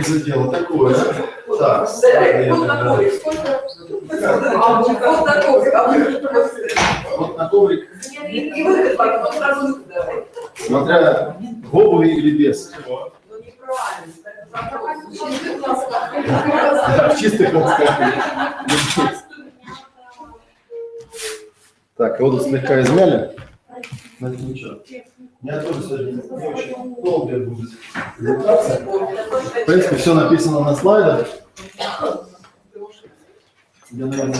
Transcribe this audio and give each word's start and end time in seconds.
дело 0.00 0.50
такое. 0.52 0.94
Так, 1.58 1.88
Вот 2.50 2.66
на 2.66 2.84
коврик, 2.84 3.12
сколько? 3.14 3.60
А 4.56 4.82
вот 4.82 4.88
на 5.26 5.42
коврик, 5.42 5.74
а 5.74 5.86
вы 5.88 5.96
вот 7.18 7.36
на 7.38 7.48
коврик, 7.48 7.88
И 8.28 8.62
выход, 8.62 8.96
потом 8.96 9.32
сразу 9.34 9.78
давай. 9.88 10.24
смотря 10.56 11.36
в 11.70 11.76
обуви 11.76 12.08
или 12.08 12.30
без. 12.36 12.72
Ну, 12.86 13.12
неправильно. 13.38 14.12
в 17.14 17.18
чистых 17.18 17.52
носках. 17.52 17.98
Так, 21.96 22.18
тут 22.18 22.42
слегка 22.42 22.80
измяли. 22.80 23.36
Ничего. 24.28 24.78
У 25.42 25.46
меня 25.46 25.60
тоже 25.62 25.82
сегодня 25.82 26.12
не 26.12 26.20
очень 26.48 26.94
долгая 27.02 27.40
будет 27.40 27.70
презентация. 28.16 28.84
В 28.84 29.66
принципе, 29.66 29.96
все 29.96 30.14
написано 30.14 30.60
на 30.60 30.76
слайдах. 30.76 31.28
Я, 33.90 34.06
наверное, 34.06 34.36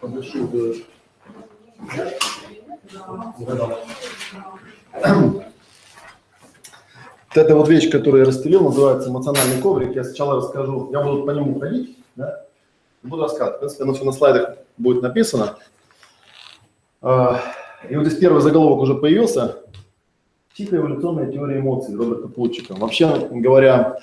подышу 0.00 0.48
до... 0.48 0.74
Вот 7.34 7.42
эта 7.42 7.54
вот 7.56 7.68
вещь, 7.68 7.90
которую 7.90 8.22
я 8.22 8.26
расстелил, 8.26 8.62
называется 8.62 9.10
эмоциональный 9.10 9.60
коврик. 9.60 9.94
Я 9.94 10.04
сначала 10.04 10.36
расскажу, 10.36 10.88
я 10.92 11.02
буду 11.02 11.24
по 11.24 11.32
нему 11.32 11.60
ходить, 11.60 11.98
да, 12.16 12.44
буду 13.02 13.22
рассказывать. 13.24 13.56
В 13.56 13.58
принципе, 13.58 13.84
оно 13.84 13.92
все 13.94 14.04
на 14.04 14.12
слайдах 14.12 14.56
будет 14.78 15.02
написано. 15.02 15.58
И 17.90 17.96
вот 17.96 18.06
здесь 18.06 18.18
первый 18.18 18.40
заголовок 18.40 18.80
уже 18.80 18.94
появился. 18.94 19.58
Психоэволюционная 20.54 21.30
теория 21.30 21.58
эмоций 21.58 21.96
Роберта 21.96 22.28
Плутчика. 22.28 22.74
Вообще 22.74 23.28
говоря, 23.30 23.98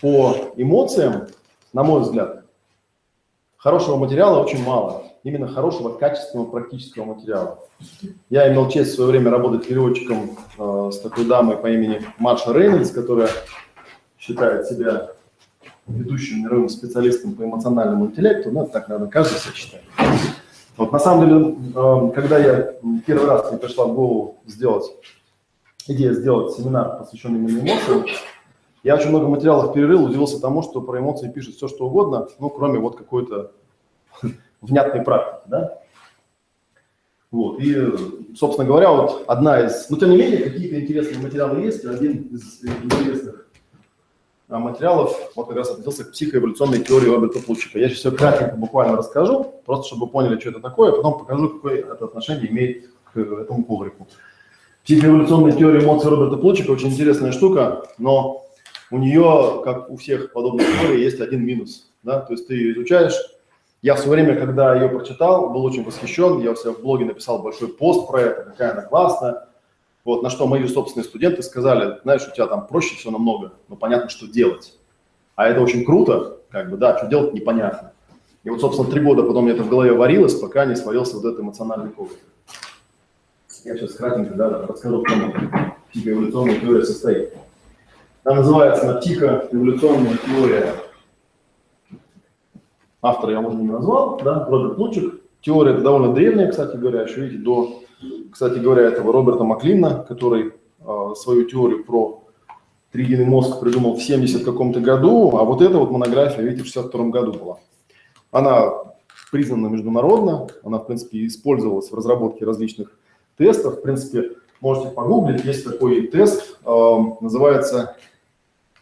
по 0.00 0.52
эмоциям, 0.56 1.26
на 1.72 1.82
мой 1.82 2.02
взгляд, 2.02 2.44
хорошего 3.56 3.96
материала 3.96 4.42
очень 4.42 4.62
мало. 4.62 5.04
Именно 5.24 5.48
хорошего, 5.48 5.96
качественного, 5.96 6.46
практического 6.50 7.14
материала. 7.14 7.58
Я 8.28 8.52
имел 8.52 8.68
честь 8.68 8.92
в 8.92 8.94
свое 8.94 9.10
время 9.10 9.30
работать 9.30 9.66
переводчиком 9.66 10.36
э, 10.58 10.90
с 10.92 10.98
такой 11.00 11.24
дамой 11.24 11.56
по 11.56 11.68
имени 11.68 12.02
Маша 12.18 12.52
Рейнольдс, 12.52 12.90
которая 12.90 13.30
считает 14.18 14.66
себя 14.66 15.10
ведущим 15.86 16.44
мировым 16.44 16.68
специалистом 16.68 17.34
по 17.34 17.42
эмоциональному 17.42 18.06
интеллекту. 18.06 18.50
Ну, 18.50 18.66
так, 18.66 18.88
наверное, 18.88 19.10
каждый 19.10 19.38
себя 19.38 19.54
считает. 19.54 19.84
Вот 20.76 20.92
на 20.92 20.98
самом 20.98 21.28
деле, 21.28 21.56
э, 21.74 22.10
когда 22.14 22.38
я 22.38 22.74
первый 23.06 23.26
раз 23.26 23.50
мне 23.50 23.58
пришла 23.58 23.86
в 23.86 23.94
голову 23.94 24.38
сделать, 24.46 24.90
идея 25.86 26.12
сделать 26.12 26.54
семинар, 26.54 26.98
посвященный 26.98 27.38
именно 27.38 27.60
эмоциям, 27.60 28.06
я 28.82 28.96
очень 28.96 29.10
много 29.10 29.28
материалов 29.28 29.72
перерыл, 29.72 30.04
удивился 30.04 30.40
тому, 30.40 30.62
что 30.62 30.80
про 30.80 30.98
эмоции 30.98 31.30
пишет 31.30 31.54
все, 31.54 31.68
что 31.68 31.86
угодно, 31.86 32.28
ну, 32.38 32.50
кроме 32.50 32.80
вот 32.80 32.96
какой-то 32.96 33.52
внятной 34.60 35.02
практики, 35.02 35.48
да. 35.48 35.78
Вот, 37.30 37.58
и, 37.60 38.34
собственно 38.36 38.66
говоря, 38.66 38.92
вот 38.92 39.24
одна 39.26 39.60
из, 39.60 39.88
ну, 39.90 39.96
тем 39.96 40.10
не 40.10 40.16
менее, 40.16 40.44
какие-то 40.44 40.80
интересные 40.80 41.18
материалы 41.20 41.62
есть, 41.62 41.84
один 41.84 42.28
из 42.28 42.64
интересных 42.64 43.43
материалов 44.48 45.16
вот 45.34 45.48
как 45.48 45.56
раз 45.56 45.70
относился 45.70 46.04
к 46.04 46.12
психоэволюционной 46.12 46.80
теории 46.80 47.08
Роберта 47.08 47.40
Плутчика. 47.40 47.78
Я 47.78 47.88
сейчас 47.88 47.98
все 47.98 48.12
кратенько 48.12 48.56
буквально 48.56 48.96
расскажу, 48.96 49.54
просто 49.64 49.86
чтобы 49.86 50.06
вы 50.06 50.12
поняли, 50.12 50.38
что 50.38 50.50
это 50.50 50.60
такое, 50.60 50.92
а 50.92 50.96
потом 50.96 51.18
покажу, 51.18 51.48
какое 51.48 51.80
это 51.80 52.04
отношение 52.04 52.50
имеет 52.50 52.90
к 53.12 53.18
этому 53.18 53.64
коврику. 53.64 54.06
Психоэволюционная 54.84 55.52
теория 55.52 55.82
эмоций 55.82 56.10
Роберта 56.10 56.36
Плутчика 56.36 56.70
очень 56.70 56.88
интересная 56.88 57.32
штука, 57.32 57.84
но 57.98 58.44
у 58.90 58.98
нее, 58.98 59.62
как 59.64 59.90
у 59.90 59.96
всех 59.96 60.32
подобных 60.32 60.66
теорий, 60.80 61.02
есть 61.02 61.20
один 61.20 61.44
минус. 61.44 61.90
Да? 62.02 62.20
То 62.20 62.34
есть 62.34 62.46
ты 62.46 62.54
ее 62.54 62.74
изучаешь. 62.74 63.14
Я 63.80 63.94
в 63.94 63.98
свое 63.98 64.22
время, 64.22 64.38
когда 64.38 64.74
ее 64.74 64.88
прочитал, 64.88 65.50
был 65.50 65.64
очень 65.64 65.84
восхищен. 65.84 66.40
Я 66.40 66.52
у 66.52 66.56
себя 66.56 66.72
в 66.72 66.80
блоге 66.80 67.06
написал 67.06 67.42
большой 67.42 67.68
пост 67.68 68.06
про 68.08 68.20
это, 68.20 68.42
какая 68.44 68.72
она 68.72 68.82
классная. 68.82 69.48
Вот, 70.04 70.22
на 70.22 70.28
что 70.28 70.46
мои 70.46 70.66
собственные 70.68 71.06
студенты 71.06 71.42
сказали, 71.42 71.98
знаешь, 72.02 72.28
у 72.28 72.34
тебя 72.34 72.46
там 72.46 72.66
проще 72.66 72.94
все 72.94 73.10
намного, 73.10 73.54
но 73.68 73.76
понятно, 73.76 74.10
что 74.10 74.26
делать. 74.26 74.78
А 75.34 75.48
это 75.48 75.62
очень 75.62 75.84
круто, 75.84 76.38
как 76.50 76.70
бы, 76.70 76.76
да, 76.76 76.96
что 76.98 77.06
делать 77.06 77.32
непонятно. 77.32 77.92
И 78.44 78.50
вот, 78.50 78.60
собственно, 78.60 78.90
три 78.90 79.00
года 79.00 79.22
потом 79.22 79.44
мне 79.44 79.54
это 79.54 79.62
в 79.62 79.70
голове 79.70 79.92
варилось, 79.92 80.34
пока 80.34 80.66
не 80.66 80.76
свалился 80.76 81.16
вот 81.16 81.24
этот 81.24 81.40
эмоциональный 81.40 81.90
коврик. 81.90 82.18
Я 83.64 83.76
сейчас 83.78 83.94
кратенько 83.94 84.34
да, 84.34 84.66
расскажу, 84.66 85.02
в 85.02 85.08
чем 85.08 85.34
психоэволюционная 85.90 86.60
теория 86.60 86.84
состоит. 86.84 87.32
Она 88.24 88.36
называется 88.36 88.90
она 88.90 89.00
психоэволюционная 89.00 90.18
теория. 90.18 90.74
Автора 93.00 93.32
я 93.32 93.40
уже 93.40 93.56
не 93.56 93.68
назвал, 93.68 94.20
да, 94.22 94.44
Роберт 94.44 94.76
Лучик. 94.76 95.13
Теория 95.44 95.74
довольно 95.74 96.14
древняя, 96.14 96.50
кстати 96.50 96.76
говоря, 96.76 97.02
еще 97.02 97.20
видите, 97.20 97.42
до, 97.42 97.82
кстати 98.32 98.58
говоря, 98.58 98.84
этого 98.84 99.12
Роберта 99.12 99.44
Маклина, 99.44 100.02
который 100.08 100.54
э, 100.80 101.12
свою 101.16 101.44
теорию 101.44 101.84
про 101.84 102.24
триединый 102.90 103.26
мозг 103.26 103.60
придумал 103.60 103.94
в 103.94 104.02
70 104.02 104.42
каком-то 104.42 104.80
году, 104.80 105.36
а 105.36 105.44
вот 105.44 105.60
эта 105.60 105.76
вот 105.76 105.90
монография, 105.90 106.42
видите, 106.42 106.62
в 106.62 106.66
62 106.66 107.08
году 107.08 107.32
была. 107.34 107.58
Она 108.30 108.72
признана 109.30 109.66
международно, 109.66 110.48
она, 110.62 110.78
в 110.78 110.86
принципе, 110.86 111.26
использовалась 111.26 111.90
в 111.90 111.94
разработке 111.94 112.46
различных 112.46 112.98
тестов. 113.36 113.80
В 113.80 113.82
принципе, 113.82 114.30
можете 114.62 114.88
погуглить, 114.88 115.44
есть 115.44 115.64
такой 115.64 116.06
тест, 116.06 116.56
э, 116.64 116.96
называется 117.20 117.96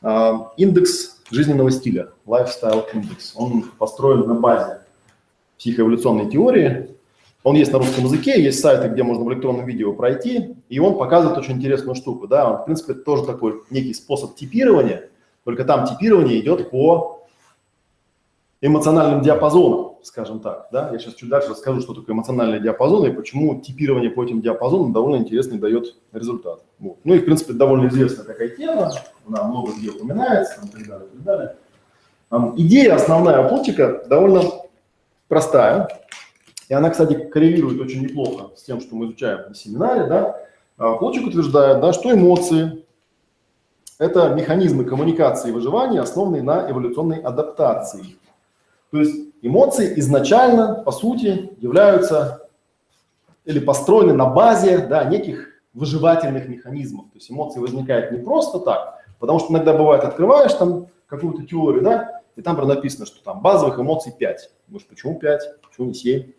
э, 0.01 0.33
индекс 0.59 1.23
жизненного 1.29 1.73
стиля, 1.73 2.11
Lifestyle 2.25 2.85
Index. 2.95 3.33
Он 3.35 3.65
построен 3.81 4.29
на 4.29 4.35
базе 4.35 4.82
психоэволюционной 5.63 6.29
теории. 6.29 6.89
Он 7.45 7.55
есть 7.55 7.73
на 7.73 7.79
русском 7.79 8.05
языке, 8.05 8.43
есть 8.43 8.61
сайты, 8.61 8.89
где 8.89 9.03
можно 9.03 9.25
в 9.25 9.33
электронном 9.33 9.65
видео 9.65 9.93
пройти, 9.93 10.57
и 10.69 10.79
он 10.79 10.99
показывает 10.99 11.39
очень 11.39 11.55
интересную 11.55 11.95
штуку. 11.95 12.27
Да? 12.27 12.51
Он, 12.51 12.63
в 12.63 12.65
принципе, 12.65 12.95
тоже 12.95 13.25
такой 13.25 13.63
некий 13.71 13.95
способ 13.95 14.35
типирования, 14.35 15.09
только 15.45 15.65
там 15.65 15.87
типирование 15.87 16.41
идет 16.41 16.71
по 16.71 17.25
эмоциональным 18.61 19.23
диапазонам, 19.23 19.97
скажем 20.03 20.41
так. 20.41 20.69
Да? 20.73 20.91
Я 20.93 20.99
сейчас 20.99 21.15
чуть 21.15 21.29
дальше 21.29 21.51
расскажу, 21.51 21.81
что 21.81 21.95
такое 21.95 22.15
эмоциональный 22.15 22.61
диапазон 22.61 23.07
и 23.07 23.13
почему 23.13 23.61
типирование 23.61 24.11
по 24.11 24.25
этим 24.25 24.41
диапазонам 24.41 24.93
довольно 24.93 25.17
интересный 25.17 25.59
дает 25.59 25.97
результат. 26.13 26.61
Вот. 26.79 26.99
Ну 27.05 27.15
и, 27.15 27.19
в 27.19 27.25
принципе, 27.25 27.53
довольно 27.55 27.89
известная 27.89 28.25
такая 28.25 28.49
тема, 28.51 28.93
она 29.29 29.45
много 29.45 29.73
где 29.73 29.91
упоминается, 29.91 30.61
и 30.65 30.69
так 30.69 30.87
далее, 30.87 31.09
и 31.09 31.17
так 31.17 31.23
далее. 31.23 31.57
Идея 32.57 32.95
основная 32.95 33.49
Плотчика 33.49 34.05
довольно 34.09 34.43
простая, 35.33 35.89
и 36.69 36.75
она, 36.75 36.91
кстати, 36.91 37.15
коррелирует 37.15 37.81
очень 37.81 38.03
неплохо 38.03 38.51
с 38.55 38.65
тем, 38.65 38.83
что 38.83 38.95
мы 38.95 39.07
изучаем 39.07 39.49
на 39.49 39.55
семинаре. 39.55 40.05
Да? 40.05 40.37
Плотчик 40.77 41.27
утверждает, 41.27 41.81
да, 41.81 41.95
что 41.95 42.13
эмоции– 42.13 42.85
это 43.99 44.29
механизмы 44.35 44.85
коммуникации 44.85 45.49
и 45.49 45.53
выживания, 45.53 46.03
основанные 46.03 46.43
на 46.43 46.71
эволюционной 46.71 47.17
адаптации. 47.23 48.19
То 48.91 48.99
есть 48.99 49.31
эмоции 49.41 49.99
изначально, 50.01 50.83
по 50.85 50.93
сути, 50.93 51.55
являются 51.61 52.47
или 53.47 53.59
построены 53.59 54.13
на 54.13 54.27
базе 54.27 54.87
да, 54.87 55.03
неких 55.05 55.49
выживательных 55.73 56.47
механизмов. 56.47 57.07
То 57.07 57.15
есть 57.15 57.31
эмоции 57.31 57.59
возникают 57.59 58.13
не 58.13 58.19
просто 58.19 58.59
так, 58.59 58.99
потому 59.19 59.39
что 59.39 59.51
иногда 59.51 59.73
бывает, 59.73 60.05
открываешь 60.05 60.53
там 60.53 60.89
какую-то 61.07 61.47
теорию, 61.47 61.83
да, 61.83 62.22
и 62.37 62.43
там 62.43 62.57
написано, 62.67 63.07
что 63.07 63.23
там 63.23 63.41
базовых 63.41 63.79
эмоций 63.79 64.13
5. 64.19 64.51
Думаешь, 64.69 64.87
почему 64.87 65.19
5? 65.19 65.61
Почему 65.63 65.89
не 65.89 65.95
7? 65.95 66.33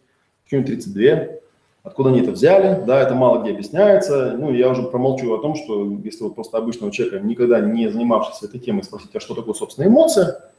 Почему 0.43 0.61
не 0.61 0.67
32? 0.67 1.37
Откуда 1.83 2.09
они 2.09 2.21
это 2.21 2.31
взяли? 2.31 2.83
Да, 2.85 3.01
это 3.01 3.13
мало 3.13 3.41
где 3.41 3.51
объясняется. 3.51 4.35
Ну, 4.37 4.51
я 4.53 4.69
уже 4.69 4.83
промолчу 4.83 5.33
о 5.33 5.41
том, 5.41 5.55
что 5.55 5.91
если 6.03 6.23
вот 6.23 6.35
просто 6.35 6.57
обычного 6.57 6.91
человека, 6.91 7.19
никогда 7.19 7.59
не 7.59 7.89
занимавшегося 7.89 8.45
этой 8.45 8.59
темой, 8.59 8.83
спросить, 8.83 9.15
а 9.15 9.19
что 9.19 9.35
такое, 9.35 9.53
собственно, 9.53 9.87
эмоция, 9.87 10.49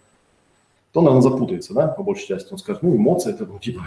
то, 0.93 1.01
наверное, 1.01 1.23
запутается, 1.23 1.73
да, 1.75 1.89
по 1.89 2.03
большей 2.03 2.29
части. 2.29 2.53
Он 2.53 2.59
скажет, 2.59 2.83
ну, 2.83 2.95
эмоции 2.95 3.31
это, 3.31 3.47
ну, 3.47 3.59
типа, 3.59 3.81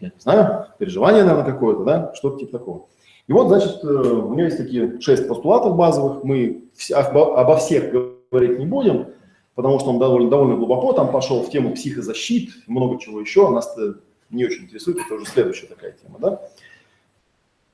я 0.00 0.08
не 0.08 0.20
знаю, 0.20 0.66
переживание, 0.78 1.24
наверное, 1.24 1.52
какое-то, 1.52 1.84
да, 1.84 2.12
что-то 2.14 2.38
типа 2.38 2.58
такого. 2.58 2.86
И 3.26 3.32
вот, 3.32 3.48
значит, 3.48 3.82
у 3.82 4.32
него 4.34 4.44
есть 4.44 4.58
такие 4.58 5.00
шесть 5.00 5.26
постулатов 5.26 5.76
базовых, 5.76 6.22
мы 6.22 6.64
обо 6.92 7.56
всех 7.56 7.90
говорить 7.90 8.58
не 8.58 8.66
будем, 8.66 9.08
потому 9.56 9.80
что 9.80 9.90
он 9.90 9.98
довольно, 9.98 10.30
довольно 10.30 10.54
глубоко 10.54 10.92
там 10.92 11.10
пошел 11.10 11.42
в 11.42 11.50
тему 11.50 11.74
психозащит, 11.74 12.50
много 12.68 13.00
чего 13.00 13.20
еще, 13.20 13.48
нас 13.48 13.76
это 13.76 13.98
не 14.30 14.44
очень 14.44 14.64
интересует, 14.64 14.98
это 15.04 15.14
уже 15.14 15.26
следующая 15.26 15.66
такая 15.66 15.92
тема, 15.92 16.18
да. 16.20 16.40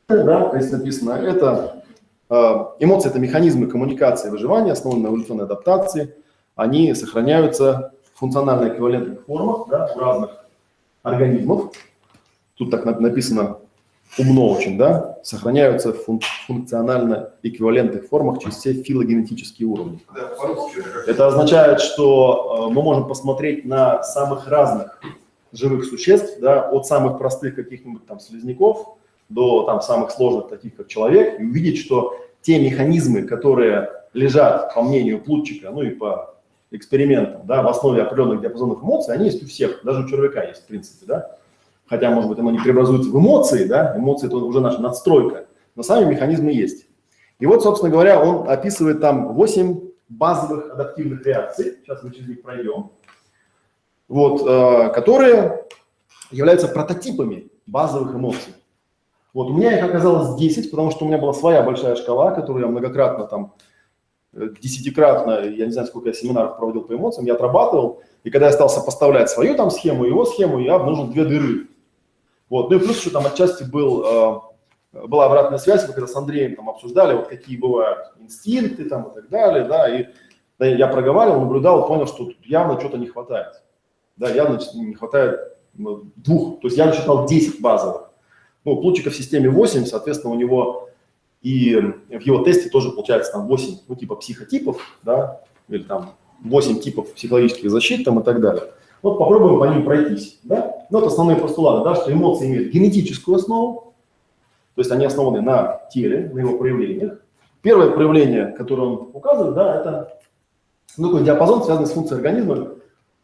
Да, 0.08 0.58
здесь 0.58 0.72
написано, 0.72 1.12
это 1.12 1.84
эмоции– 2.78 3.10
это 3.10 3.18
механизмы 3.18 3.66
коммуникации 3.66 4.28
и 4.28 4.30
выживания, 4.30 4.72
основанные 4.72 5.04
на 5.04 5.08
эволюционной 5.08 5.44
адаптации, 5.44 6.14
они 6.54 6.94
сохраняются 6.94 7.92
в 8.14 8.18
функционально 8.20 8.68
эквивалентных 8.68 9.24
формах 9.26 9.68
да, 9.68 9.92
у 9.94 9.98
разных 9.98 10.44
организмов. 11.02 11.72
Тут 12.54 12.70
так 12.70 12.84
написано 12.84 13.58
умно 14.18 14.48
очень, 14.50 14.76
да, 14.76 15.18
сохраняются 15.22 15.92
в 15.92 16.06
фун- 16.06 16.20
функционально 16.46 17.30
эквивалентных 17.42 18.06
формах 18.06 18.40
через 18.40 18.56
все 18.56 18.74
филогенетические 18.74 19.68
уровни. 19.68 20.00
Да, 20.14 20.30
Это 21.06 21.26
означает, 21.26 21.80
что 21.80 22.68
э, 22.68 22.72
мы 22.72 22.82
можем 22.82 23.06
посмотреть 23.06 23.64
на 23.64 24.02
самых 24.02 24.48
разных 24.48 25.00
живых 25.52 25.84
существ, 25.84 26.40
да, 26.40 26.68
от 26.68 26.86
самых 26.86 27.18
простых 27.18 27.54
каких-нибудь 27.54 28.06
там 28.06 28.20
слизняков 28.20 28.96
до 29.28 29.64
там 29.64 29.80
самых 29.80 30.10
сложных, 30.10 30.48
таких 30.48 30.76
как 30.76 30.88
человек, 30.88 31.40
и 31.40 31.44
увидеть, 31.44 31.78
что 31.78 32.16
те 32.42 32.58
механизмы, 32.58 33.22
которые 33.22 33.90
лежат, 34.12 34.74
по 34.74 34.82
мнению 34.82 35.22
Плутчика, 35.22 35.70
ну 35.70 35.82
и 35.82 35.90
по 35.90 36.34
экспериментам, 36.70 37.46
да, 37.46 37.62
в 37.62 37.68
основе 37.68 38.02
определенных 38.02 38.40
диапазонов 38.40 38.82
эмоций, 38.82 39.14
они 39.14 39.26
есть 39.26 39.42
у 39.42 39.46
всех, 39.46 39.80
даже 39.84 40.04
у 40.04 40.08
червяка 40.08 40.42
есть, 40.42 40.62
в 40.62 40.66
принципе, 40.66 41.06
да. 41.06 41.36
Хотя, 41.86 42.10
может 42.10 42.30
быть, 42.30 42.38
оно 42.38 42.50
не 42.50 42.58
преобразуется 42.58 43.10
в 43.10 43.18
эмоции, 43.18 43.64
да, 43.64 43.96
эмоции 43.96 44.26
это 44.26 44.36
уже 44.36 44.60
наша 44.60 44.80
надстройка, 44.80 45.46
но 45.74 45.82
сами 45.82 46.10
механизмы 46.10 46.52
есть. 46.52 46.86
И 47.38 47.46
вот, 47.46 47.62
собственно 47.62 47.90
говоря, 47.90 48.22
он 48.22 48.48
описывает 48.48 49.00
там 49.00 49.34
8 49.34 49.80
базовых 50.08 50.72
адаптивных 50.72 51.26
реакций, 51.26 51.78
сейчас 51.82 52.02
мы 52.02 52.10
через 52.12 52.28
них 52.28 52.42
пройдем, 52.42 52.90
вот, 54.08 54.46
э, 54.46 54.90
которые 54.90 55.64
являются 56.30 56.68
прототипами 56.68 57.50
базовых 57.66 58.14
эмоций. 58.14 58.54
Вот, 59.34 59.50
у 59.50 59.54
меня 59.54 59.78
их 59.78 59.84
оказалось 59.84 60.38
10, 60.38 60.70
потому 60.70 60.90
что 60.90 61.04
у 61.04 61.08
меня 61.08 61.18
была 61.18 61.32
своя 61.32 61.62
большая 61.62 61.96
шкала, 61.96 62.32
которую 62.32 62.64
я 62.64 62.70
многократно 62.70 63.26
там, 63.26 63.54
э, 64.34 64.50
десятикратно, 64.60 65.40
я 65.40 65.64
не 65.64 65.72
знаю, 65.72 65.88
сколько 65.88 66.08
я 66.08 66.14
семинаров 66.14 66.58
проводил 66.58 66.82
по 66.82 66.92
эмоциям, 66.92 67.26
я 67.26 67.34
отрабатывал, 67.34 68.02
и 68.24 68.30
когда 68.30 68.46
я 68.46 68.52
стал 68.52 68.68
сопоставлять 68.68 69.30
свою 69.30 69.54
там 69.54 69.70
схему, 69.70 70.04
его 70.04 70.24
схему, 70.26 70.58
я 70.58 70.74
обнаружил 70.74 71.06
две 71.06 71.24
дыры. 71.24 71.68
Вот, 72.52 72.68
ну 72.68 72.76
и 72.76 72.80
плюс 72.80 73.00
еще 73.00 73.08
там 73.08 73.26
отчасти 73.26 73.62
был, 73.62 74.04
э, 74.92 75.06
была 75.08 75.24
обратная 75.24 75.56
связь, 75.56 75.88
мы 75.88 75.94
когда 75.94 76.06
с 76.06 76.14
Андреем 76.14 76.54
там 76.54 76.68
обсуждали, 76.68 77.14
вот 77.14 77.28
какие 77.28 77.56
бывают 77.56 78.12
инстинкты 78.20 78.84
там 78.84 79.04
и 79.04 79.14
так 79.14 79.30
далее, 79.30 79.64
да, 79.64 79.88
и 79.88 80.08
да, 80.58 80.66
я 80.66 80.86
проговаривал, 80.86 81.40
наблюдал, 81.40 81.88
понял, 81.88 82.06
что 82.06 82.26
тут 82.26 82.44
явно 82.44 82.78
что-то 82.78 82.98
не 82.98 83.06
хватает. 83.06 83.62
Да, 84.18 84.28
явно 84.28 84.60
не 84.74 84.92
хватает 84.92 85.40
ну, 85.72 86.04
двух, 86.16 86.60
то 86.60 86.66
есть 86.66 86.76
я 86.76 86.84
насчитал 86.84 87.26
10 87.26 87.62
базовых. 87.62 88.10
Ну, 88.66 88.76
Плутчика 88.82 89.08
в 89.08 89.16
системе 89.16 89.48
8, 89.48 89.86
соответственно, 89.86 90.34
у 90.34 90.36
него 90.36 90.90
и 91.40 91.74
в 91.74 92.20
его 92.20 92.44
тесте 92.44 92.68
тоже 92.68 92.90
получается 92.90 93.32
там 93.32 93.46
8, 93.46 93.78
ну, 93.88 93.94
типа 93.96 94.16
психотипов, 94.16 94.98
да, 95.02 95.40
или 95.68 95.84
там 95.84 96.16
8 96.44 96.80
типов 96.80 97.14
психологических 97.14 97.70
защит 97.70 98.04
там 98.04 98.20
и 98.20 98.22
так 98.22 98.42
далее. 98.42 98.64
Вот 99.02 99.18
попробуем 99.18 99.58
по 99.58 99.64
ним 99.64 99.84
пройтись, 99.84 100.38
да. 100.44 100.86
Ну, 100.90 100.98
это 100.98 101.08
основные 101.08 101.36
постулаты, 101.36 101.84
да, 101.84 101.96
что 101.96 102.12
эмоции 102.12 102.46
имеют 102.46 102.72
генетическую 102.72 103.36
основу, 103.36 103.94
то 104.74 104.80
есть 104.80 104.90
они 104.90 105.04
основаны 105.04 105.40
на 105.40 105.80
теле, 105.92 106.30
на 106.32 106.38
его 106.38 106.56
проявлениях. 106.56 107.18
Первое 107.62 107.90
проявление, 107.90 108.46
которое 108.46 108.82
он 108.82 109.10
указывает, 109.12 109.54
да, 109.54 109.80
это 109.80 110.18
ну, 110.96 111.08
такой 111.08 111.24
диапазон, 111.24 111.64
связанный 111.64 111.86
с 111.86 111.92
функцией 111.92 112.18
организма, 112.18 112.68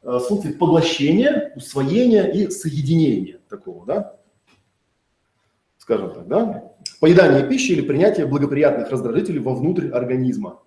э, 0.03 0.19
с 0.21 0.27
функцией 0.27 0.55
поглощения, 0.55 1.53
усвоения 1.55 2.25
и 2.25 2.51
соединения 2.51 3.39
такого, 3.49 3.87
да, 3.87 4.17
скажем 5.79 6.13
так, 6.13 6.27
да, 6.27 6.73
поедание 7.01 7.47
пищи 7.47 7.73
или 7.73 7.83
принятие 7.83 8.27
благоприятных 8.27 8.91
раздражителей 8.91 9.41
вовнутрь 9.41 9.89
организма. 9.91 10.61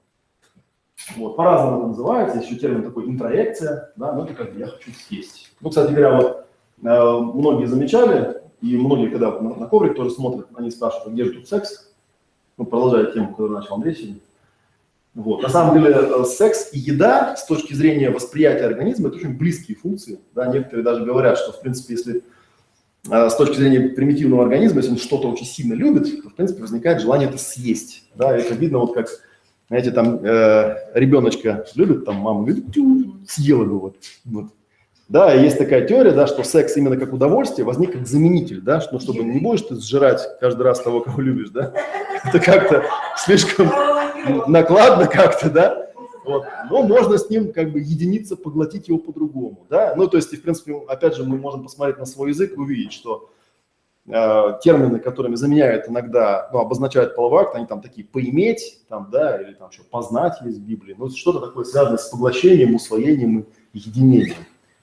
Вот, 1.16 1.36
по-разному 1.36 1.80
это 1.80 1.88
называется, 1.88 2.40
еще 2.40 2.56
термин 2.56 2.84
такой 2.84 3.06
интроекция, 3.06 3.92
да, 3.96 4.14
ну 4.14 4.24
это 4.24 4.34
как 4.34 4.54
бы 4.54 4.60
я 4.60 4.68
хочу 4.68 4.92
съесть. 4.92 5.52
Ну, 5.60 5.70
кстати 5.70 5.92
говоря, 5.92 6.18
вот 6.18 6.48
э, 6.84 7.20
многие 7.20 7.66
замечали, 7.66 8.42
и 8.62 8.78
многие, 8.78 9.10
когда 9.10 9.32
на, 9.40 9.56
на 9.56 9.68
коврик 9.68 9.96
тоже 9.96 10.12
смотрят, 10.12 10.48
они 10.56 10.72
спрашивают, 10.72 11.08
«А 11.08 11.12
где 11.12 11.26
же 11.26 11.34
тут 11.34 11.50
секс? 11.50 11.92
Ну, 12.58 12.66
продолжая 12.66 13.12
тему, 13.12 13.30
которую 13.32 13.60
начал 13.60 13.76
Андрей 13.76 13.96
сегодня. 13.96 14.20
Вот. 15.14 15.42
На 15.42 15.50
самом 15.50 15.82
деле 15.82 15.94
э, 15.94 16.24
секс 16.26 16.70
и 16.72 16.80
еда 16.80 17.36
с 17.36 17.46
точки 17.46 17.74
зрения 17.74 18.12
восприятия 18.12 18.66
организма 18.66 19.10
это 19.10 19.18
очень 19.18 19.38
близкие 19.38 19.76
функции. 19.76 20.20
Да? 20.34 20.46
Некоторые 20.48 20.86
даже 20.86 21.04
говорят, 21.04 21.38
что 21.38 21.52
в 21.52 21.60
принципе, 21.60 21.96
если 21.96 22.24
э, 23.10 23.30
с 23.30 23.36
точки 23.36 23.58
зрения 23.58 23.90
примитивного 23.90 24.44
организма, 24.44 24.78
если 24.78 24.92
он 24.92 24.98
что-то 24.98 25.30
очень 25.30 25.46
сильно 25.46 25.74
любит, 25.74 26.24
то 26.24 26.30
в 26.30 26.36
принципе 26.36 26.62
возникает 26.62 27.02
желание 27.02 27.28
это 27.28 27.38
съесть. 27.38 28.06
Да? 28.16 28.38
Это 28.38 28.54
видно 28.54 28.78
вот 28.78 28.94
как, 28.94 29.10
знаете, 29.72 29.92
там 29.92 30.20
э, 30.22 30.76
ребеночка 30.96 31.66
любит, 31.76 32.04
там 32.04 32.16
мама 32.18 32.44
говорит, 32.44 32.74
«Тю, 32.74 33.16
съела 33.26 33.64
его. 33.64 33.80
Вот. 33.80 33.96
Вот. 34.26 34.46
Да, 35.08 35.34
есть 35.34 35.58
такая 35.58 35.88
теория, 35.88 36.12
да, 36.12 36.28
что 36.28 36.44
секс 36.44 36.76
именно 36.76 36.98
как 36.98 37.14
удовольствие 37.14 37.64
возник 37.64 37.94
как 37.94 38.06
заменитель, 38.06 38.60
да, 38.60 38.82
что, 38.82 38.96
ну, 38.96 39.00
чтобы 39.00 39.24
не 39.24 39.40
будешь 39.40 39.62
ты 39.62 39.76
сжирать 39.76 40.28
каждый 40.42 40.64
раз 40.64 40.82
того, 40.82 41.00
кого 41.00 41.22
любишь, 41.22 41.52
да, 41.52 41.72
это 42.26 42.42
как-то 42.42 42.84
слишком 43.16 43.72
накладно 44.48 45.08
как-то, 45.08 45.50
да, 45.50 45.90
вот. 46.26 46.44
но 46.70 46.84
можно 46.84 47.18
с 47.18 47.30
ним 47.30 47.54
как 47.54 47.72
бы 47.72 47.80
единиться, 47.80 48.36
поглотить 48.36 48.90
его 48.90 48.98
по-другому, 48.98 49.66
да, 49.70 49.94
ну, 49.96 50.06
то 50.06 50.18
есть, 50.18 50.34
и, 50.34 50.36
в 50.36 50.42
принципе, 50.42 50.82
опять 50.90 51.16
же, 51.16 51.24
мы 51.24 51.38
можем 51.38 51.64
посмотреть 51.64 51.98
на 51.98 52.06
свой 52.06 52.32
язык 52.32 52.58
и 52.58 52.60
увидеть, 52.60 52.92
что 52.92 53.30
э, 54.08 54.60
термины, 54.64 55.00
которыми 55.00 55.36
заменяют 55.36 55.88
иногда, 55.88 56.50
ну, 56.52 56.60
обозначают 56.60 57.16
половой 57.16 57.44
акт, 57.44 57.56
они 57.56 57.66
там 57.66 57.82
такие 57.82 58.06
«поиметь», 58.06 58.82
там, 58.90 59.10
да, 59.12 59.42
или 59.42 59.54
там 59.54 59.72
что, 59.72 59.84
«познать» 59.84 60.42
есть 60.44 60.60
в 60.60 60.64
Библии, 60.64 60.96
ну, 60.98 61.10
что-то 61.10 61.40
такое 61.40 61.66
связанное 61.66 61.98
с 61.98 62.10
поглощением, 62.10 62.76
усвоением 62.76 63.48
и 63.74 63.80
единением. 63.80 64.38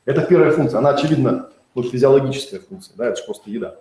Это 0.05 0.23
первая 0.23 0.53
функция, 0.53 0.79
она, 0.79 0.91
очевидно, 0.91 1.51
ну, 1.75 1.83
физиологическая 1.83 2.61
функция, 2.61 2.97
да, 2.97 3.07
это 3.07 3.17
же 3.17 3.25
просто 3.25 3.51
еда. 3.51 3.77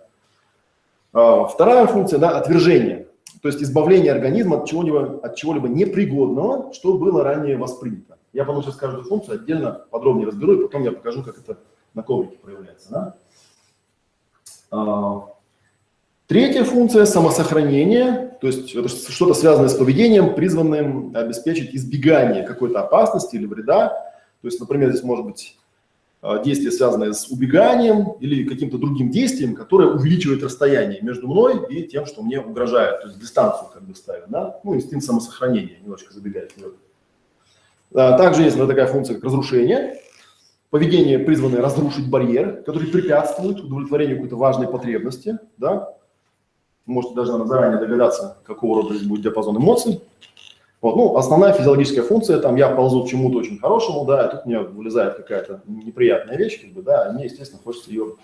А, 1.14 1.46
вторая 1.46 1.88
функция, 1.88 2.20
да, 2.20 2.38
отвержение, 2.38 3.08
то 3.42 3.48
есть 3.48 3.62
избавление 3.62 4.12
организма 4.12 4.58
от 4.58 4.68
чего-либо, 4.68 5.20
от 5.24 5.36
чего-либо 5.36 5.68
непригодного, 5.68 6.74
что 6.74 6.98
было 6.98 7.24
ранее 7.24 7.58
воспринято. 7.58 8.18
Я 8.34 8.46
потом 8.46 8.64
сейчас 8.64 8.76
каждую 8.76 9.06
функцию 9.06 9.36
отдельно 9.36 9.86
подробнее 9.90 10.28
разберу, 10.28 10.54
и 10.54 10.62
потом 10.64 10.84
я 10.84 10.92
покажу, 10.92 11.24
как 11.24 11.38
это 11.38 11.58
на 11.94 12.04
коврике 12.04 12.38
проявляется. 12.38 12.90
Да? 12.92 13.16
А, 14.72 15.28
Третья 16.28 16.66
функция– 16.66 17.06
самосохранение, 17.06 18.36
то 18.42 18.48
есть 18.48 18.76
это 18.76 18.90
что-то 18.90 19.34
связанное 19.34 19.70
с 19.70 19.76
поведением, 19.76 20.36
призванным 20.36 21.16
обеспечить 21.16 21.74
избегание 21.74 22.44
какой-то 22.44 22.82
опасности 22.82 23.38
или 23.38 23.46
вреда. 23.46 23.88
То 24.42 24.48
есть, 24.50 24.60
например, 24.60 24.90
здесь 24.90 25.04
может 25.04 25.26
быть 25.26 25.58
а, 26.22 26.44
действие, 26.44 26.74
связанное 26.74 27.14
с 27.14 27.30
убеганием 27.30 28.12
или 28.20 28.44
каким-то 28.44 28.78
другим 28.78 29.10
действием, 29.10 29.56
которое 29.56 29.90
увеличивает 29.90 30.44
расстояние 30.44 31.00
между 31.02 31.30
мной 31.30 31.66
и 31.70 31.84
тем, 31.84 32.06
что 32.06 32.22
мне 32.24 32.42
угрожает, 32.42 33.00
то 33.04 33.08
есть 33.08 33.22
дистанцию 33.22 33.70
как 33.74 33.84
бы 33.84 33.96
ставит, 33.96 34.26
да? 34.28 34.60
ну, 34.66 34.76
инстинкт 34.76 35.06
самосохранения, 35.06 35.80
немножечко 35.82 36.14
забегает. 36.14 36.54
А, 37.96 38.18
Также 38.18 38.42
есть 38.42 38.58
например, 38.58 38.76
такая 38.76 38.92
функция, 38.92 39.16
как 39.16 39.24
разрушение. 39.24 40.02
Поведение, 40.70 41.18
призванное 41.20 41.62
разрушить 41.62 42.10
барьер, 42.10 42.64
который 42.64 42.90
препятствует 42.90 43.62
удовлетворению 43.62 44.18
какой-то 44.18 44.36
важной 44.36 44.68
потребности, 44.68 45.38
да? 45.58 45.94
Можете 46.86 47.16
даже 47.16 47.32
наверное, 47.32 47.50
заранее 47.50 47.80
догадаться, 47.80 48.38
какого 48.44 48.82
рода 48.82 48.96
здесь 48.96 49.08
будет 49.08 49.22
диапазон 49.24 49.58
эмоций. 49.58 50.02
Вот, 50.82 50.96
ну, 50.96 51.16
основная 51.18 51.54
физиологическая 51.54 52.04
функция, 52.04 52.40
там, 52.40 52.56
я 52.56 52.70
ползу 52.70 53.04
к 53.04 53.10
чему-то 53.10 53.40
очень 53.40 53.58
хорошему, 53.60 54.06
да, 54.06 54.28
и 54.28 54.32
тут 54.32 54.46
мне 54.46 54.60
вылезает 54.60 55.16
какая-то 55.16 55.62
неприятная 55.66 56.38
вещь, 56.38 56.62
как 56.62 56.72
бы, 56.72 56.82
да, 56.82 57.10
и 57.10 57.14
мне, 57.14 57.26
естественно, 57.26 57.62
хочется 57.64 57.90
ее 57.90 58.16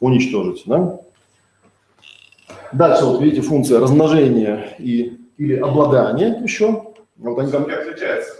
уничтожить, 0.00 0.62
да. 0.66 1.00
Дальше, 2.72 3.04
вот 3.04 3.20
видите, 3.20 3.42
функция 3.42 3.80
размножения 3.80 4.74
и, 4.78 5.18
или 5.36 5.56
обладания 5.56 6.40
еще. 6.42 6.94
Вот 7.16 7.38
они 7.38 7.50
Как 7.50 7.68
отличается? 7.68 8.32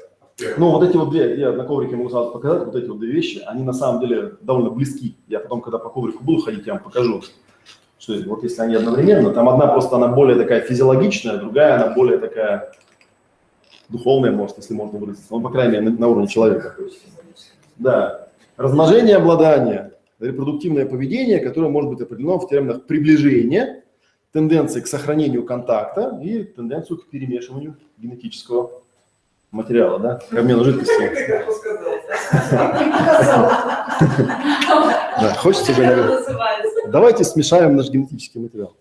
Ну, 0.56 0.70
вот 0.70 0.88
эти 0.88 0.96
вот 0.96 1.10
две, 1.10 1.38
я 1.38 1.52
на 1.52 1.64
коврике 1.64 1.96
могу 1.96 2.10
сразу 2.10 2.30
показать, 2.30 2.64
вот 2.64 2.76
эти 2.76 2.86
вот 2.86 3.00
две 3.00 3.10
вещи, 3.10 3.42
они 3.46 3.64
на 3.64 3.72
самом 3.72 4.00
деле 4.00 4.34
довольно 4.40 4.70
близки. 4.70 5.16
Я 5.26 5.40
потом, 5.40 5.60
когда 5.60 5.78
по 5.78 5.90
коврику 5.90 6.22
буду 6.22 6.42
ходить, 6.42 6.66
я 6.66 6.74
вам 6.74 6.82
покажу, 6.82 7.22
что. 7.98 8.14
Вот 8.26 8.42
если 8.42 8.62
они 8.62 8.76
одновременно, 8.76 9.30
там 9.30 9.48
одна 9.48 9.66
просто, 9.66 9.96
она 9.96 10.08
более 10.08 10.36
такая 10.36 10.60
физиологичная, 10.60 11.38
другая, 11.38 11.74
она 11.74 11.94
более 11.94 12.18
такая 12.18 12.72
духовная, 13.88 14.30
может, 14.30 14.58
если 14.58 14.74
можно 14.74 14.98
выразиться, 14.98 15.26
ну, 15.30 15.40
по 15.40 15.50
крайней 15.50 15.78
мере, 15.78 15.90
на, 15.90 15.98
на 15.98 16.08
уровне 16.08 16.28
человека. 16.28 16.76
Да. 17.76 18.28
Размножение 18.56 19.16
обладания, 19.16 19.92
репродуктивное 20.20 20.86
поведение, 20.86 21.40
которое 21.40 21.68
может 21.68 21.90
быть 21.90 22.00
определено 22.00 22.38
в 22.38 22.48
терминах 22.48 22.86
приближения, 22.86 23.82
тенденции 24.32 24.80
к 24.80 24.86
сохранению 24.86 25.44
контакта 25.44 26.18
и 26.22 26.44
тенденцию 26.44 26.98
к 26.98 27.08
перемешиванию 27.08 27.76
генетического 27.96 28.82
материала, 29.50 29.98
да, 29.98 30.16
к 30.16 30.34
обмену 30.34 30.64
сказал. 30.64 31.88
Да, 35.20 35.34
хочется 35.34 35.72
наверное, 35.72 36.20
давайте 36.88 37.24
смешаем 37.24 37.76
наш 37.76 37.90
генетический 37.90 38.40
материал. 38.40 38.76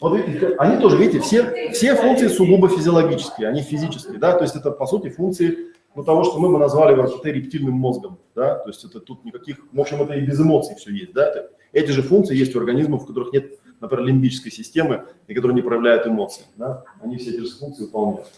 Вот 0.00 0.16
видите, 0.16 0.54
они 0.58 0.80
тоже, 0.80 0.98
видите, 0.98 1.20
все, 1.20 1.72
все 1.72 1.94
функции 1.94 2.28
сугубо 2.28 2.68
физиологические, 2.68 3.48
они 3.48 3.62
физические, 3.62 4.18
да, 4.18 4.32
то 4.32 4.44
есть 4.44 4.54
это, 4.54 4.70
по 4.70 4.86
сути, 4.86 5.08
функции 5.08 5.72
ну, 5.94 6.04
того, 6.04 6.24
что 6.24 6.38
мы 6.38 6.52
бы 6.52 6.58
назвали 6.58 6.94
в 6.94 7.00
РПТ 7.00 7.24
рептильным 7.26 7.72
мозгом, 7.72 8.18
да, 8.34 8.56
то 8.56 8.68
есть 8.68 8.84
это 8.84 9.00
тут 9.00 9.24
никаких, 9.24 9.56
в 9.72 9.80
общем, 9.80 10.02
это 10.02 10.12
и 10.14 10.20
без 10.20 10.38
эмоций 10.38 10.76
все 10.76 10.90
есть, 10.90 11.14
да, 11.14 11.32
Эти 11.72 11.90
же 11.90 12.02
функции 12.02 12.36
есть 12.36 12.54
у 12.54 12.58
организмов, 12.58 13.04
у 13.04 13.06
которых 13.06 13.32
нет, 13.32 13.58
например, 13.80 14.06
лимбической 14.06 14.52
системы 14.52 15.04
и 15.28 15.34
которые 15.34 15.54
не 15.54 15.62
проявляют 15.62 16.06
эмоции. 16.06 16.44
Да? 16.56 16.84
Они 17.02 17.16
все 17.16 17.30
эти 17.30 17.40
же 17.40 17.50
функции 17.56 17.84
выполняют. 17.84 18.28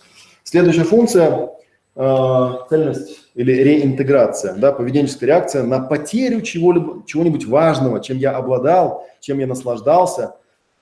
Следующая 0.48 0.84
функция 0.84 1.50
э, 1.94 2.50
цельность 2.70 3.20
или 3.34 3.52
реинтеграция, 3.52 4.54
да, 4.54 4.72
поведенческая 4.72 5.26
реакция 5.26 5.62
на 5.62 5.78
потерю 5.78 6.40
чего-либо, 6.40 7.02
чего-нибудь 7.04 7.44
важного, 7.44 8.00
чем 8.02 8.16
я 8.16 8.34
обладал, 8.34 9.06
чем 9.20 9.40
я 9.40 9.46
наслаждался. 9.46 10.36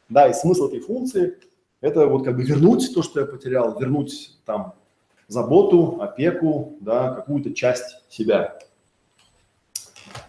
Да, 0.08 0.28
и 0.28 0.34
смысл 0.34 0.68
этой 0.68 0.78
функции– 0.78 1.34
это 1.80 2.06
вот 2.06 2.24
как 2.24 2.36
бы 2.36 2.44
вернуть 2.44 2.94
то, 2.94 3.02
что 3.02 3.18
я 3.18 3.26
потерял, 3.26 3.76
вернуть 3.76 4.38
там 4.44 4.74
заботу, 5.26 5.98
опеку, 6.00 6.76
да, 6.80 7.14
какую-то 7.14 7.52
часть 7.52 8.04
себя. 8.08 8.56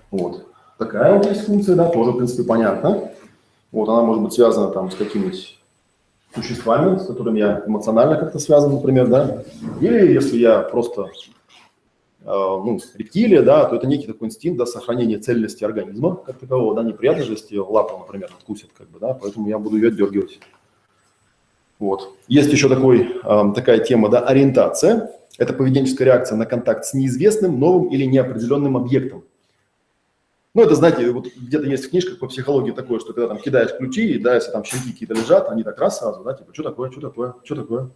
Вот. 0.10 0.48
Такая 0.80 1.14
вот 1.14 1.28
есть 1.28 1.46
функция, 1.46 1.76
да, 1.76 1.90
тоже, 1.90 2.10
в 2.10 2.18
принципе, 2.18 2.42
понятно. 2.42 3.12
Вот 3.72 3.88
она 3.88 4.02
может 4.02 4.24
быть 4.24 4.34
связана 4.34 4.70
там 4.70 4.90
с 4.90 4.96
какими-нибудь 4.96 5.57
существами, 6.38 6.98
с 6.98 7.06
которыми 7.06 7.40
я 7.40 7.64
эмоционально 7.66 8.16
как-то 8.16 8.40
связан, 8.40 8.74
например, 8.74 9.08
да. 9.08 9.44
Или 9.82 10.14
если 10.14 10.38
я 10.38 10.62
просто 10.62 11.04
э, 11.04 12.26
ну, 12.26 12.80
рептилия, 12.96 13.42
да, 13.42 13.66
то 13.66 13.76
это 13.76 13.88
некий 13.88 14.08
такой 14.08 14.28
инстинкт, 14.28 14.58
да, 14.60 14.66
сохранения 14.66 15.18
цельности 15.18 15.64
организма 15.64 16.16
как 16.16 16.38
такового, 16.38 16.76
да, 16.76 16.84
неприятно 16.84 17.24
же, 17.24 17.34
если 17.34 17.58
лапу, 17.58 17.98
например, 17.98 18.30
откусит, 18.38 18.70
как 18.78 18.90
бы, 18.90 19.00
да, 19.00 19.14
поэтому 19.14 19.48
я 19.48 19.58
буду 19.58 19.78
ее 19.78 19.92
дергивать. 19.92 20.40
Вот. 21.80 22.16
Есть 22.28 22.52
еще 22.52 22.70
такой, 22.70 23.20
э, 23.24 23.54
такая 23.56 23.80
тема, 23.80 24.10
да, 24.10 24.20
ориентация. 24.20 25.12
Это 25.38 25.54
поведенческая 25.54 26.06
реакция 26.06 26.36
на 26.36 26.46
контакт 26.46 26.86
с 26.86 26.94
неизвестным, 26.94 27.60
новым 27.60 27.90
или 27.90 28.06
неопределенным 28.06 28.76
объектом. 28.76 29.24
Ну, 30.58 30.64
это, 30.64 30.74
знаете, 30.74 31.12
вот 31.12 31.28
где-то 31.36 31.68
есть 31.68 31.86
в 31.86 31.90
книжках 31.92 32.18
по 32.18 32.26
психологии 32.26 32.72
такое, 32.72 33.00
что 33.00 33.14
когда 33.14 33.28
там 33.28 33.38
кидаешь 33.38 33.78
ключи, 33.78 34.18
да, 34.18 34.34
если 34.34 34.50
там 34.50 34.64
щенки 34.64 34.92
какие-то 34.92 35.14
лежат, 35.14 35.50
они 35.50 35.62
так 35.62 35.80
раз 35.80 36.00
сразу, 36.00 36.24
да, 36.24 36.34
типа, 36.34 36.52
что 36.52 36.64
такое, 36.64 36.90
что 36.90 37.00
такое, 37.00 37.36
что 37.44 37.56
такое. 37.58 37.90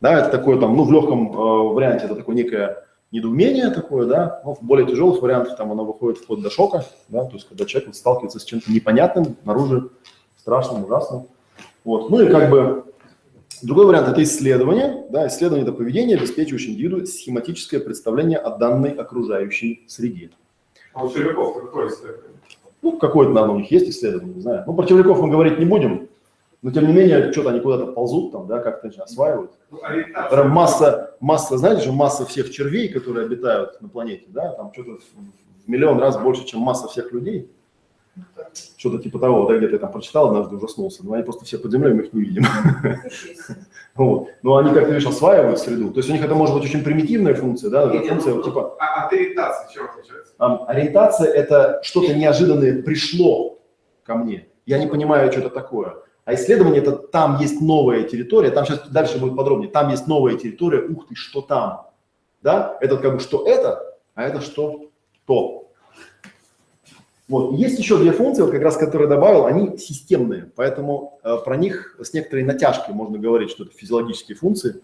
Да, 0.00 0.18
это 0.18 0.30
такое 0.30 0.58
там, 0.58 0.74
ну, 0.74 0.84
в 0.84 0.90
легком 0.90 1.30
э, 1.30 1.74
варианте 1.74 2.06
это 2.06 2.14
такое 2.14 2.34
некое 2.34 2.82
недоумение 3.12 3.68
такое, 3.68 4.06
да, 4.06 4.40
но 4.42 4.54
в 4.54 4.62
более 4.62 4.86
тяжелых 4.86 5.20
вариантах 5.20 5.58
там 5.58 5.70
оно 5.70 5.84
выходит 5.84 6.16
вплоть 6.16 6.40
до 6.40 6.48
шока, 6.48 6.86
да, 7.10 7.26
то 7.26 7.34
есть 7.34 7.46
когда 7.46 7.66
человек 7.66 7.88
вот 7.88 7.96
сталкивается 7.96 8.38
с 8.38 8.44
чем-то 8.44 8.72
непонятным, 8.72 9.36
снаружи 9.42 9.90
страшным, 10.38 10.86
ужасным. 10.86 11.26
Вот, 11.84 12.08
ну 12.08 12.22
и 12.22 12.30
как 12.30 12.48
бы 12.48 12.84
Другой 13.62 13.84
вариант– 13.84 14.08
это 14.10 14.22
исследование. 14.22 15.04
Да, 15.10 15.26
исследование– 15.26 15.62
это 15.68 15.76
поведение, 15.76 16.16
обеспечивающее 16.16 16.72
индивиду 16.72 17.06
схематическое 17.06 17.80
представление 17.80 18.38
о 18.38 18.56
данной 18.56 18.92
окружающей 18.92 19.84
среде. 19.88 20.30
А 20.96 21.04
у 21.04 21.12
червяков 21.12 21.62
какое 21.62 21.88
исследование? 21.88 22.40
Ну, 22.80 22.98
какое-то, 22.98 23.32
наверное, 23.32 23.56
у 23.56 23.58
них 23.58 23.70
есть 23.70 23.90
исследование, 23.90 24.34
не 24.34 24.40
знаю. 24.40 24.64
Ну, 24.66 24.72
про 24.72 24.86
червяков 24.86 25.20
мы 25.20 25.28
говорить 25.28 25.58
не 25.58 25.66
будем, 25.66 26.08
но 26.62 26.70
тем 26.70 26.86
не 26.86 26.94
менее, 26.94 27.32
что-то 27.32 27.50
они 27.50 27.60
куда-то 27.60 27.92
ползут 27.92 28.32
там, 28.32 28.46
да, 28.46 28.60
как-то 28.60 28.88
осваивают. 29.02 29.52
Ну. 29.70 29.78
Прям 30.30 30.50
масса, 30.50 31.14
масса, 31.20 31.58
знаете 31.58 31.82
же, 31.82 31.92
масса 31.92 32.24
всех 32.24 32.50
червей, 32.50 32.88
которые 32.88 33.26
обитают 33.26 33.80
на 33.82 33.90
планете, 33.90 34.24
да, 34.28 34.52
там 34.52 34.72
что-то 34.72 34.98
в 35.66 35.68
миллион 35.68 35.98
раз 35.98 36.16
больше, 36.16 36.46
чем 36.46 36.60
масса 36.60 36.88
всех 36.88 37.12
людей. 37.12 37.50
Что-то 38.78 38.98
типа 38.98 39.18
того, 39.18 39.46
да, 39.46 39.58
где-то 39.58 39.74
я 39.74 39.78
там 39.78 39.92
прочитал, 39.92 40.28
однажды 40.28 40.56
ужаснулся. 40.56 41.04
Но 41.04 41.12
они 41.12 41.24
просто 41.24 41.44
все 41.44 41.58
под 41.58 41.72
землей, 41.72 41.92
мы 41.92 42.04
их 42.04 42.12
не 42.14 42.22
видим. 42.22 42.44
Вот. 43.96 44.28
Но 44.42 44.56
они 44.56 44.72
как-то, 44.72 44.92
видишь, 44.92 45.06
осваивают 45.06 45.58
среду. 45.58 45.90
То 45.90 45.98
есть 45.98 46.10
у 46.10 46.12
них 46.12 46.24
это 46.24 46.34
может 46.34 46.54
быть 46.54 46.64
очень 46.64 46.84
примитивная 46.84 47.34
функция, 47.34 47.70
да, 47.70 47.86
не, 47.86 48.00
функция 48.06 48.34
ну, 48.34 48.42
типа 48.42 48.76
А 48.78 49.06
от 49.06 49.12
ориентации 49.12 49.72
чем 49.72 49.86
отличается? 49.86 50.34
Ам, 50.38 50.64
Ориентация– 50.66 51.32
это 51.34 51.80
что-то 51.82 52.14
неожиданное 52.14 52.82
пришло 52.82 53.58
ко 54.04 54.14
мне. 54.14 54.48
Я 54.66 54.78
не 54.78 54.86
понимаю, 54.86 55.30
что 55.32 55.40
это 55.40 55.50
такое. 55.50 55.96
А 56.24 56.34
исследование– 56.34 56.80
это 56.82 56.92
там 56.92 57.38
есть 57.38 57.60
новая 57.60 58.02
территория, 58.02 58.50
там 58.50 58.66
сейчас 58.66 58.88
дальше 58.88 59.18
будет 59.18 59.36
подробнее, 59.36 59.70
там 59.70 59.88
есть 59.90 60.06
новая 60.06 60.36
территория, 60.36 60.82
ух 60.82 61.08
ты, 61.08 61.14
что 61.14 61.40
там. 61.40 61.86
Да? 62.42 62.76
Это 62.80 62.98
как 62.98 63.14
бы 63.14 63.20
что 63.20 63.46
это, 63.46 63.96
а 64.14 64.24
это 64.24 64.40
что 64.40 64.90
то. 65.24 65.65
Вот. 67.28 67.54
Есть 67.54 67.78
еще 67.78 67.98
две 67.98 68.12
функции, 68.12 68.42
вот 68.42 68.52
как 68.52 68.62
раз 68.62 68.76
которые 68.76 69.08
добавил, 69.08 69.46
они 69.46 69.78
системные, 69.78 70.50
поэтому 70.54 71.18
э, 71.24 71.36
про 71.44 71.56
них 71.56 71.96
с 72.00 72.12
некоторой 72.12 72.44
натяжкой 72.44 72.94
можно 72.94 73.18
говорить, 73.18 73.50
что 73.50 73.64
это 73.64 73.72
физиологические 73.76 74.36
функции, 74.36 74.80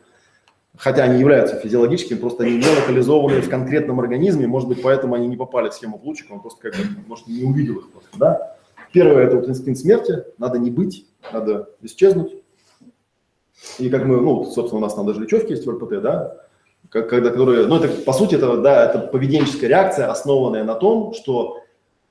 хотя 0.77 1.05
они 1.05 1.21
являются 1.21 1.57
физиологическими, 1.57 2.19
просто 2.19 2.43
они 2.43 2.57
не 2.57 2.67
локализованы 2.67 3.41
в 3.43 3.49
конкретном 3.49 4.01
организме, 4.01 4.49
может 4.49 4.69
быть, 4.69 4.83
поэтому 4.83 5.15
они 5.15 5.29
не 5.29 5.37
попали 5.37 5.69
в 5.69 5.75
схему 5.75 6.01
лучика, 6.03 6.33
он 6.33 6.41
просто 6.41 6.71
как 6.71 6.75
бы, 6.75 6.85
может, 7.07 7.29
не 7.29 7.45
увидел 7.45 7.77
их 7.77 7.91
просто, 7.93 8.11
да. 8.19 8.57
Первое– 8.93 9.25
это 9.27 9.37
вот 9.37 9.49
инстинкт 9.49 9.81
смерти, 9.81 10.25
надо 10.39 10.59
не 10.59 10.71
быть, 10.71 11.07
надо 11.33 11.71
исчезнуть. 11.81 12.35
И 13.79 13.89
как 13.89 14.05
мы, 14.05 14.21
ну, 14.21 14.45
собственно, 14.45 14.79
у 14.81 14.83
нас 14.83 14.95
там 14.95 15.07
даже 15.07 15.21
лечевки 15.21 15.53
есть 15.53 15.65
в 15.65 15.71
РПТ, 15.71 16.03
да, 16.03 16.37
как- 16.89 17.09
когда, 17.09 17.31
которые, 17.31 17.67
ну, 17.67 17.77
это, 17.77 17.89
по 18.03 18.13
сути, 18.13 18.35
это, 18.35 18.57
да, 18.57 18.85
это 18.85 18.99
поведенческая 18.99 19.69
реакция, 19.69 20.11
основанная 20.11 20.65
на 20.65 20.75
том, 20.75 21.15
что 21.15 21.62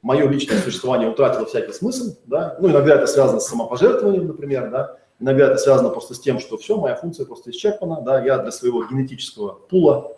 мое 0.02 0.28
личное 0.28 0.58
существование 0.58 1.10
утратило 1.10 1.46
всякий 1.46 1.74
смысл, 1.74 2.16
да, 2.26 2.58
ну, 2.60 2.70
иногда 2.70 2.96
это 2.96 3.08
связано 3.08 3.40
с 3.40 3.48
самопожертвованием, 3.48 4.28
например, 4.28 4.70
да, 4.72 4.98
иногда 5.20 5.48
это 5.48 5.58
связано 5.58 5.90
просто 5.90 6.14
с 6.14 6.20
тем, 6.20 6.40
что 6.40 6.58
все, 6.58 6.78
моя 6.78 6.96
функция 6.96 7.26
просто 7.26 7.52
исчерпана, 7.52 8.02
да, 8.02 8.24
я 8.24 8.40
для 8.40 8.52
своего 8.52 8.84
генетического 8.84 9.54
пула 9.54 10.18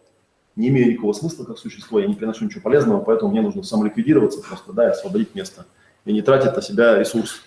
не 0.55 0.69
имею 0.69 0.91
никакого 0.91 1.13
смысла 1.13 1.43
как 1.43 1.57
существо, 1.57 1.99
я 1.99 2.07
не 2.07 2.13
приношу 2.13 2.45
ничего 2.45 2.61
полезного, 2.61 3.01
поэтому 3.01 3.31
мне 3.31 3.41
нужно 3.41 3.63
самоликвидироваться 3.63 4.41
просто, 4.41 4.71
да, 4.71 4.87
и 4.87 4.91
освободить 4.91 5.35
место, 5.35 5.65
и 6.05 6.13
не 6.13 6.21
тратить 6.21 6.55
на 6.55 6.61
себя 6.61 6.97
ресурс 6.97 7.41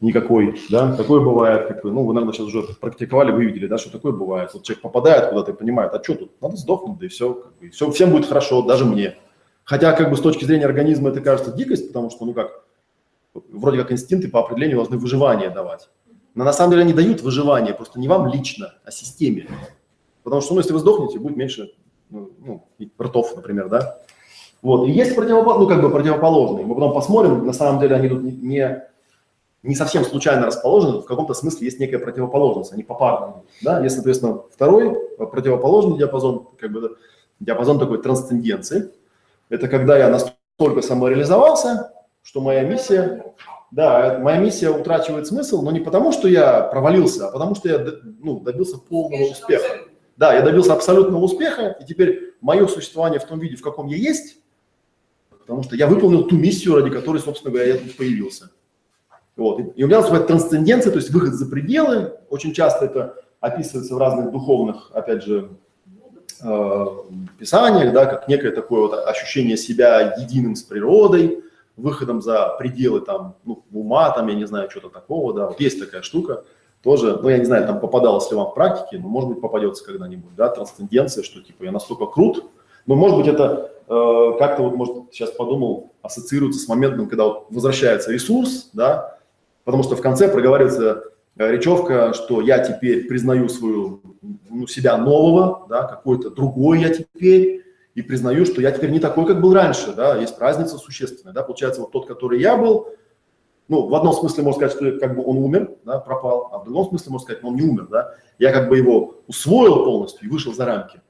никакой, 0.00 0.60
да, 0.68 0.94
такое 0.94 1.20
бывает, 1.20 1.68
как 1.68 1.84
ну, 1.84 2.04
вы, 2.04 2.12
наверное, 2.12 2.34
сейчас 2.34 2.46
уже 2.46 2.62
практиковали, 2.80 3.30
вы 3.30 3.46
видели, 3.46 3.66
да, 3.66 3.78
что 3.78 3.90
такое 3.90 4.12
бывает, 4.12 4.50
вот 4.52 4.62
человек 4.62 4.82
попадает 4.82 5.30
куда-то 5.30 5.52
и 5.52 5.54
понимает, 5.54 5.94
а 5.94 6.02
что 6.02 6.16
тут, 6.16 6.42
надо 6.42 6.56
сдохнуть, 6.56 6.98
да 6.98 7.06
и 7.06 7.08
все, 7.08 7.32
как 7.32 7.56
бы, 7.58 7.70
все, 7.70 7.90
всем 7.90 8.10
будет 8.10 8.26
хорошо, 8.26 8.60
даже 8.60 8.84
мне, 8.84 9.16
Хотя, 9.66 9.92
как 9.92 10.10
бы 10.10 10.16
с 10.16 10.20
точки 10.20 10.44
зрения 10.44 10.64
организма 10.64 11.10
это 11.10 11.20
кажется 11.20 11.50
дикость, 11.50 11.88
потому 11.88 12.08
что, 12.08 12.24
ну 12.24 12.34
как, 12.34 12.64
вроде 13.34 13.78
как 13.78 13.90
инстинкты 13.90 14.28
по 14.28 14.38
определению 14.38 14.76
должны 14.76 14.96
выживание 14.96 15.50
давать. 15.50 15.90
Но 16.36 16.44
на 16.44 16.52
самом 16.52 16.70
деле 16.70 16.82
они 16.84 16.92
дают 16.92 17.20
выживание, 17.20 17.74
просто 17.74 17.98
не 17.98 18.06
вам 18.06 18.28
лично, 18.28 18.74
а 18.84 18.92
системе. 18.92 19.48
Потому 20.22 20.40
что, 20.40 20.54
ну, 20.54 20.60
если 20.60 20.72
вы 20.72 20.78
сдохнете, 20.78 21.18
будет 21.18 21.36
меньше 21.36 21.72
ну, 22.10 22.30
ну, 22.38 22.64
ртов, 23.02 23.34
например, 23.34 23.68
да. 23.68 23.98
Вот. 24.62 24.86
И 24.86 24.92
есть 24.92 25.16
противопол... 25.16 25.58
ну, 25.58 25.66
как 25.66 25.82
бы 25.82 25.90
противоположные. 25.90 26.64
Мы 26.64 26.74
потом 26.76 26.94
посмотрим, 26.94 27.44
на 27.44 27.52
самом 27.52 27.80
деле 27.80 27.96
они 27.96 28.08
тут 28.08 28.22
не, 28.22 28.84
не 29.64 29.74
совсем 29.74 30.04
случайно 30.04 30.46
расположены, 30.46 31.00
в 31.00 31.06
каком-то 31.06 31.34
смысле 31.34 31.66
есть 31.66 31.80
некая 31.80 31.98
противоположность, 31.98 32.72
они 32.72 32.84
попарно. 32.84 33.42
Да? 33.62 33.82
Есть, 33.82 33.96
соответственно, 33.96 34.42
второй 34.52 34.96
противоположный 35.16 35.98
диапазон, 35.98 36.46
как 36.56 36.70
бы 36.70 36.98
диапазон 37.40 37.80
такой 37.80 38.00
трансценденции– 38.00 38.92
это 39.48 39.68
когда 39.68 39.98
я 39.98 40.08
настолько 40.08 40.82
самореализовался, 40.82 41.92
что 42.22 42.40
моя 42.40 42.62
миссия, 42.62 43.24
да, 43.70 44.18
моя 44.18 44.38
миссия 44.38 44.70
утрачивает 44.70 45.26
смысл, 45.26 45.62
но 45.62 45.70
не 45.70 45.80
потому, 45.80 46.12
что 46.12 46.28
я 46.28 46.62
провалился, 46.62 47.28
а 47.28 47.32
потому, 47.32 47.54
что 47.54 47.68
я 47.68 47.86
ну, 48.20 48.40
добился 48.40 48.78
полного 48.78 49.30
успеха. 49.30 49.84
Да, 50.16 50.34
я 50.34 50.42
добился 50.42 50.72
абсолютного 50.72 51.22
успеха, 51.22 51.76
и 51.78 51.84
теперь 51.84 52.34
мое 52.40 52.66
существование 52.66 53.20
в 53.20 53.24
том 53.24 53.38
виде, 53.38 53.56
в 53.56 53.62
каком 53.62 53.86
я 53.86 53.96
есть, 53.96 54.38
потому 55.30 55.62
что 55.62 55.76
я 55.76 55.86
выполнил 55.86 56.24
ту 56.24 56.36
миссию, 56.36 56.74
ради 56.74 56.90
которой, 56.90 57.18
собственно 57.18 57.52
говоря, 57.52 57.74
я 57.74 57.78
тут 57.78 57.96
появился. 57.96 58.50
Вот. 59.36 59.60
И 59.76 59.84
у 59.84 59.86
меня 59.86 59.98
наступает 59.98 60.26
трансценденция, 60.26 60.90
то 60.90 60.98
есть 60.98 61.10
выход 61.10 61.34
за 61.34 61.46
пределы. 61.46 62.14
Очень 62.30 62.54
часто 62.54 62.86
это 62.86 63.16
описывается 63.40 63.94
в 63.94 63.98
разных 63.98 64.32
духовных, 64.32 64.90
опять 64.94 65.22
же, 65.22 65.50
э, 66.42 66.86
писаниях, 67.38 67.92
да, 67.92 68.06
как 68.06 68.28
некое 68.28 68.50
такое 68.50 68.82
вот 68.82 69.06
ощущение 69.06 69.56
себя 69.56 70.14
единым 70.18 70.56
с 70.56 70.62
природой, 70.62 71.42
выходом 71.76 72.22
за 72.22 72.56
пределы 72.58 73.00
там, 73.00 73.36
ну, 73.44 73.62
ума, 73.72 74.10
там, 74.10 74.28
я 74.28 74.34
не 74.34 74.46
знаю, 74.46 74.70
что-то 74.70 74.88
такого, 74.88 75.34
да, 75.34 75.46
вот 75.48 75.60
есть 75.60 75.78
такая 75.78 76.02
штука, 76.02 76.44
тоже, 76.82 77.18
ну, 77.20 77.28
я 77.28 77.38
не 77.38 77.44
знаю, 77.44 77.66
там 77.66 77.80
попадалось 77.80 78.30
ли 78.30 78.36
вам 78.36 78.50
в 78.50 78.54
практике, 78.54 78.98
но, 78.98 79.08
может 79.08 79.30
быть, 79.30 79.40
попадется 79.40 79.84
когда-нибудь, 79.84 80.34
да, 80.36 80.48
трансценденция, 80.48 81.22
что, 81.22 81.40
типа, 81.40 81.64
я 81.64 81.72
настолько 81.72 82.06
крут, 82.06 82.44
но, 82.86 82.94
может 82.94 83.18
быть, 83.18 83.26
это 83.26 83.72
э, 83.88 84.32
как-то 84.38 84.62
вот, 84.62 84.74
может, 84.74 85.12
сейчас 85.12 85.30
подумал, 85.32 85.92
ассоциируется 86.02 86.60
с 86.60 86.68
моментом, 86.68 87.08
когда 87.08 87.24
вот 87.24 87.46
возвращается 87.50 88.12
ресурс, 88.12 88.70
да, 88.72 89.18
потому 89.64 89.82
что 89.82 89.96
в 89.96 90.00
конце 90.00 90.28
проговаривается 90.28 91.04
речевка, 91.36 92.12
что 92.14 92.40
я 92.40 92.58
теперь 92.60 93.06
признаю 93.06 93.48
свою, 93.48 94.00
ну, 94.48 94.66
себя 94.66 94.96
нового, 94.96 95.66
да, 95.68 95.84
какой-то 95.84 96.30
другой 96.30 96.80
я 96.80 96.90
теперь, 96.90 97.64
и 97.94 98.02
признаю, 98.02 98.44
что 98.44 98.60
я 98.60 98.70
теперь 98.72 98.90
не 98.90 99.00
такой, 99.00 99.26
как 99.26 99.40
был 99.40 99.54
раньше, 99.54 99.92
да, 99.94 100.16
есть 100.16 100.38
разница 100.38 100.78
существенная, 100.78 101.34
да, 101.34 101.42
получается, 101.42 101.80
вот 101.80 101.92
тот, 101.92 102.06
который 102.06 102.40
я 102.40 102.56
был, 102.56 102.88
ну, 103.68 103.86
в 103.88 103.94
одном 103.94 104.12
смысле 104.12 104.44
можно 104.44 104.68
сказать, 104.68 104.76
что 104.76 105.00
как 105.00 105.16
бы 105.16 105.24
он 105.24 105.38
умер, 105.38 105.70
да, 105.84 105.98
пропал, 105.98 106.50
а 106.52 106.58
в 106.58 106.64
другом 106.64 106.88
смысле 106.88 107.12
можно 107.12 107.24
сказать, 107.24 107.44
он 107.44 107.56
не 107.56 107.62
умер, 107.62 107.88
да, 107.90 108.14
я 108.38 108.52
как 108.52 108.68
бы 108.68 108.76
его 108.76 109.16
усвоил 109.26 109.84
полностью 109.84 110.28
и 110.28 110.30
вышел 110.30 110.54
за 110.54 110.64
рамки. 110.64 111.00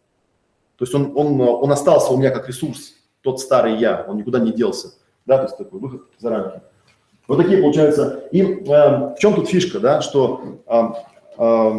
То 0.76 0.84
есть 0.84 0.94
он, 0.94 1.12
он, 1.16 1.40
он 1.40 1.72
остался 1.72 2.12
у 2.12 2.16
меня 2.16 2.30
как 2.30 2.48
ресурс, 2.48 2.94
тот 3.20 3.40
старый 3.40 3.76
я, 3.76 4.04
он 4.08 4.16
никуда 4.16 4.38
не 4.38 4.52
делся, 4.52 4.94
да, 5.24 5.38
то 5.38 5.44
есть 5.44 5.58
такой 5.58 5.80
выход 5.80 6.02
за 6.18 6.30
рамки. 6.30 6.60
Вот 7.28 7.38
такие 7.38 7.60
получаются. 7.60 8.24
И 8.30 8.42
э, 8.42 8.64
в 8.66 9.16
чем 9.18 9.34
тут 9.34 9.48
фишка, 9.48 9.80
да, 9.80 10.00
что, 10.00 10.60
э, 10.66 10.82
э, 11.38 11.72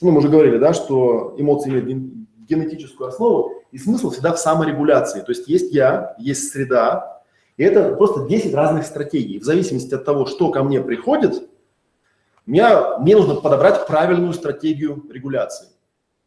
ну, 0.00 0.10
мы 0.10 0.18
уже 0.18 0.28
говорили, 0.28 0.58
да, 0.58 0.72
что 0.72 1.34
эмоции 1.36 1.70
имеют 1.70 1.86
ген- 1.86 2.26
генетическую 2.48 3.08
основу, 3.08 3.52
и 3.72 3.78
смысл 3.78 4.10
всегда 4.10 4.32
в 4.32 4.38
саморегуляции. 4.38 5.20
То 5.20 5.32
есть 5.32 5.48
есть 5.48 5.74
я, 5.74 6.14
есть 6.18 6.50
среда, 6.50 7.22
и 7.56 7.64
это 7.64 7.94
просто 7.94 8.26
10 8.26 8.54
разных 8.54 8.86
стратегий. 8.86 9.38
В 9.38 9.44
зависимости 9.44 9.94
от 9.94 10.04
того, 10.04 10.26
что 10.26 10.50
ко 10.50 10.62
мне 10.62 10.80
приходит, 10.80 11.48
меня, 12.46 12.98
мне 12.98 13.16
нужно 13.16 13.34
подобрать 13.34 13.86
правильную 13.86 14.32
стратегию 14.32 15.04
регуляции. 15.10 15.68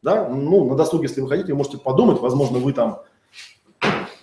Да? 0.02 0.28
Ну, 0.28 0.66
на 0.70 0.76
досуге, 0.76 1.08
если 1.08 1.22
вы 1.22 1.30
хотите, 1.30 1.54
вы 1.54 1.58
можете 1.58 1.78
подумать, 1.78 2.20
возможно, 2.20 2.60
вы 2.60 2.74
там 2.74 3.02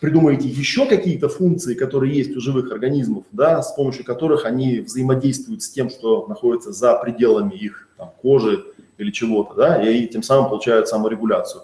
придумаете 0.00 0.48
еще 0.48 0.86
какие-то 0.86 1.28
функции, 1.28 1.74
которые 1.74 2.14
есть 2.14 2.36
у 2.36 2.40
живых 2.40 2.70
организмов, 2.72 3.24
да, 3.32 3.62
с 3.62 3.72
помощью 3.72 4.04
которых 4.04 4.44
они 4.44 4.80
взаимодействуют 4.80 5.62
с 5.62 5.70
тем, 5.70 5.90
что 5.90 6.26
находится 6.26 6.72
за 6.72 6.94
пределами 6.94 7.54
их 7.54 7.88
там, 7.96 8.12
кожи 8.20 8.64
или 8.98 9.10
чего-то, 9.10 9.54
да, 9.54 9.82
и 9.82 10.06
тем 10.06 10.22
самым 10.22 10.48
получают 10.48 10.88
саморегуляцию. 10.88 11.62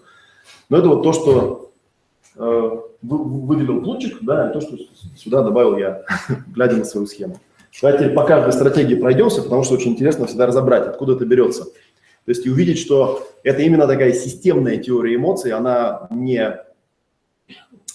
Но 0.69 0.79
это 0.79 0.89
вот 0.89 1.03
то, 1.03 1.13
что 1.13 1.73
э, 2.37 2.71
выделил 3.03 3.83
Плутчик, 3.83 4.19
да, 4.23 4.51
и 4.51 4.53
то, 4.53 4.61
что 4.61 4.77
сюда 5.17 5.43
добавил 5.43 5.77
я, 5.77 6.05
глядя 6.49 6.77
на 6.77 6.85
свою 6.85 7.07
схему. 7.07 7.39
Давайте 7.81 8.11
по 8.11 8.25
каждой 8.25 8.53
стратегии 8.53 8.95
пройдемся, 8.95 9.43
потому 9.43 9.65
что 9.65 9.75
очень 9.75 9.93
интересно 9.93 10.27
всегда 10.27 10.47
разобрать, 10.47 10.87
откуда 10.87 11.15
это 11.15 11.25
берется. 11.25 11.65
То 11.65 12.29
есть 12.29 12.47
и 12.47 12.51
увидеть, 12.51 12.79
что 12.79 13.27
это 13.43 13.63
именно 13.63 13.87
такая 13.87 14.13
системная 14.13 14.77
теория 14.77 15.17
эмоций, 15.17 15.53
она 15.53 16.07
не 16.11 16.61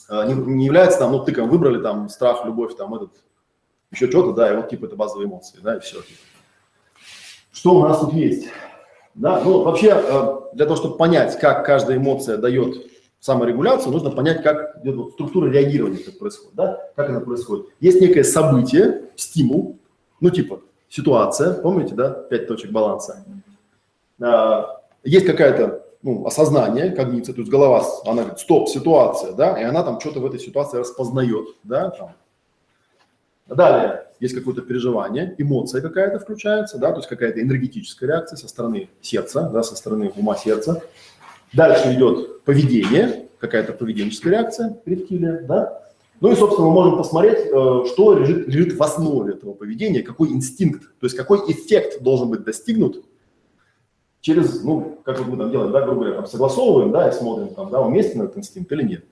не, 0.09 0.33
не 0.33 0.65
является 0.65 0.99
там, 0.99 1.11
ну, 1.11 1.23
тыком 1.23 1.49
выбрали 1.49 1.81
там 1.81 2.09
страх, 2.09 2.45
любовь, 2.45 2.75
там 2.75 2.95
этот, 2.95 3.11
еще 3.91 4.09
что-то, 4.09 4.33
да, 4.33 4.53
и 4.53 4.55
вот 4.55 4.69
типа 4.69 4.85
это 4.85 4.95
базовые 4.95 5.27
эмоции, 5.27 5.59
да, 5.61 5.77
и 5.77 5.79
все. 5.79 5.97
Что 7.51 7.75
у 7.75 7.81
нас 7.81 7.99
тут 7.99 8.13
есть? 8.13 8.47
Да, 9.15 9.41
ну, 9.43 9.63
вообще, 9.63 9.89
э, 9.89 10.37
для 10.53 10.65
того, 10.65 10.75
чтобы 10.75 10.97
понять, 10.97 11.39
как 11.39 11.65
каждая 11.65 11.97
эмоция 11.97 12.37
дает 12.37 12.87
саморегуляцию, 13.19 13.91
нужно 13.91 14.11
понять, 14.11 14.43
как 14.43 14.77
идет 14.83 15.13
структура 15.13 15.49
реагирования 15.49 15.97
как 15.97 16.19
происходит, 16.19 16.55
да, 16.55 16.79
как 16.95 17.09
она 17.09 17.19
происходит. 17.19 17.65
Есть 17.79 17.99
некое 17.99 18.23
событие, 18.23 19.05
стимул, 19.15 19.79
ну, 20.19 20.29
типа 20.29 20.61
ситуация, 20.87 21.53
помните, 21.55 21.95
да, 21.95 22.11
пять 22.11 22.47
точек 22.47 22.71
баланса. 22.71 23.25
А, 24.21 24.81
есть 25.03 25.25
какая-то 25.25 25.86
ну, 26.03 26.25
осознание, 26.25 26.91
когниция, 26.91 27.33
то 27.33 27.41
есть 27.41 27.51
голова, 27.51 27.85
она 28.05 28.21
говорит, 28.21 28.39
стоп, 28.39 28.69
ситуация, 28.69 29.33
да, 29.33 29.59
и 29.59 29.63
она 29.63 29.83
там 29.83 29.99
что-то 29.99 30.19
в 30.19 30.25
этой 30.25 30.39
ситуации 30.39 30.77
распознает, 30.77 31.47
да, 31.63 31.89
там. 31.89 32.13
Далее 33.47 34.07
есть 34.19 34.35
какое-то 34.35 34.61
переживание, 34.61 35.35
эмоция 35.37 35.81
какая-то 35.81 36.19
включается, 36.19 36.77
да, 36.77 36.91
то 36.91 36.97
есть 36.97 37.07
какая-то 37.07 37.41
энергетическая 37.41 38.09
реакция 38.09 38.37
со 38.37 38.47
стороны 38.47 38.89
сердца, 39.01 39.49
да, 39.53 39.63
со 39.63 39.75
стороны 39.75 40.11
ума 40.15 40.35
сердца. 40.35 40.81
Дальше 41.53 41.93
идет 41.93 42.43
поведение, 42.43 43.27
какая-то 43.39 43.73
поведенческая 43.73 44.33
реакция, 44.33 44.77
рептилия, 44.85 45.41
да. 45.47 45.83
Ну 46.19 46.31
и, 46.31 46.35
собственно, 46.35 46.67
мы 46.67 46.73
можем 46.73 46.97
посмотреть, 46.97 47.37
э, 47.45 47.83
что 47.93 48.17
лежит, 48.17 48.47
лежит 48.47 48.73
в 48.73 48.81
основе 48.81 49.35
этого 49.35 49.53
поведения, 49.53 50.01
какой 50.01 50.29
инстинкт, 50.29 50.81
то 50.99 51.05
есть 51.05 51.15
какой 51.15 51.39
эффект 51.51 52.01
должен 52.01 52.29
быть 52.29 52.43
достигнут 52.43 53.05
через, 54.21 54.63
ну, 54.63 54.99
как 55.05 55.19
вот 55.19 55.27
мы 55.27 55.37
там 55.37 55.51
делаем, 55.51 55.71
да, 55.71 55.81
грубо 55.81 56.01
говоря, 56.01 56.15
там 56.15 56.27
согласовываем, 56.27 56.91
да, 56.91 57.09
и 57.09 57.11
смотрим, 57.11 57.53
там, 57.53 57.69
да, 57.69 57.81
уместен 57.81 58.21
этот 58.21 58.37
инстинкт 58.37 58.71
или 58.71 58.83
нет. 58.83 59.05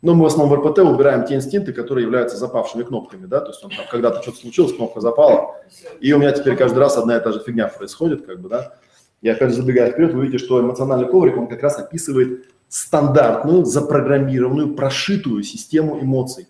Но 0.00 0.14
мы 0.14 0.24
в 0.24 0.26
основном 0.26 0.50
в 0.50 0.66
РПТ 0.66 0.78
убираем 0.80 1.24
те 1.24 1.36
инстинкты, 1.36 1.72
которые 1.72 2.04
являются 2.04 2.36
запавшими 2.36 2.82
кнопками, 2.82 3.26
да, 3.26 3.40
то 3.40 3.48
есть 3.48 3.64
он, 3.64 3.70
там, 3.70 3.84
когда-то 3.90 4.22
что-то 4.22 4.38
случилось, 4.38 4.74
кнопка 4.74 5.00
запала, 5.00 5.56
и 6.00 6.12
у 6.12 6.18
меня 6.18 6.32
теперь 6.32 6.56
каждый 6.56 6.78
раз 6.78 6.96
одна 6.96 7.16
и 7.16 7.20
та 7.20 7.32
же 7.32 7.40
фигня 7.40 7.68
происходит, 7.68 8.26
как 8.26 8.40
бы, 8.40 8.48
да. 8.48 8.74
Я 9.20 9.34
опять 9.34 9.50
же 9.50 9.56
забегая 9.56 9.92
вперед, 9.92 10.12
вы 10.14 10.26
видите, 10.26 10.44
что 10.44 10.60
эмоциональный 10.60 11.06
коврик, 11.06 11.36
он 11.36 11.46
как 11.46 11.62
раз 11.62 11.78
описывает 11.78 12.46
стандартную, 12.68 13.64
запрограммированную, 13.64 14.74
прошитую 14.74 15.44
систему 15.44 16.00
эмоций, 16.00 16.48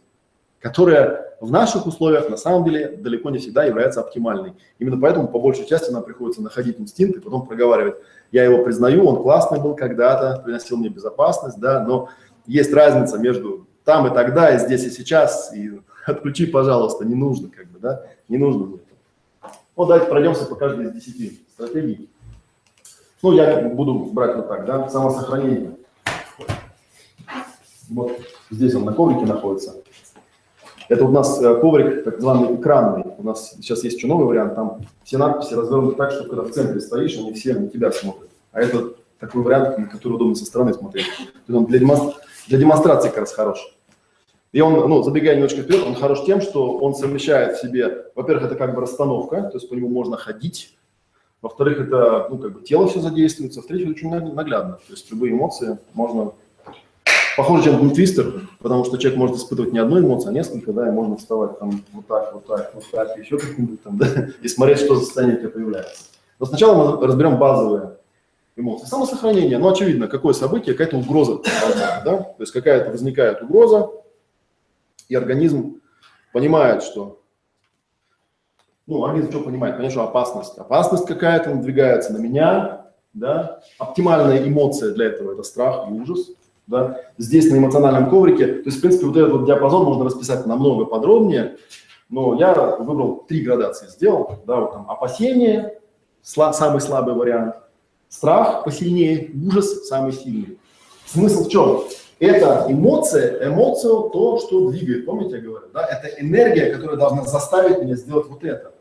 которая 0.60 1.31
в 1.42 1.50
наших 1.50 1.86
условиях 1.86 2.30
на 2.30 2.36
самом 2.36 2.64
деле 2.64 2.96
далеко 2.96 3.28
не 3.30 3.38
всегда 3.38 3.64
является 3.64 3.98
оптимальной. 4.00 4.54
Именно 4.78 5.00
поэтому 5.00 5.26
по 5.26 5.40
большей 5.40 5.66
части 5.66 5.90
нам 5.90 6.04
приходится 6.04 6.40
находить 6.40 6.78
инстинкт 6.78 7.16
и 7.16 7.20
потом 7.20 7.44
проговаривать. 7.44 7.96
Я 8.30 8.44
его 8.44 8.62
признаю, 8.62 9.04
он 9.08 9.20
классный 9.20 9.60
был 9.60 9.74
когда-то, 9.74 10.40
приносил 10.40 10.76
мне 10.76 10.88
безопасность, 10.88 11.58
да, 11.58 11.84
но 11.84 12.10
есть 12.46 12.72
разница 12.72 13.18
между 13.18 13.66
там 13.82 14.06
и 14.06 14.14
тогда, 14.14 14.54
и 14.54 14.58
здесь 14.60 14.84
и 14.84 14.90
сейчас, 14.90 15.52
и 15.52 15.80
отключи, 16.06 16.46
пожалуйста, 16.46 17.04
не 17.04 17.16
нужно, 17.16 17.48
как 17.48 17.66
бы, 17.66 17.80
да, 17.80 18.04
не 18.28 18.38
нужно 18.38 18.66
мне 18.66 18.76
это. 18.76 19.52
Ну, 19.76 19.86
давайте 19.86 20.08
пройдемся 20.08 20.46
по 20.46 20.54
каждой 20.54 20.86
из 20.86 20.92
десяти 20.92 21.44
стратегий. 21.54 22.08
Ну, 23.20 23.32
я 23.32 23.68
буду 23.68 23.94
брать 24.12 24.36
вот 24.36 24.46
так, 24.46 24.64
да, 24.64 24.88
самосохранение. 24.88 25.72
Вот 27.90 28.12
здесь 28.48 28.76
он 28.76 28.84
на 28.84 28.92
коврике 28.92 29.26
находится. 29.26 29.82
Это 30.88 31.04
у 31.04 31.10
нас 31.10 31.40
э, 31.42 31.60
коврик 31.60 32.04
так 32.04 32.16
называемый 32.16 32.56
экранный. 32.56 33.04
У 33.18 33.22
нас 33.22 33.52
сейчас 33.52 33.84
есть 33.84 33.96
еще 33.96 34.06
новый 34.06 34.26
вариант, 34.26 34.54
там 34.54 34.80
все 35.04 35.18
надписи 35.18 35.54
развернуты 35.54 35.96
так, 35.96 36.10
что 36.12 36.24
когда 36.24 36.42
в 36.42 36.50
центре 36.50 36.80
стоишь, 36.80 37.16
они 37.16 37.32
все 37.32 37.54
на 37.54 37.68
тебя 37.68 37.92
смотрят. 37.92 38.30
А 38.52 38.60
это 38.60 38.94
такой 39.18 39.42
вариант, 39.42 39.78
на 39.78 39.86
который 39.86 40.14
удобно 40.14 40.34
со 40.34 40.44
стороны 40.44 40.74
смотреть. 40.74 41.06
Он 41.48 41.66
для, 41.66 41.78
демонстр... 41.78 42.20
для 42.48 42.58
демонстрации 42.58 43.08
как 43.08 43.18
раз 43.18 43.32
хорош. 43.32 43.74
И 44.52 44.60
он, 44.60 44.74
ну, 44.88 45.02
забегая 45.02 45.36
немножко 45.36 45.62
вперед, 45.62 45.84
он 45.86 45.94
хорош 45.94 46.24
тем, 46.26 46.42
что 46.42 46.76
он 46.78 46.94
совмещает 46.94 47.56
в 47.56 47.62
себе, 47.62 48.06
во-первых, 48.14 48.44
это 48.46 48.54
как 48.54 48.74
бы 48.74 48.82
расстановка, 48.82 49.42
то 49.44 49.54
есть 49.54 49.68
по 49.68 49.74
нему 49.74 49.88
можно 49.88 50.18
ходить, 50.18 50.76
во-вторых, 51.40 51.80
это, 51.80 52.26
ну, 52.28 52.36
как 52.36 52.52
бы 52.52 52.60
тело 52.60 52.86
все 52.86 53.00
задействуется, 53.00 53.62
в-третьих, 53.62 53.88
очень 53.88 54.10
наглядно, 54.10 54.74
то 54.74 54.92
есть 54.92 55.10
любые 55.10 55.32
эмоции 55.32 55.78
можно 55.94 56.32
похоже, 57.36 57.64
чем 57.64 57.90
твистер, 57.90 58.48
потому 58.58 58.84
что 58.84 58.98
человек 58.98 59.18
может 59.18 59.36
испытывать 59.36 59.72
не 59.72 59.78
одну 59.78 60.00
эмоцию, 60.00 60.30
а 60.30 60.32
несколько, 60.32 60.72
да, 60.72 60.88
и 60.88 60.90
можно 60.90 61.16
вставать 61.16 61.58
там 61.58 61.82
вот 61.92 62.06
так, 62.06 62.34
вот 62.34 62.46
так, 62.46 62.74
вот 62.74 62.84
так, 62.90 63.16
еще 63.18 63.38
как-нибудь 63.38 63.82
там, 63.82 63.98
да, 63.98 64.28
и 64.40 64.48
смотреть, 64.48 64.78
что 64.78 64.96
за 64.96 65.04
состояние 65.04 65.36
у 65.36 65.40
тебя 65.40 65.50
появляется. 65.50 66.04
Но 66.38 66.46
сначала 66.46 66.96
мы 66.96 67.06
разберем 67.06 67.38
базовые 67.38 67.96
эмоции. 68.56 68.86
Самосохранение, 68.86 69.58
ну, 69.58 69.70
очевидно, 69.70 70.08
какое 70.08 70.34
событие, 70.34 70.74
какая-то 70.74 70.96
угроза, 70.96 71.40
да, 72.04 72.18
то 72.18 72.36
есть 72.40 72.52
какая-то 72.52 72.90
возникает 72.90 73.42
угроза, 73.42 73.90
и 75.08 75.14
организм 75.14 75.80
понимает, 76.32 76.82
что 76.82 77.22
ну, 78.86 79.04
организм 79.04 79.30
что 79.30 79.40
понимает? 79.40 79.90
Что 79.90 80.02
опасность. 80.02 80.58
Опасность 80.58 81.06
какая-то 81.06 81.50
надвигается 81.50 82.12
на 82.12 82.18
меня, 82.18 82.86
да. 83.14 83.60
Оптимальная 83.78 84.46
эмоция 84.46 84.92
для 84.92 85.06
этого– 85.06 85.32
это 85.34 85.42
страх 85.44 85.88
и 85.88 85.92
ужас. 85.92 86.32
Да? 86.72 87.00
Здесь 87.18 87.50
на 87.50 87.58
эмоциональном 87.58 88.08
коврике, 88.08 88.46
то 88.46 88.62
есть, 88.64 88.78
в 88.78 88.80
принципе, 88.80 89.06
вот 89.06 89.16
этот 89.16 89.32
вот 89.32 89.44
диапазон 89.44 89.84
можно 89.84 90.06
расписать 90.06 90.46
намного 90.46 90.86
подробнее, 90.86 91.58
но 92.08 92.34
я 92.34 92.54
выбрал 92.78 93.24
три 93.28 93.42
градации, 93.42 93.88
сделал, 93.88 94.38
да, 94.46 94.56
вот 94.56 94.72
там 94.72 94.90
опасение, 94.90 95.78
сла, 96.22 96.54
самый 96.54 96.80
слабый 96.80 97.14
вариант, 97.14 97.56
страх 98.08 98.64
посильнее, 98.64 99.30
ужас 99.46 99.86
самый 99.86 100.12
сильный. 100.12 100.58
Смысл 101.04 101.44
в 101.44 101.50
чем? 101.50 101.82
Это 102.18 102.66
эмоция, 102.68 103.46
эмоция 103.48 103.90
то, 103.90 104.38
что 104.38 104.70
двигает, 104.70 105.04
помните, 105.04 105.36
я 105.36 105.42
говорю, 105.42 105.66
да? 105.74 105.84
Это 105.84 106.08
энергия, 106.22 106.72
которая 106.72 106.96
должна 106.96 107.24
заставить 107.24 107.82
меня 107.82 107.96
сделать 107.96 108.28
вот 108.28 108.44
это. 108.44 108.72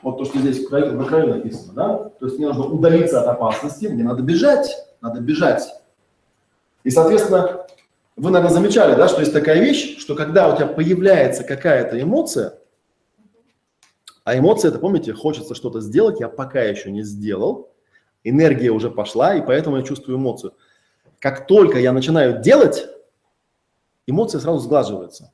Вот 0.00 0.16
то, 0.16 0.24
что 0.24 0.38
здесь 0.38 0.68
на 0.70 1.04
краю 1.04 1.28
написано, 1.28 1.72
да? 1.74 2.10
То 2.20 2.26
есть 2.26 2.38
мне 2.38 2.46
нужно 2.48 2.66
удалиться 2.66 3.20
от 3.20 3.26
опасности, 3.26 3.86
мне 3.86 4.04
надо 4.04 4.22
бежать 4.22 4.70
надо 5.04 5.20
бежать. 5.20 5.62
И, 6.82 6.90
соответственно, 6.90 7.66
вы, 8.16 8.30
наверное, 8.30 8.54
замечали, 8.54 8.94
да, 8.94 9.06
что 9.06 9.20
есть 9.20 9.34
такая 9.34 9.60
вещь, 9.60 9.98
что 9.98 10.14
когда 10.14 10.52
у 10.52 10.56
тебя 10.56 10.66
появляется 10.66 11.44
какая-то 11.44 12.00
эмоция, 12.00 12.58
а 14.24 14.38
эмоция, 14.38 14.70
это, 14.70 14.78
помните, 14.78 15.12
хочется 15.12 15.54
что-то 15.54 15.82
сделать, 15.82 16.20
я 16.20 16.30
пока 16.30 16.62
еще 16.62 16.90
не 16.90 17.02
сделал, 17.02 17.70
энергия 18.24 18.70
уже 18.70 18.90
пошла, 18.90 19.34
и 19.34 19.44
поэтому 19.44 19.76
я 19.76 19.82
чувствую 19.82 20.16
эмоцию. 20.16 20.54
Как 21.18 21.46
только 21.46 21.78
я 21.78 21.92
начинаю 21.92 22.40
делать, 22.40 22.86
эмоция 24.06 24.40
сразу 24.40 24.60
сглаживается. 24.60 25.32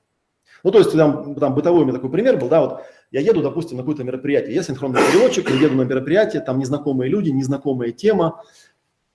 Ну, 0.64 0.72
то 0.72 0.78
есть, 0.78 0.92
там, 0.92 1.36
там 1.36 1.54
бытовой 1.54 1.82
у 1.82 1.84
меня 1.84 1.94
такой 1.94 2.10
пример 2.10 2.38
был, 2.38 2.48
да, 2.48 2.60
вот 2.60 2.82
я 3.12 3.20
еду, 3.20 3.40
допустим, 3.40 3.76
на 3.76 3.84
какое-то 3.84 4.02
мероприятие, 4.02 4.54
я 4.54 4.64
синхронный 4.64 5.00
переводчик, 5.00 5.48
я 5.48 5.56
еду 5.56 5.76
на 5.76 5.82
мероприятие, 5.82 6.42
там 6.42 6.58
незнакомые 6.58 7.08
люди, 7.08 7.30
незнакомая 7.30 7.92
тема, 7.92 8.42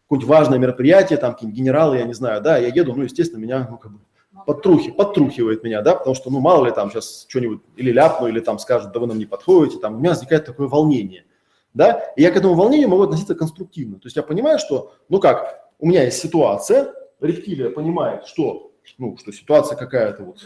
какое-нибудь 0.05 0.29
важное 0.29 0.59
мероприятие, 0.59 1.17
там 1.17 1.33
какие-нибудь 1.33 1.59
генералы, 1.59 1.97
я 1.97 2.05
не 2.05 2.13
знаю, 2.13 2.41
да, 2.41 2.57
я 2.57 2.67
еду, 2.67 2.93
ну, 2.95 3.03
естественно, 3.03 3.39
меня, 3.39 3.67
ну, 3.69 3.77
как 3.77 3.91
бы, 3.91 3.99
подтрухи, 4.45 4.91
подтрухивает 4.91 5.63
меня, 5.63 5.81
да, 5.81 5.95
потому 5.95 6.15
что, 6.15 6.29
ну, 6.29 6.39
мало 6.39 6.65
ли 6.65 6.71
там 6.71 6.91
сейчас 6.91 7.25
что-нибудь 7.27 7.61
или 7.75 7.91
ляпну, 7.91 8.27
или 8.27 8.39
там 8.39 8.59
скажут, 8.59 8.91
да 8.91 8.99
вы 8.99 9.07
нам 9.07 9.17
не 9.17 9.25
подходите, 9.25 9.79
там 9.79 9.95
у 9.95 9.99
меня 9.99 10.09
возникает 10.11 10.45
такое 10.45 10.67
волнение, 10.67 11.25
да, 11.73 12.03
и 12.15 12.21
я 12.21 12.31
к 12.31 12.37
этому 12.37 12.53
волнению 12.53 12.89
могу 12.89 13.03
относиться 13.03 13.33
конструктивно, 13.33 13.95
то 13.95 14.05
есть 14.05 14.15
я 14.15 14.23
понимаю, 14.23 14.59
что, 14.59 14.93
ну 15.09 15.19
как, 15.19 15.71
у 15.79 15.87
меня 15.87 16.03
есть 16.03 16.19
ситуация, 16.19 16.93
рептилия 17.19 17.71
понимает, 17.71 18.25
что, 18.25 18.71
ну, 18.99 19.17
что 19.17 19.31
ситуация 19.31 19.75
какая-то 19.75 20.23
вот 20.23 20.37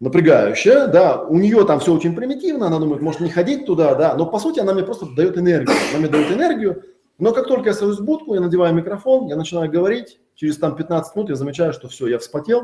напрягающая, 0.00 0.86
да, 0.88 1.22
у 1.22 1.36
нее 1.38 1.64
там 1.64 1.80
все 1.80 1.92
очень 1.92 2.14
примитивно, 2.14 2.66
она 2.66 2.78
думает, 2.78 3.02
может 3.02 3.20
не 3.20 3.30
ходить 3.30 3.66
туда, 3.66 3.94
да, 3.94 4.14
но 4.14 4.26
по 4.26 4.38
сути 4.38 4.60
она 4.60 4.74
мне 4.74 4.82
просто 4.82 5.06
дает 5.06 5.38
энергию, 5.38 5.76
она 5.90 6.00
мне 6.00 6.08
дает 6.08 6.30
энергию, 6.30 6.82
но 7.18 7.32
как 7.32 7.46
только 7.46 7.70
я 7.70 7.74
сажусь 7.74 7.98
в 7.98 8.04
будку, 8.04 8.34
я 8.34 8.40
надеваю 8.40 8.74
микрофон, 8.74 9.26
я 9.26 9.36
начинаю 9.36 9.70
говорить, 9.70 10.20
через 10.34 10.58
там 10.58 10.76
15 10.76 11.16
минут 11.16 11.30
я 11.30 11.36
замечаю, 11.36 11.72
что 11.72 11.88
все, 11.88 12.06
я 12.08 12.18
вспотел, 12.18 12.62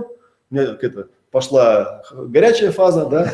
у 0.50 0.54
меня 0.54 0.76
это, 0.80 1.08
пошла 1.30 2.02
горячая 2.12 2.72
фаза, 2.72 3.06
да, 3.06 3.32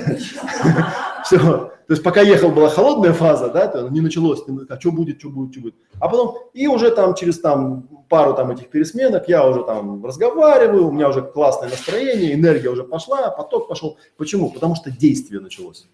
все, 1.25 1.39
то 1.39 1.93
есть 1.95 2.03
пока 2.03 2.21
ехал 2.21 2.51
была 2.51 2.69
холодная 2.69 3.13
фаза, 3.13 3.49
да, 3.49 3.89
не 3.91 4.01
началось, 4.01 4.43
а 4.69 4.79
что 4.79 4.93
будет, 4.93 5.19
что 5.19 5.31
будет, 5.31 5.53
что 5.53 5.63
будет, 5.63 5.75
а 6.01 6.09
потом 6.09 6.37
и 6.53 6.67
уже 6.69 6.91
там 6.91 7.15
через 7.15 7.41
там 7.41 7.89
пару 8.09 8.35
там 8.35 8.51
этих 8.51 8.69
пересменок 8.69 9.29
я 9.29 9.47
уже 9.47 9.63
там 9.65 10.05
разговариваю, 10.05 10.89
у 10.89 10.93
меня 10.93 11.09
уже 11.09 11.23
классное 11.23 11.69
настроение, 11.69 12.35
энергия 12.35 12.71
уже 12.71 12.85
пошла, 12.85 13.31
поток 13.31 13.69
пошел. 13.69 13.99
Почему? 14.17 14.51
Потому 14.51 14.75
что 14.75 14.91
действие 14.91 15.41
началось. 15.41 15.89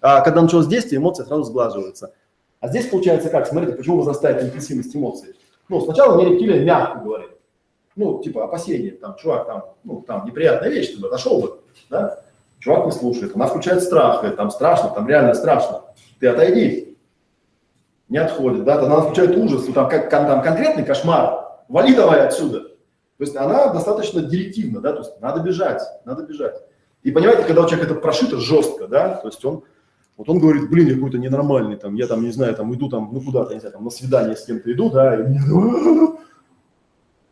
А 0.00 0.20
когда 0.20 0.42
началось 0.42 0.66
действие, 0.66 0.98
эмоции 1.00 1.24
сразу 1.24 1.44
сглаживаются. 1.44 2.12
А 2.64 2.68
здесь 2.68 2.86
получается 2.86 3.28
как? 3.28 3.46
Смотрите, 3.46 3.76
почему 3.76 3.98
возрастает 3.98 4.42
интенсивность 4.42 4.96
эмоций. 4.96 5.34
Ну, 5.68 5.82
сначала 5.82 6.14
мне 6.16 6.30
рептилия 6.30 6.64
мягко 6.64 7.00
говорит. 7.00 7.28
Ну, 7.94 8.22
типа 8.22 8.44
опасения, 8.44 8.92
там, 8.92 9.16
чувак, 9.16 9.46
там, 9.46 9.64
ну, 9.84 10.00
там 10.00 10.24
неприятная 10.24 10.70
вещь, 10.70 10.94
ты 10.94 10.98
бы 10.98 11.08
отошел 11.08 11.42
бы, 11.42 11.60
да? 11.90 12.20
Чувак 12.60 12.86
не 12.86 12.92
слушает, 12.92 13.36
она 13.36 13.48
включает 13.48 13.82
страх, 13.82 14.20
говорит, 14.20 14.38
там 14.38 14.50
страшно, 14.50 14.88
там 14.88 15.06
реально 15.06 15.34
страшно. 15.34 15.82
Ты 16.20 16.28
отойди. 16.28 16.96
Не 18.08 18.16
отходит, 18.16 18.64
да, 18.64 18.80
она 18.80 19.02
включает 19.02 19.36
ужас, 19.36 19.66
там, 19.66 19.86
как, 19.90 20.08
там 20.08 20.40
конкретный 20.40 20.86
кошмар, 20.86 21.58
вали 21.68 21.94
давай 21.94 22.26
отсюда. 22.26 22.60
То 22.60 23.24
есть 23.24 23.36
она 23.36 23.74
достаточно 23.74 24.22
директивна, 24.22 24.80
да, 24.80 24.94
то 24.94 25.00
есть 25.00 25.20
надо 25.20 25.42
бежать, 25.42 25.82
надо 26.06 26.22
бежать. 26.22 26.56
И 27.02 27.10
понимаете, 27.10 27.44
когда 27.44 27.60
у 27.60 27.66
человека 27.68 27.92
это 27.92 28.00
прошито 28.00 28.38
жестко, 28.38 28.88
да, 28.88 29.16
то 29.16 29.28
есть 29.28 29.44
он 29.44 29.64
вот 30.16 30.28
он 30.28 30.38
говорит, 30.38 30.70
блин, 30.70 30.88
я 30.88 30.94
какой-то 30.94 31.18
ненормальный, 31.18 31.76
там, 31.76 31.94
я 31.94 32.06
там, 32.06 32.22
не 32.22 32.30
знаю, 32.30 32.54
там, 32.54 32.72
иду 32.74 32.88
там, 32.88 33.10
ну, 33.12 33.20
куда-то, 33.20 33.54
не 33.54 33.60
знаю, 33.60 33.72
там, 33.72 33.84
на 33.84 33.90
свидание 33.90 34.36
с 34.36 34.44
кем-то 34.44 34.72
иду, 34.72 34.90
да, 34.90 35.18
и 35.18 35.22
мне, 35.24 35.40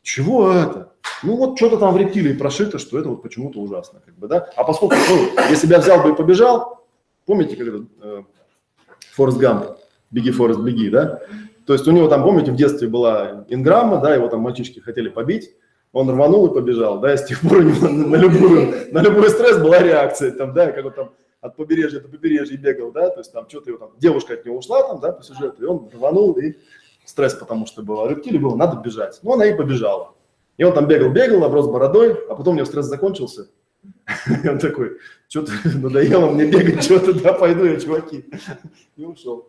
чего 0.03 0.53
это? 0.53 0.93
Ну, 1.23 1.37
вот 1.37 1.57
что-то 1.57 1.77
там 1.77 1.95
в 1.95 1.97
рептилии 1.97 2.33
прошито, 2.33 2.79
что 2.79 2.99
это 2.99 3.09
вот 3.09 3.23
почему-то 3.23 3.61
ужасно, 3.61 4.01
как 4.05 4.17
бы, 4.17 4.27
да. 4.27 4.51
А 4.57 4.65
поскольку, 4.65 4.97
ну, 5.09 5.49
если 5.49 5.69
бы 5.69 5.75
я 5.75 5.79
взял 5.79 6.03
бы 6.03 6.11
и 6.11 6.15
побежал, 6.17 6.85
помните, 7.25 7.57
как 7.57 7.69
это, 7.69 8.25
Форест 9.15 9.39
Гамп, 9.39 9.67
беги, 10.11 10.33
Форест, 10.33 10.61
беги, 10.61 10.91
да? 10.91 11.21
То 11.67 11.75
есть 11.75 11.87
у 11.87 11.93
него 11.93 12.09
там, 12.09 12.25
помните, 12.25 12.51
в 12.51 12.57
детстве 12.57 12.89
была 12.89 13.45
инграмма, 13.49 13.99
да, 13.99 14.15
его 14.15 14.27
там 14.27 14.41
мальчишки 14.41 14.81
хотели 14.81 15.09
побить, 15.09 15.53
он 15.93 16.11
рванул 16.11 16.49
и 16.49 16.55
побежал, 16.55 16.99
да, 16.99 17.15
и 17.15 17.17
с 17.17 17.25
тех 17.25 17.41
пор 17.41 17.59
у 17.59 17.63
него 17.63 17.89
на, 17.89 18.07
на, 18.09 18.17
любую, 18.17 18.93
на 18.93 19.01
любой 19.01 19.31
стресс 19.31 19.59
была 19.59 19.79
реакция, 19.79 20.33
там, 20.33 20.53
да, 20.53 20.73
как 20.73 20.85
он 20.87 20.93
там 20.93 21.11
от 21.43 21.57
побережья 21.57 22.01
до 22.01 22.09
побережья 22.09 22.57
бегал, 22.57 22.93
да, 22.93 23.11
то 23.11 23.19
есть 23.19 23.33
там 23.33 23.49
что-то 23.49 23.71
его 23.71 23.79
там, 23.79 23.91
девушка 23.99 24.35
от 24.35 24.47
него 24.47 24.57
ушла 24.57 24.87
там, 24.87 25.01
да, 25.01 25.13
по 25.13 25.23
сюжету, 25.23 25.63
и 25.63 25.67
он 25.67 25.91
рванул, 25.93 26.33
и 26.35 26.55
стресс 27.05 27.35
потому 27.35 27.67
что 27.67 27.83
был, 27.83 28.01
а 28.01 28.09
рептилии 28.09 28.39
было, 28.39 28.57
надо 28.57 28.81
бежать, 28.81 29.19
ну, 29.23 29.35
она 29.35 29.45
и 29.47 29.55
побежала. 29.55 30.15
И 30.57 30.65
он 30.65 30.73
там 30.73 30.87
бегал, 30.87 31.11
бегал, 31.11 31.43
оброс 31.45 31.67
бородой, 31.67 32.15
а 32.31 32.37
потом 32.37 32.55
у 32.55 32.57
него 32.57 32.65
стресс 32.65 32.87
закончился, 32.87 33.49
и 34.45 34.49
он 34.49 34.61
такой, 34.61 34.99
что-то 35.29 35.51
надоело 35.65 36.31
мне 36.31 36.47
бегать, 36.47 36.85
что-то, 36.85 37.13
да, 37.21 37.33
пойду 37.33 37.65
я, 37.65 37.79
чуваки, 37.79 38.25
и 38.97 39.05
ушел. 39.05 39.49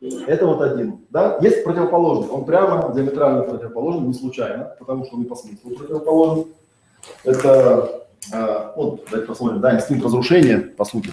Это 0.00 0.46
вот 0.46 0.62
один. 0.62 1.04
Да? 1.10 1.38
Есть 1.42 1.62
противоположный. 1.62 2.30
Он 2.30 2.46
прямо 2.46 2.90
диаметрально 2.94 3.42
противоположен, 3.42 4.06
не 4.06 4.14
случайно, 4.14 4.74
потому 4.78 5.04
что 5.04 5.16
он 5.16 5.24
и 5.24 5.26
по 5.26 5.36
смыслу 5.36 5.76
противоположен. 5.76 6.46
Это, 7.22 8.08
вот, 8.76 9.04
давайте 9.10 9.26
посмотрим, 9.26 9.60
да, 9.60 9.74
инстинкт 9.74 10.04
разрушения, 10.04 10.58
по 10.58 10.84
сути. 10.84 11.12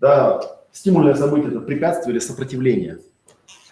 Да, 0.00 0.40
стимульное 0.72 1.14
событие– 1.14 1.50
это 1.50 1.60
препятствие 1.60 2.12
или 2.12 2.20
сопротивление. 2.20 2.98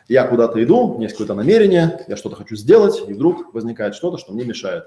Я 0.08 0.26
куда-то 0.26 0.62
иду, 0.62 0.86
у 0.86 0.94
меня 0.94 1.04
есть 1.04 1.14
какое-то 1.14 1.34
намерение, 1.34 2.04
я 2.08 2.16
что-то 2.16 2.36
хочу 2.36 2.56
сделать, 2.56 3.02
и 3.08 3.12
вдруг 3.12 3.52
возникает 3.52 3.94
что-то, 3.94 4.18
что 4.18 4.32
мне 4.32 4.44
мешает. 4.44 4.84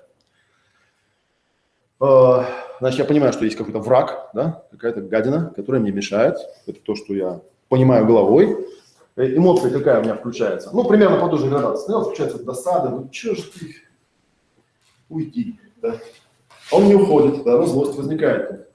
Э, 2.00 2.44
значит, 2.80 3.00
я 3.00 3.06
понимаю, 3.06 3.34
что 3.34 3.46
есть 3.46 3.58
какой-то 3.58 3.80
враг, 3.80 4.32
да, 4.34 4.64
какая-то 4.72 5.02
гадина, 5.02 5.54
которая 5.56 5.82
мне 5.82 5.92
мешает. 5.92 6.38
Это 6.66 6.80
то, 6.80 6.96
что 6.96 7.14
я 7.14 7.42
понимаю 7.70 8.06
головой, 8.08 8.66
Э, 9.16 9.36
эмоция 9.36 9.72
какая 9.72 10.00
у 10.00 10.04
меня 10.04 10.16
включается. 10.16 10.72
Ну, 10.74 10.84
примерно 10.86 11.20
по 11.20 11.28
той 11.28 11.40
же 11.40 11.50
градации. 11.50 11.84
Сначала 11.86 12.06
включается 12.06 12.44
досада, 12.44 12.90
ну 12.90 13.10
что 13.12 13.36
же 13.36 13.44
ты, 13.44 13.76
уйди. 15.10 15.60
Да? 15.82 15.98
Он 16.72 16.86
не 16.86 16.96
уходит, 16.96 17.44
да, 17.44 17.58
но 17.58 17.66
злость 17.66 17.98
возникает. 17.98 18.68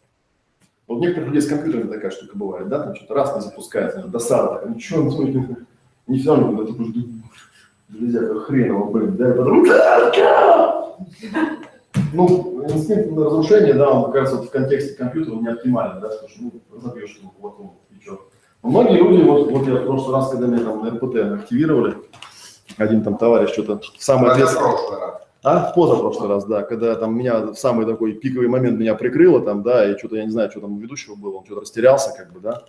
Вот 0.87 0.99
у 0.99 1.01
некоторых 1.01 1.29
людей 1.29 1.43
с 1.43 1.49
компьютерами 1.49 1.93
такая 1.93 2.11
штука 2.11 2.37
бывает, 2.37 2.69
да, 2.69 2.81
там 2.81 2.95
что-то 2.95 3.15
раз 3.15 3.35
не 3.35 3.43
запускается, 3.43 4.07
досада, 4.07 4.55
такая, 4.55 4.69
ну 4.69 4.79
что, 4.79 5.03
ну, 5.03 5.23
не, 5.27 5.57
не 6.07 6.19
все 6.19 6.37
равно, 6.37 6.65
ты 6.65 6.75
железяка 7.89 8.41
хреново, 8.41 8.91
блин, 8.91 9.17
да, 9.17 9.31
и 9.31 9.37
потом, 9.37 9.65
ну, 12.13 12.65
инстинкт 12.69 13.19
разрушения, 13.19 13.75
да, 13.75 13.91
он, 13.91 14.13
кажется, 14.13 14.37
вот 14.37 14.47
в 14.47 14.51
контексте 14.51 14.95
компьютера 14.95 15.35
не 15.37 15.49
оптимальный, 15.49 16.01
да, 16.01 16.09
потому 16.09 16.29
что, 16.29 16.43
ну, 16.43 16.53
разобьешь 16.73 17.19
его 17.21 17.31
кулаком, 17.31 17.79
и 17.91 18.01
что. 18.01 18.29
Многие 18.63 18.99
люди, 18.99 19.23
вот, 19.23 19.51
вот 19.51 19.67
я 19.67 19.75
в 19.75 19.87
прошлый 19.87 20.17
раз, 20.17 20.31
когда 20.31 20.47
меня 20.47 20.65
там 20.65 20.85
на 20.85 20.91
РПТ 20.91 21.41
активировали, 21.41 21.97
один 22.77 23.03
там 23.03 23.17
товарищ 23.17 23.51
что-то 23.51 23.81
в 23.81 24.03
самый 24.03 24.31
ответственный... 24.31 24.71
А, 25.47 25.71
в 25.71 25.75
позапрошлый 25.75 26.29
раз, 26.29 26.45
да, 26.45 26.65
когда 26.65 26.97
там 26.97 27.17
меня 27.17 27.39
в 27.39 27.55
самый 27.55 27.87
такой 27.87 28.15
пиковый 28.15 28.49
момент 28.49 28.81
меня 28.81 28.97
прикрыло 28.97 29.41
там, 29.41 29.63
да, 29.63 29.89
и 29.89 29.97
что-то, 29.97 30.17
я 30.17 30.25
не 30.25 30.31
знаю, 30.33 30.51
что 30.51 30.61
там 30.61 30.73
у 30.73 30.79
ведущего 30.81 31.15
было, 31.15 31.37
он 31.37 31.45
что-то 31.45 31.61
растерялся, 31.61 32.13
как 32.17 32.33
бы, 32.33 32.41
да, 32.41 32.65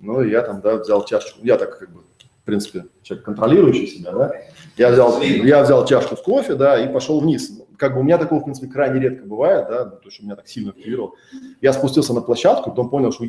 ну, 0.00 0.20
и 0.22 0.30
я 0.32 0.42
там, 0.42 0.60
да, 0.60 0.74
взял 0.78 1.04
чашечку, 1.04 1.38
я 1.44 1.56
так, 1.56 1.78
как 1.78 1.88
бы, 1.92 2.00
в 2.00 2.44
принципе, 2.44 2.86
человек 3.02 3.24
контролирующий 3.26 3.86
себя, 3.86 4.10
да, 4.10 4.32
я 4.76 4.90
взял, 4.90 5.22
я 5.22 5.62
взял 5.62 5.86
чашку 5.86 6.16
с 6.16 6.20
кофе, 6.20 6.56
да, 6.56 6.76
и 6.84 6.92
пошел 6.92 7.20
вниз. 7.20 7.62
Как 7.76 7.94
бы 7.94 8.00
у 8.00 8.02
меня 8.02 8.18
такого, 8.18 8.40
в 8.40 8.42
принципе, 8.42 8.66
крайне 8.66 8.98
редко 8.98 9.24
бывает, 9.24 9.68
да, 9.68 9.84
то, 9.84 10.10
что 10.10 10.24
меня 10.24 10.34
так 10.34 10.48
сильно 10.48 10.70
активировал. 10.70 11.14
Я 11.60 11.72
спустился 11.72 12.12
на 12.12 12.22
площадку, 12.22 12.70
потом 12.70 12.90
понял, 12.90 13.12
что 13.12 13.24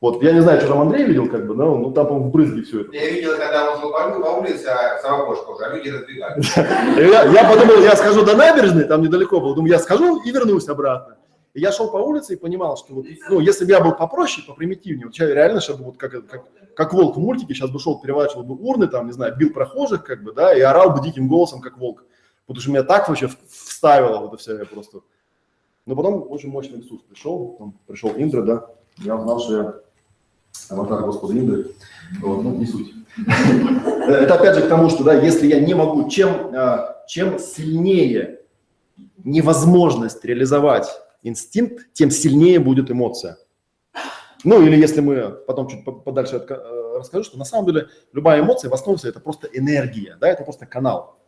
вот, 0.00 0.22
я 0.22 0.32
не 0.32 0.40
знаю, 0.40 0.60
что 0.60 0.68
там 0.68 0.82
Андрей 0.82 1.06
видел, 1.06 1.28
как 1.28 1.44
бы, 1.44 1.56
но 1.56 1.76
ну, 1.76 1.90
там, 1.90 2.06
по-моему, 2.06 2.28
в 2.28 2.32
брызге 2.32 2.62
все 2.62 2.82
это. 2.82 2.92
Я 2.94 3.10
видел, 3.10 3.32
когда 3.36 3.72
он 3.72 3.80
шел 3.80 3.90
по 3.90 4.38
улице, 4.38 4.66
а 4.66 5.00
сама 5.02 5.24
кошка 5.24 5.50
уже, 5.50 5.64
а 5.64 5.74
люди 5.74 5.88
разбегались. 5.88 6.56
Я, 7.34 7.50
подумал, 7.50 7.82
я 7.82 7.96
схожу 7.96 8.24
до 8.24 8.36
набережной, 8.36 8.84
там 8.84 9.02
недалеко 9.02 9.40
было, 9.40 9.56
думаю, 9.56 9.72
я 9.72 9.78
схожу 9.80 10.22
и 10.22 10.30
вернусь 10.30 10.68
обратно. 10.68 11.16
И 11.54 11.60
я 11.60 11.72
шел 11.72 11.90
по 11.90 11.96
улице 11.96 12.34
и 12.34 12.36
понимал, 12.36 12.76
что 12.76 12.94
вот, 12.94 13.06
ну, 13.28 13.40
если 13.40 13.64
бы 13.64 13.72
я 13.72 13.80
был 13.80 13.92
попроще, 13.92 14.46
попримитивнее, 14.46 15.06
вот 15.06 15.16
я 15.16 15.26
реально 15.26 15.60
сейчас 15.60 15.76
бы 15.78 15.86
вот 15.86 15.96
как, 15.96 16.12
как, 16.28 16.44
как 16.76 16.92
волк 16.92 17.16
в 17.16 17.20
мультике, 17.20 17.54
сейчас 17.54 17.70
бы 17.70 17.80
шел, 17.80 18.00
переворачивал 18.00 18.44
бы 18.44 18.54
урны, 18.54 18.86
там, 18.86 19.06
не 19.06 19.12
знаю, 19.12 19.34
бил 19.36 19.52
прохожих, 19.52 20.04
как 20.04 20.22
бы, 20.22 20.32
да, 20.32 20.54
и 20.54 20.60
орал 20.60 20.90
бы 20.90 21.02
диким 21.02 21.26
голосом, 21.26 21.60
как 21.60 21.76
волк. 21.76 22.04
Потому 22.46 22.60
что 22.60 22.70
меня 22.70 22.84
так 22.84 23.08
вообще 23.08 23.28
вставило 23.48 24.20
вот 24.20 24.34
это 24.34 24.36
все, 24.36 24.58
я 24.58 24.64
просто... 24.64 25.00
Но 25.86 25.96
потом 25.96 26.30
очень 26.30 26.50
мощный 26.50 26.78
ресурс 26.78 27.02
пришел, 27.02 27.56
там 27.58 27.74
пришел 27.88 28.12
Индра, 28.16 28.42
да, 28.42 28.66
я 28.98 29.16
узнал, 29.16 29.40
что 29.40 29.54
я 29.56 29.74
аватар 30.68 31.02
Господа 31.02 31.34
Индры, 31.34 31.72
вот, 32.20 32.42
ну, 32.42 32.54
не 32.54 32.66
суть. 32.66 32.92
Это 34.08 34.34
опять 34.34 34.56
же 34.56 34.62
к 34.62 34.68
тому, 34.68 34.88
что, 34.90 35.04
да, 35.04 35.14
если 35.14 35.46
я 35.46 35.60
не 35.60 35.74
могу, 35.74 36.08
чем, 36.08 36.54
а, 36.54 37.04
чем 37.08 37.38
сильнее 37.38 38.40
невозможность 39.24 40.24
реализовать 40.24 40.88
инстинкт, 41.22 41.92
тем 41.92 42.10
сильнее 42.10 42.60
будет 42.60 42.90
эмоция. 42.90 43.38
Ну, 44.44 44.62
или 44.62 44.76
если 44.76 45.00
мы 45.00 45.30
потом 45.46 45.68
чуть 45.68 45.84
подальше 45.84 46.36
э, 46.36 46.96
расскажу, 46.98 47.24
что 47.24 47.38
на 47.38 47.44
самом 47.44 47.66
деле 47.66 47.88
любая 48.12 48.40
эмоция 48.40 48.70
в 48.70 48.74
основе 48.74 48.98
это 49.02 49.18
просто 49.18 49.48
энергия, 49.52 50.16
да, 50.20 50.28
это 50.28 50.44
просто 50.44 50.64
канал. 50.64 51.18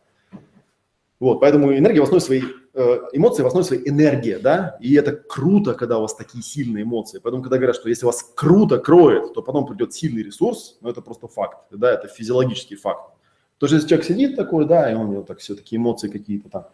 Вот, 1.19 1.41
поэтому 1.41 1.77
энергия 1.77 1.99
в 1.99 2.03
основе 2.03 2.21
своей, 2.21 2.43
э, 2.43 2.45
эмоции 2.73 3.43
в 3.43 3.47
основе 3.47 3.65
своей 3.65 3.89
энергия, 3.89 4.39
да, 4.39 4.77
и 4.79 4.95
это 4.95 5.11
круто, 5.11 5.73
когда 5.73 5.97
у 5.97 6.01
вас 6.01 6.15
такие 6.15 6.43
сильные 6.43 6.83
эмоции. 6.83 7.19
Поэтому, 7.19 7.43
когда 7.43 7.57
говорят, 7.57 7.75
что 7.75 7.89
если 7.89 8.05
вас 8.05 8.23
круто 8.35 8.79
кроет, 8.79 9.33
то 9.33 9.41
потом 9.41 9.65
придет 9.65 9.93
сильный 9.93 10.23
ресурс, 10.23 10.77
ну, 10.81 10.89
это 10.89 11.01
просто 11.01 11.27
факт, 11.27 11.65
да, 11.71 11.91
это 11.91 12.07
физиологический 12.07 12.77
факт. 12.77 13.11
То 13.57 13.65
есть, 13.65 13.73
если 13.73 13.87
человек 13.89 14.05
сидит 14.07 14.35
такой, 14.35 14.65
да, 14.65 14.91
и 14.91 14.95
он 14.95 15.09
у 15.09 15.11
него 15.11 15.23
так 15.23 15.39
все 15.39 15.55
такие 15.55 15.77
эмоции 15.77 16.09
какие-то 16.09 16.49
там 16.49 16.65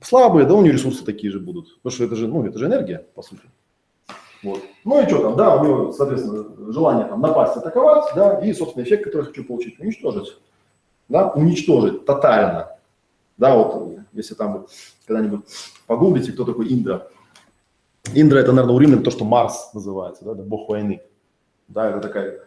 слабые, 0.00 0.46
да, 0.46 0.54
у 0.54 0.62
него 0.62 0.74
ресурсы 0.74 1.04
такие 1.04 1.32
же 1.32 1.40
будут. 1.40 1.74
Потому 1.76 1.92
что 1.94 2.04
это 2.04 2.16
же, 2.16 2.28
ну, 2.28 2.44
это 2.46 2.58
же 2.58 2.66
энергия, 2.66 3.06
по 3.14 3.22
сути. 3.22 3.42
Вот. 4.42 4.60
Ну 4.84 5.02
и 5.02 5.08
что 5.08 5.22
там, 5.22 5.36
да, 5.36 5.56
у 5.56 5.64
него, 5.64 5.92
соответственно, 5.92 6.72
желание 6.72 7.06
там 7.06 7.20
напасть, 7.20 7.56
атаковать, 7.56 8.14
да, 8.14 8.38
и, 8.40 8.52
собственно, 8.52 8.84
эффект, 8.84 9.04
который 9.04 9.22
я 9.22 9.28
хочу 9.28 9.44
получить, 9.44 9.80
уничтожить. 9.80 10.36
Да, 11.08 11.30
уничтожить 11.30 12.04
тотально. 12.04 12.76
Да, 13.38 13.56
вот 13.56 13.98
если 14.14 14.34
там 14.34 14.66
когда-нибудь 15.06 15.40
погуглите, 15.86 16.32
кто 16.32 16.44
такой 16.44 16.72
Индра. 16.72 17.08
Индра 18.14 18.38
это, 18.38 18.52
наверное, 18.52 18.76
у 18.76 18.78
римлян 18.78 19.02
то, 19.02 19.10
что 19.10 19.24
Марс 19.24 19.70
называется, 19.74 20.24
да, 20.24 20.34
да, 20.34 20.42
бог 20.42 20.68
войны. 20.68 21.02
Да, 21.68 21.88
это 21.88 22.00
такая 22.00 22.40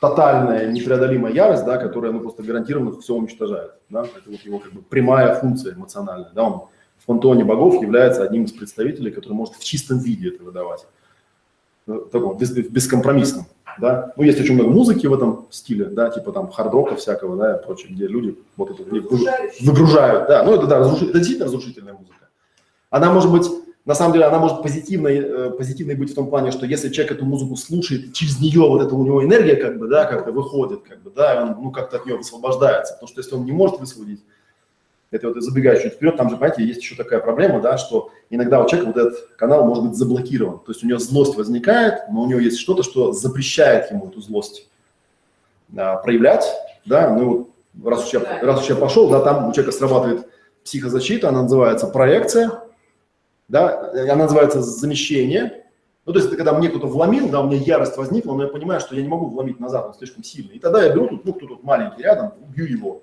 тотальная, 0.00 0.70
непреодолимая 0.70 1.32
ярость, 1.32 1.64
да, 1.64 1.78
которая 1.78 2.12
ну, 2.12 2.20
просто 2.20 2.42
гарантированно 2.42 3.00
все 3.00 3.14
уничтожает. 3.14 3.72
Да? 3.88 4.02
Это 4.02 4.30
вот 4.30 4.40
его 4.40 4.58
как 4.58 4.72
бы 4.72 4.82
прямая 4.82 5.34
функция 5.34 5.74
эмоциональная. 5.74 6.30
Да? 6.34 6.44
Он 6.44 6.68
в 6.98 7.06
пантеоне 7.06 7.44
богов 7.44 7.82
является 7.82 8.22
одним 8.22 8.44
из 8.44 8.52
представителей, 8.52 9.10
который 9.10 9.32
может 9.32 9.54
в 9.54 9.64
чистом 9.64 9.98
виде 9.98 10.28
это 10.28 10.44
выдавать. 10.44 10.86
Ну, 11.86 12.00
Таком, 12.02 12.36
без, 12.36 12.52
бескомпромиссном. 12.52 13.46
Да? 13.78 14.12
Ну, 14.16 14.22
есть 14.22 14.40
очень 14.40 14.54
много 14.54 14.70
музыки 14.70 15.06
в 15.06 15.14
этом 15.14 15.46
стиле, 15.50 15.86
да, 15.86 16.10
типа 16.10 16.32
там 16.32 16.50
хард-рока 16.50 16.96
всякого, 16.96 17.36
да, 17.36 17.56
и 17.56 17.64
прочее, 17.64 17.92
где 17.92 18.06
люди 18.06 18.36
вот 18.56 18.70
это 18.70 18.82
вы- 18.82 19.00
выгружают, 19.62 20.28
да, 20.28 20.42
ну 20.42 20.54
это 20.54 20.66
да, 20.66 20.78
разруши- 20.78 21.06
это 21.08 21.18
действительно 21.18 21.46
разрушительная 21.46 21.92
музыка. 21.94 22.28
Она 22.90 23.10
может 23.12 23.30
быть, 23.30 23.46
на 23.84 23.94
самом 23.94 24.12
деле, 24.12 24.26
она 24.26 24.38
может 24.38 24.62
позитивной, 24.62 25.16
э, 25.18 25.50
позитивной 25.50 25.94
быть 25.94 26.12
в 26.12 26.14
том 26.14 26.28
плане, 26.28 26.52
что 26.52 26.66
если 26.66 26.88
человек 26.90 27.12
эту 27.12 27.24
музыку 27.24 27.56
слушает, 27.56 28.12
через 28.12 28.40
нее 28.40 28.60
вот 28.60 28.82
это 28.82 28.94
у 28.94 29.04
него 29.04 29.24
энергия 29.24 29.56
как 29.56 29.78
бы, 29.78 29.88
да, 29.88 30.04
как-то 30.04 30.30
выходит, 30.32 30.82
как 30.88 31.02
бы, 31.02 31.10
да, 31.10 31.34
и 31.34 31.42
он, 31.42 31.56
ну, 31.62 31.70
как-то 31.70 31.96
от 31.96 32.06
нее 32.06 32.16
высвобождается, 32.16 32.94
потому 32.94 33.08
что 33.08 33.20
если 33.20 33.34
он 33.34 33.44
не 33.44 33.52
может 33.52 33.80
высвободить, 33.80 34.22
это 35.12 35.28
вот 35.28 35.36
я 35.36 35.42
забегаю 35.42 35.80
чуть 35.80 35.92
вперед, 35.92 36.16
там 36.16 36.30
же, 36.30 36.36
понимаете, 36.36 36.64
есть 36.64 36.80
еще 36.80 36.96
такая 36.96 37.20
проблема, 37.20 37.60
да, 37.60 37.76
что 37.76 38.10
иногда 38.30 38.62
у 38.62 38.68
человека 38.68 38.92
вот 38.92 38.96
этот 38.96 39.28
канал 39.36 39.64
может 39.66 39.84
быть 39.84 39.94
заблокирован, 39.94 40.58
то 40.58 40.72
есть 40.72 40.82
у 40.82 40.86
него 40.86 40.98
злость 40.98 41.36
возникает, 41.36 42.08
но 42.10 42.22
у 42.22 42.26
него 42.26 42.40
есть 42.40 42.58
что-то, 42.58 42.82
что 42.82 43.12
запрещает 43.12 43.90
ему 43.90 44.08
эту 44.08 44.22
злость 44.22 44.68
а, 45.76 45.96
проявлять, 45.96 46.44
да, 46.86 47.14
ну, 47.14 47.50
раз 47.84 48.06
уж, 48.06 48.14
я, 48.14 48.40
раз 48.40 48.62
уж 48.62 48.70
я 48.70 48.74
пошел, 48.74 49.08
да, 49.10 49.20
там 49.20 49.50
у 49.50 49.52
человека 49.52 49.76
срабатывает 49.76 50.26
психозащита, 50.64 51.28
она 51.28 51.42
называется 51.42 51.86
проекция, 51.88 52.62
да, 53.48 53.90
она 53.92 54.24
называется 54.24 54.62
замещение, 54.62 55.66
ну, 56.06 56.14
то 56.14 56.18
есть 56.18 56.28
это 56.28 56.36
когда 56.36 56.54
мне 56.54 56.70
кто-то 56.70 56.86
вломил, 56.86 57.28
да, 57.28 57.42
у 57.42 57.48
меня 57.48 57.60
ярость 57.60 57.98
возникла, 57.98 58.34
но 58.34 58.44
я 58.44 58.48
понимаю, 58.48 58.80
что 58.80 58.96
я 58.96 59.02
не 59.02 59.08
могу 59.08 59.26
вломить 59.26 59.60
назад, 59.60 59.88
он 59.88 59.94
слишком 59.94 60.24
сильный, 60.24 60.56
и 60.56 60.58
тогда 60.58 60.82
я 60.82 60.94
беру 60.94 61.08
тут, 61.08 61.26
ну, 61.26 61.34
кто 61.34 61.46
тут 61.46 61.62
маленький 61.64 62.02
рядом, 62.02 62.32
убью 62.40 62.64
его, 62.64 63.02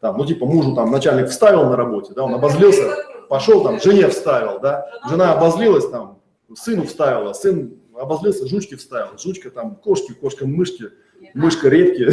там, 0.00 0.16
ну, 0.16 0.24
типа 0.24 0.46
мужу 0.46 0.74
там 0.74 0.90
начальник 0.90 1.28
вставил 1.28 1.68
на 1.68 1.76
работе, 1.76 2.12
да, 2.14 2.24
он 2.24 2.34
обозлился, 2.34 2.96
пошел 3.28 3.62
там, 3.62 3.80
жене 3.80 4.08
вставил, 4.08 4.58
да, 4.60 4.90
жена 5.08 5.32
обозлилась 5.32 5.88
там, 5.88 6.18
сыну 6.54 6.84
вставила, 6.84 7.32
сын 7.34 7.74
обозлился, 7.94 8.46
жучке 8.46 8.76
вставил, 8.76 9.18
жучка 9.18 9.50
там, 9.50 9.76
кошки, 9.76 10.12
кошка 10.12 10.46
мышки, 10.46 10.90
мышка 11.34 11.68
редки. 11.68 12.04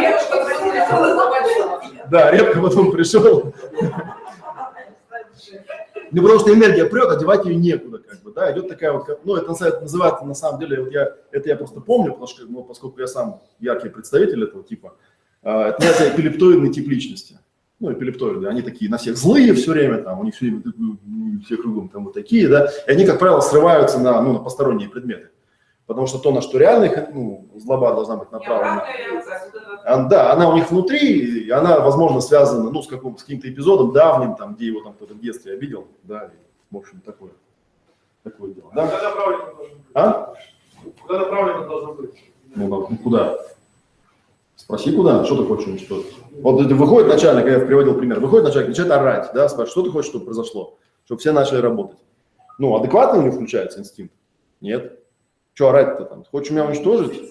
Речка 0.00 0.36
просила 0.44 1.80
Да, 2.10 2.30
редко 2.30 2.60
потом 2.60 2.90
пришел. 2.90 3.54
Ну, 6.12 6.22
потому 6.22 6.40
что 6.40 6.52
энергия 6.52 6.86
прет, 6.86 7.08
а 7.08 7.16
девать 7.16 7.44
ее 7.44 7.54
некуда, 7.54 7.98
бы, 8.30 8.34
да, 8.34 8.52
идет 8.52 8.68
такая 8.68 8.92
вот, 8.92 9.06
ну, 9.24 9.36
это 9.36 9.48
называется, 9.48 10.24
на 10.24 10.34
самом 10.34 10.60
деле, 10.60 10.82
вот 10.82 10.92
я, 10.92 11.14
это 11.30 11.48
я 11.48 11.56
просто 11.56 11.80
помню, 11.80 12.12
потому 12.12 12.26
что, 12.26 12.44
ну, 12.46 12.64
поскольку 12.64 13.00
я 13.00 13.06
сам 13.06 13.40
яркий 13.58 13.88
представитель 13.88 14.44
этого 14.44 14.64
типа, 14.64 14.94
а, 15.42 15.68
это 15.68 15.80
называется 15.80 16.14
эпилептоидный 16.14 16.72
тип 16.72 16.88
личности. 16.88 17.38
Ну, 17.78 17.92
эпилептоиды, 17.92 18.46
они 18.46 18.60
такие 18.60 18.90
на 18.90 18.98
всех 18.98 19.16
злые 19.16 19.54
все 19.54 19.72
время, 19.72 20.02
там, 20.02 20.20
у 20.20 20.24
них 20.24 20.34
все 20.34 20.46
время 20.46 20.62
ну, 20.76 20.98
все 21.44 21.56
кругом 21.56 21.88
там 21.88 22.04
вот 22.04 22.14
такие, 22.14 22.46
да, 22.46 22.70
и 22.86 22.90
они, 22.90 23.06
как 23.06 23.18
правило, 23.18 23.40
срываются 23.40 23.98
на, 23.98 24.20
ну, 24.20 24.34
на 24.34 24.38
посторонние 24.38 24.88
предметы. 24.88 25.30
Потому 25.86 26.06
что 26.06 26.18
то, 26.18 26.30
на 26.30 26.40
что 26.40 26.58
реально 26.58 26.84
их, 26.84 27.08
ну, 27.12 27.48
злоба 27.56 27.92
должна 27.94 28.16
быть 28.16 28.30
направлена, 28.30 28.84
а, 29.84 30.04
Да, 30.04 30.32
она 30.32 30.48
у 30.50 30.54
них 30.54 30.70
внутри, 30.70 31.46
и 31.46 31.50
она, 31.50 31.80
возможно, 31.80 32.20
связана, 32.20 32.70
ну, 32.70 32.82
с, 32.82 32.86
каким, 32.86 33.16
с 33.16 33.22
каким-то 33.22 33.48
эпизодом 33.50 33.92
давним, 33.92 34.36
там, 34.36 34.54
где 34.54 34.66
его 34.66 34.82
там 34.82 34.92
кто-то 34.92 35.14
в 35.14 35.20
детстве 35.20 35.54
обидел, 35.54 35.88
да, 36.02 36.26
и, 36.26 36.74
в 36.74 36.76
общем, 36.76 37.00
такое, 37.00 37.32
такое 38.22 38.52
дело, 38.52 38.70
да? 38.74 38.86
Куда 38.86 39.08
направлено 39.08 39.44
должно 39.44 39.54
быть? 39.54 39.72
А? 39.94 40.34
Куда 41.02 41.18
направлено 41.18 41.66
должно 41.66 41.94
быть? 41.94 42.10
Ну, 42.54 42.68
ну, 42.68 42.98
куда? 43.02 43.38
Спроси, 44.56 44.92
куда, 44.94 45.24
что 45.24 45.36
ты 45.36 45.44
хочешь 45.46 45.66
уничтожить? 45.66 46.14
Вот 46.42 46.60
это 46.60 46.74
выходит 46.74 47.08
начальник, 47.08 47.46
я 47.46 47.60
приводил 47.64 47.94
пример, 47.94 48.20
выходит 48.20 48.46
начальник, 48.46 48.68
начинает 48.68 48.92
орать, 48.92 49.30
да, 49.34 49.48
спрашивает, 49.48 49.70
что 49.70 49.82
ты 49.82 49.90
хочешь, 49.90 50.10
чтобы 50.10 50.26
произошло? 50.26 50.76
Чтобы 51.04 51.20
все 51.20 51.32
начали 51.32 51.58
работать. 51.58 51.98
Ну, 52.58 52.76
адекватно 52.76 53.18
у 53.18 53.22
него 53.22 53.32
включается 53.32 53.80
инстинкт? 53.80 54.14
Нет. 54.60 54.98
Что 55.54 55.70
орать-то 55.70 56.04
там? 56.04 56.24
Хочешь 56.30 56.50
меня 56.50 56.66
уничтожить? 56.66 57.30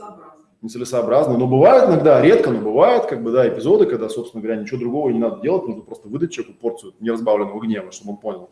нецелесообразно. 0.62 1.38
Но 1.38 1.48
бывает 1.48 1.88
иногда, 1.88 2.22
редко, 2.22 2.52
но 2.52 2.60
бывает, 2.60 3.06
как 3.06 3.24
бы, 3.24 3.32
да, 3.32 3.48
эпизоды, 3.48 3.86
когда, 3.86 4.10
собственно 4.10 4.44
говоря, 4.44 4.60
ничего 4.62 4.78
другого 4.78 5.10
не 5.10 5.18
надо 5.18 5.40
делать, 5.42 5.66
нужно 5.66 5.84
просто 5.84 6.10
выдать 6.10 6.32
человеку 6.34 6.58
порцию 6.60 6.94
неразбавленного 7.00 7.62
гнева, 7.62 7.94
чтобы 7.94 8.12
он 8.12 8.18
понял, 8.18 8.50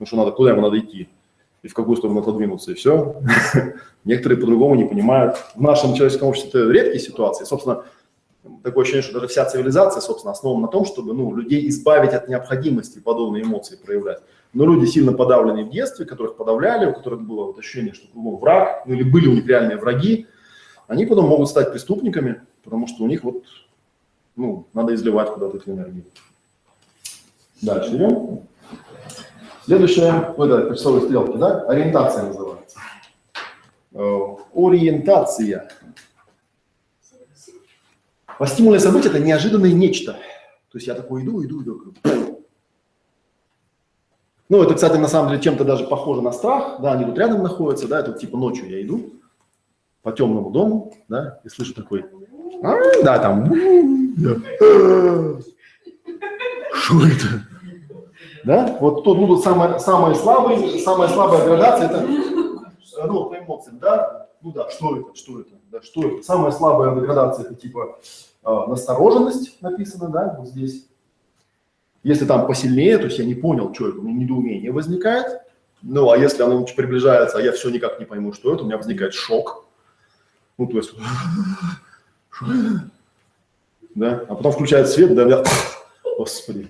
ну, 0.00 0.06
что 0.06 0.16
надо, 0.16 0.32
куда 0.32 0.50
ему 0.50 0.62
надо 0.62 0.80
идти 0.80 1.08
и 1.62 1.68
в 1.68 1.74
какую 1.74 1.96
сторону 1.96 2.20
отодвинуться, 2.20 2.72
и 2.72 2.74
все. 2.74 3.16
Некоторые 4.04 4.38
по-другому 4.38 4.74
не 4.76 4.84
понимают. 4.84 5.36
В 5.54 5.60
нашем 5.60 5.94
человеческом 5.94 6.28
обществе 6.28 6.60
это 6.60 6.70
редкие 6.70 7.00
ситуации. 7.00 7.44
Собственно, 7.44 7.84
такое 8.62 8.82
ощущение, 8.82 9.02
что 9.02 9.14
даже 9.14 9.28
вся 9.28 9.44
цивилизация, 9.44 10.00
собственно, 10.00 10.32
основана 10.32 10.62
на 10.62 10.68
том, 10.68 10.84
чтобы, 10.84 11.14
ну, 11.14 11.34
людей 11.34 11.68
избавить 11.68 12.12
от 12.12 12.28
необходимости 12.28 12.98
подобные 13.00 13.42
эмоции 13.42 13.76
проявлять. 13.76 14.20
Но 14.52 14.64
люди 14.64 14.86
сильно 14.86 15.12
подавленные 15.12 15.64
в 15.64 15.70
детстве, 15.70 16.06
которых 16.06 16.36
подавляли, 16.36 16.86
у 16.86 16.94
которых 16.94 17.20
было 17.22 17.46
вот 17.46 17.58
ощущение, 17.58 17.92
что 17.92 18.08
кругом 18.08 18.36
враг, 18.38 18.84
ну, 18.86 18.94
или 18.94 19.02
были 19.02 19.28
у 19.28 19.34
них 19.34 19.46
реальные 19.46 19.76
враги, 19.76 20.26
они 20.86 21.04
потом 21.04 21.28
могут 21.28 21.48
стать 21.48 21.70
преступниками, 21.70 22.40
потому 22.64 22.86
что 22.86 23.04
у 23.04 23.06
них 23.06 23.24
вот, 23.24 23.44
ну, 24.36 24.66
надо 24.72 24.94
изливать 24.94 25.30
куда-то 25.30 25.58
эту 25.58 25.70
энергию. 25.72 26.04
Дальше 27.60 27.96
идем. 27.96 28.40
Следующее, 29.68 30.34
ой, 30.38 30.48
да, 30.48 30.74
часовые 30.74 31.04
стрелки, 31.04 31.36
да, 31.36 31.60
ориентация 31.64 32.22
называется. 32.22 32.78
Э, 33.92 34.18
Ориентация. 34.54 35.68
Стимуле 38.46 38.80
события 38.80 39.10
это 39.10 39.18
неожиданное 39.18 39.70
нечто. 39.70 40.12
То 40.72 40.78
есть 40.78 40.86
я 40.86 40.94
такой 40.94 41.22
иду, 41.22 41.44
иду, 41.44 41.62
иду. 41.62 41.94
Ну, 44.48 44.62
это, 44.62 44.74
кстати, 44.74 44.96
на 44.96 45.06
самом 45.06 45.28
деле 45.28 45.42
чем-то 45.42 45.64
даже 45.64 45.84
похоже 45.86 46.22
на 46.22 46.32
страх, 46.32 46.80
да, 46.80 46.92
они 46.92 47.04
тут 47.04 47.18
рядом 47.18 47.42
находятся, 47.42 47.88
да, 47.88 48.00
это 48.00 48.12
вот 48.12 48.20
типа 48.20 48.38
ночью 48.38 48.70
я 48.70 48.80
иду 48.80 49.20
по 50.00 50.12
темному 50.12 50.48
дому, 50.48 50.94
да, 51.08 51.40
и 51.44 51.50
слышу 51.50 51.74
такой, 51.74 52.06
«А, 52.62 52.74
да, 53.04 53.18
там, 53.18 53.52
«А, 53.52 55.38
что 56.72 57.06
это? 57.06 57.57
Да, 58.48 58.78
вот 58.80 59.04
тут 59.04 59.18
будут 59.18 59.44
самые, 59.44 59.78
самые 59.78 60.14
слабые, 60.14 60.78
самая 60.78 61.06
слабая 61.10 61.44
градация, 61.44 61.90
это, 61.90 63.06
ну, 63.06 63.28
по 63.28 63.38
эмоциям, 63.38 63.78
да, 63.78 64.28
ну 64.40 64.52
да, 64.52 64.70
что 64.70 64.96
это, 64.96 65.14
что 65.14 65.40
это, 65.40 65.50
да, 65.70 65.82
что 65.82 66.02
это. 66.08 66.22
Самая 66.22 66.50
слабая 66.50 66.94
градация, 66.94 67.44
это 67.44 67.54
типа 67.54 67.98
э, 68.42 68.50
настороженность 68.68 69.60
написано, 69.60 70.08
да, 70.08 70.34
вот 70.38 70.48
здесь. 70.48 70.86
Если 72.02 72.24
там 72.24 72.46
посильнее, 72.46 72.96
то 72.96 73.04
есть 73.04 73.18
я 73.18 73.26
не 73.26 73.34
понял, 73.34 73.74
что 73.74 73.90
это, 73.90 73.98
у 73.98 74.02
меня 74.02 74.18
недоумение 74.18 74.72
возникает. 74.72 75.42
Ну, 75.82 76.10
а 76.10 76.16
если 76.16 76.42
оно 76.42 76.64
приближается, 76.64 77.36
а 77.36 77.42
я 77.42 77.52
все 77.52 77.68
никак 77.68 78.00
не 78.00 78.06
пойму, 78.06 78.32
что 78.32 78.54
это, 78.54 78.62
у 78.62 78.66
меня 78.66 78.78
возникает 78.78 79.12
шок. 79.12 79.66
Ну, 80.56 80.66
то 80.68 80.78
есть, 80.78 80.94
да, 83.94 84.24
а 84.26 84.34
потом 84.34 84.52
включает 84.52 84.88
свет, 84.88 85.14
да, 85.14 85.26
я, 85.26 85.44
господи. 86.18 86.68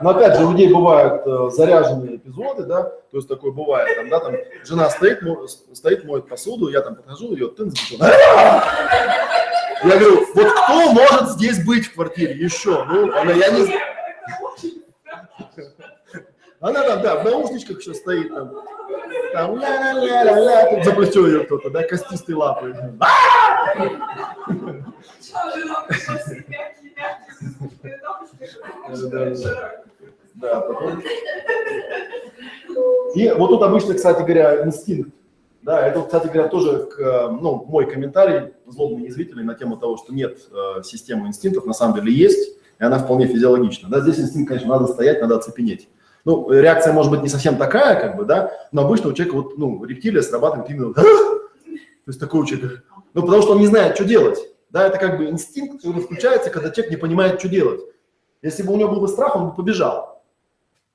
Но 0.00 0.10
опять 0.10 0.36
же, 0.36 0.44
у 0.44 0.52
людей 0.52 0.72
бывают 0.72 1.22
э, 1.26 1.50
заряженные 1.50 2.16
эпизоды, 2.16 2.62
да, 2.64 2.84
то 2.84 3.16
есть 3.16 3.26
такое 3.26 3.50
бывает, 3.50 3.96
там, 3.96 4.08
да, 4.08 4.20
там 4.20 4.32
жена 4.64 4.90
стоит, 4.90 5.22
мо- 5.22 5.48
стоит, 5.48 6.04
моет 6.04 6.28
посуду, 6.28 6.68
я 6.68 6.82
там 6.82 6.94
подхожу, 6.94 7.32
ее 7.32 7.48
тын, 7.48 7.72
я 7.98 9.96
говорю, 9.98 10.24
вот 10.34 10.52
кто 10.52 10.92
может 10.92 11.30
здесь 11.30 11.64
быть 11.64 11.86
в 11.86 11.94
квартире 11.94 12.34
еще? 12.34 12.84
Ну, 12.84 13.12
она, 13.12 13.32
я 13.32 13.50
не. 13.50 13.76
Она 16.60 16.82
там, 16.82 17.02
да, 17.02 17.16
в 17.16 17.24
наушничках 17.24 17.78
еще 17.80 17.94
стоит, 17.94 18.32
там, 18.32 18.52
там 19.32 19.58
ля-ля-ля-ля-ля, 19.58 20.70
тут 20.74 20.84
за 20.84 20.92
плечо 20.92 21.26
ее 21.26 21.40
кто-то, 21.44 21.70
да, 21.70 21.82
костистые 21.82 22.36
лапы. 22.36 22.74
Да, 30.34 30.60
потом- 30.60 31.02
И 33.14 33.30
вот 33.30 33.48
тут 33.48 33.62
обычно, 33.62 33.94
кстати 33.94 34.18
говоря, 34.18 34.64
инстинкт. 34.64 35.10
Да, 35.62 35.86
это, 35.86 36.02
кстати 36.02 36.28
говоря, 36.28 36.48
тоже 36.48 36.84
к, 36.86 37.28
ну, 37.40 37.64
мой 37.66 37.90
комментарий, 37.90 38.54
злобный 38.66 39.06
язвительный, 39.06 39.44
на 39.44 39.54
тему 39.54 39.76
того, 39.76 39.96
что 39.96 40.14
нет 40.14 40.38
э, 40.50 40.82
системы 40.84 41.26
инстинктов, 41.26 41.66
на 41.66 41.72
самом 41.74 41.96
деле 41.96 42.12
есть, 42.12 42.56
и 42.78 42.84
она 42.84 42.98
вполне 42.98 43.26
физиологична. 43.26 43.88
Да, 43.90 44.00
здесь 44.00 44.20
инстинкт, 44.20 44.48
конечно, 44.48 44.68
надо 44.70 44.86
стоять, 44.86 45.20
надо 45.20 45.36
оцепенеть. 45.36 45.88
Ну, 46.28 46.50
реакция 46.50 46.92
может 46.92 47.10
быть 47.10 47.22
не 47.22 47.30
совсем 47.30 47.56
такая, 47.56 47.98
как 47.98 48.18
бы, 48.18 48.26
да, 48.26 48.52
но 48.70 48.82
обычно 48.84 49.08
у 49.08 49.14
человека 49.14 49.34
вот, 49.34 49.56
ну, 49.56 49.82
рептилия 49.82 50.20
срабатывает 50.20 50.68
именно, 50.68 50.92
то 50.94 51.02
есть 52.06 52.20
такой 52.20 52.42
у 52.42 52.44
человека, 52.44 52.82
ну, 53.14 53.22
потому 53.22 53.40
что 53.40 53.52
он 53.52 53.60
не 53.60 53.66
знает, 53.66 53.94
что 53.94 54.04
делать. 54.04 54.38
Да, 54.68 54.86
это 54.86 54.98
как 54.98 55.16
бы 55.16 55.30
инстинкт, 55.30 55.80
который 55.80 56.02
включается, 56.02 56.50
когда 56.50 56.68
человек 56.68 56.90
не 56.90 56.98
понимает, 56.98 57.40
что 57.40 57.48
делать. 57.48 57.80
Если 58.42 58.62
бы 58.62 58.74
у 58.74 58.76
него 58.76 58.90
был 58.90 59.00
бы 59.00 59.08
страх, 59.08 59.36
он 59.36 59.48
бы 59.48 59.54
побежал. 59.54 60.22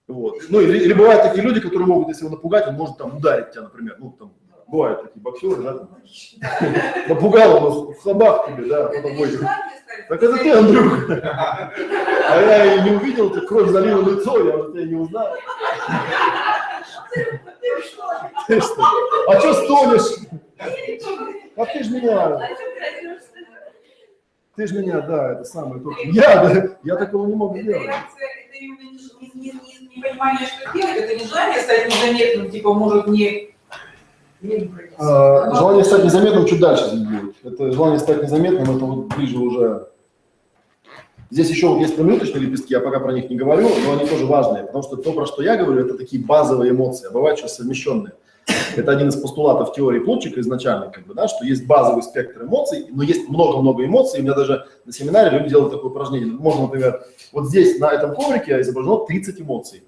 Вот. 0.08 0.36
Ну, 0.50 0.62
или, 0.62 0.78
или 0.78 0.94
бывают 0.94 1.24
такие 1.24 1.44
люди, 1.44 1.60
которые 1.60 1.88
могут, 1.88 2.10
если 2.10 2.26
его 2.26 2.36
напугать, 2.36 2.68
он 2.68 2.76
может 2.76 3.00
там 3.00 3.18
ударить 3.18 3.54
тебя, 3.54 3.64
например, 3.64 3.96
ну, 3.98 4.12
там, 4.12 4.34
Бывают 4.74 5.04
такие 5.04 5.22
боксеры, 5.22 5.62
да? 5.62 5.88
Напугал 7.08 7.64
он 7.64 7.94
в 7.94 8.02
собак 8.02 8.48
тебе, 8.48 8.66
да, 8.66 8.90
Так 10.10 10.24
это 10.24 10.36
ты, 10.38 10.52
Андрюха. 10.52 11.72
А 12.28 12.42
я 12.42 12.74
и 12.78 12.90
не 12.90 12.96
увидел, 12.96 13.30
ты 13.30 13.42
кровь 13.42 13.70
залила 13.70 14.02
лицо, 14.02 14.44
я 14.48 14.58
уже 14.58 14.72
тебя 14.74 14.86
не 14.86 14.96
узнал. 14.96 15.28
Ты 18.48 18.62
что? 18.62 18.84
А 19.28 19.40
что 19.40 19.54
стонешь? 19.54 20.28
А 21.56 21.66
ты 21.68 21.84
ж 21.84 21.90
меня, 21.92 22.50
ты 24.56 24.66
ж 24.66 24.72
меня, 24.72 25.02
да, 25.02 25.34
это 25.34 25.44
самое. 25.44 25.84
только- 25.84 26.02
Я, 26.06 26.46
да, 26.46 26.78
я 26.84 26.96
такого 26.96 27.28
не 27.28 27.60
Это 27.60 27.64
делать. 27.64 27.92
не, 28.60 28.68
не, 28.70 29.34
не, 29.36 29.52
не, 29.52 29.98
непонимание, 29.98 30.48
что 30.48 30.74
делать, 30.76 30.98
это 30.98 31.16
не 31.16 31.26
желание 31.26 31.62
стать 31.62 31.86
незаметным, 31.86 32.50
типа, 32.50 32.74
может, 32.74 33.06
не... 33.08 33.54
А, 34.98 35.56
Желание 35.56 35.84
стать 35.84 36.04
незаметным 36.04 36.46
чуть 36.46 36.60
дальше 36.60 36.88
здесь 36.88 37.02
будет. 37.02 37.36
Это 37.44 37.72
желание 37.72 38.00
стать 38.00 38.24
незаметным, 38.24 38.76
это 38.76 38.86
вот 38.86 39.16
ближе 39.16 39.38
уже. 39.38 39.88
Здесь 41.30 41.50
еще 41.50 41.68
вот 41.68 41.80
есть 41.80 41.96
промежуточные 41.96 42.44
лепестки, 42.44 42.74
я 42.74 42.80
пока 42.80 43.00
про 43.00 43.12
них 43.12 43.30
не 43.30 43.36
говорю, 43.36 43.68
но 43.86 43.94
они 43.94 44.08
тоже 44.08 44.26
важные, 44.26 44.66
потому 44.66 44.84
что 44.84 44.98
то, 44.98 45.14
про 45.14 45.26
что 45.26 45.42
я 45.42 45.58
говорю, 45.58 45.84
это 45.84 45.98
такие 45.98 46.24
базовые 46.24 46.72
эмоции, 46.72 47.08
а 47.08 47.12
бывают 47.12 47.40
еще 47.40 47.48
совмещенные. 47.48 48.14
Это 48.76 48.92
один 48.92 49.08
из 49.08 49.16
постулатов 49.16 49.74
теории 49.74 50.00
Плутчика 50.00 50.40
изначально, 50.42 50.92
как 50.92 51.08
бы, 51.08 51.14
да, 51.14 51.28
что 51.28 51.46
есть 51.46 51.66
базовый 51.66 52.04
спектр 52.04 52.44
эмоций, 52.44 52.88
но 52.92 53.02
есть 53.02 53.30
много-много 53.30 53.86
эмоций. 53.86 54.20
У 54.20 54.24
меня 54.24 54.34
даже 54.36 54.68
на 54.86 54.92
семинаре 54.92 55.38
люди 55.38 55.50
делают 55.50 55.72
такое 55.72 55.90
упражнение. 55.90 56.32
Можно, 56.34 56.64
например, 56.64 57.04
вот 57.32 57.48
здесь 57.48 57.80
на 57.80 57.92
этом 57.92 58.14
коврике 58.14 58.60
изображено 58.62 59.06
30 59.06 59.42
эмоций. 59.42 59.84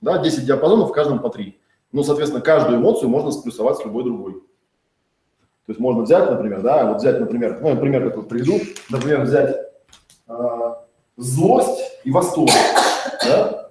Да, 0.00 0.18
10 0.18 0.44
диапазонов, 0.44 0.90
в 0.90 0.92
каждом 0.92 1.20
по 1.20 1.30
3. 1.30 1.57
Ну, 1.92 2.02
соответственно, 2.02 2.42
каждую 2.42 2.78
эмоцию 2.78 3.08
можно 3.08 3.30
сплюсовать 3.30 3.78
с 3.78 3.84
любой 3.84 4.04
другой. 4.04 4.34
То 4.34 5.72
есть 5.72 5.80
можно 5.80 6.02
взять, 6.02 6.30
например, 6.30 6.62
да, 6.62 6.86
вот 6.86 6.98
взять, 6.98 7.20
например, 7.20 7.58
ну, 7.60 7.68
я 7.68 7.76
пример 7.76 8.08
такой 8.08 8.24
приведу, 8.24 8.60
например, 8.90 9.22
взять 9.22 9.56
а, 10.26 10.84
злость 11.16 11.80
и 12.04 12.10
восторг, 12.10 12.50
да? 13.24 13.70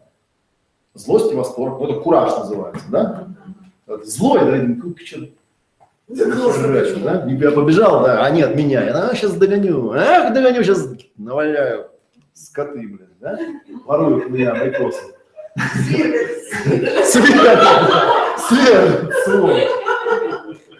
Злость 0.93 1.31
и 1.31 1.35
восторг, 1.35 1.79
ну, 1.79 1.87
это 1.87 1.99
кураж 1.99 2.37
называется, 2.37 2.85
да? 2.89 3.27
Злой, 4.03 4.39
да, 4.39 4.57
ну, 4.63 4.95
Хорошо, 6.07 6.99
да? 6.99 7.25
Я 7.25 7.51
побежал, 7.51 8.03
да, 8.03 8.23
они 8.25 8.41
от 8.41 8.55
меня. 8.55 8.83
Я 8.83 9.13
сейчас 9.13 9.33
догоню. 9.33 9.91
Ах, 9.91 10.33
догоню, 10.33 10.63
сейчас 10.63 10.87
наваляю. 11.17 11.89
Скоты, 12.33 12.79
блин, 12.79 13.09
да? 13.19 13.37
Воруют 13.85 14.29
меня 14.29 14.53
майкосы. 14.53 15.16
Свет, 17.03 17.59
свет, 18.47 19.13
свой. 19.25 19.67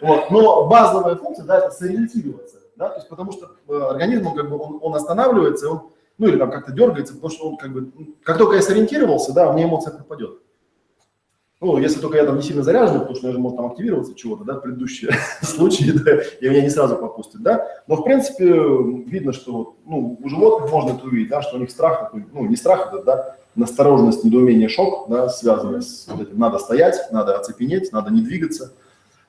Вот. 0.00 0.30
Но 0.30 0.66
базовая 0.68 1.16
функция, 1.16 1.44
да, 1.44 1.58
это 1.58 1.70
сориентироваться, 1.70 2.58
да, 2.76 2.90
то 2.90 2.96
есть 2.96 3.08
потому 3.08 3.32
что 3.32 3.56
э, 3.68 3.74
организм, 3.74 4.28
он 4.28 4.36
как 4.36 4.48
бы, 4.48 4.56
он, 4.56 4.78
он 4.80 4.94
останавливается, 4.94 5.68
он, 5.68 5.90
ну 6.18 6.28
или 6.28 6.36
там 6.36 6.50
как-то 6.50 6.70
дергается, 6.70 7.14
потому 7.14 7.30
что 7.30 7.48
он 7.48 7.56
как 7.56 7.72
бы, 7.72 7.90
как 8.22 8.38
только 8.38 8.54
я 8.54 8.62
сориентировался, 8.62 9.32
да, 9.32 9.52
мне 9.52 9.64
эмоция 9.64 9.92
пропадет. 9.92 10.38
Ну, 11.60 11.76
если 11.78 12.00
только 12.00 12.18
я 12.18 12.24
там 12.24 12.36
не 12.36 12.42
сильно 12.42 12.62
заряжен, 12.62 13.00
потому 13.00 13.16
что 13.16 13.26
я 13.26 13.32
же 13.32 13.40
может 13.40 13.56
там 13.56 13.66
активироваться 13.66 14.14
чего-то, 14.14 14.44
да, 14.44 14.54
предыдущие 14.54 15.10
случаи, 15.42 15.90
да, 15.90 16.20
и 16.40 16.48
меня 16.48 16.62
не 16.62 16.70
сразу 16.70 16.96
попустит, 16.96 17.42
да. 17.42 17.66
Но, 17.88 17.96
в 17.96 18.04
принципе, 18.04 18.44
видно, 18.44 19.32
что 19.32 19.74
ну, 19.84 20.16
у 20.22 20.28
животных 20.28 20.70
можно 20.70 20.96
это 20.96 21.04
увидеть, 21.04 21.30
да, 21.30 21.42
что 21.42 21.56
у 21.56 21.58
них 21.58 21.70
страх 21.70 22.12
ну, 22.32 22.46
не 22.46 22.54
страх, 22.54 22.92
это, 22.92 23.02
да, 23.02 23.36
настороженность, 23.58 24.24
недоумение, 24.24 24.68
шок, 24.68 25.08
да, 25.08 25.28
связанный 25.28 25.82
с 25.82 26.06
вот 26.08 26.20
этим, 26.22 26.38
надо 26.38 26.58
стоять, 26.58 27.08
надо 27.10 27.36
оцепенеть, 27.36 27.92
надо 27.92 28.10
не 28.10 28.22
двигаться. 28.22 28.72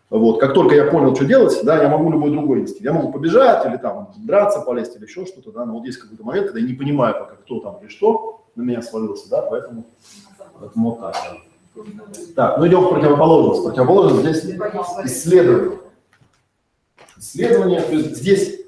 Вот, 0.09 0.39
как 0.39 0.53
только 0.53 0.75
я 0.75 0.85
понял, 0.85 1.15
что 1.15 1.25
делать, 1.25 1.59
да, 1.63 1.81
я 1.81 1.89
могу 1.89 2.11
любой 2.11 2.31
другой 2.31 2.61
инстинкт. 2.61 2.83
Я 2.83 2.93
могу 2.93 3.11
побежать 3.11 3.65
или 3.65 3.77
там 3.77 4.11
драться, 4.17 4.61
полезть 4.61 4.95
или 4.95 5.03
еще 5.03 5.25
что-то, 5.25 5.51
да, 5.51 5.65
но 5.65 5.73
вот 5.73 5.85
есть 5.85 5.99
какой-то 5.99 6.23
момент, 6.23 6.47
когда 6.47 6.59
я 6.59 6.65
не 6.65 6.73
понимаю 6.73 7.13
пока, 7.13 7.35
кто 7.35 7.59
там 7.59 7.77
или 7.81 7.89
что 7.89 8.45
на 8.55 8.63
меня 8.63 8.81
свалился, 8.81 9.29
да, 9.29 9.41
поэтому, 9.43 9.85
поэтому 10.59 10.89
вот 10.91 10.99
так. 10.99 11.15
да. 11.75 12.03
Так, 12.35 12.57
ну 12.57 12.67
идем 12.67 12.81
в 12.81 12.89
противоположность. 12.89 13.63
Противоположность 13.63 14.43
здесь 14.43 14.55
исследование. 15.05 15.79
Исследование, 17.17 17.81
то 17.81 17.93
есть 17.93 18.15
здесь 18.17 18.59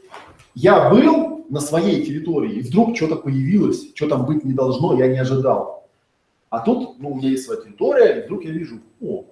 я 0.54 0.90
был 0.90 1.41
на 1.52 1.60
своей 1.60 2.04
территории, 2.06 2.54
и 2.54 2.62
вдруг 2.62 2.96
что-то 2.96 3.18
появилось, 3.18 3.94
что 3.94 4.08
там 4.08 4.26
быть 4.26 4.46
не 4.46 4.54
должно, 4.54 4.98
я 4.98 5.08
не 5.08 5.20
ожидал. 5.20 5.86
А 6.50 6.60
тут, 6.60 6.98
ну, 7.00 7.12
у 7.12 7.16
меня 7.16 7.30
есть 7.30 7.44
своя 7.44 7.62
территория, 7.62 8.20
и 8.20 8.26
вдруг 8.26 8.46
я 8.46 8.52
вижу, 8.52 8.80
о, 9.02 9.26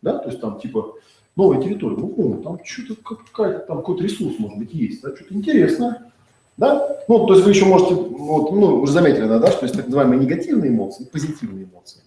да, 0.00 0.18
то 0.18 0.28
есть 0.28 0.40
там 0.40 0.60
типа 0.60 0.94
новая 1.34 1.60
территория, 1.60 1.96
ну, 1.96 2.14
о, 2.16 2.42
там 2.42 2.58
что-то 2.64 2.94
какая-то, 3.02 3.66
там 3.66 3.78
какой-то 3.78 4.04
ресурс, 4.04 4.38
может 4.38 4.58
быть, 4.58 4.72
есть, 4.72 5.02
да, 5.02 5.14
что-то 5.14 5.34
интересное, 5.34 6.12
да, 6.56 7.02
ну, 7.08 7.26
то 7.26 7.34
есть 7.34 7.44
вы 7.44 7.50
еще 7.50 7.64
можете, 7.64 7.94
вот, 7.94 8.52
ну, 8.52 8.82
уже 8.82 8.92
заметили, 8.92 9.26
да, 9.26 9.40
да, 9.40 9.50
что 9.50 9.64
есть 9.64 9.74
так 9.74 9.86
называемые 9.86 10.20
негативные 10.20 10.70
эмоции, 10.70 11.04
позитивные 11.04 11.64
эмоции. 11.64 12.02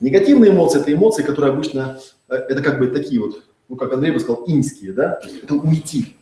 Негативные 0.00 0.50
эмоции– 0.50 0.80
это 0.80 0.92
эмоции, 0.92 1.22
которые 1.22 1.52
обычно, 1.54 1.98
э, 2.28 2.34
это 2.34 2.62
как 2.62 2.78
бы 2.78 2.88
такие 2.88 3.20
вот, 3.20 3.42
ну, 3.68 3.76
как 3.76 3.92
Андрей 3.94 4.12
бы 4.12 4.20
сказал, 4.20 4.44
инские, 4.46 4.92
да, 4.92 5.18
это 5.42 5.54
уйти, 5.54 6.17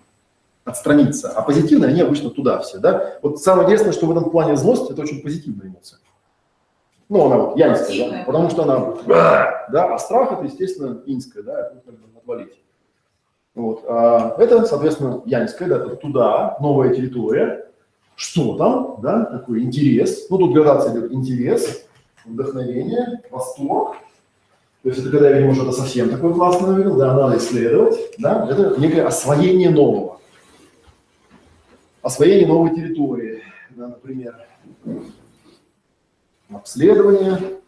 отстраниться. 0.67 1.31
А 1.31 1.41
позитивные, 1.43 1.91
они 1.91 2.03
обычно 2.03 2.29
туда 2.29 2.59
все, 2.59 2.79
да. 2.79 3.19
Вот 3.23 3.41
самое 3.41 3.67
интересное, 3.67 3.93
что 3.93 4.07
в 4.07 4.11
этом 4.11 4.31
плане 4.31 4.57
злость– 4.57 4.91
это 4.91 5.01
очень 5.01 5.23
позитивная 5.23 5.69
эмоция. 5.69 6.01
Ну, 7.09 7.25
она 7.25 7.37
вот 7.39 7.57
янская, 7.57 8.11
да, 8.11 8.25
потому 8.27 8.51
что 8.51 8.65
она, 8.65 8.95
да, 9.71 9.95
а 9.95 9.99
страх– 9.99 10.33
это, 10.33 10.45
естественно, 10.45 11.01
инская, 11.07 11.43
да, 11.45 11.73
отвалить. 12.19 12.61
Вот. 13.55 13.85
А 13.89 14.35
это, 14.39 14.67
соответственно, 14.67 15.23
янская, 15.25 15.69
да, 15.69 15.77
это 15.77 15.97
туда, 15.97 16.57
новая 16.61 16.95
территория. 16.95 17.63
Что 18.17 18.57
там, 18.57 18.99
да, 19.03 19.27
такой 19.27 19.61
интерес. 19.61 20.29
Ну, 20.31 20.39
тут 20.39 20.55
градация 20.55 20.93
идет 20.93 21.13
интерес, 21.13 21.87
вдохновение, 22.25 23.21
восторг. 23.31 23.97
То 24.83 24.89
есть 24.89 25.03
это 25.03 25.11
когда 25.11 25.29
я 25.31 25.37
видимо, 25.37 25.55
что-то 25.55 25.73
совсем 25.73 26.09
такое 26.09 26.33
классное 26.33 26.71
увидел, 26.71 26.97
да, 26.97 27.13
надо 27.13 27.37
исследовать, 27.37 27.99
да, 28.19 28.49
это 28.51 28.81
некое 28.81 29.07
освоение 29.07 29.69
нового. 29.69 30.16
Освоение 32.07 32.47
новой 32.47 32.73
территории, 32.73 33.43
да, 33.71 33.89
например. 33.89 34.47
Обследование. 36.49 37.59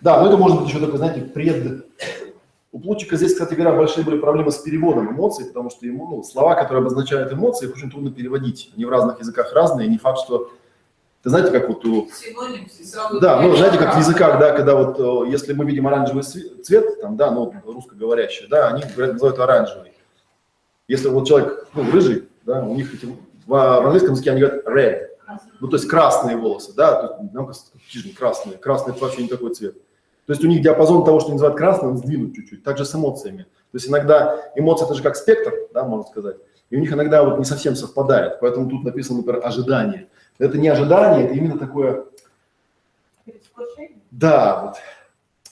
Да, 0.00 0.20
но 0.20 0.26
это 0.26 0.36
может 0.36 0.58
быть 0.58 0.68
еще 0.68 0.80
такой, 0.80 0.96
знаете, 0.98 1.20
пред... 1.20 1.86
У 2.72 2.80
Плутчика 2.80 3.14
здесь, 3.14 3.34
кстати 3.34 3.54
говоря, 3.54 3.76
большие 3.76 4.04
были 4.04 4.18
проблемы 4.18 4.50
с 4.50 4.58
переводом 4.58 5.12
эмоций, 5.12 5.44
потому 5.44 5.70
что 5.70 5.86
ему 5.86 6.08
ну, 6.08 6.24
слова, 6.24 6.56
которые 6.56 6.80
обозначают 6.80 7.32
эмоции, 7.32 7.68
их 7.68 7.76
очень 7.76 7.92
трудно 7.92 8.10
переводить. 8.10 8.72
Они 8.74 8.84
в 8.84 8.88
разных 8.88 9.20
языках 9.20 9.52
разные, 9.52 9.86
не 9.86 9.98
факт, 9.98 10.18
что... 10.18 10.50
Ты 11.22 11.30
знаете, 11.30 11.52
как 11.52 11.68
вот 11.68 11.84
у 11.84 12.08
да, 13.20 13.40
ну, 13.40 13.54
знаете, 13.54 13.78
как 13.78 13.94
в 13.94 13.98
языках, 13.98 14.40
да, 14.40 14.50
когда 14.56 14.74
вот, 14.74 14.98
э, 14.98 15.30
если 15.30 15.52
мы 15.52 15.64
видим 15.64 15.86
оранжевый 15.86 16.24
цвет, 16.24 17.00
там, 17.00 17.16
да, 17.16 17.30
ну, 17.30 17.54
русскоговорящие, 17.64 18.48
да, 18.48 18.66
они 18.66 18.82
говорят, 18.82 19.12
называют 19.12 19.38
оранжевый. 19.38 19.92
Если 20.88 21.08
вот 21.08 21.28
человек, 21.28 21.68
ну, 21.74 21.88
рыжий, 21.92 22.28
да, 22.44 22.64
у 22.64 22.74
них 22.74 22.92
эти, 22.94 23.06
в, 23.50 23.82
в 23.82 23.84
английском 23.84 24.12
языке 24.12 24.30
они 24.30 24.40
говорят 24.40 24.66
red, 24.66 25.08
ну, 25.60 25.68
то 25.68 25.76
есть 25.76 25.88
красные 25.88 26.36
волосы, 26.36 26.72
да, 26.74 27.02
то 27.02 27.22
есть, 27.22 27.34
нам 27.34 27.46
кажется, 27.46 27.72
красные, 28.16 28.58
красный 28.58 28.92
это 28.92 29.02
вообще 29.02 29.22
не 29.22 29.28
такой 29.28 29.52
цвет. 29.54 29.74
То 30.26 30.32
есть 30.32 30.44
у 30.44 30.46
них 30.46 30.62
диапазон 30.62 31.04
того, 31.04 31.18
что 31.18 31.30
они 31.30 31.34
называют 31.34 31.58
красным, 31.58 31.96
сдвинут 31.96 32.34
чуть-чуть, 32.36 32.62
так 32.62 32.78
же 32.78 32.84
с 32.84 32.94
эмоциями. 32.94 33.42
То 33.72 33.76
есть 33.76 33.88
иногда 33.88 34.52
эмоции 34.54 34.84
это 34.84 34.94
же 34.94 35.02
как 35.02 35.16
спектр, 35.16 35.52
да, 35.74 35.84
можно 35.84 36.08
сказать, 36.08 36.36
и 36.70 36.76
у 36.76 36.80
них 36.80 36.92
иногда 36.92 37.24
вот 37.24 37.38
не 37.38 37.44
совсем 37.44 37.74
совпадает, 37.74 38.38
поэтому 38.40 38.70
тут 38.70 38.84
написано, 38.84 39.18
например, 39.18 39.44
ожидание. 39.44 40.08
Это 40.38 40.56
не 40.56 40.68
ожидание, 40.68 41.26
это 41.26 41.34
именно 41.34 41.58
такое, 41.58 42.04
да, 44.12 44.62
вот, 44.62 44.76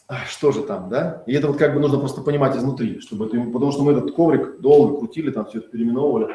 а, 0.07 0.25
что 0.27 0.53
же 0.53 0.63
там, 0.63 0.89
да? 0.89 1.23
И 1.27 1.35
это 1.35 1.49
вот 1.49 1.59
как 1.59 1.75
бы 1.75 1.81
нужно 1.81 1.99
просто 1.99 2.23
понимать 2.23 2.57
изнутри, 2.57 3.01
чтобы 3.01 3.27
это, 3.27 3.39
потому 3.53 3.73
что 3.73 3.83
мы 3.83 3.93
этот 3.93 4.15
коврик 4.15 4.61
долго 4.61 4.99
крутили, 4.99 5.31
там 5.31 5.47
все 5.47 5.59
это 5.59 5.69
переименовывали. 5.69 6.35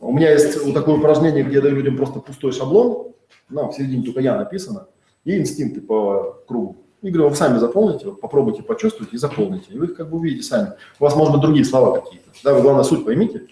У 0.00 0.12
меня 0.12 0.32
есть 0.32 0.62
вот 0.62 0.74
такое 0.74 0.96
упражнение, 0.96 1.44
где 1.44 1.56
я 1.56 1.60
даю 1.62 1.76
людям 1.76 1.96
просто 1.96 2.20
пустой 2.20 2.52
шаблон, 2.52 3.12
ну, 3.48 3.70
в 3.70 3.74
середине 3.74 4.04
только 4.04 4.20
я 4.20 4.36
написано, 4.36 4.86
и 5.24 5.38
инстинкты 5.38 5.80
по 5.80 6.42
кругу. 6.46 6.76
И 7.02 7.10
говорю, 7.10 7.28
вы 7.28 7.36
сами 7.36 7.58
заполните, 7.58 8.10
попробуйте 8.12 8.62
почувствовать 8.62 9.12
и 9.12 9.18
заполните. 9.18 9.74
И 9.74 9.78
вы 9.78 9.86
их 9.86 9.94
как 9.94 10.08
бы 10.08 10.16
увидите 10.16 10.42
сами. 10.42 10.72
У 10.98 11.04
вас, 11.04 11.14
может 11.14 11.34
быть, 11.34 11.42
другие 11.42 11.64
слова 11.64 12.00
какие-то. 12.00 12.30
Да, 12.42 12.54
вы, 12.54 12.62
главное, 12.62 12.82
суть 12.82 13.04
поймите. 13.04 13.46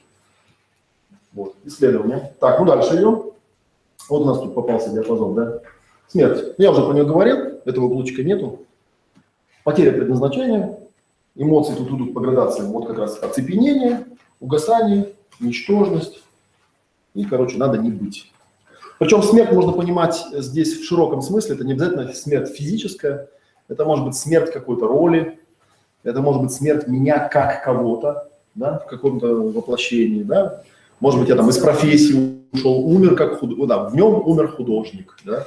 Вот, 1.34 1.54
исследование. 1.64 2.34
Так, 2.40 2.58
ну 2.58 2.64
дальше 2.64 2.96
идем. 2.96 3.32
Вот 4.08 4.22
у 4.22 4.24
нас 4.24 4.40
тут 4.40 4.54
попался 4.54 4.90
диапазон, 4.90 5.34
да? 5.34 5.60
Смерть. 6.08 6.54
Я 6.56 6.70
уже 6.70 6.82
про 6.82 6.94
нее 6.94 7.04
говорил, 7.04 7.60
этого 7.66 7.88
блочка 7.88 8.22
нету. 8.22 8.60
Потеря 9.64 9.92
предназначения, 9.92 10.78
эмоции 11.34 11.74
тут 11.74 11.88
идут 11.88 12.14
по 12.14 12.20
градациям. 12.20 12.68
Вот 12.68 12.86
как 12.86 12.98
раз 12.98 13.18
оцепенение, 13.22 14.06
угасание, 14.40 15.12
ничтожность. 15.40 16.21
И, 17.14 17.24
короче, 17.24 17.58
надо 17.58 17.78
не 17.78 17.90
быть. 17.90 18.32
Причем 18.98 19.22
смерть 19.22 19.52
можно 19.52 19.72
понимать 19.72 20.24
здесь 20.32 20.78
в 20.78 20.84
широком 20.84 21.22
смысле. 21.22 21.56
Это 21.56 21.64
не 21.64 21.72
обязательно 21.72 22.12
смерть 22.12 22.54
физическая. 22.54 23.28
Это 23.68 23.84
может 23.84 24.04
быть 24.04 24.14
смерть 24.14 24.52
какой-то 24.52 24.86
роли, 24.86 25.38
Это 26.04 26.20
может 26.20 26.42
быть 26.42 26.52
смерть 26.52 26.88
меня 26.88 27.28
как 27.28 27.62
кого-то, 27.62 28.28
да, 28.54 28.80
в 28.80 28.86
каком-то 28.86 29.26
воплощении, 29.50 30.22
да. 30.22 30.62
Может 31.00 31.20
быть, 31.20 31.28
я 31.28 31.36
там 31.36 31.48
из 31.48 31.58
профессии 31.58 32.42
ушел, 32.52 32.86
умер 32.86 33.14
как 33.14 33.38
художник, 33.38 33.66
да, 33.68 33.84
в 33.84 33.94
нем 33.96 34.22
умер 34.26 34.48
художник, 34.48 35.16
да. 35.24 35.44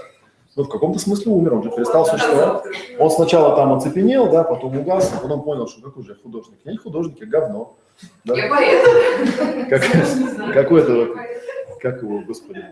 Ну, 0.55 0.63
в 0.63 0.69
каком-то 0.69 0.99
смысле 0.99 1.33
умер, 1.33 1.55
он 1.55 1.63
же 1.63 1.69
перестал 1.71 2.05
существовать. 2.05 2.63
Он 2.97 3.11
сначала 3.11 3.55
там 3.57 3.73
оцепенел, 3.73 4.31
да, 4.31 4.43
потом 4.43 4.77
угас, 4.77 5.13
а 5.13 5.21
потом 5.21 5.43
понял, 5.43 5.67
что 5.67 5.81
какой 5.81 6.03
же 6.05 6.11
я 6.11 6.17
художник. 6.21 6.59
Я 6.63 6.71
не 6.71 6.77
художник, 6.77 7.19
я 7.19 7.27
говно. 7.27 7.75
Да? 8.23 8.35
Я 8.35 8.49
поэт. 8.49 9.69
Как, 9.69 10.53
какой 10.53 10.81
это, 10.81 10.93
вот, 10.93 11.17
как 11.85 12.01
его, 12.01 12.19
господи, 12.21 12.65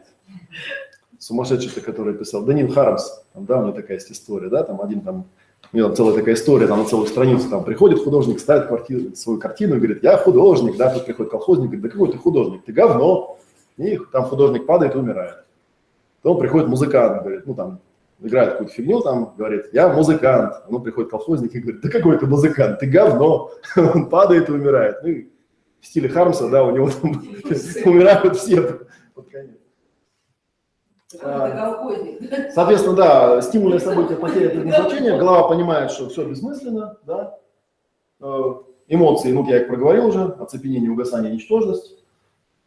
сумасшедший-то, 1.20 1.82
который 1.82 2.16
писал, 2.16 2.42
Данил 2.42 2.74
Харамс, 2.74 3.24
там, 3.34 3.46
да, 3.46 3.60
у 3.60 3.68
него 3.68 3.72
такая 3.72 3.98
есть 3.98 4.12
история, 4.12 4.50
да, 4.50 4.64
там 4.64 4.82
один 4.82 5.02
там, 5.02 5.26
у 5.72 5.78
него 5.78 5.90
там 5.90 5.96
целая 5.96 6.16
такая 6.16 6.34
история, 6.34 6.66
там 6.66 6.80
на 6.80 6.86
целую 6.86 7.06
страницу, 7.06 7.48
там 7.48 7.64
приходит 7.64 8.04
художник, 8.04 8.40
ставит 8.40 8.70
квартиру, 8.70 9.16
свою 9.16 9.40
картину 9.40 9.76
и 9.76 9.78
говорит, 9.78 10.02
я 10.02 10.18
художник, 10.18 10.78
да, 10.78 10.92
тут 10.92 11.06
приходит 11.06 11.32
колхозник, 11.32 11.66
говорит, 11.66 11.84
да 11.84 11.90
какой 11.90 12.12
ты 12.12 12.18
художник, 12.18 12.66
ты 12.66 12.74
говно, 12.74 13.38
и 13.78 14.00
там 14.12 14.24
художник 14.24 14.66
падает 14.66 14.96
и 14.96 14.98
умирает. 14.98 15.44
Потом 16.24 16.40
приходит 16.40 16.68
музыкант, 16.68 17.22
говорит, 17.22 17.46
ну 17.46 17.54
там, 17.54 17.80
играет 18.20 18.54
какую-то 18.54 18.74
фигню, 18.74 19.02
там, 19.02 19.36
говорит, 19.38 19.66
я 19.74 19.90
музыкант. 19.90 20.64
Ну, 20.70 20.80
приходит 20.80 21.12
колхозник 21.12 21.54
и 21.54 21.60
говорит, 21.60 21.82
да 21.82 21.90
какой 21.90 22.18
ты 22.18 22.26
музыкант, 22.26 22.80
ты 22.80 22.88
говно. 22.88 23.52
Он 23.76 24.10
падает 24.10 24.50
и 24.50 24.54
умирает. 24.54 25.04
Ну, 25.04 25.10
и 25.10 25.28
в 25.84 25.86
стиле 25.86 26.08
Хармса, 26.08 26.48
да, 26.48 26.64
у 26.64 26.72
него 26.72 26.90
там 26.90 27.12
умирают 27.86 28.38
все. 28.38 28.80
Под 29.14 29.30
конец. 29.30 29.58
Соответственно, 32.54 32.96
да, 32.96 33.42
стимульное 33.42 33.80
событие 33.80 34.18
потеря 34.18 34.50
предназначения, 34.50 35.18
голова 35.18 35.48
понимает, 35.48 35.92
что 35.92 36.10
все 36.10 36.28
бессмысленно, 36.28 36.98
да, 37.06 37.38
Э, 38.24 38.54
эмоции, 38.88 39.34
ну, 39.34 39.46
я 39.50 39.62
их 39.62 39.68
проговорил 39.68 40.08
уже, 40.08 40.24
оцепенение, 40.40 40.90
угасание, 40.90 41.30
ничтожность, 41.30 41.98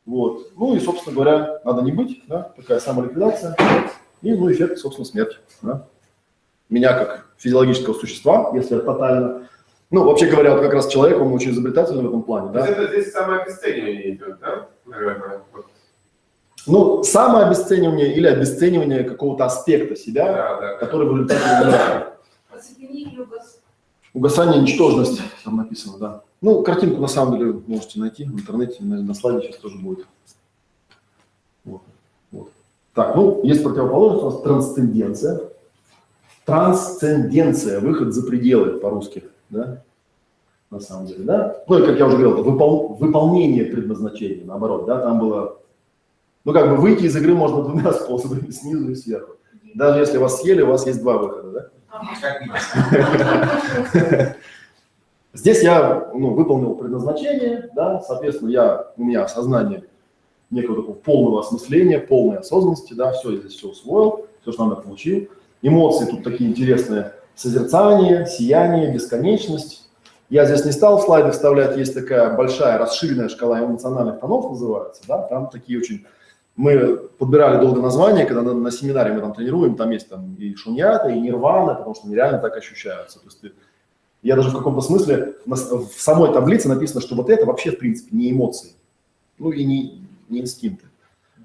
вот, 0.05 0.53
ну 0.55 0.77
и, 0.77 0.81
собственно 0.81 1.15
говоря, 1.15 1.61
надо 1.65 1.81
не 1.81 1.93
быть, 1.93 2.23
да, 2.29 2.53
такая 2.55 2.79
самоликвидация, 2.79 3.57
и, 4.21 4.35
ну, 4.35 4.53
эффект, 4.53 4.79
собственно, 4.79 5.07
смерть, 5.07 5.41
да. 5.63 5.89
Меня 6.69 6.93
как 6.93 7.27
физиологического 7.39 7.95
существа, 7.95 8.51
если 8.55 8.79
тотально, 8.79 9.49
ну, 9.91 10.05
вообще 10.05 10.27
говоря, 10.27 10.53
вот 10.53 10.63
как 10.63 10.75
раз 10.75 10.89
человек, 10.89 11.19
он 11.21 11.33
очень 11.33 11.53
изобретательный 11.53 12.03
в 12.03 12.09
этом 12.09 12.23
плане, 12.23 12.53
То 12.53 12.59
есть 12.59 12.77
да. 12.77 12.83
это 12.83 12.93
здесь 12.93 13.13
самое 13.13 13.41
обесценивание 13.41 14.15
идет, 14.15 14.39
да? 14.41 14.69
Наверное. 14.85 15.41
Вот. 15.55 15.67
Ну, 16.67 17.03
самообесценивание 17.05 18.15
или 18.15 18.27
обесценивание 18.27 19.05
какого-то 19.05 19.45
аспекта 19.45 19.95
себя, 19.97 20.25
Да, 20.25 20.61
да. 20.61 20.75
который 20.79 21.09
в 21.09 21.13
результате. 21.13 22.07
Угасание, 24.15 24.63
ничтожность, 24.63 25.21
там 25.45 25.57
написано, 25.59 25.99
да. 25.99 26.23
Ну, 26.41 26.63
картинку 26.63 27.01
на 27.01 27.07
самом 27.09 27.39
деле 27.39 27.61
можете 27.67 28.01
найти 28.01 28.25
в 28.25 28.35
интернете, 28.35 28.83
на, 28.83 29.03
на 29.03 29.15
слайде 29.15 29.43
сейчас 29.49 29.57
тоже 29.57 29.77
будет. 29.79 30.07
Вот, 31.65 31.83
вот. 32.33 32.51
Так, 32.95 33.15
ну, 33.15 33.43
есть 33.45 33.63
противоположность 33.63 34.23
у 34.25 34.31
нас 34.31 34.41
трансценденция. 34.43 35.41
Трансценденция, 36.47 37.81
выход 37.81 38.15
за 38.15 38.27
пределы 38.27 38.79
по-русски, 38.79 39.25
да, 39.51 39.83
на 40.71 40.81
самом 40.81 41.07
деле, 41.07 41.25
да. 41.25 41.63
Ну, 41.69 41.79
и 41.79 41.87
как 41.87 41.99
я 41.99 42.07
уже 42.07 42.17
говорил, 42.17 42.39
это 42.41 42.49
выпол- 42.49 42.97
выполнение 42.97 43.65
предназначения, 43.67 44.45
наоборот, 44.47 44.87
да, 44.87 45.01
там 45.03 45.19
было, 45.19 45.59
ну, 46.47 46.53
как 46.53 46.71
бы 46.71 46.77
выйти 46.77 47.03
из 47.03 47.17
игры 47.17 47.35
можно 47.35 47.65
двумя 47.65 47.93
способами, 47.93 48.51
снизу 48.51 48.89
и 48.89 48.95
сверху. 48.95 49.33
Даже 49.75 49.99
если 49.99 50.17
вас 50.17 50.41
съели, 50.41 50.63
у 50.63 50.69
вас 50.69 50.87
есть 50.87 51.01
два 51.01 51.19
выхода, 51.19 51.51
да. 51.51 51.67
Здесь 55.35 55.63
я 55.63 56.11
ну, 56.15 56.35
выполнил 56.35 56.77
предназначение, 56.77 57.69
да, 57.75 58.01
соответственно, 58.01 58.51
я, 58.51 58.87
у 58.97 59.05
меня 59.05 59.25
осознание 59.25 59.83
некого 60.51 60.77
такого 60.77 60.95
полного 60.95 61.41
осмысления, 61.41 61.99
полной 61.99 62.39
осознанности, 62.39 62.95
да, 62.95 63.13
все, 63.13 63.33
я 63.33 63.41
здесь 63.41 63.55
все 63.55 63.69
усвоил, 63.69 64.27
все, 64.43 64.53
что 64.53 64.67
надо, 64.67 64.83
получил. 64.83 65.29
Эмоции 65.63 66.07
тут 66.07 66.23
такие 66.23 66.49
интересные, 66.49 67.13
созерцание, 67.35 68.25
сияние, 68.27 68.95
бесконечность. 68.95 69.89
Я 70.31 70.47
здесь 70.47 70.65
не 70.65 70.73
стал 70.73 71.03
слайды 71.03 71.33
вставлять, 71.33 71.77
есть 71.77 71.95
такая 71.95 72.37
большая 72.37 72.79
расширенная 72.79 73.29
шкала 73.29 73.65
эмоциональных 73.65 74.21
тонов 74.21 74.51
называется, 74.51 75.03
да, 75.09 75.23
там 75.23 75.51
такие 75.51 75.81
очень 75.81 76.07
мы 76.57 76.97
подбирали 77.19 77.61
долго 77.61 77.81
названия, 77.83 78.25
когда 78.25 78.43
на, 78.43 78.55
на 78.55 78.71
семинаре 78.71 79.13
мы 79.13 79.21
там 79.21 79.35
тренируем, 79.35 79.77
там 79.77 79.91
есть 79.91 80.09
там 80.09 80.35
и 80.37 80.55
шуньята, 80.55 81.09
и 81.11 81.21
нирвана, 81.21 81.75
потому 81.75 81.95
что 81.95 82.07
они 82.07 82.15
реально 82.15 82.39
так 82.39 82.57
ощущаются. 82.57 83.19
То 83.21 83.27
есть 83.27 83.41
ты- 83.41 83.53
я 84.23 84.37
даже 84.37 84.51
в 84.51 84.57
каком-то 84.57 84.81
смысле 84.81 85.35
в 85.47 85.87
самой 85.97 86.33
таблице 86.33 86.69
написано, 86.69 87.01
что 87.01 87.15
вот 87.15 87.29
это 87.31 87.45
вообще 87.47 87.71
в 87.73 87.79
принципе 87.79 88.17
не 88.17 88.31
эмоции, 88.31 88.73
ну 89.39 89.51
и 89.51 89.65
не, 89.65 90.03
не 90.29 90.41
инстинкты. 90.41 90.87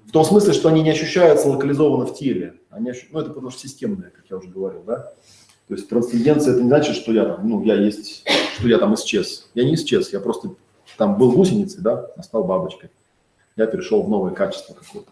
В 0.06 0.12
том 0.12 0.24
смысле, 0.24 0.52
что 0.52 0.68
они 0.68 0.82
не 0.82 0.90
ощущаются 0.90 1.48
локализованно 1.48 2.06
в 2.06 2.14
теле. 2.14 2.54
Они 2.70 2.90
ощу- 2.90 3.06
Ну, 3.12 3.20
это 3.20 3.28
потому 3.30 3.50
что 3.50 3.60
системное, 3.60 4.10
как 4.10 4.24
я 4.30 4.36
уже 4.36 4.48
говорил, 4.48 4.82
да. 4.86 5.12
То 5.68 5.74
есть 5.74 5.88
трансценденция 5.88 6.54
это 6.54 6.62
не 6.62 6.68
значит, 6.68 6.96
что 6.96 7.12
я 7.12 7.24
там, 7.24 7.48
ну, 7.48 7.62
я 7.62 7.74
есть, 7.76 8.24
что 8.58 8.68
я 8.68 8.78
там 8.78 8.94
исчез. 8.94 9.48
Я 9.54 9.64
не 9.64 9.74
исчез, 9.74 10.12
я 10.12 10.20
просто 10.20 10.54
там 10.98 11.16
был 11.16 11.32
гусеницей, 11.32 11.80
да, 11.82 12.06
а 12.16 12.22
стал 12.22 12.44
бабочкой 12.44 12.90
я 13.56 13.66
перешел 13.66 14.02
в 14.02 14.08
новое 14.08 14.32
качество 14.32 14.74
какое-то. 14.74 15.10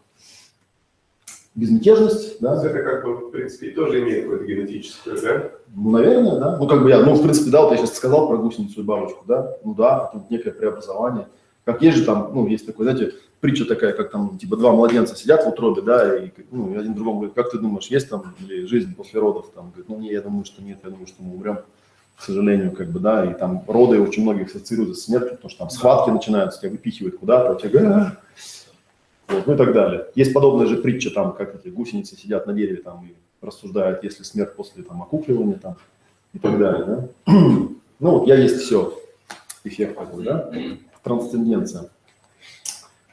Безмятежность, 1.55 2.41
да, 2.41 2.65
это 2.65 2.83
как 2.83 3.05
бы, 3.05 3.17
в 3.17 3.31
принципе, 3.33 3.71
тоже 3.71 4.03
имеет 4.03 4.23
какое-то 4.23 4.45
генетическое, 4.45 5.21
да? 5.21 5.51
ну, 5.75 5.91
наверное, 5.91 6.39
да. 6.39 6.57
Ну, 6.57 6.69
как 6.69 6.83
бы 6.83 6.91
я, 6.91 7.01
ну, 7.01 7.15
в 7.15 7.23
принципе, 7.23 7.51
да, 7.51 7.63
вот 7.63 7.73
я 7.73 7.79
сейчас 7.79 7.97
сказал 7.97 8.29
про 8.29 8.37
гусеницу 8.37 8.81
и 8.81 8.85
бабочку, 8.85 9.25
да, 9.27 9.57
ну 9.65 9.75
да, 9.75 10.09
это 10.09 10.19
вот 10.19 10.31
некое 10.31 10.53
преобразование. 10.53 11.27
Как 11.65 11.83
есть 11.83 11.99
же 11.99 12.05
там, 12.05 12.31
ну, 12.33 12.47
есть 12.47 12.67
такой, 12.67 12.85
знаете, 12.85 13.15
притча 13.41 13.65
такая, 13.65 13.93
как 13.93 14.11
там, 14.11 14.39
типа, 14.39 14.57
два 14.57 14.73
младенца 14.73 15.17
сидят 15.17 15.45
в 15.45 15.49
утробе, 15.49 15.83
да, 15.83 16.17
и, 16.17 16.31
ну, 16.53 16.79
один 16.79 16.95
другому 16.95 17.19
говорит, 17.19 17.35
как 17.35 17.51
ты 17.51 17.59
думаешь, 17.59 17.87
есть 17.89 18.09
там 18.09 18.35
или 18.41 18.65
жизнь 18.67 18.95
после 18.95 19.21
родов? 19.21 19.51
Там, 19.55 19.71
говорит, 19.71 19.89
ну, 19.89 19.99
не, 19.99 20.13
я 20.13 20.23
думаю, 20.23 20.45
что 20.45 20.63
нет, 20.63 20.79
я 20.85 20.91
думаю, 20.91 21.07
что 21.09 21.23
мы 21.23 21.35
умрем, 21.35 21.59
к 22.21 22.23
сожалению, 22.23 22.73
как 22.73 22.91
бы, 22.91 23.01
да, 23.01 23.25
и 23.25 23.33
там 23.33 23.65
роды 23.67 23.99
очень 23.99 24.25
многих 24.25 24.49
ассоциируются 24.49 25.01
с 25.01 25.05
смертью, 25.07 25.37
потому 25.37 25.49
что 25.49 25.61
там 25.61 25.71
схватки 25.71 26.11
начинаются, 26.11 26.61
тебя 26.61 26.73
выпихивают 26.73 27.17
куда-то, 27.17 27.59
тебя 27.59 27.81
говорят, 27.81 28.21
вот, 29.27 29.47
ну 29.47 29.55
и 29.55 29.57
так 29.57 29.73
далее. 29.73 30.07
Есть 30.15 30.35
подобная 30.35 30.67
же 30.67 30.77
притча, 30.77 31.11
там, 31.11 31.33
как 31.33 31.55
эти 31.55 31.69
гусеницы 31.69 32.19
сидят 32.19 32.47
на 32.47 32.53
дереве 32.53 32.83
там 32.83 33.07
и 33.07 33.15
рассуждают, 33.41 34.05
есть 34.05 34.19
ли 34.19 34.27
смерть 34.27 34.55
после 34.55 34.83
там 34.83 35.01
окукливания 35.01 35.55
там 35.55 35.79
и 36.35 36.39
так 36.39 36.59
далее, 36.59 36.85
да. 36.85 37.33
Ну 38.01 38.11
вот 38.19 38.27
я 38.27 38.35
есть 38.35 38.61
все, 38.61 38.99
эффект 39.65 39.99
такой, 39.99 40.25
да, 40.25 40.53
трансценденция. 41.03 41.89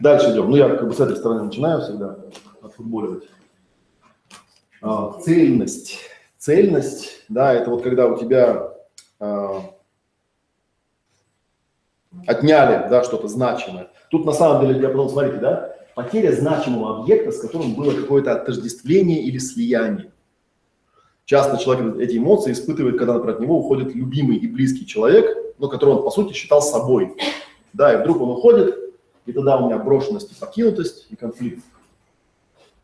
Дальше 0.01 0.31
идем. 0.31 0.49
Ну 0.49 0.57
я 0.57 0.75
как 0.75 0.85
бы 0.85 0.93
с 0.93 0.99
этой 0.99 1.15
стороны 1.15 1.43
начинаю 1.43 1.81
всегда 1.81 2.17
отфутболивать. 2.61 3.23
А, 4.81 5.17
цельность. 5.21 5.99
Цельность, 6.37 7.25
да, 7.29 7.53
это 7.53 7.69
вот 7.69 7.83
когда 7.83 8.07
у 8.07 8.17
тебя 8.17 8.76
отняли, 12.25 12.89
да, 12.89 13.03
что-то 13.03 13.27
значимое. 13.27 13.89
Тут 14.09 14.25
на 14.25 14.33
самом 14.33 14.67
деле, 14.67 14.81
я 14.81 14.89
потом, 14.89 15.09
смотрите, 15.09 15.37
да, 15.37 15.75
потеря 15.95 16.31
значимого 16.31 16.99
объекта, 16.99 17.31
с 17.31 17.39
которым 17.39 17.73
было 17.73 17.91
какое-то 17.93 18.33
отождествление 18.33 19.21
или 19.23 19.37
слияние. 19.37 20.11
Часто 21.25 21.57
человек 21.57 21.97
эти 21.97 22.17
эмоции 22.17 22.53
испытывает, 22.53 22.97
когда, 22.97 23.13
например, 23.13 23.35
от 23.35 23.41
него 23.41 23.59
уходит 23.59 23.93
любимый 23.93 24.37
и 24.37 24.47
близкий 24.47 24.85
человек, 24.85 25.25
но 25.57 25.67
которого 25.67 25.97
он, 25.97 26.03
по 26.03 26.11
сути, 26.11 26.33
считал 26.33 26.61
собой. 26.61 27.17
Да, 27.73 27.93
и 27.93 27.97
вдруг 28.01 28.21
он 28.21 28.29
уходит, 28.29 28.77
и 29.25 29.33
тогда 29.33 29.57
у 29.57 29.67
меня 29.67 29.77
брошенность 29.77 30.31
и 30.31 30.35
покинутость, 30.39 31.07
и 31.09 31.15
конфликт. 31.15 31.63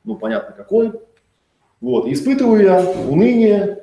Ну, 0.03 0.15
понятно, 0.15 0.53
какой. 0.53 0.91
Вот, 1.79 2.07
и 2.07 2.13
испытываю 2.13 2.63
я 2.63 2.81
уныние, 3.07 3.82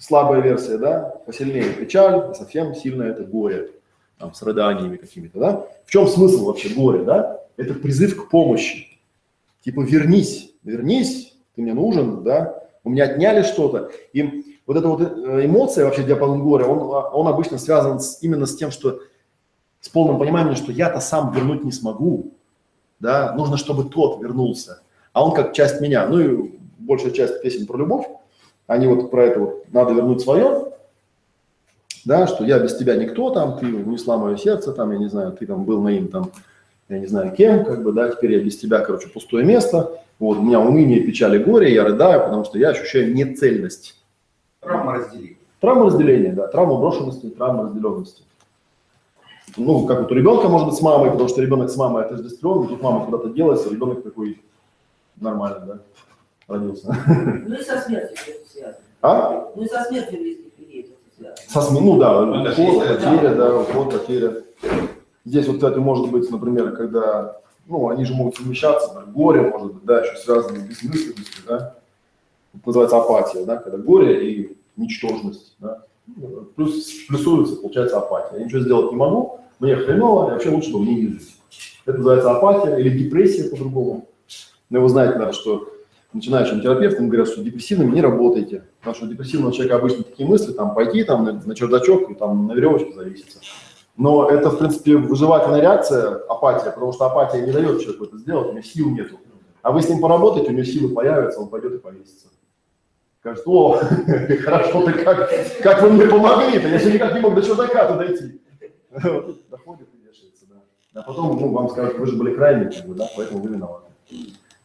слабая 0.00 0.40
версия, 0.40 0.78
да, 0.78 1.14
посильнее 1.26 1.72
печаль, 1.72 2.30
и 2.30 2.34
совсем 2.34 2.74
сильное 2.74 3.10
это 3.10 3.24
горе, 3.24 3.70
там, 4.18 4.34
с 4.34 4.42
рыданиями 4.42 4.96
какими-то, 4.96 5.38
да. 5.38 5.66
В 5.84 5.90
чем 5.90 6.06
смысл 6.06 6.46
вообще 6.46 6.70
горя, 6.70 7.04
да? 7.04 7.40
Это 7.56 7.74
призыв 7.74 8.16
к 8.16 8.30
помощи. 8.30 9.00
Типа 9.62 9.80
вернись, 9.80 10.52
вернись, 10.62 11.36
ты 11.54 11.62
мне 11.62 11.74
нужен, 11.74 12.22
да, 12.22 12.62
у 12.84 12.90
меня 12.90 13.04
отняли 13.04 13.42
что-то. 13.42 13.90
И 14.12 14.56
вот 14.66 14.76
эта 14.76 14.88
вот 14.88 15.00
э, 15.00 15.46
эмоция, 15.46 15.84
вообще 15.84 16.04
диапазон 16.04 16.42
горя, 16.42 16.66
он, 16.66 16.78
он 17.12 17.28
обычно 17.28 17.58
связан 17.58 17.98
с, 17.98 18.22
именно 18.22 18.46
с 18.46 18.56
тем, 18.56 18.70
что 18.70 19.00
с 19.80 19.88
полным 19.88 20.18
пониманием, 20.18 20.56
что 20.56 20.72
я-то 20.72 21.00
сам 21.00 21.32
вернуть 21.32 21.64
не 21.64 21.72
смогу, 21.72 22.34
да, 23.00 23.34
нужно, 23.34 23.56
чтобы 23.56 23.84
тот 23.84 24.22
вернулся, 24.22 24.82
а 25.12 25.24
он 25.24 25.34
как 25.34 25.52
часть 25.52 25.80
меня. 25.80 26.06
Ну 26.06 26.18
и 26.18 26.58
большая 26.78 27.12
часть 27.12 27.42
песен 27.42 27.66
про 27.66 27.78
любовь, 27.78 28.06
они 28.66 28.86
вот 28.86 29.10
про 29.10 29.24
это 29.24 29.40
вот, 29.40 29.72
надо 29.72 29.92
вернуть 29.92 30.20
свое, 30.20 30.72
да, 32.04 32.26
что 32.26 32.44
я 32.44 32.58
без 32.58 32.76
тебя 32.76 32.96
никто, 32.96 33.30
там, 33.30 33.58
ты 33.58 33.66
унесла 33.66 34.16
мое 34.16 34.36
сердце, 34.36 34.72
там, 34.72 34.92
я 34.92 34.98
не 34.98 35.08
знаю, 35.08 35.32
ты 35.32 35.46
там 35.46 35.64
был 35.64 35.80
моим, 35.80 36.08
там, 36.08 36.30
я 36.88 36.98
не 36.98 37.06
знаю 37.06 37.32
кем, 37.32 37.64
как 37.64 37.82
бы, 37.82 37.92
да, 37.92 38.08
теперь 38.10 38.32
я 38.32 38.40
без 38.40 38.56
тебя, 38.56 38.80
короче, 38.80 39.08
пустое 39.08 39.44
место, 39.44 40.00
вот, 40.18 40.38
у 40.38 40.42
меня 40.42 40.60
уныние, 40.60 41.00
печаль 41.00 41.36
и 41.36 41.38
горе, 41.38 41.72
я 41.72 41.84
рыдаю, 41.84 42.22
потому 42.22 42.44
что 42.44 42.58
я 42.58 42.70
ощущаю 42.70 43.12
нецельность. 43.12 44.00
Травма 44.60 44.94
разделили. 44.94 45.36
Травма 45.60 45.86
разделения, 45.86 46.32
да, 46.32 46.46
травма 46.48 46.78
брошенности, 46.78 47.28
травма 47.30 47.64
разделенности. 47.64 48.22
Ну, 49.56 49.86
как 49.86 50.00
вот 50.00 50.12
у 50.12 50.14
ребенка 50.14 50.48
может 50.48 50.68
быть 50.68 50.76
с 50.76 50.82
мамой, 50.82 51.10
потому 51.10 51.28
что 51.28 51.40
ребенок 51.40 51.70
с 51.70 51.76
мамой 51.76 52.04
отождествлен, 52.04 52.68
тут 52.68 52.82
мама 52.82 53.04
куда-то 53.04 53.30
делась, 53.30 53.66
а 53.66 53.70
ребенок 53.70 54.02
такой 54.02 54.40
нормальный, 55.20 55.66
да, 55.66 55.78
родился. 56.48 56.94
Ну 57.46 57.54
и 57.54 57.62
со 57.62 57.80
смертью 57.80 58.16
это 58.26 58.50
связано. 58.50 58.84
А? 59.02 59.52
Ну 59.54 59.62
и 59.62 59.68
со 59.68 59.82
смертью 59.84 60.18
близких 60.20 60.58
людей 60.58 60.82
это 60.82 60.92
связано. 61.16 61.48
Со 61.48 61.60
СМИ, 61.62 61.80
ну 61.80 61.98
да, 61.98 62.20
Ну, 62.24 62.42
уход, 62.42 62.58
есть, 62.58 62.78
да. 62.78 63.10
потеря, 63.10 63.34
да, 63.34 63.56
уход, 63.60 63.92
потеря. 63.92 64.32
Здесь 65.24 65.46
вот, 65.48 65.56
кстати, 65.56 65.78
может 65.78 66.10
быть, 66.10 66.30
например, 66.30 66.72
когда, 66.76 67.36
ну, 67.66 67.88
они 67.88 68.04
же 68.04 68.14
могут 68.14 68.36
совмещаться, 68.36 68.92
да, 68.94 69.02
горе, 69.02 69.42
может 69.42 69.74
быть, 69.74 69.84
да, 69.84 70.02
еще 70.04 70.16
связано 70.18 70.60
с 70.60 70.62
бессмысленностью, 70.62 71.44
да, 71.48 71.74
это 72.54 72.66
называется 72.66 72.96
апатия, 72.98 73.44
да, 73.44 73.56
когда 73.56 73.76
горе 73.78 74.30
и 74.32 74.56
ничтожность, 74.76 75.56
да, 75.58 75.82
Ну, 76.06 76.46
плюс 76.54 76.86
плюсуется, 77.08 77.56
получается 77.56 77.98
апатия. 77.98 78.38
Я 78.38 78.44
ничего 78.44 78.60
сделать 78.60 78.92
не 78.92 78.96
могу, 78.96 79.40
мне 79.58 79.74
хреново, 79.74 80.28
и 80.28 80.32
вообще 80.32 80.50
лучше 80.50 80.72
бы 80.72 80.78
мне 80.78 80.94
не 80.94 81.08
жить. 81.08 81.32
Это 81.86 81.98
называется 81.98 82.30
апатия 82.30 82.76
или 82.78 82.96
депрессия 82.96 83.50
по-другому. 83.50 84.06
Но 84.70 84.80
вы 84.80 84.88
знаете, 84.88 85.14
наверное, 85.14 85.32
что 85.32 85.68
начинающим 86.16 86.60
терапевтам 86.60 87.08
говорят, 87.08 87.28
что 87.28 87.42
депрессивными 87.42 87.94
не 87.94 88.00
работайте. 88.00 88.64
Потому 88.80 88.96
что 88.96 89.06
у 89.06 89.08
депрессивного 89.08 89.52
человека 89.52 89.76
обычно 89.76 90.04
такие 90.04 90.28
мысли, 90.28 90.52
там, 90.52 90.74
пойти 90.74 91.04
там, 91.04 91.24
на, 91.24 91.32
на 91.32 91.54
чердачок 91.54 92.10
и 92.10 92.14
там 92.14 92.46
на 92.46 92.52
веревочке 92.52 92.92
зависится. 92.92 93.38
Но 93.96 94.28
это, 94.28 94.50
в 94.50 94.58
принципе, 94.58 94.96
выживательная 94.96 95.60
реакция, 95.60 96.16
апатия, 96.28 96.70
потому 96.70 96.92
что 96.92 97.06
апатия 97.06 97.40
не 97.40 97.52
дает 97.52 97.80
человеку 97.80 98.04
это 98.04 98.18
сделать, 98.18 98.48
у 98.48 98.52
него 98.52 98.62
сил 98.62 98.90
нету. 98.90 99.18
А 99.62 99.72
вы 99.72 99.82
с 99.82 99.88
ним 99.88 100.00
поработаете, 100.00 100.50
у 100.50 100.52
него 100.52 100.64
силы 100.64 100.94
появятся, 100.94 101.40
он 101.40 101.48
пойдет 101.48 101.74
и 101.74 101.78
повесится. 101.78 102.28
Скажет, 103.20 103.42
о, 103.46 103.80
хорошо 104.44 104.82
ты 104.82 104.92
как, 104.92 105.30
как 105.62 105.82
вы 105.82 105.90
мне 105.90 106.06
помогли-то, 106.06 106.68
я 106.68 106.78
же 106.78 106.92
никак 106.92 107.14
не 107.14 107.20
мог 107.20 107.34
до 107.34 107.42
чердака-то 107.42 107.96
дойти. 107.96 108.40
Доходит 109.50 109.88
и 109.94 110.06
вешается, 110.06 110.44
да. 110.48 111.00
А 111.00 111.02
потом 111.02 111.38
ну, 111.40 111.50
вам 111.50 111.68
скажут, 111.70 111.98
вы 111.98 112.06
же 112.06 112.16
были 112.16 112.34
бы, 112.34 112.94
да, 112.94 113.08
поэтому 113.16 113.40
вы 113.40 113.50
виноваты. 113.50 113.86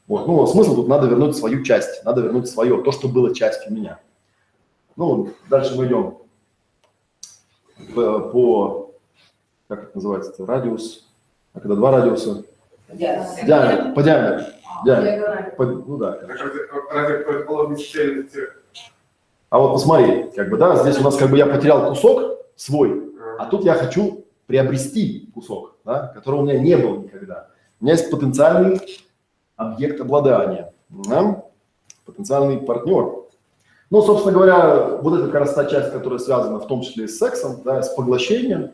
Вот, 0.07 0.27
ну, 0.27 0.45
смысл 0.47 0.75
тут 0.75 0.87
надо 0.87 1.07
вернуть 1.07 1.37
свою 1.37 1.63
часть, 1.63 2.03
надо 2.03 2.21
вернуть 2.21 2.49
свое, 2.49 2.81
то, 2.83 2.91
что 2.91 3.07
было 3.07 3.33
частью 3.33 3.73
меня. 3.73 3.99
Ну, 4.97 5.29
дальше 5.49 5.75
мы 5.75 5.85
идем 5.87 6.17
по, 7.95 8.19
по 8.19 8.91
как 9.67 9.83
это 9.83 9.91
называется, 9.95 10.45
радиус, 10.45 11.07
а 11.53 11.59
когда 11.61 11.75
два 11.75 11.91
радиуса, 11.91 12.43
Диагноз. 12.91 13.35
диаметр, 13.45 13.93
по 13.93 14.03
диаметру, 14.03 14.45
диаметр, 14.85 15.05
Диагональ. 15.17 15.55
по- 15.55 15.65
ну 15.65 15.97
да. 15.97 16.19
А 19.49 19.59
вот 19.59 19.73
посмотри, 19.73 20.29
как 20.35 20.49
бы, 20.49 20.57
да, 20.57 20.75
здесь 20.77 20.99
у 20.99 21.03
нас 21.03 21.15
как 21.17 21.29
бы 21.29 21.37
я 21.37 21.45
потерял 21.45 21.87
кусок 21.89 22.37
свой, 22.55 23.13
а 23.39 23.45
тут 23.45 23.63
я 23.63 23.75
хочу 23.75 24.25
приобрести 24.47 25.29
кусок, 25.33 25.75
да, 25.85 26.07
которого 26.07 26.41
у 26.41 26.43
меня 26.43 26.59
не 26.59 26.75
было 26.75 26.97
никогда. 26.99 27.47
У 27.79 27.85
меня 27.85 27.93
есть 27.93 28.11
потенциальный 28.11 28.79
объект 29.55 29.99
обладания, 30.01 30.73
да, 30.89 31.43
потенциальный 32.05 32.57
партнер. 32.57 33.13
Ну, 33.89 34.01
собственно 34.01 34.33
говоря, 34.33 34.97
вот 35.01 35.13
это 35.15 35.25
как 35.25 35.35
раз 35.41 35.53
та 35.53 35.65
часть, 35.65 35.91
которая 35.91 36.19
связана 36.19 36.59
в 36.59 36.67
том 36.67 36.81
числе 36.81 37.05
и 37.05 37.07
с 37.07 37.17
сексом, 37.17 37.61
да, 37.63 37.81
с 37.83 37.89
поглощением, 37.93 38.71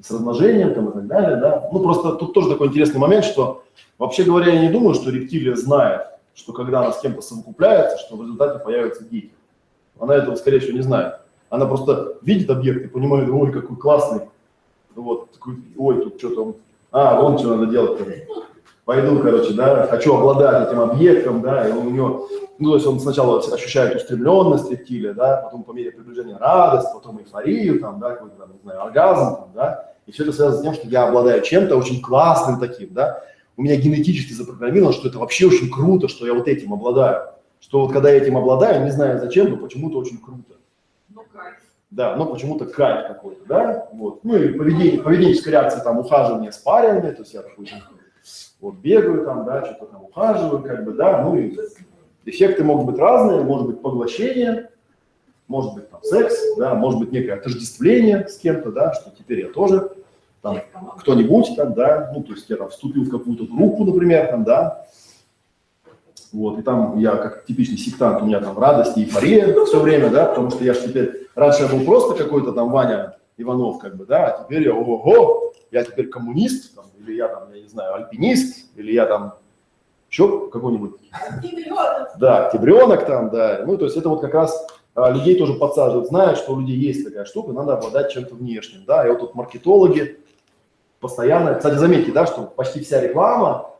с 0.00 0.10
размножением 0.10 0.74
там, 0.74 0.88
и 0.88 0.92
так 0.92 1.06
далее. 1.06 1.36
Да. 1.36 1.68
Ну, 1.70 1.80
просто 1.80 2.12
тут 2.14 2.32
тоже 2.32 2.48
такой 2.48 2.68
интересный 2.68 2.98
момент, 2.98 3.24
что, 3.26 3.62
вообще 3.98 4.24
говоря, 4.24 4.52
я 4.54 4.62
не 4.62 4.70
думаю, 4.70 4.94
что 4.94 5.10
рептилия 5.10 5.54
знает, 5.54 6.06
что 6.34 6.52
когда 6.54 6.80
она 6.80 6.92
с 6.92 7.00
кем-то 7.00 7.20
совокупляется, 7.20 7.98
что 7.98 8.16
в 8.16 8.22
результате 8.22 8.58
появятся 8.64 9.04
дети. 9.04 9.30
Она 10.00 10.14
этого, 10.16 10.34
скорее 10.36 10.60
всего, 10.60 10.76
не 10.78 10.82
знает. 10.82 11.16
Она 11.50 11.66
просто 11.66 12.16
видит 12.22 12.48
объект 12.48 12.82
и 12.86 12.88
понимает, 12.88 13.28
ой, 13.28 13.52
какой 13.52 13.76
классный. 13.76 14.22
Вот, 14.94 15.30
такой, 15.32 15.56
ой, 15.76 16.02
тут 16.02 16.18
что-то, 16.18 16.44
он- 16.46 16.54
а, 16.90 17.20
вон 17.20 17.38
что 17.38 17.54
надо 17.54 17.70
делать. 17.70 18.00
Пойду, 18.84 19.20
короче, 19.20 19.52
да, 19.52 19.86
хочу 19.86 20.12
обладать 20.16 20.68
этим 20.68 20.80
объектом, 20.80 21.40
да, 21.40 21.68
и 21.68 21.72
у 21.72 21.88
него, 21.88 22.28
ну, 22.58 22.70
то 22.70 22.74
есть 22.74 22.86
он 22.86 22.98
сначала 22.98 23.38
ощущает 23.38 23.94
устремленность 23.94 24.68
рептилия, 24.72 25.14
да, 25.14 25.36
потом 25.36 25.62
по 25.62 25.70
мере 25.70 25.92
приближения 25.92 26.36
радость, 26.36 26.88
потом 26.92 27.20
эйфорию, 27.20 27.78
там, 27.78 28.00
да, 28.00 28.10
какой-то, 28.10 28.36
там, 28.36 28.52
не 28.52 28.58
знаю, 28.64 28.82
оргазм, 28.82 29.36
там, 29.36 29.50
да, 29.54 29.92
и 30.06 30.10
все 30.10 30.24
это 30.24 30.32
связано 30.32 30.58
с 30.58 30.62
тем, 30.62 30.74
что 30.74 30.88
я 30.88 31.06
обладаю 31.06 31.42
чем-то 31.42 31.76
очень 31.76 32.02
классным 32.02 32.58
таким, 32.58 32.92
да, 32.92 33.22
у 33.56 33.62
меня 33.62 33.76
генетически 33.76 34.32
запрограммировано, 34.32 34.92
что 34.92 35.08
это 35.08 35.20
вообще 35.20 35.46
очень 35.46 35.70
круто, 35.70 36.08
что 36.08 36.26
я 36.26 36.34
вот 36.34 36.48
этим 36.48 36.74
обладаю, 36.74 37.28
что 37.60 37.82
вот 37.82 37.92
когда 37.92 38.10
я 38.10 38.16
этим 38.16 38.36
обладаю, 38.36 38.82
не 38.82 38.90
знаю 38.90 39.20
зачем, 39.20 39.48
но 39.48 39.58
почему-то 39.58 39.98
очень 39.98 40.18
круто. 40.18 40.54
Ну, 41.08 41.22
кайф. 41.32 41.54
Да, 41.92 42.16
но 42.16 42.26
почему-то 42.26 42.64
кайф 42.64 43.06
какой-то, 43.06 43.44
да, 43.46 43.88
вот. 43.92 44.24
Ну 44.24 44.34
и 44.34 44.58
поведение, 44.58 45.00
поведенческая 45.00 45.52
реакция, 45.52 45.84
там, 45.84 46.00
ухаживание, 46.00 46.50
спаривание, 46.50 47.12
то 47.12 47.22
есть 47.22 47.32
я 47.32 47.42
такой, 47.42 47.68
вот, 48.62 48.76
бегаю 48.76 49.24
там, 49.24 49.44
да, 49.44 49.64
что-то 49.64 49.86
там 49.86 50.04
ухаживаю, 50.04 50.62
как 50.62 50.84
бы, 50.84 50.92
да, 50.92 51.22
ну 51.22 51.36
и 51.36 51.54
эффекты 52.24 52.62
могут 52.62 52.86
быть 52.86 52.98
разные, 52.98 53.42
может 53.42 53.66
быть 53.66 53.82
поглощение, 53.82 54.70
может 55.48 55.74
быть 55.74 55.90
там 55.90 56.00
секс, 56.02 56.56
да, 56.56 56.74
может 56.74 57.00
быть 57.00 57.10
некое 57.10 57.34
отождествление 57.34 58.28
с 58.28 58.38
кем-то, 58.38 58.70
да, 58.70 58.94
что 58.94 59.10
теперь 59.10 59.40
я 59.40 59.48
тоже 59.48 59.90
там 60.40 60.60
кто-нибудь 60.98 61.56
там, 61.56 61.74
да, 61.74 62.12
ну, 62.14 62.22
то 62.22 62.32
есть 62.32 62.48
я 62.48 62.56
там 62.56 62.70
вступил 62.70 63.02
в 63.02 63.10
какую-то 63.10 63.44
группу, 63.44 63.84
например, 63.84 64.28
там, 64.28 64.44
да, 64.44 64.86
вот, 66.32 66.60
и 66.60 66.62
там 66.62 66.98
я 66.98 67.16
как 67.16 67.44
типичный 67.44 67.78
сектант, 67.78 68.22
у 68.22 68.26
меня 68.26 68.38
там 68.38 68.56
радость 68.56 68.96
и 68.96 69.02
эйфория 69.02 69.52
все 69.64 69.80
время, 69.80 70.08
да, 70.08 70.26
потому 70.26 70.50
что 70.50 70.62
я 70.62 70.72
же 70.72 70.86
теперь, 70.88 71.26
раньше 71.34 71.64
я 71.64 71.68
был 71.68 71.84
просто 71.84 72.14
какой-то 72.14 72.52
там 72.52 72.70
Ваня 72.70 73.16
Иванов, 73.36 73.80
как 73.80 73.96
бы, 73.96 74.06
да, 74.06 74.26
а 74.28 74.44
теперь 74.44 74.62
я, 74.62 74.72
ого, 74.72 75.52
я 75.72 75.82
теперь 75.82 76.08
коммунист, 76.08 76.76
там, 76.76 76.84
или 77.02 77.16
я 77.16 77.28
там, 77.28 77.52
я 77.52 77.60
не 77.60 77.68
знаю, 77.68 77.94
альпинист, 77.94 78.70
или 78.76 78.92
я 78.92 79.06
там 79.06 79.34
еще 80.10 80.48
какой-нибудь, 80.50 80.96
да, 82.18 82.46
октябренок 82.46 83.06
там, 83.06 83.30
да, 83.30 83.62
ну, 83.66 83.76
то 83.76 83.86
есть 83.86 83.96
это 83.96 84.08
вот 84.08 84.20
как 84.20 84.34
раз 84.34 84.66
а, 84.94 85.10
людей 85.10 85.36
тоже 85.36 85.54
подсаживают, 85.54 86.08
знают, 86.08 86.38
что 86.38 86.52
у 86.52 86.60
людей 86.60 86.76
есть 86.76 87.04
такая 87.04 87.24
штука, 87.24 87.52
надо 87.52 87.74
обладать 87.74 88.12
чем-то 88.12 88.34
внешним, 88.34 88.84
да, 88.86 89.06
и 89.06 89.10
вот 89.10 89.20
тут 89.20 89.34
маркетологи 89.34 90.18
постоянно, 91.00 91.54
кстати, 91.54 91.76
заметьте, 91.76 92.12
да, 92.12 92.26
что 92.26 92.42
почти 92.42 92.80
вся 92.80 93.00
реклама, 93.00 93.70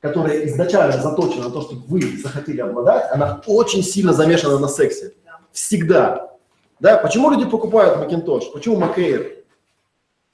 которая 0.00 0.46
изначально 0.46 1.00
заточена 1.00 1.44
на 1.44 1.50
то, 1.50 1.62
чтобы 1.62 1.82
вы 1.86 2.00
захотели 2.16 2.60
обладать, 2.60 3.10
она 3.12 3.42
очень 3.46 3.82
сильно 3.82 4.12
замешана 4.12 4.58
на 4.58 4.68
сексе. 4.68 5.12
Всегда. 5.52 6.30
Да, 6.78 6.96
почему 6.96 7.30
люди 7.30 7.44
покупают 7.44 7.98
Macintosh? 7.98 8.52
Почему 8.52 8.80
Macair? 8.80 9.44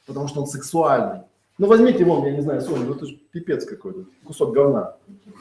Потому 0.06 0.28
что 0.28 0.42
он 0.42 0.46
сексуальный. 0.46 1.22
Ну, 1.58 1.66
возьмите 1.68 2.04
вон, 2.04 2.24
я 2.26 2.32
не 2.32 2.42
знаю, 2.42 2.60
Соня, 2.60 2.84
ну 2.84 2.94
это 2.94 3.06
же 3.06 3.16
пипец 3.32 3.64
какой-то, 3.64 4.00
кусок 4.24 4.52
говна. 4.52 4.96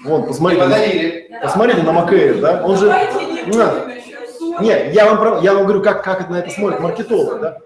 Вон, 0.06 0.26
посмотрите, 0.26 0.66
на- 0.66 1.42
посмотрите 1.42 1.84
на 1.84 1.90
Macair, 1.90 2.40
да, 2.40 2.64
он 2.66 2.78
же... 2.78 2.86
Не 2.88 3.58
Ну. 3.58 4.62
Нет, 4.62 4.94
я 4.94 5.14
вам, 5.14 5.44
я 5.44 5.54
вам 5.54 5.64
говорю, 5.64 5.82
как, 5.84 6.04
как 6.04 6.22
это 6.22 6.32
на 6.32 6.38
это 6.38 6.50
смотрит 6.50 6.80
маркетолог, 6.80 7.42
да? 7.42 7.58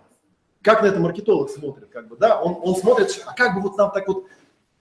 Как 0.63 0.81
на 0.81 0.87
это 0.87 0.99
маркетолог 0.99 1.49
смотрит, 1.51 1.89
как 1.93 2.07
бы, 2.07 2.17
да? 2.17 2.41
Он, 2.41 2.57
он 2.63 2.75
смотрит, 2.75 3.21
а 3.27 3.33
как 3.35 3.53
бы 3.55 3.61
вот 3.61 3.77
нам 3.77 3.91
так 3.91 4.07
вот 4.07 4.25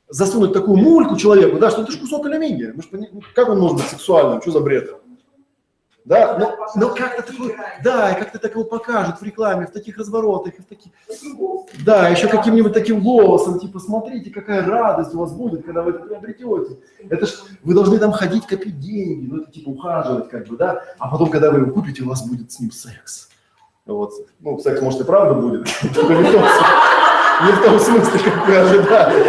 засунуть 0.09 0.55
такую 0.55 0.79
мульку 0.79 1.17
человеку, 1.17 1.59
да, 1.59 1.71
что 1.71 1.83
это 1.83 1.93
же 1.93 1.99
кусок 1.99 2.25
алюминия. 2.25 2.73
Мы 2.75 2.83
ж 2.83 2.87
пони- 2.89 3.11
ну, 3.13 3.21
как 3.35 3.51
он 3.51 3.59
может 3.61 3.77
быть 3.77 3.87
сексуальным? 3.89 4.41
Что 4.41 4.53
за 4.53 4.61
бред? 4.61 4.91
Да, 6.09 6.39
но, 6.39 6.57
но 6.75 6.95
как-то 6.95 7.23
такой, 7.23 7.55
да, 7.85 8.13
и 8.13 8.19
как-то 8.19 8.39
так 8.39 8.53
его 8.53 8.65
покажут 8.65 9.21
в 9.21 9.23
рекламе, 9.23 9.67
в 9.67 9.73
таких 9.73 9.99
разворотах, 9.99 10.55
и 10.55 10.63
в 10.63 10.65
таких, 10.65 10.91
да, 11.85 12.09
еще 12.09 12.29
каким-нибудь 12.29 12.73
таким 12.73 13.03
голосом, 13.03 13.61
типа, 13.61 13.79
смотрите, 13.79 14.31
какая 14.31 14.65
радость 14.65 15.15
у 15.15 15.19
вас 15.19 15.33
будет, 15.33 15.67
когда 15.67 15.83
вы 15.83 15.91
это 15.91 16.07
приобретете. 16.07 16.79
Это 17.11 17.27
ж 17.27 17.35
вы 17.63 17.75
должны 17.75 17.99
там 17.99 18.13
ходить, 18.13 18.47
копить 18.47 18.81
деньги, 18.81 19.29
ну, 19.31 19.43
это 19.43 19.53
типа 19.53 19.69
ухаживать, 19.69 20.31
как 20.31 20.47
бы, 20.47 20.57
да, 20.57 20.83
а 20.99 21.11
потом, 21.11 21.29
когда 21.29 21.51
вы 21.51 21.59
его 21.59 21.73
купите, 21.73 22.03
у 22.03 22.09
вас 22.09 22.27
будет 22.27 22.51
с 22.53 22.59
ним 22.59 22.71
секс. 22.71 23.29
Вот. 23.85 24.13
Ну, 24.41 24.59
секс, 24.61 24.81
может, 24.81 25.03
и 25.03 25.05
правда 25.05 25.35
будет, 25.35 25.69
только 25.95 26.15
не 26.15 26.23
в 27.53 27.63
том 27.63 27.79
смысле, 27.79 28.19
как 28.19 28.49
вы 28.49 28.57
ожидали. 28.57 29.25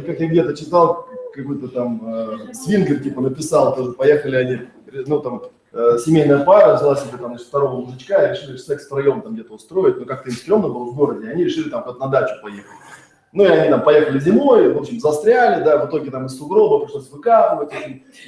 Как 0.00 0.20
я 0.20 0.28
где-то 0.28 0.56
читал, 0.56 1.08
какой-то 1.34 1.68
там 1.68 2.00
э, 2.06 2.54
свингер, 2.54 3.00
типа, 3.00 3.20
написал, 3.20 3.74
тоже 3.74 3.92
поехали 3.92 4.36
они, 4.36 4.58
ну, 5.06 5.20
там, 5.20 5.42
э, 5.72 5.98
семейная 6.04 6.44
пара 6.44 6.76
взяла 6.76 6.96
себе 6.96 7.18
там 7.18 7.30
значит, 7.30 7.46
второго 7.46 7.80
мужичка 7.80 8.26
и 8.26 8.32
решили 8.32 8.56
секс 8.56 8.86
втроем 8.86 9.22
там 9.22 9.34
где-то 9.34 9.54
устроить, 9.54 9.98
но 9.98 10.04
как-то 10.04 10.30
им 10.30 10.36
стрёмно 10.36 10.68
было 10.68 10.84
в 10.84 10.94
городе, 10.94 11.26
и 11.26 11.30
они 11.30 11.44
решили 11.44 11.68
там 11.68 11.82
куда-то 11.82 12.00
на 12.00 12.08
дачу 12.08 12.34
поехать. 12.42 12.70
Ну, 13.32 13.42
и 13.42 13.48
они 13.48 13.68
там 13.68 13.82
поехали 13.82 14.20
зимой, 14.20 14.72
в 14.72 14.78
общем, 14.78 15.00
застряли, 15.00 15.64
да, 15.64 15.84
в 15.84 15.88
итоге 15.88 16.12
там 16.12 16.26
из 16.26 16.38
сугроба 16.38 16.84
пришлось 16.84 17.10
выкапывать, 17.10 17.72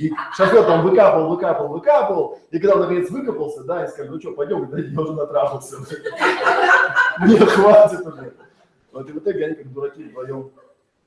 и 0.00 0.12
шофер 0.36 0.64
там 0.64 0.82
выкапывал, 0.82 1.28
выкапывал, 1.28 1.68
выкапывал, 1.68 2.38
и 2.50 2.58
когда 2.58 2.74
он 2.74 2.80
наконец 2.80 3.08
выкопался, 3.10 3.62
да, 3.62 3.84
и 3.84 3.88
сказал, 3.88 4.14
ну 4.14 4.20
что, 4.20 4.32
пойдем, 4.32 4.68
да, 4.68 4.78
я 4.78 5.00
уже 5.00 5.12
натрахался. 5.12 5.76
Мне 7.20 7.38
хватит 7.38 8.04
уже. 8.04 8.32
Вот 8.92 9.08
и 9.08 9.12
в 9.12 9.18
итоге 9.18 9.46
они 9.46 9.54
как 9.54 9.72
дураки 9.72 10.02
вдвоем 10.02 10.50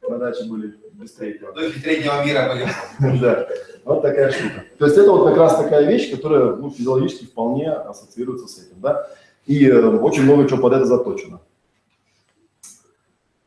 на 0.07 0.17
даче 0.17 0.43
были 0.45 0.75
без 0.93 1.11
третьего. 1.13 1.53
Духи 1.53 1.79
среднего 1.79 2.23
мира 2.25 2.53
были. 2.53 3.19
Да, 3.21 3.47
вот 3.85 4.01
такая 4.01 4.31
штука. 4.31 4.63
То 4.77 4.85
есть 4.85 4.97
это 4.97 5.11
вот 5.11 5.27
как 5.29 5.37
раз 5.37 5.57
такая 5.57 5.85
вещь, 5.85 6.11
которая 6.11 6.55
ну, 6.55 6.69
физиологически 6.71 7.25
вполне 7.25 7.71
ассоциируется 7.71 8.47
с 8.47 8.57
этим, 8.59 8.79
да. 8.81 9.07
И 9.45 9.65
э, 9.67 9.79
очень 9.81 10.23
много 10.23 10.47
чего 10.47 10.61
под 10.61 10.73
это 10.73 10.85
заточено. 10.85 11.39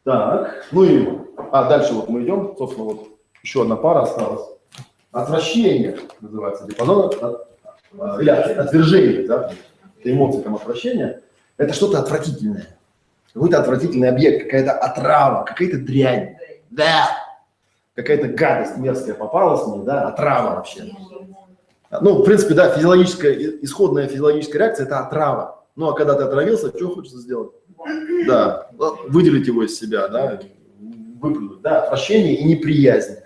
Так, 0.05 0.67
ну 0.73 0.83
и, 0.85 1.07
а 1.53 1.69
дальше 1.69 1.93
вот 1.95 2.09
мы 2.09 2.23
идем, 2.25 2.55
собственно, 2.59 2.87
вот 2.87 3.09
еще 3.43 3.63
одна 3.63 3.77
пара 3.77 4.03
осталась. 4.03 4.43
Отвращение 5.13 5.97
называется 6.21 6.67
диапазон, 6.67 7.07
от- 7.07 7.49
а, 7.99 8.21
или 8.21 8.31
от- 8.31 8.59
отвержение, 8.59 9.27
да, 9.29 9.53
это 10.01 10.11
эмоции 10.13 10.41
там 10.41 10.57
отвращения. 10.57 11.23
Это 11.57 11.73
что-то 11.75 12.01
отвратительное. 12.01 12.67
Какой-то 13.33 13.61
отвратительный 13.61 14.09
объект, 14.09 14.45
какая-то 14.45 14.73
отрава, 14.73 15.45
какая-то 15.45 15.79
дрянь. 15.79 16.37
Да, 16.73 17.11
какая-то 17.95 18.29
гадость 18.29 18.79
мерзкая 18.79 19.15
попалась 19.15 19.67
мне, 19.67 19.85
да, 19.85 20.09
отрава 20.09 20.57
вообще. 20.57 20.85
Ну, 22.01 22.23
в 22.23 22.25
принципе, 22.25 22.55
да, 22.55 22.71
физиологическая, 22.71 23.35
исходная 23.61 24.09
физиологическая 24.09 24.59
реакция– 24.59 24.87
это 24.87 25.01
отрава. 25.01 25.65
Ну, 25.77 25.89
а 25.89 25.95
когда 25.95 26.15
ты 26.15 26.23
отравился, 26.23 26.69
что 26.75 26.95
хочется 26.95 27.19
сделать? 27.19 27.53
Да, 28.27 28.69
выделить 29.09 29.47
его 29.47 29.65
из 29.65 29.79
себя, 29.79 30.09
да, 30.09 30.41
выплюнуть, 31.21 31.61
да, 31.61 31.83
отвращение 31.83 32.37
и 32.37 32.45
неприязнь. 32.45 33.17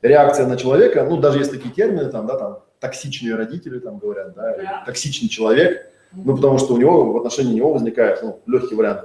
Реакция 0.00 0.46
на 0.46 0.56
человека, 0.56 1.04
ну, 1.08 1.18
даже 1.18 1.38
есть 1.38 1.50
такие 1.50 1.74
термины, 1.74 2.10
там, 2.10 2.26
да, 2.26 2.38
там, 2.38 2.58
токсичные 2.80 3.34
родители, 3.34 3.78
там, 3.78 3.98
говорят, 3.98 4.34
Да. 4.34 4.82
токсичный 4.86 5.28
человек, 5.28 5.90
ну, 6.12 6.36
потому 6.36 6.58
что 6.58 6.74
у 6.74 6.76
него, 6.76 7.12
в 7.12 7.16
отношении 7.16 7.54
него 7.54 7.72
возникает, 7.72 8.22
ну, 8.22 8.40
легкий 8.46 8.74
вариант 8.74 9.02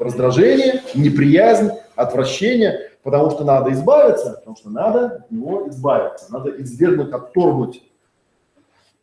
раздражение, 0.00 0.82
неприязнь, 0.94 1.70
отвращение, 1.96 2.85
потому 3.06 3.30
что 3.30 3.44
надо 3.44 3.72
избавиться, 3.72 4.32
потому 4.32 4.56
что 4.56 4.68
надо 4.68 5.06
от 5.06 5.30
него 5.30 5.68
избавиться, 5.68 6.26
надо 6.32 6.50
извергнуть, 6.60 7.12
отторгнуть 7.12 7.84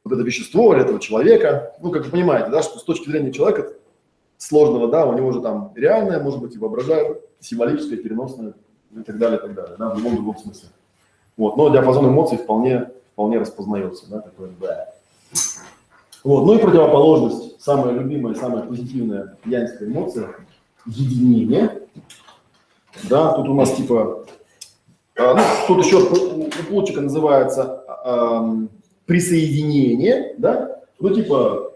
вот 0.04 0.14
это 0.14 0.22
вещество 0.24 0.74
или 0.74 0.84
этого 0.84 1.00
человека. 1.00 1.74
Ну, 1.80 1.90
как 1.90 2.04
вы 2.04 2.12
понимаете, 2.12 2.50
да, 2.50 2.62
что 2.62 2.80
с 2.80 2.84
точки 2.84 3.10
зрения 3.10 3.32
человека 3.32 3.72
сложного, 4.38 4.90
да, 4.90 5.06
у 5.06 5.14
него 5.14 5.32
же 5.32 5.40
там 5.40 5.72
реальное, 5.76 6.22
может 6.22 6.42
быть, 6.42 6.54
и 6.54 6.60
воображаемое, 6.60 7.22
символическое, 7.40 7.98
переносное 7.98 8.56
и 8.92 9.04
так 9.04 9.18
далее, 9.18 9.40
и 9.40 9.42
так 9.42 9.54
далее, 9.54 9.76
да, 9.80 9.92
в 9.92 9.98
любом 9.98 10.16
другом 10.16 10.38
смысле. 10.38 10.68
Вот, 11.38 11.56
но 11.56 11.70
диапазон 11.70 12.10
эмоций 12.10 12.38
вполне, 12.38 12.92
вполне 13.14 13.38
распознается, 13.38 14.10
да, 14.10 14.20
такое, 14.20 14.50
да. 14.60 14.90
Вот, 16.26 16.46
ну 16.46 16.56
и 16.56 16.58
противоположность, 16.58 17.62
самая 17.62 17.94
любимая, 17.94 18.36
самая 18.36 18.64
позитивная 18.64 19.38
янская 19.46 19.88
эмоция– 19.88 20.28
единение. 20.86 21.83
Да, 23.04 23.34
тут 23.34 23.50
у 23.50 23.54
нас 23.54 23.74
типа, 23.76 24.26
а, 25.18 25.34
ну, 25.34 25.42
тут 25.68 25.86
еще 25.86 25.98
у 25.98 26.50
Плутчика 26.68 27.02
называется 27.02 27.84
ам, 28.04 28.70
присоединение, 29.06 30.36
да, 30.38 30.82
ну 31.00 31.14
типа, 31.14 31.74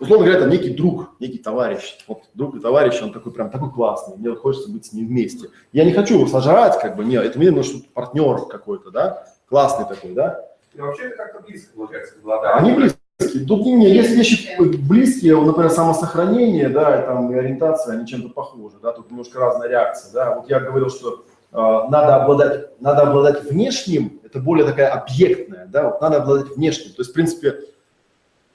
условно 0.00 0.26
говоря, 0.26 0.40
там 0.40 0.50
некий 0.50 0.70
друг, 0.70 1.10
некий 1.20 1.38
товарищ, 1.38 1.98
вот 2.06 2.22
друг 2.34 2.56
и 2.56 2.60
товарищ, 2.60 3.00
он 3.02 3.12
такой 3.12 3.32
прям 3.32 3.50
такой 3.50 3.70
классный, 3.70 4.16
мне 4.16 4.30
вот 4.30 4.40
хочется 4.40 4.70
быть 4.70 4.86
с 4.86 4.92
ним 4.92 5.06
вместе. 5.06 5.48
Я 5.72 5.84
не 5.84 5.92
хочу 5.92 6.14
его 6.14 6.26
сажать, 6.26 6.80
как 6.80 6.96
бы, 6.96 7.04
нет, 7.04 7.24
это 7.24 7.38
именно 7.38 7.62
что 7.62 7.78
партнер 7.92 8.46
какой-то, 8.46 8.90
да, 8.90 9.26
классный 9.48 9.86
такой, 9.86 10.12
да, 10.12 10.46
И 10.74 10.80
вообще 10.80 11.04
это 11.04 11.16
как-то 11.16 11.40
близко 11.40 11.74
получается. 11.74 12.14
Влада. 12.22 12.54
они 12.54 12.72
близкие. 12.72 12.97
Тут 13.18 13.66
не, 13.66 13.74
не, 13.74 13.90
есть 13.90 14.10
вещи 14.10 14.48
близкие, 14.60 15.40
например, 15.40 15.70
самосохранение, 15.70 16.68
да, 16.68 17.02
и 17.02 17.06
там 17.06 17.32
и 17.32 17.34
ориентация, 17.36 17.96
они 17.96 18.06
чем-то 18.06 18.28
похожи, 18.28 18.76
да, 18.80 18.92
тут 18.92 19.10
немножко 19.10 19.40
разная 19.40 19.68
реакция, 19.68 20.12
да. 20.12 20.36
Вот 20.36 20.48
я 20.48 20.60
говорил, 20.60 20.88
что 20.88 21.24
э, 21.52 21.56
надо 21.56 22.14
обладать, 22.14 22.80
надо 22.80 23.02
обладать 23.02 23.42
внешним, 23.42 24.20
это 24.22 24.38
более 24.38 24.64
такая 24.64 24.90
объектная, 24.90 25.66
да, 25.66 25.90
вот 25.90 26.00
надо 26.00 26.18
обладать 26.18 26.56
внешним. 26.56 26.92
То 26.92 27.00
есть, 27.00 27.10
в 27.10 27.12
принципе, 27.14 27.58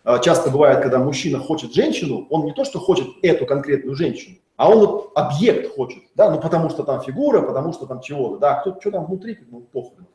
э, 0.06 0.16
часто 0.22 0.50
бывает, 0.50 0.82
когда 0.82 0.98
мужчина 0.98 1.40
хочет 1.40 1.74
женщину, 1.74 2.26
он 2.30 2.46
не 2.46 2.54
то, 2.54 2.64
что 2.64 2.80
хочет 2.80 3.08
эту 3.22 3.46
конкретную 3.46 3.98
женщину, 3.98 4.38
а 4.56 4.70
он 4.70 4.80
вот 4.80 5.12
объект 5.16 5.76
хочет, 5.76 6.04
да, 6.16 6.32
ну 6.32 6.40
потому 6.40 6.70
что 6.70 6.84
там 6.84 7.02
фигура, 7.02 7.42
потому 7.42 7.74
что 7.74 7.86
там 7.86 8.00
чего-то, 8.00 8.38
да, 8.38 8.56
кто 8.62 8.80
что 8.80 8.92
там 8.92 9.08
внутри, 9.08 9.36
как 9.36 9.50
бы 9.50 9.64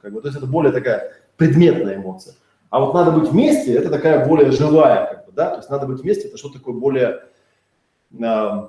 как 0.00 0.12
бы, 0.14 0.22
то 0.22 0.28
есть 0.28 0.38
это 0.38 0.46
более 0.46 0.72
такая 0.72 1.12
предметная 1.36 1.96
эмоция. 1.96 2.34
А 2.70 2.80
вот 2.80 2.94
надо 2.94 3.12
быть 3.12 3.30
вместе, 3.30 3.74
это 3.74 3.90
такая 3.90 4.26
более 4.26 4.50
живая, 4.50 5.06
как 5.06 5.26
бы, 5.26 5.32
да, 5.32 5.50
то 5.50 5.56
есть 5.56 5.70
надо 5.70 5.86
быть 5.86 6.00
вместе, 6.00 6.28
это 6.28 6.36
что-то 6.36 6.58
такое 6.58 6.74
более, 6.74 7.22
э, 8.12 8.68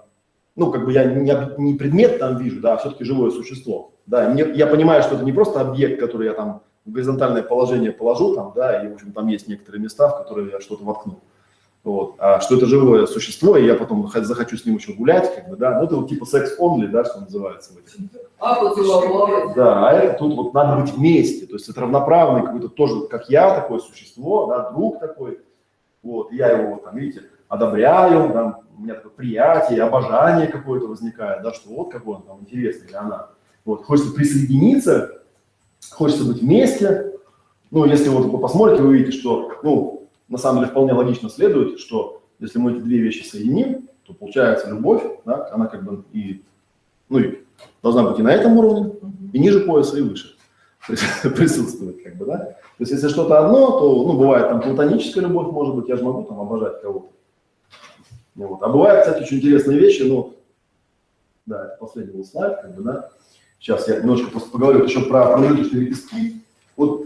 ну, 0.56 0.72
как 0.72 0.86
бы 0.86 0.94
я 0.94 1.04
не, 1.04 1.62
не 1.62 1.74
предмет 1.76 2.20
там 2.20 2.38
вижу, 2.38 2.62
да, 2.62 2.74
а 2.74 2.78
все-таки 2.78 3.04
живое 3.04 3.32
существо, 3.32 3.92
да, 4.06 4.30
мне, 4.30 4.46
я 4.54 4.68
понимаю, 4.68 5.04
что 5.04 5.16
это 5.16 5.26
не 5.26 5.34
просто 5.34 5.60
объект, 5.60 6.00
который 6.00 6.28
я 6.28 6.34
там 6.34 6.62
в 6.86 6.92
горизонтальное 6.92 7.44
положение 7.44 7.92
положу 7.92 8.36
там, 8.36 8.54
да, 8.56 8.82
и, 8.84 8.88
в 8.88 8.94
общем, 8.94 9.12
там 9.12 9.28
есть 9.28 9.48
некоторые 9.50 9.82
места, 9.82 10.08
в 10.08 10.18
которые 10.18 10.50
я 10.52 10.62
что-то 10.62 10.86
воткну, 10.86 11.20
вот, 11.90 12.16
а 12.20 12.40
что 12.40 12.56
это 12.56 12.66
живое 12.66 13.08
существо, 13.08 13.58
и 13.58 13.66
я 13.66 13.76
потом 13.76 14.08
захочу 14.14 14.58
с 14.58 14.66
ним 14.66 14.76
еще 14.76 14.94
гулять, 14.94 15.34
как 15.36 15.50
бы, 15.50 15.56
да, 15.56 15.80
ну, 15.80 15.86
это 15.86 15.96
вот 15.96 16.10
типа 16.10 16.26
секс-онли, 16.26 16.88
да, 16.88 17.04
что 17.04 17.22
называется 17.22 17.74
в 17.74 17.78
этих. 17.78 18.12
А 18.40 18.56
поцеловалась. 18.56 19.56
да, 19.56 19.90
а 19.90 19.94
это 19.94 20.20
тут 20.20 20.36
вот 20.36 20.54
надо 20.54 20.82
быть 20.82 20.94
вместе, 20.94 21.46
то 21.46 21.54
есть 21.54 21.68
это 21.68 21.82
равноправный 21.82 22.46
какой-то 22.46 22.70
тоже, 22.70 23.08
как 23.08 23.30
я, 23.30 23.56
такое 23.56 23.80
существо, 23.80 24.46
да, 24.46 24.70
друг 24.72 25.00
такой, 25.00 25.40
вот, 26.04 26.32
я 26.32 26.50
его 26.50 26.78
там, 26.78 26.96
видите, 26.96 27.24
одобряю, 27.48 28.32
там, 28.32 28.60
у 28.78 28.82
меня 28.82 28.94
такое 28.94 29.12
приятие, 29.12 29.82
обожание 29.82 30.48
какое-то 30.48 30.88
возникает, 30.88 31.42
да, 31.42 31.54
что 31.54 31.70
вот 31.70 31.92
какой 31.92 32.16
он 32.16 32.22
там 32.22 32.42
интересный 32.42 32.88
или 32.88 32.96
она, 32.96 33.30
вот, 33.66 33.84
хочется 33.84 34.14
присоединиться, 34.14 35.22
хочется 35.92 36.26
быть 36.26 36.42
вместе, 36.42 37.14
ну, 37.72 37.86
если 37.86 38.10
вот 38.10 38.26
вы 38.26 38.38
посмотрите, 38.40 38.82
вы 38.82 38.90
увидите, 38.90 39.18
что, 39.18 39.52
ну, 39.64 39.99
на 40.30 40.38
самом 40.38 40.60
деле 40.60 40.72
вполне 40.72 40.94
логично 40.94 41.30
следует, 41.30 41.80
что 41.80 42.22
если 42.40 42.60
мы 42.60 42.74
эти 42.74 42.80
две 42.80 43.00
вещи 43.00 43.24
соединим, 43.24 43.90
то 44.06 44.14
получается 44.14 44.70
любовь, 44.70 45.04
да, 45.26 45.50
она 45.52 45.68
как 45.68 45.84
бы 45.84 46.04
и, 46.14 46.44
ну, 47.10 47.20
и 47.20 47.40
должна 47.84 48.04
быть 48.04 48.20
и 48.20 48.24
на 48.24 48.32
этом 48.32 48.58
уровне, 48.58 48.94
и 49.34 49.40
ниже 49.40 49.62
пояса, 49.62 49.98
и 49.98 50.02
выше 50.02 50.36
присутствует, 50.88 52.04
как 52.04 52.16
бы, 52.16 52.26
да. 52.26 52.38
То 52.38 52.84
есть, 52.84 52.92
если 52.92 53.10
что-то 53.10 53.46
одно, 53.46 53.80
то, 53.80 54.04
ну, 54.08 54.18
бывает 54.18 54.50
там 54.50 54.62
платоническая 54.62 55.24
любовь, 55.24 55.52
может 55.52 55.76
быть, 55.76 55.90
я 55.90 55.98
же 55.98 56.04
могу 56.04 56.24
там 56.24 56.40
обожать 56.40 56.82
кого-то. 56.82 57.10
Ну, 58.36 58.48
вот. 58.48 58.64
А 58.64 58.70
бывают, 58.70 59.06
кстати, 59.06 59.24
очень 59.24 59.38
интересные 59.38 59.78
вещи, 59.78 60.04
ну, 60.04 60.36
да, 61.46 61.66
это 61.66 61.78
последний 61.80 62.14
был 62.14 62.24
слайд, 62.24 62.62
как 62.62 62.76
бы, 62.76 62.84
да. 62.84 63.10
Сейчас 63.60 63.88
я 63.90 64.00
немножко 64.00 64.32
просто 64.32 64.52
поговорю 64.52 64.86
еще 64.86 65.02
про 65.02 65.34
промежуточные 65.34 65.82
лепестки. 65.82 66.42
Вот, 66.78 67.06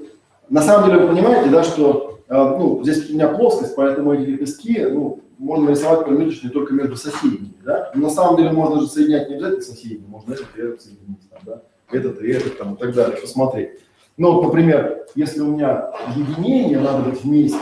на 0.49 0.61
самом 0.61 0.89
деле, 0.89 1.01
вы 1.01 1.15
понимаете, 1.15 1.49
да, 1.49 1.63
что, 1.63 2.19
ну, 2.34 2.84
здесь 2.84 3.10
у 3.10 3.14
меня 3.14 3.28
плоскость, 3.30 3.76
поэтому 3.76 4.14
эти 4.14 4.30
лепестки, 4.30 4.86
ну, 4.86 5.22
можно 5.38 5.66
нарисовать 5.66 6.06
промежуточные 6.06 6.52
только 6.52 6.74
между 6.74 6.96
соседними, 6.96 7.54
да. 7.64 7.92
Но 7.96 8.04
на 8.04 8.10
самом 8.10 8.38
деле 8.38 8.52
можно 8.52 8.80
же 8.80 8.88
соединять 8.88 9.30
не 9.30 9.36
обязательно 9.36 9.62
соседними, 9.62 10.08
можно 10.08 10.34
этот 10.34 10.48
и 10.56 10.62
этот 10.62 10.82
соединить, 10.82 11.30
там, 11.30 11.40
да 11.46 11.62
этот 11.94 12.22
и 12.22 12.30
этот 12.30 12.58
там, 12.58 12.76
и 12.76 12.78
так 12.78 12.94
далее, 12.94 13.18
посмотреть. 13.18 13.80
Ну, 14.18 14.32
вот, 14.32 14.44
например, 14.44 15.06
если 15.16 15.42
у 15.42 15.48
меня 15.48 15.92
единение, 16.16 16.80
надо 16.80 17.10
быть 17.10 17.24
вместе, 17.24 17.58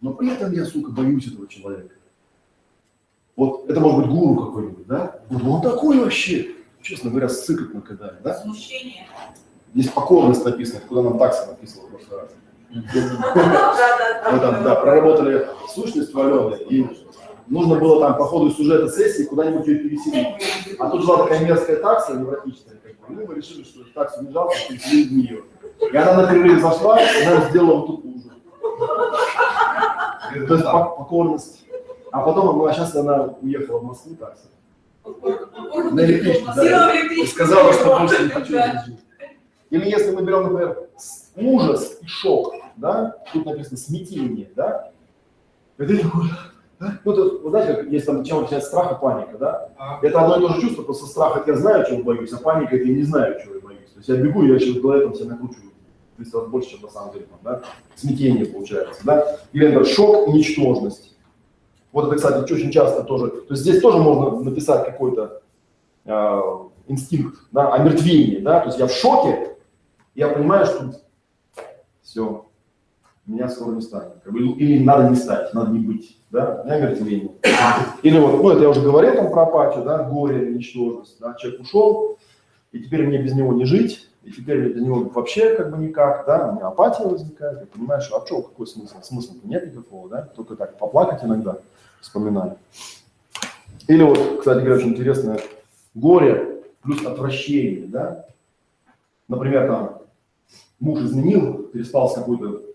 но 0.00 0.12
при 0.12 0.32
этом 0.32 0.52
я, 0.52 0.64
сука, 0.64 0.90
боюсь 0.90 1.26
этого 1.26 1.46
человека. 1.48 1.94
Вот 3.36 3.70
это 3.70 3.78
может 3.78 4.00
быть 4.00 4.10
гуру 4.10 4.46
какой-нибудь, 4.46 4.86
да? 4.86 5.20
Ну, 5.30 5.52
он 5.52 5.62
такой 5.62 5.98
вообще, 5.98 6.50
честно 6.82 7.10
говоря, 7.10 7.28
сыкотно 7.28 7.80
на 7.80 7.86
кидает, 7.86 8.22
да? 8.22 8.34
Смущение. 8.34 9.06
Здесь 9.74 9.90
покорность 9.90 10.44
написана, 10.44 10.80
куда 10.88 11.02
нам 11.02 11.18
такса 11.18 11.46
написано 11.46 11.86
в 11.86 11.90
прошлый 11.90 12.20
раз. 12.20 12.30
Мы 12.70 14.40
там, 14.40 14.62
да, 14.62 14.74
проработали 14.76 15.46
сущность 15.74 16.14
Алены, 16.14 16.56
и 16.68 16.86
нужно 17.46 17.76
было 17.76 18.00
там 18.00 18.18
по 18.18 18.24
ходу 18.26 18.50
сюжета 18.50 18.88
сессии 18.88 19.22
куда-нибудь 19.24 19.66
ее 19.66 19.78
переселить. 19.78 20.26
А 20.78 20.90
тут 20.90 21.06
была 21.06 21.24
такая 21.24 21.40
мерзкая 21.44 21.76
такса, 21.76 22.14
невротичная, 22.14 22.76
как 22.82 22.92
бы. 22.92 22.98
Ну, 23.08 23.26
мы 23.26 23.34
решили, 23.36 23.62
что 23.64 23.80
таксу 23.94 24.22
не 24.22 24.32
жалко, 24.32 24.54
переселили 24.68 25.08
в 25.08 25.12
нее. 25.12 25.44
И 25.92 25.96
она 25.96 26.22
на 26.22 26.26
перерыв 26.30 26.60
зашла, 26.60 27.00
и 27.00 27.24
нам 27.26 27.42
сделала 27.50 27.76
вот 27.78 27.86
тут 27.86 28.04
ужин. 28.04 28.32
То 30.46 30.54
есть 30.54 30.66
пок- 30.66 30.96
покорность. 30.98 31.64
А 32.12 32.20
потом, 32.20 32.58
ну, 32.58 32.64
а 32.66 32.72
сейчас 32.74 32.94
она 32.96 33.34
уехала 33.40 33.78
в 33.78 33.84
Москву 33.84 34.14
такса. 34.16 34.48
На 35.92 36.04
электричке, 36.04 36.44
да. 36.54 36.92
И 36.94 37.00
электричку. 37.00 37.34
сказала, 37.34 37.72
что 37.72 37.98
больше 37.98 38.22
не 38.24 38.28
хочу. 38.28 38.54
Или 39.70 39.88
если 39.90 40.10
мы 40.14 40.22
берем, 40.22 40.42
например, 40.44 40.78
ужас 41.36 41.98
и 42.02 42.06
шок, 42.06 42.54
да, 42.78 43.16
тут 43.32 43.46
написано 43.46 43.76
смятение, 43.76 44.50
да, 44.54 44.92
и 45.78 45.84
ты 45.84 45.98
такой, 45.98 46.28
да? 46.80 47.00
ну, 47.04 47.12
то, 47.12 47.40
вы 47.42 47.50
знаете, 47.50 47.74
как 47.74 47.90
есть 47.90 48.06
там, 48.06 48.24
чем 48.24 48.38
отличается 48.38 48.68
страх 48.68 48.92
и 48.92 49.00
паника, 49.00 49.38
да? 49.38 49.70
А, 49.76 49.98
Это 50.02 50.20
одно 50.20 50.36
и 50.36 50.40
то 50.40 50.54
же 50.54 50.60
чувство, 50.60 50.82
просто 50.82 51.06
страх 51.06 51.36
это 51.36 51.52
я 51.52 51.56
знаю, 51.56 51.84
чего 51.88 52.02
боюсь, 52.02 52.32
а 52.32 52.38
паника 52.38 52.76
это 52.76 52.84
я 52.84 52.94
не 52.94 53.02
знаю, 53.02 53.40
чего 53.42 53.54
я 53.54 53.60
боюсь. 53.60 53.90
То 53.90 53.98
есть 53.98 54.08
я 54.08 54.16
бегу, 54.16 54.44
я 54.44 54.54
еще 54.56 54.78
в 54.78 54.82
голове 54.82 55.04
там 55.04 55.14
себя 55.14 55.30
накручиваю. 55.30 55.70
То 56.16 56.22
есть 56.22 56.34
раз 56.34 56.48
больше, 56.48 56.70
чем 56.70 56.82
на 56.82 56.88
самом 56.88 57.12
деле, 57.12 57.26
там, 57.26 57.38
да? 57.44 57.62
Смятение 57.94 58.46
получается, 58.46 59.00
да? 59.04 59.38
Или, 59.52 59.66
например, 59.66 59.86
шок 59.86 60.28
и 60.28 60.32
ничтожность. 60.32 61.16
Вот 61.92 62.06
это, 62.06 62.16
кстати, 62.16 62.52
очень 62.52 62.70
часто 62.70 63.02
тоже. 63.02 63.28
То 63.28 63.54
есть 63.54 63.62
здесь 63.62 63.80
тоже 63.80 63.98
можно 63.98 64.40
написать 64.40 64.84
какой-то, 64.84 65.42
э, 66.04 66.40
инстинкт, 66.88 67.38
да, 67.52 67.72
омертвение, 67.72 68.40
да, 68.40 68.60
то 68.60 68.66
есть 68.66 68.78
я 68.78 68.86
в 68.86 68.92
шоке, 68.92 69.56
я 70.14 70.28
понимаю, 70.28 70.66
что 70.66 70.92
все, 72.02 72.46
меня 73.28 73.48
скоро 73.48 73.74
не 73.74 73.82
станет, 73.82 74.24
бы, 74.24 74.40
или 74.40 74.82
надо 74.82 75.10
не 75.10 75.16
стать, 75.16 75.52
надо 75.52 75.70
не 75.70 75.80
быть, 75.80 76.18
да, 76.30 76.62
у 76.62 76.66
меня 76.66 76.76
омертвение. 76.76 77.30
Или 78.02 78.18
вот, 78.18 78.42
ну 78.42 78.50
это 78.50 78.62
я 78.62 78.70
уже 78.70 78.80
говорил 78.80 79.14
там 79.14 79.30
про 79.30 79.42
апатию, 79.42 79.84
да, 79.84 80.02
горе, 80.04 80.50
ничтожность, 80.54 81.18
да, 81.20 81.34
человек 81.34 81.60
ушел, 81.60 82.16
и 82.72 82.80
теперь 82.80 83.06
мне 83.06 83.18
без 83.18 83.34
него 83.34 83.52
не 83.52 83.66
жить, 83.66 84.08
и 84.24 84.32
теперь 84.32 84.72
без 84.72 84.82
него 84.82 85.10
вообще 85.14 85.54
как 85.54 85.70
бы 85.70 85.76
никак, 85.76 86.24
да, 86.26 86.48
у 86.48 86.56
меня 86.56 86.68
апатия 86.68 87.04
возникает, 87.04 87.60
я 87.60 87.66
понимаю, 87.66 88.00
что 88.00 88.20
а 88.20 88.26
что, 88.26 88.42
какой 88.42 88.66
смысл? 88.66 88.96
Смысла 89.02 89.34
нет 89.44 89.66
никакого, 89.66 90.08
да, 90.08 90.22
только 90.22 90.56
так 90.56 90.78
поплакать 90.78 91.22
иногда, 91.22 91.58
вспоминаю. 92.00 92.56
Или 93.88 94.02
вот, 94.02 94.38
кстати 94.38 94.58
говоря, 94.58 94.76
очень 94.76 94.90
интересное, 94.90 95.38
горе 95.94 96.62
плюс 96.82 97.04
отвращение, 97.04 97.86
да. 97.86 98.24
Например, 99.28 99.66
там, 99.66 99.98
муж 100.80 101.00
изменил, 101.00 101.64
переспал 101.64 102.08
с 102.08 102.14
какой-то 102.14 102.67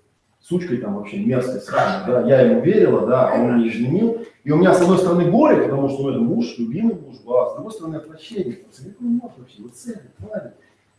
сучкой 0.44 0.78
там 0.78 0.98
вообще 0.98 1.18
мерзкой, 1.20 1.62
сраной, 1.62 2.06
да, 2.06 2.28
я 2.28 2.42
ему 2.42 2.62
верила, 2.62 3.08
да, 3.08 3.30
а 3.30 3.36
он 3.36 3.54
мне 3.54 3.70
изменил. 3.70 4.22
И 4.44 4.52
у 4.52 4.58
меня 4.58 4.74
с 4.74 4.82
одной 4.82 4.98
стороны 4.98 5.32
горе, 5.32 5.64
потому 5.64 5.90
что 5.90 6.04
ну, 6.04 6.10
это 6.10 6.20
муж, 6.20 6.56
любимый 6.58 6.96
муж, 6.96 7.16
а 7.28 7.52
с 7.52 7.56
другой 7.56 7.72
стороны 7.72 7.96
отвращение. 7.96 8.54
Какой 8.54 9.08
муж 9.08 9.32
вообще, 9.38 9.62
вот 9.62 9.74
цель, 9.74 10.02
тварь. 10.20 10.52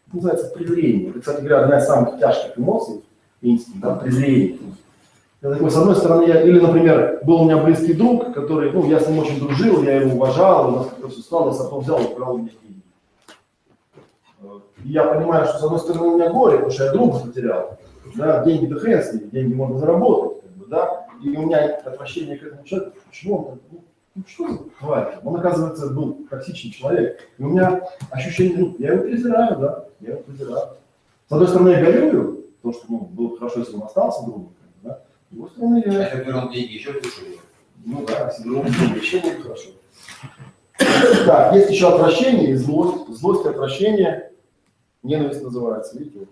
Это 0.07 0.16
называется 0.16 0.51
презрение. 0.55 1.11
Это, 1.11 1.20
кстати 1.20 1.40
говоря, 1.40 1.64
одна 1.64 1.78
из 1.78 1.84
самых 1.86 2.18
тяжких 2.18 2.59
эмоций, 2.59 3.05
инстинкт, 3.42 3.80
да, 3.80 3.97
презрение. 3.97 4.59
Я 5.42 5.51
такой, 5.51 5.70
с 5.70 5.76
одной 5.76 5.97
стороны, 5.97 6.26
я, 6.26 6.40
или, 6.40 6.59
например, 6.59 7.20
был 7.24 7.42
у 7.42 7.45
меня 7.45 7.62
близкий 7.62 7.92
друг, 7.92 8.32
который, 8.32 8.72
ну, 8.72 8.86
я 8.86 8.99
с 8.99 9.07
ним 9.07 9.18
очень 9.18 9.38
дружил, 9.38 9.82
я 9.82 10.01
его 10.01 10.14
уважал, 10.14 10.68
у 10.68 10.76
нас 10.76 10.86
как-то 10.86 11.09
все 11.09 11.20
складывалось, 11.20 11.61
а 11.61 11.64
потом 11.64 11.80
взял 11.80 12.01
и 12.01 12.05
украл 12.05 12.38
меня 12.38 12.49
деньги. 12.62 12.80
Э, 14.42 14.47
И 14.84 14.88
я 14.88 15.05
понимаю, 15.05 15.45
что, 15.45 15.59
с 15.59 15.64
одной 15.64 15.80
стороны, 15.80 16.07
у 16.07 16.16
меня 16.16 16.30
горе, 16.30 16.57
потому 16.57 16.72
что 16.72 16.84
я 16.84 16.92
друга 16.92 17.18
потерял. 17.18 17.78
Да, 18.14 18.44
деньги-то 18.44 18.76
хрен 18.76 19.02
с 19.02 19.12
ними, 19.12 19.28
деньги 19.30 19.54
можно 19.54 19.78
заработать, 19.78 20.42
как 20.42 20.50
бы, 20.52 20.66
да. 20.66 21.06
И 21.22 21.30
у 21.30 21.42
меня 21.42 21.76
отвращение 21.84 22.36
к 22.36 22.42
этому 22.44 22.64
человеку, 22.64 22.96
почему 23.08 23.36
он 23.36 23.60
ну, 23.70 23.84
ну, 24.14 24.22
что 24.28 24.48
за 24.48 24.58
тварь? 24.78 25.18
Он, 25.24 25.36
оказывается, 25.36 25.88
был 25.88 26.26
токсичный 26.30 26.70
человек. 26.70 27.20
И 27.36 27.42
у 27.42 27.48
меня 27.48 27.82
ощущение, 28.10 28.58
ну, 28.58 28.76
я 28.78 28.92
его 28.92 29.02
презираю, 29.02 29.58
да, 29.58 29.84
я 30.00 30.10
его 30.12 30.22
презираю. 30.22 30.68
С 31.28 31.32
одной 31.32 31.48
стороны, 31.48 31.70
я 31.70 31.84
горюю, 31.84 32.44
потому 32.62 32.74
что, 32.74 32.92
ну, 32.92 32.98
было 33.00 33.28
бы 33.28 33.38
хорошо, 33.38 33.60
если 33.60 33.74
он 33.74 33.82
остался 33.82 34.24
другом, 34.24 34.52
да. 34.82 35.02
С 35.30 35.34
другой 35.34 35.50
стороны, 35.50 35.82
А 35.84 35.92
я 35.92 36.08
если 36.10 36.30
бы 36.30 36.38
он 36.38 36.52
деньги 36.52 36.72
еще 36.74 36.92
дешевле. 37.00 37.38
ну 37.84 38.06
да, 38.06 38.28
если 38.28 38.42
другому 38.44 38.68
еще 38.68 39.20
будет 39.20 39.42
хорошо. 39.42 39.70
Так, 41.26 41.54
есть 41.54 41.70
еще 41.70 41.88
отвращение 41.88 42.50
и 42.50 42.54
злость. 42.54 43.08
Злость 43.18 43.46
и 43.46 43.48
отвращение, 43.48 44.30
ненависть 45.02 45.42
называется, 45.42 45.98
видите? 45.98 46.28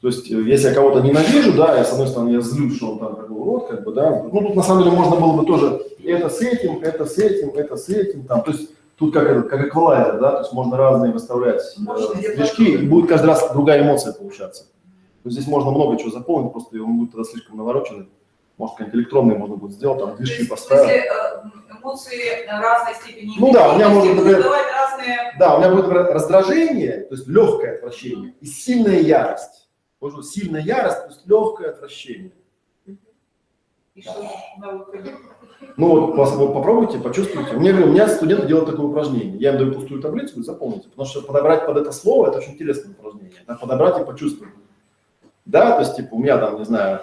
То 0.00 0.08
есть, 0.08 0.30
э, 0.30 0.34
если 0.34 0.68
я 0.68 0.74
кого-то 0.74 1.00
ненавижу, 1.00 1.54
да, 1.54 1.76
я, 1.76 1.84
с 1.84 1.92
одной 1.92 2.08
стороны, 2.08 2.30
я 2.30 2.40
злюсь, 2.40 2.76
что 2.76 2.92
он 2.92 2.98
там 2.98 3.16
такой 3.16 3.36
урод, 3.36 3.68
как 3.68 3.84
бы, 3.84 3.92
да, 3.92 4.24
ну, 4.30 4.40
тут, 4.40 4.54
на 4.54 4.62
самом 4.62 4.84
деле, 4.84 4.96
можно 4.96 5.16
было 5.16 5.32
бы 5.32 5.46
тоже 5.46 5.82
это 6.04 6.28
с 6.28 6.40
этим, 6.40 6.80
это 6.82 7.06
с 7.06 7.18
этим, 7.18 7.50
это 7.50 7.76
с 7.76 7.88
этим, 7.88 8.24
там, 8.24 8.42
то 8.42 8.50
есть, 8.50 8.70
тут 8.98 9.14
как, 9.14 9.48
как 9.48 9.66
эквалайзер, 9.66 10.20
да, 10.20 10.32
то 10.32 10.40
есть, 10.40 10.52
можно 10.52 10.76
разные 10.76 11.12
выставлять 11.12 11.62
Можно 11.78 12.18
э, 12.18 12.36
движки, 12.36 12.72
и 12.74 12.86
будет 12.86 13.08
каждый 13.08 13.26
раз 13.26 13.50
другая 13.52 13.82
эмоция 13.82 14.12
получаться. 14.12 14.64
То 15.22 15.28
есть, 15.28 15.38
здесь 15.38 15.48
можно 15.48 15.70
много 15.70 15.98
чего 15.98 16.10
заполнить, 16.10 16.52
просто 16.52 16.76
он 16.76 16.98
будет 16.98 17.12
тогда 17.12 17.28
слишком 17.28 17.56
навороченный. 17.56 18.08
Может, 18.58 18.76
какие-нибудь 18.76 19.00
электронные 19.00 19.38
можно 19.38 19.56
будет 19.56 19.72
сделать, 19.72 19.98
там, 19.98 20.16
движки 20.16 20.38
есть, 20.38 20.50
поставить. 20.50 20.84
смысле, 20.84 21.04
э, 21.04 21.76
эмоции 21.78 22.46
разной 22.46 22.94
степени 22.94 23.34
Ну 23.38 23.52
да, 23.52 23.72
у 23.72 23.76
меня 23.76 23.88
может, 23.88 24.16
давать 24.16 24.66
разные... 24.72 25.34
Да, 25.38 25.56
у 25.56 25.58
меня 25.58 25.74
будет 25.74 25.88
раздражение, 25.88 27.00
то 27.00 27.14
есть 27.14 27.26
легкое 27.26 27.76
отвращение, 27.76 28.34
и 28.40 28.46
сильная 28.46 29.00
ярость. 29.00 29.65
Может 30.06 30.18
быть, 30.18 30.28
сильная 30.28 30.62
ярость, 30.62 31.02
то 31.02 31.08
есть 31.08 31.26
легкое 31.26 31.70
отвращение. 31.70 32.30
И 33.96 34.00
что 34.00 34.14
на 34.58 34.72
выходе? 34.74 35.16
Ну 35.76 35.88
вот, 35.88 36.14
вот 36.14 36.54
попробуйте, 36.54 36.98
почувствуйте. 36.98 37.56
У 37.56 37.58
меня, 37.58 37.74
у 37.74 37.88
меня 37.88 38.06
студенты 38.06 38.46
делают 38.46 38.70
такое 38.70 38.86
упражнение. 38.86 39.36
Я 39.38 39.50
им 39.50 39.58
даю 39.58 39.74
пустую 39.74 40.00
таблицу 40.00 40.38
и 40.38 40.44
заполните. 40.44 40.88
Потому 40.90 41.08
что 41.08 41.22
подобрать 41.22 41.66
под 41.66 41.78
это 41.78 41.90
слово, 41.90 42.28
это 42.28 42.38
очень 42.38 42.52
интересное 42.52 42.92
упражнение. 42.92 43.32
Да, 43.48 43.56
подобрать 43.56 44.00
и 44.00 44.04
почувствовать. 44.04 44.54
Да, 45.44 45.72
то 45.72 45.80
есть, 45.80 45.96
типа, 45.96 46.14
у 46.14 46.18
меня 46.20 46.38
там, 46.38 46.58
не 46.58 46.64
знаю, 46.64 47.00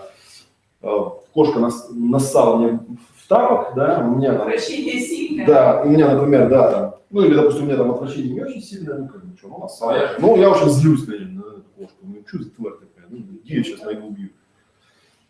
э, 0.81 0.97
кошка 1.33 1.59
нас, 1.59 1.89
нассала 1.91 2.55
мне 2.55 2.79
в 3.17 3.27
тапок, 3.27 3.75
да, 3.75 3.99
у 3.99 4.15
меня 4.15 4.31
там 4.31 4.43
Обращение 4.43 5.01
сильное. 5.01 5.45
Да, 5.45 5.81
у 5.83 5.89
меня, 5.89 6.15
например, 6.15 6.49
да, 6.49 6.71
там, 6.71 6.95
ну 7.09 7.21
или, 7.21 7.35
допустим, 7.35 7.63
у 7.63 7.65
меня 7.65 7.75
там 7.75 7.91
отвращение 7.91 8.33
не 8.33 8.41
очень 8.41 8.61
сильное, 8.61 8.97
ну 8.97 9.07
как 9.09 9.23
что, 9.37 9.49
ну, 9.49 9.59
нассал. 9.59 9.93
Ну, 10.19 10.37
я 10.37 10.49
очень 10.49 10.69
злюсь, 10.69 11.05
конечно, 11.05 11.33
на 11.33 11.41
эту 11.41 11.63
кошку. 11.77 11.97
Ну, 12.03 12.23
что 12.25 12.43
за 12.43 12.49
тварь 12.51 12.73
такая? 12.73 12.92
Иди, 13.13 13.41
я 13.43 13.63
сейчас 13.63 13.81
найду 13.83 14.07
убью. 14.07 14.29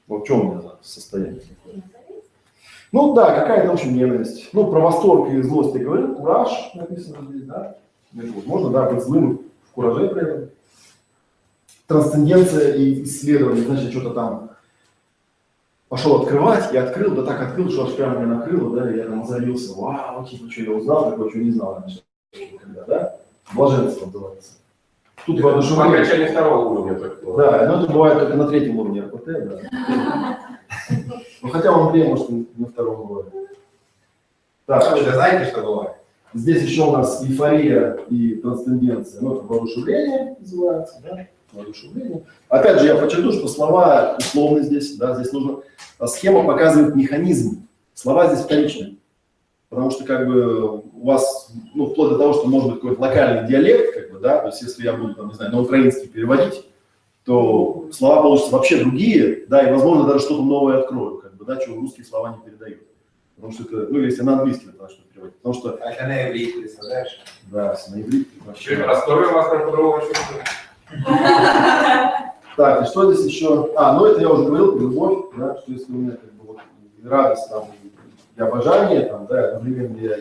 Вот 0.08 0.24
в 0.24 0.28
чем 0.28 0.40
у 0.40 0.54
меня 0.54 0.62
состояние 0.82 1.42
такое? 1.42 1.84
Ну 2.92 3.14
да, 3.14 3.40
какая-то, 3.40 3.72
общем, 3.72 3.96
ненависть. 3.96 4.50
Ну, 4.54 4.70
про 4.70 4.80
восторг 4.80 5.32
и 5.32 5.42
злость 5.42 5.76
я 5.76 5.84
говорил, 5.84 6.16
кураж 6.16 6.72
написано 6.76 7.28
здесь, 7.30 7.44
да. 7.44 7.78
Можно, 8.46 8.70
да, 8.70 8.90
быть 8.92 9.04
злым 9.04 9.42
в 9.68 9.72
кураже 9.72 10.10
при 10.10 10.22
этом. 10.22 10.50
Трансценденция 11.88 12.76
и 12.76 13.04
исследование, 13.04 13.66
значит, 13.66 13.92
что-то 13.92 14.12
там 14.12 14.52
пошел 15.90 16.22
открывать, 16.22 16.72
я 16.72 16.84
открыл, 16.84 17.16
да 17.16 17.24
так 17.24 17.42
открыл, 17.42 17.70
что 17.70 17.86
аж 17.86 17.96
прямо 17.96 18.18
меня 18.18 18.36
накрыло, 18.36 18.76
да, 18.76 18.92
и 18.92 18.98
я 18.98 19.06
там 19.06 19.24
озарился, 19.24 19.74
вау, 19.74 20.26
типа, 20.26 20.50
что 20.50 20.62
я 20.62 20.72
узнал, 20.72 21.12
такое, 21.12 21.30
что 21.30 21.40
не 21.40 21.52
знал 21.52 21.80
раньше. 21.80 22.04
Когда, 22.62 22.84
да? 22.86 23.20
Блаженство 23.54 24.06
называется. 24.06 24.54
Тут 25.26 25.42
По 25.42 25.48
воодушевление. 25.50 26.02
окончании 26.02 26.26
второго 26.28 26.70
уровня 26.70 27.00
только. 27.00 27.26
Да, 27.38 27.68
но 27.68 27.84
это 27.84 27.92
бывает 27.92 28.20
только 28.20 28.36
на 28.36 28.48
третьем 28.48 28.80
уровне 28.80 29.02
РПТ, 29.02 29.26
да. 29.26 30.40
Ну, 31.42 31.50
хотя 31.50 31.72
он 31.74 31.92
время, 31.92 32.12
может, 32.12 32.30
и 32.30 32.48
на 32.56 32.68
втором 32.68 33.06
бывает. 33.08 33.28
Так, 34.66 34.98
Вы 34.98 35.12
знаете, 35.12 35.52
что 35.52 35.62
бывает? 35.62 35.94
здесь 36.34 36.64
еще 36.64 36.84
у 36.88 36.92
нас 36.92 37.22
эйфория 37.24 38.00
и 38.10 38.36
трансценденция. 38.36 39.22
Ну, 39.22 39.36
это 39.36 39.46
воодушевление 39.46 40.36
называется, 40.40 40.96
да? 41.04 41.28
Воодушевление. 41.52 42.24
Опять 42.50 42.80
же, 42.80 42.88
я 42.88 42.96
подчеркну, 42.96 43.32
что 43.34 43.48
слова 43.48 44.16
условны 44.18 44.64
здесь, 44.64 44.96
да, 44.98 45.14
здесь 45.16 45.32
нужно... 45.34 45.60
а 46.00 46.08
Схема 46.08 46.44
показывает 46.46 46.96
механизм. 46.96 47.68
Слова 47.94 48.28
здесь 48.28 48.46
вторичны. 48.46 48.96
Потому 49.70 49.92
что, 49.92 50.06
как 50.06 50.26
бы, 50.28 50.82
у 51.04 51.08
вас, 51.08 51.52
ну, 51.76 51.88
вплоть 51.88 52.12
до 52.12 52.18
того, 52.18 52.34
что 52.34 52.48
может 52.48 52.72
быть 52.72 52.80
какой-то 52.82 53.02
локальный 53.02 53.46
диалект, 53.46 53.94
как 53.94 54.12
бы, 54.12 54.20
да, 54.20 54.40
то 54.40 54.48
есть 54.48 54.62
если 54.62 54.86
я 54.86 54.94
буду, 54.94 55.14
там, 55.16 55.28
не 55.28 55.34
знаю, 55.34 55.52
на 55.52 55.60
украинский 55.60 56.08
переводить, 56.08 56.66
то 57.26 57.90
слова 57.92 58.22
получатся 58.22 58.54
вообще 58.54 58.78
другие, 58.78 59.46
да, 59.50 59.68
и, 59.68 59.72
возможно, 59.72 60.08
даже 60.08 60.22
что-то 60.24 60.44
новое 60.44 60.80
открою, 60.80 61.18
как 61.18 61.36
бы, 61.36 61.44
да, 61.44 61.58
чего 61.58 61.76
русские 61.76 62.06
слова 62.06 62.38
не 62.38 62.50
передают. 62.50 62.84
Потому 63.36 63.52
что 63.52 63.64
это, 63.64 63.92
ну, 63.92 64.00
если 64.00 64.22
на 64.22 64.40
английский 64.40 64.70
это 64.70 64.88
что 64.88 65.02
переводить. 65.14 65.36
Потому 65.40 65.56
что, 65.56 65.78
А 65.82 65.92
это 65.92 66.08
на 66.08 66.30
иврите, 66.30 66.60
представляешь? 66.60 67.22
да, 67.52 67.72
если 67.74 67.92
на 67.92 68.02
иврите, 68.02 68.30
то 68.40 68.46
вообще... 68.48 68.76
Чуть 68.78 68.86
расстрою 68.86 69.34
вас 69.34 69.50
как 69.50 69.66
по-другому. 69.66 70.04
Так, 72.56 72.84
и 72.84 72.86
что 72.86 73.12
здесь 73.12 73.26
еще? 73.26 73.74
А, 73.76 73.98
ну 73.98 74.06
это 74.06 74.22
я 74.22 74.30
уже 74.30 74.46
говорил, 74.46 74.78
любовь, 74.78 75.26
да, 75.36 75.58
что 75.58 75.72
если 75.72 75.92
у 75.92 75.96
меня 75.96 76.12
как 76.12 76.32
бы 76.34 76.54
вот 76.54 76.58
радость 77.04 77.50
там, 77.50 77.66
и 78.38 78.42
обожание, 78.42 79.02
там, 79.08 79.26
да, 79.26 79.56
одновременно 79.56 79.98
я 79.98 80.18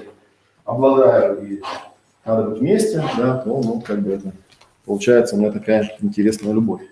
обладаю 0.65 1.47
и 1.47 1.63
надо 2.25 2.51
быть 2.51 2.61
вместе, 2.61 3.03
да, 3.17 3.39
то, 3.39 3.49
ну, 3.49 3.81
как 3.81 4.01
бы 4.01 4.13
это, 4.13 4.33
получается 4.85 5.37
у 5.37 5.39
меня 5.39 5.51
такая 5.51 5.97
интересная 6.01 6.53
любовь. 6.53 6.83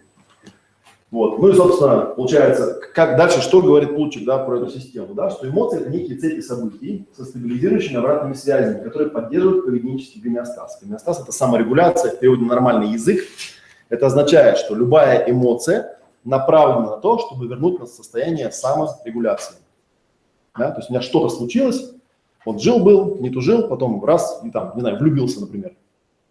Вот. 1.10 1.40
Ну 1.40 1.48
и, 1.48 1.54
собственно, 1.54 2.02
получается, 2.02 2.78
как 2.94 3.16
дальше, 3.16 3.40
что 3.40 3.60
говорит 3.60 3.96
Плутчик, 3.96 4.24
да, 4.24 4.38
про 4.38 4.58
эту 4.58 4.70
систему, 4.70 5.14
да, 5.14 5.30
что 5.30 5.48
эмоции– 5.48 5.80
это 5.80 5.90
некие 5.90 6.16
цепи 6.16 6.40
событий 6.40 7.08
со 7.16 7.24
стабилизирующими 7.24 7.96
обратными 7.96 8.34
связями, 8.34 8.84
которые 8.84 9.10
поддерживают 9.10 9.64
поведенческий 9.64 10.20
гомеостаз. 10.20 10.78
Гомеостаз– 10.80 11.20
это 11.22 11.32
саморегуляция, 11.32 12.12
в 12.12 12.20
переводе 12.20 12.44
нормальный 12.44 12.92
язык, 12.92 13.24
это 13.88 14.06
означает, 14.06 14.58
что 14.58 14.76
любая 14.76 15.28
эмоция 15.28 15.98
направлена 16.22 16.90
на 16.90 16.96
то, 16.98 17.18
чтобы 17.18 17.48
вернуть 17.48 17.80
нас 17.80 17.90
в 17.90 17.96
состояние 17.96 18.52
саморегуляции. 18.52 19.56
Да? 20.56 20.70
То 20.70 20.78
есть 20.78 20.90
у 20.90 20.92
меня 20.92 21.02
что-то 21.02 21.28
случилось, 21.28 21.92
вот 22.44 22.62
жил-был, 22.62 23.16
не 23.20 23.30
тужил, 23.30 23.68
потом 23.68 24.04
раз, 24.04 24.40
и 24.44 24.50
там, 24.50 24.72
не 24.74 24.80
знаю, 24.80 24.98
влюбился, 24.98 25.40
например, 25.40 25.72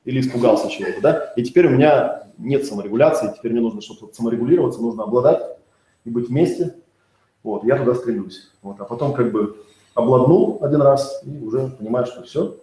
или 0.05 0.19
испугался 0.19 0.69
чего-то, 0.69 1.01
да, 1.01 1.33
и 1.35 1.43
теперь 1.43 1.67
у 1.67 1.71
меня 1.71 2.23
нет 2.37 2.65
саморегуляции, 2.65 3.33
теперь 3.35 3.51
мне 3.51 3.61
нужно 3.61 3.81
что-то 3.81 4.13
саморегулироваться, 4.13 4.81
нужно 4.81 5.03
обладать 5.03 5.41
и 6.05 6.09
быть 6.09 6.29
вместе, 6.29 6.75
вот, 7.43 7.63
я 7.63 7.77
туда 7.77 7.95
стремлюсь, 7.95 8.51
вот, 8.61 8.79
а 8.79 8.85
потом 8.85 9.13
как 9.13 9.31
бы 9.31 9.57
обладнул 9.93 10.59
один 10.61 10.81
раз 10.81 11.21
и 11.25 11.43
уже 11.43 11.67
понимаю, 11.77 12.05
что 12.05 12.23
все, 12.23 12.57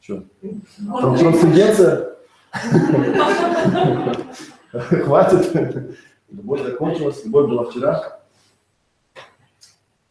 что, 0.00 0.24
Тран- 0.40 1.18
трансценденция, 1.18 2.12
Хватит. 4.72 5.96
Любовь 6.30 6.62
закончилась, 6.62 7.24
любовь 7.24 7.48
была 7.48 7.64
вчера. 7.64 8.20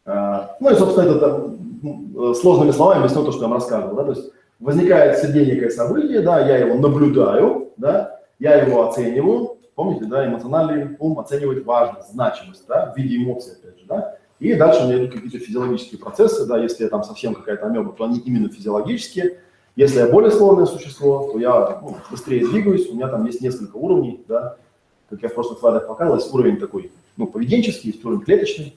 А, 0.04 0.56
Ну 0.60 0.70
и, 0.70 0.74
собственно, 0.74 1.10
это 1.10 1.18
там, 1.18 1.58
м, 1.82 2.34
сложными 2.34 2.70
словами 2.70 3.00
объясню 3.00 3.24
то, 3.24 3.32
что 3.32 3.42
я 3.42 3.48
вам 3.48 3.58
рассказывал. 3.58 3.94
Да? 3.96 4.04
То 4.04 4.10
есть 4.12 4.32
возникает 4.60 5.22
в 5.22 5.34
некое 5.34 5.70
событие, 5.70 6.20
да, 6.20 6.40
я 6.46 6.58
его 6.58 6.74
наблюдаю, 6.76 7.72
да, 7.76 8.20
я 8.38 8.56
его 8.62 8.88
оцениваю, 8.88 9.58
помните, 9.74 10.04
да, 10.04 10.26
эмоциональный 10.26 10.96
ум 11.00 11.18
оценивает 11.18 11.64
важность, 11.64 12.12
значимость, 12.12 12.64
да, 12.68 12.92
в 12.92 12.96
виде 12.96 13.16
эмоций, 13.16 13.54
опять 13.54 13.78
же, 13.80 13.86
да, 13.86 14.16
и 14.38 14.54
дальше 14.54 14.82
у 14.82 14.86
меня 14.86 14.98
идут 14.98 15.14
какие-то 15.14 15.38
физиологические 15.38 16.00
процессы, 16.00 16.46
да, 16.46 16.58
если 16.58 16.84
я 16.84 16.90
там 16.90 17.02
совсем 17.02 17.34
какая-то 17.34 17.66
амеба, 17.66 17.92
то 17.92 18.04
они 18.04 18.18
именно 18.18 18.48
физиологические, 18.48 19.38
если 19.74 19.98
я 19.98 20.06
более 20.08 20.30
сложное 20.30 20.66
существо, 20.66 21.30
то 21.32 21.38
я 21.38 21.80
ну, 21.82 21.96
быстрее 22.10 22.46
двигаюсь, 22.46 22.88
у 22.88 22.94
меня 22.94 23.08
там 23.08 23.24
есть 23.24 23.40
несколько 23.40 23.76
уровней, 23.76 24.24
да, 24.28 24.56
как 25.10 25.22
я 25.22 25.28
в 25.28 25.34
прошлых 25.34 25.58
слайдах 25.58 25.86
показывал, 25.88 26.18
есть 26.18 26.32
уровень 26.32 26.58
такой, 26.58 26.92
ну, 27.16 27.26
поведенческий, 27.26 27.90
есть 27.90 28.04
уровень 28.04 28.20
клеточный, 28.22 28.76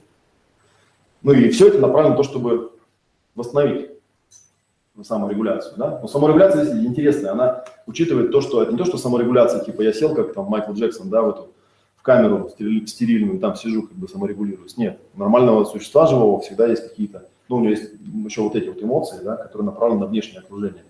ну 1.26 1.32
и 1.32 1.48
все 1.48 1.66
это 1.66 1.80
направлено 1.80 2.10
на 2.10 2.16
то, 2.16 2.22
чтобы 2.22 2.70
восстановить 3.34 3.90
саморегуляцию, 5.02 5.74
да. 5.76 5.98
Но 6.00 6.06
саморегуляция 6.06 6.64
здесь 6.64 6.86
интересная, 6.86 7.32
она 7.32 7.64
учитывает 7.86 8.30
то, 8.30 8.40
что 8.40 8.62
это 8.62 8.70
не 8.70 8.78
то, 8.78 8.84
что 8.84 8.96
саморегуляция, 8.96 9.64
типа 9.64 9.82
я 9.82 9.92
сел, 9.92 10.14
как 10.14 10.34
там 10.34 10.46
Майкл 10.46 10.72
Джексон, 10.72 11.10
да, 11.10 11.22
в 11.22 11.30
эту 11.30 11.48
в 11.96 12.02
камеру 12.02 12.48
стериль- 12.54 12.86
стерильную, 12.86 13.40
там 13.40 13.56
сижу, 13.56 13.82
как 13.82 13.96
бы 13.96 14.08
саморегулируюсь. 14.08 14.76
Нет, 14.76 15.00
у 15.16 15.18
нормального 15.18 15.64
существа 15.64 16.06
живого 16.06 16.40
всегда 16.42 16.68
есть 16.68 16.88
какие-то, 16.88 17.24
ну, 17.48 17.56
у 17.56 17.60
него 17.60 17.70
есть 17.70 17.90
еще 18.24 18.42
вот 18.42 18.54
эти 18.54 18.68
вот 18.68 18.80
эмоции, 18.80 19.18
да, 19.24 19.34
которые 19.34 19.66
направлены 19.66 20.02
на 20.02 20.06
внешнее 20.06 20.38
окружение. 20.38 20.84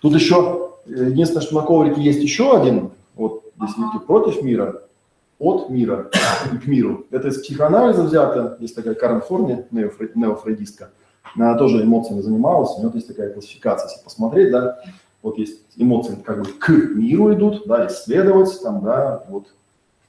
Тут 0.00 0.14
еще, 0.14 0.72
э, 0.86 1.10
единственное, 1.10 1.42
что 1.42 1.54
на 1.54 1.66
коврике 1.66 2.00
есть 2.00 2.22
еще 2.22 2.56
один, 2.56 2.92
вот 3.14 3.42
здесь 3.58 3.76
видите, 3.76 3.98
против 4.06 4.40
мира, 4.40 4.85
от 5.38 5.70
мира 5.70 6.10
и 6.52 6.56
к 6.56 6.66
миру. 6.66 7.06
Это 7.10 7.28
из 7.28 7.40
психоанализа 7.40 8.02
взято, 8.02 8.56
есть 8.60 8.74
такая 8.74 8.94
Карен 8.94 9.18
неофре- 9.18 10.12
неофрейдистка, 10.14 10.90
она 11.34 11.56
тоже 11.58 11.82
эмоциями 11.82 12.20
занималась, 12.20 12.76
у 12.76 12.80
нее 12.80 12.90
есть 12.94 13.08
такая 13.08 13.32
классификация, 13.32 13.90
если 13.90 14.04
посмотреть, 14.04 14.50
да, 14.50 14.80
вот 15.22 15.38
есть 15.38 15.60
эмоции 15.76 16.16
как 16.24 16.42
бы 16.42 16.50
к 16.52 16.68
миру 16.68 17.32
идут, 17.34 17.66
да, 17.66 17.86
исследовать, 17.88 18.60
там, 18.62 18.82
да, 18.84 19.24
вот, 19.28 19.46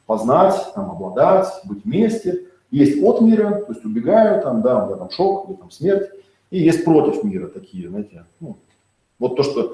познать, 0.06 0.56
там, 0.74 0.92
обладать, 0.92 1.48
быть 1.66 1.84
вместе. 1.84 2.46
Есть 2.72 3.02
от 3.04 3.22
мира, 3.22 3.64
то 3.66 3.74
есть 3.74 3.86
убегаю, 3.86 4.42
там, 4.42 4.62
да, 4.62 4.84
у 4.84 4.88
меня 4.88 4.98
там 4.98 5.10
шок 5.10 5.50
или 5.50 5.56
там 5.56 5.72
смерть. 5.72 6.10
И 6.50 6.60
есть 6.60 6.86
против 6.86 7.24
мира 7.24 7.48
такие, 7.48 7.90
знаете, 7.90 8.26
ну, 8.40 8.58
вот 9.20 9.36
то, 9.36 9.44
что, 9.44 9.74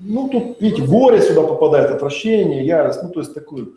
ну, 0.00 0.28
тут, 0.28 0.60
видите, 0.60 0.82
горе 0.82 1.20
сюда 1.20 1.42
попадает, 1.42 1.90
отвращение, 1.90 2.64
ярость, 2.66 3.02
ну, 3.02 3.10
то 3.10 3.20
есть 3.20 3.34
такую, 3.34 3.76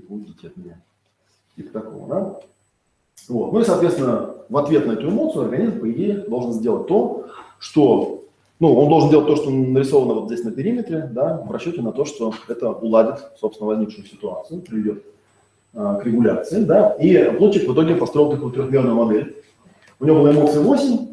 типа, 0.00 0.12
уйдите 0.12 0.48
от 0.48 0.56
меня, 0.56 0.80
типа 1.56 1.80
такого, 1.80 2.08
да? 2.08 2.40
Вот. 3.28 3.52
Ну 3.52 3.60
и, 3.60 3.64
соответственно, 3.64 4.34
в 4.48 4.56
ответ 4.56 4.86
на 4.86 4.92
эту 4.92 5.08
эмоцию 5.08 5.44
организм, 5.44 5.80
по 5.80 5.90
идее, 5.90 6.18
должен 6.28 6.52
сделать 6.52 6.86
то, 6.86 7.26
что, 7.58 8.24
ну, 8.58 8.74
он 8.74 8.88
должен 8.88 9.10
делать 9.10 9.26
то, 9.26 9.36
что 9.36 9.50
нарисовано 9.50 10.14
вот 10.14 10.26
здесь 10.26 10.44
на 10.44 10.50
периметре, 10.50 11.08
да, 11.12 11.42
в 11.46 11.50
расчете 11.50 11.82
на 11.82 11.92
то, 11.92 12.04
что 12.04 12.32
это 12.48 12.70
уладит, 12.70 13.30
собственно, 13.36 13.68
возникшую 13.68 14.06
ситуацию, 14.06 14.62
приведет 14.62 15.04
а, 15.74 15.96
к 15.96 16.04
регуляции, 16.04 16.64
да, 16.64 16.90
и 16.94 17.36
Плотчик 17.36 17.68
в 17.68 17.74
итоге 17.74 17.94
построил 17.94 18.30
такую 18.30 18.52
трехмерную 18.52 18.96
модель. 18.96 19.36
У 20.00 20.06
него 20.06 20.20
была 20.20 20.32
эмоция 20.32 20.62
8, 20.62 21.08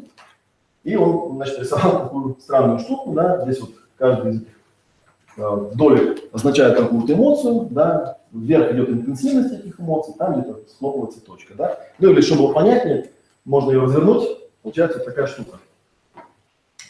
и 0.84 0.96
он, 0.96 1.36
значит, 1.36 1.58
рисовал 1.60 2.04
такую 2.04 2.36
странную 2.40 2.78
штуку, 2.78 3.12
да, 3.12 3.44
здесь 3.44 3.60
вот 3.60 3.70
каждый 3.96 4.32
из 4.32 4.36
этих 4.38 4.52
э, 5.36 5.70
долек 5.74 6.24
означает 6.32 6.76
какую-то 6.76 7.12
эмоцию, 7.12 7.68
да, 7.70 8.17
вверх 8.32 8.72
идет 8.72 8.90
интенсивность 8.90 9.52
этих 9.52 9.80
эмоций, 9.80 10.14
там 10.18 10.40
где-то 10.40 10.68
схлопывается 10.68 11.20
точка, 11.20 11.54
да. 11.54 11.78
Ну 11.98 12.10
или 12.10 12.20
чтобы 12.20 12.42
было 12.42 12.52
понятнее, 12.52 13.10
можно 13.44 13.70
ее 13.70 13.80
развернуть, 13.80 14.28
получается 14.62 14.98
такая 15.00 15.26
штука, 15.26 15.58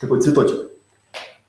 такой 0.00 0.20
цветочек. 0.20 0.70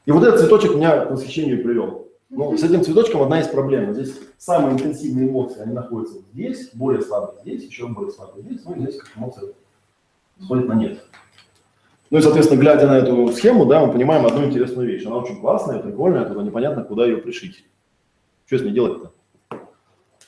И 0.06 0.12
вот 0.12 0.24
этот 0.24 0.40
цветочек 0.40 0.76
меня 0.76 1.06
к 1.06 1.12
восхищению 1.12 1.64
привел. 1.64 2.08
Ну, 2.30 2.56
с 2.56 2.64
этим 2.64 2.84
цветочком 2.84 3.24
одна 3.24 3.42
из 3.42 3.48
проблем. 3.48 3.94
Здесь 3.94 4.14
самые 4.38 4.74
интенсивные 4.74 5.28
эмоции, 5.28 5.62
они 5.62 5.74
находятся 5.74 6.20
здесь, 6.32 6.70
более 6.74 7.02
слабые 7.02 7.42
здесь, 7.42 7.64
еще 7.64 7.88
более 7.88 8.12
слабые 8.12 8.44
здесь, 8.44 8.62
ну 8.66 8.76
и 8.76 8.82
здесь 8.82 8.98
как 8.98 9.18
эмоция 9.18 9.54
сходит 10.40 10.68
на 10.68 10.74
нет. 10.74 11.04
Ну 12.12 12.18
и, 12.18 12.22
соответственно, 12.22 12.60
глядя 12.60 12.88
на 12.88 12.98
эту 12.98 13.32
схему, 13.34 13.66
да, 13.66 13.86
мы 13.86 13.94
понимаем 13.94 14.26
одну 14.26 14.46
интересную 14.46 14.88
вещь. 14.88 15.06
Она 15.06 15.18
очень 15.18 15.40
классная, 15.40 15.80
прикольная, 15.80 16.26
только 16.26 16.42
непонятно, 16.42 16.84
куда 16.84 17.06
ее 17.06 17.18
пришить. 17.18 17.66
Что 18.46 18.58
с 18.58 18.62
ней 18.62 18.72
делать-то? 18.72 19.12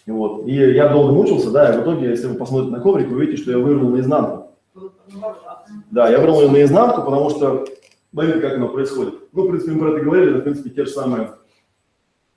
Вот. 0.07 0.47
И 0.47 0.53
я 0.53 0.89
долго 0.89 1.13
мучился, 1.13 1.51
да, 1.51 1.73
и 1.73 1.77
в 1.79 1.83
итоге, 1.83 2.09
если 2.09 2.27
вы 2.27 2.35
посмотрите 2.35 2.71
на 2.75 2.81
коврик, 2.81 3.07
вы 3.09 3.17
увидите, 3.17 3.41
что 3.41 3.51
я 3.51 3.57
вывернул 3.57 3.91
наизнанку. 3.91 4.51
Да, 5.91 6.09
я 6.09 6.17
вывернул 6.17 6.41
ее 6.41 6.51
наизнанку, 6.51 7.01
потому 7.03 7.29
что, 7.29 7.65
смотрите, 8.11 8.39
как 8.39 8.53
оно 8.55 8.69
происходит. 8.69 9.15
Ну, 9.31 9.43
в 9.43 9.49
принципе, 9.49 9.71
мы 9.73 9.79
про 9.81 9.89
это 9.95 10.05
говорили, 10.05 10.31
это, 10.31 10.39
в 10.39 10.43
принципе, 10.43 10.69
те 10.71 10.85
же 10.85 10.91
самые, 10.91 11.31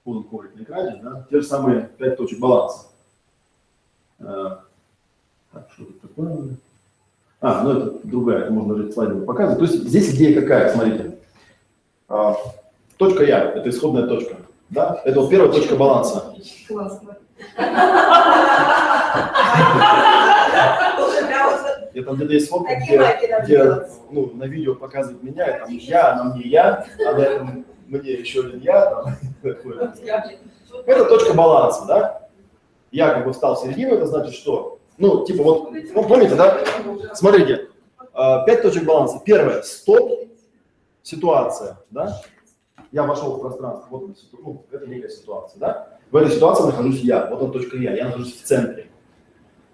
вот 0.04 0.28
коврик 0.28 0.54
на 0.56 0.62
экране, 0.62 1.00
да, 1.02 1.26
те 1.30 1.40
же 1.40 1.46
самые 1.46 1.90
пять 1.98 2.16
точек 2.16 2.38
баланса. 2.38 2.86
Э, 4.20 4.56
Так, 5.52 5.68
что 5.72 5.84
тут 5.84 6.00
такое? 6.00 6.56
А, 7.40 7.62
ну 7.62 7.70
это 7.72 8.06
другая, 8.06 8.42
это 8.44 8.52
можно 8.52 8.74
даже 8.74 8.92
слайдами 8.92 9.24
показывать. 9.24 9.58
То 9.58 9.64
есть 9.64 9.88
здесь 9.88 10.14
идея 10.14 10.40
какая, 10.40 10.72
смотрите. 10.72 11.18
А, 12.08 12.36
точка 12.96 13.24
Я, 13.24 13.50
это 13.52 13.68
исходная 13.68 14.06
точка. 14.06 14.36
Да? 14.70 15.00
Это 15.04 15.20
вот 15.20 15.30
первая 15.30 15.52
точка 15.52 15.76
баланса. 15.76 16.34
Классно. 16.66 17.16
Я 21.94 22.02
там 22.02 22.16
где-то 22.16 22.32
есть 22.32 22.50
Такие 22.50 22.98
где, 22.98 23.40
где 23.44 23.86
ну, 24.10 24.30
на 24.34 24.44
видео 24.44 24.74
показывает 24.74 25.22
меня, 25.22 25.60
там 25.60 25.68
я, 25.70 26.16
на 26.16 26.34
мне 26.34 26.42
я, 26.48 26.84
а 27.06 27.12
на 27.12 27.20
этом 27.20 27.64
мне 27.86 28.12
еще 28.12 28.40
один 28.40 28.60
я. 28.60 28.86
Там. 28.86 29.16
Это 30.86 31.04
точка 31.04 31.34
баланса, 31.34 31.84
да? 31.86 32.28
Я 32.90 33.10
как 33.10 33.24
бы 33.24 33.32
встал 33.32 33.54
в 33.54 33.60
середину, 33.60 33.96
это 33.96 34.06
значит 34.06 34.34
что? 34.34 34.78
Ну, 34.98 35.24
типа 35.24 35.42
вот, 35.42 35.72
ну, 35.72 36.04
помните, 36.04 36.36
да? 36.36 36.60
Смотрите, 37.14 37.68
а, 38.12 38.44
пять 38.44 38.62
точек 38.62 38.84
баланса. 38.84 39.20
Первое, 39.24 39.62
стоп, 39.62 40.28
ситуация, 41.02 41.78
да? 41.90 42.20
Я 42.92 43.02
вошел 43.02 43.36
в 43.36 43.40
пространство, 43.40 43.86
вот 43.90 44.04
она, 44.04 44.14
ну, 44.32 44.64
это 44.70 44.86
некая 44.86 45.08
ситуация, 45.08 45.58
да? 45.58 45.93
В 46.14 46.16
этой 46.16 46.30
ситуации 46.30 46.66
нахожусь 46.66 47.00
я, 47.00 47.26
вот 47.26 47.42
он 47.42 47.50
точка 47.50 47.76
я, 47.76 47.92
я 47.96 48.04
нахожусь 48.04 48.40
в 48.40 48.44
центре. 48.44 48.86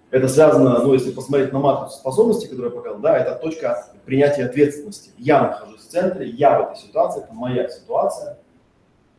Это 0.09 0.27
связано, 0.27 0.79
ну, 0.79 0.91
если 0.91 1.11
посмотреть 1.11 1.53
на 1.53 1.59
матрицу 1.59 1.97
способностей, 1.97 2.47
которую 2.47 2.71
я 2.71 2.75
показал, 2.75 2.99
да, 2.99 3.15
это 3.15 3.35
точка 3.35 3.85
принятия 4.05 4.45
ответственности. 4.45 5.11
Я 5.19 5.43
нахожусь 5.43 5.81
в 5.81 5.87
центре, 5.87 6.27
я 6.27 6.59
в 6.59 6.71
этой 6.71 6.77
ситуации, 6.77 7.23
это 7.23 7.31
моя 7.31 7.69
ситуация. 7.69 8.39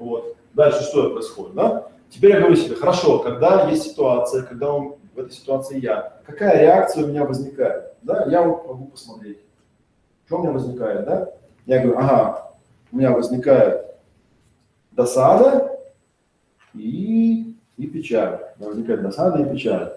Вот. 0.00 0.36
Дальше 0.54 0.82
что 0.82 1.10
происходит, 1.10 1.54
да? 1.54 1.86
Теперь 2.10 2.32
я 2.32 2.40
говорю 2.40 2.56
себе, 2.56 2.74
хорошо, 2.74 3.20
когда 3.20 3.68
есть 3.70 3.84
ситуация, 3.84 4.42
когда 4.42 4.72
он, 4.72 4.96
в 5.14 5.18
этой 5.20 5.30
ситуации 5.30 5.78
я, 5.78 6.14
какая 6.26 6.60
реакция 6.60 7.04
у 7.04 7.06
меня 7.06 7.24
возникает? 7.24 7.94
Да, 8.02 8.26
я 8.26 8.42
вот 8.42 8.66
могу 8.66 8.86
посмотреть. 8.86 9.38
Что 10.26 10.38
у 10.38 10.42
меня 10.42 10.50
возникает, 10.50 11.04
да? 11.04 11.28
Я 11.66 11.82
говорю, 11.84 12.00
ага, 12.00 12.50
у 12.90 12.96
меня 12.96 13.12
возникает 13.12 13.94
досада 14.90 15.71
и, 16.74 17.54
и 17.76 17.86
печаль. 17.86 18.40
Да, 18.58 18.68
возникает 18.68 19.02
досада 19.02 19.42
и 19.42 19.52
печаль. 19.52 19.92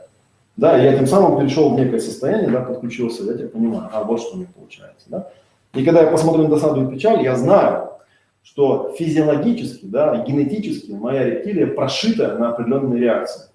Да, 0.57 0.77
я 0.77 0.97
тем 0.97 1.05
самым 1.05 1.39
перешел 1.39 1.73
в 1.73 1.79
некое 1.79 1.99
состояние, 1.99 2.49
да, 2.49 2.61
подключился, 2.61 3.23
я 3.23 3.33
теперь 3.33 3.49
понимаю, 3.49 3.89
а 3.91 4.03
вот 4.03 4.21
что 4.21 4.35
у 4.35 4.37
меня 4.37 4.47
получается, 4.55 5.05
да. 5.07 5.31
И 5.73 5.83
когда 5.83 6.01
я 6.01 6.11
посмотрю 6.11 6.43
на 6.43 6.49
досаду 6.49 6.87
и 6.87 6.93
печаль, 6.93 7.21
я 7.23 7.35
знаю, 7.35 7.89
что 8.41 8.95
физиологически, 8.97 9.85
да, 9.85 10.23
генетически 10.23 10.91
моя 10.91 11.25
рептилия 11.25 11.67
прошита 11.67 12.37
на 12.37 12.49
определенные 12.49 13.01
реакции. 13.01 13.49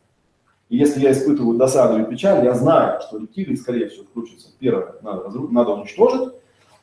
И 0.69 0.77
если 0.77 1.01
я 1.01 1.13
испытываю 1.13 1.57
досаду 1.57 2.01
и 2.01 2.05
печаль, 2.05 2.45
я 2.45 2.55
знаю, 2.55 3.01
что 3.01 3.19
рептилии, 3.19 3.55
скорее 3.55 3.89
всего, 3.89 4.05
включатся. 4.05 4.49
Первое, 4.59 4.95
надо, 5.03 5.29
разру- 5.29 5.51
надо 5.51 5.71
уничтожить, 5.71 6.35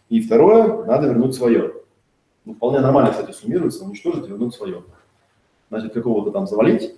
и 0.10 0.20
второе, 0.22 0.84
надо 0.86 1.08
вернуть 1.08 1.36
свое. 1.36 1.74
Ну, 2.46 2.54
вполне 2.54 2.80
нормально, 2.80 3.12
кстати, 3.12 3.32
суммируется, 3.32 3.86
уничтожить 3.86 4.26
и 4.26 4.30
вернуть 4.30 4.56
свое. 4.56 4.84
Значит, 5.70 5.94
какого-то 5.94 6.32
там 6.32 6.48
завалить, 6.48 6.96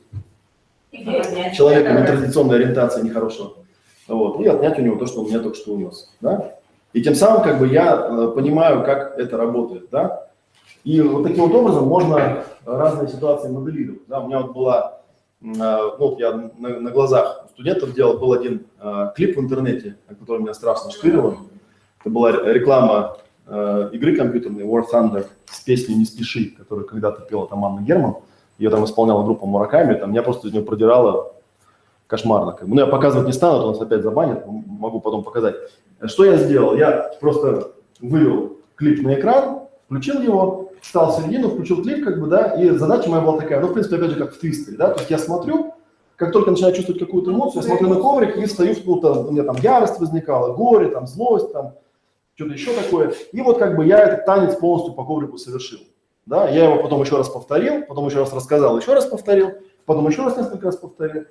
человека 0.91 1.93
нетрадиционной 1.93 2.57
ориентации 2.57 3.01
нехорошего, 3.01 3.53
вот, 4.07 4.39
и 4.41 4.47
отнять 4.47 4.77
у 4.77 4.81
него 4.81 4.95
то, 4.97 5.05
что 5.05 5.21
он 5.21 5.27
меня 5.27 5.39
только 5.39 5.57
что 5.57 5.73
унес, 5.73 6.13
да. 6.21 6.55
И 6.93 7.01
тем 7.01 7.15
самым, 7.15 7.43
как 7.43 7.59
бы, 7.59 7.67
я 7.67 7.95
э, 7.95 8.27
понимаю, 8.35 8.83
как 8.83 9.17
это 9.17 9.37
работает, 9.37 9.89
да. 9.91 10.27
И 10.83 11.01
вот 11.01 11.23
таким 11.23 11.47
вот 11.47 11.55
образом 11.55 11.87
можно 11.87 12.43
разные 12.65 13.07
ситуации 13.07 13.49
моделировать, 13.49 14.07
да. 14.07 14.19
У 14.21 14.27
меня 14.27 14.39
вот 14.41 14.53
была, 14.53 15.01
э, 15.41 15.45
ну, 15.45 15.97
вот 15.97 16.19
я 16.19 16.31
на, 16.33 16.79
на 16.79 16.91
глазах 16.91 17.45
у 17.45 17.49
студентов 17.49 17.93
делал, 17.93 18.17
был 18.17 18.33
один 18.33 18.65
э, 18.79 19.11
клип 19.15 19.37
в 19.37 19.39
интернете, 19.39 19.97
который 20.07 20.41
меня 20.41 20.53
страшно 20.55 20.89
штырило. 20.91 21.37
Это 22.01 22.09
была 22.09 22.31
ре- 22.31 22.53
реклама 22.53 23.17
игры 23.91 24.15
компьютерной 24.15 24.63
War 24.63 24.83
Thunder 24.93 25.25
с 25.45 25.59
песней 25.61 25.95
«Не 25.95 26.05
спеши», 26.05 26.53
которую 26.55 26.85
когда-то 26.85 27.21
пела 27.21 27.47
там 27.47 27.65
Анна 27.65 27.81
Герман. 27.81 28.17
Ее 28.59 28.69
там 28.69 28.85
исполняла 28.85 29.23
группа 29.23 29.45
Мураками, 29.45 29.95
там 29.95 30.11
меня 30.11 30.21
просто 30.21 30.47
из 30.47 30.53
нее 30.53 30.63
продирало 30.63 31.33
кошмарно. 32.07 32.51
Как 32.51 32.67
бы. 32.67 32.75
Ну, 32.75 32.81
я 32.81 32.87
показывать 32.87 33.25
не 33.25 33.33
стану, 33.33 33.61
то 33.61 33.71
нас 33.71 33.81
опять 33.81 34.03
забанят, 34.03 34.45
могу 34.45 34.99
потом 34.99 35.23
показать. 35.23 35.55
Что 36.03 36.25
я 36.25 36.37
сделал? 36.37 36.75
Я 36.75 37.11
просто 37.19 37.71
вывел 38.01 38.57
клип 38.75 39.01
на 39.01 39.15
экран, 39.15 39.61
включил 39.85 40.21
его, 40.21 40.71
встал 40.81 41.11
в 41.11 41.15
середину, 41.21 41.49
включил 41.49 41.81
клип, 41.81 42.03
как 42.05 42.19
бы, 42.19 42.27
да, 42.27 42.53
и 42.61 42.69
задача 42.71 43.09
моя 43.09 43.21
была 43.21 43.39
такая, 43.39 43.59
ну, 43.59 43.67
в 43.67 43.73
принципе, 43.73 43.97
опять 43.97 44.11
же, 44.11 44.17
как 44.17 44.33
в 44.33 44.39
твистере, 44.39 44.77
да, 44.77 44.91
то 44.91 44.99
есть 44.99 45.11
я 45.11 45.17
смотрю, 45.17 45.73
как 46.15 46.31
только 46.31 46.51
начинаю 46.51 46.73
чувствовать 46.73 47.01
какую-то 47.01 47.31
эмоцию, 47.31 47.63
я 47.63 47.67
смотрю 47.67 47.89
на 47.89 47.95
коврик 47.95 48.37
и 48.37 48.45
встаю, 48.45 48.75
ну, 48.85 48.99
там, 48.99 49.27
у 49.27 49.31
меня 49.31 49.43
там 49.43 49.55
ярость 49.57 49.99
возникала, 49.99 50.53
горе, 50.53 50.89
там, 50.89 51.07
злость, 51.07 51.51
там, 51.51 51.73
что-то 52.35 52.53
еще 52.53 52.73
такое. 52.73 53.13
И 53.33 53.41
вот 53.41 53.57
как 53.57 53.75
бы 53.75 53.85
я 53.85 53.99
этот 53.99 54.25
танец 54.25 54.55
полностью 54.55 54.93
по 54.93 55.03
коврику 55.03 55.37
совершил. 55.37 55.79
Да, 56.29 56.47
я 56.47 56.65
его 56.65 56.83
потом 56.83 57.01
еще 57.01 57.17
раз 57.17 57.27
повторил, 57.27 57.85
потом 57.87 58.05
еще 58.05 58.19
раз 58.19 58.31
рассказал, 58.31 58.77
еще 58.77 58.93
раз 58.93 59.07
повторил, 59.07 59.49
потом 59.85 60.07
еще 60.07 60.23
раз 60.23 60.37
несколько 60.37 60.67
раз 60.67 60.77
повторил. 60.77 61.23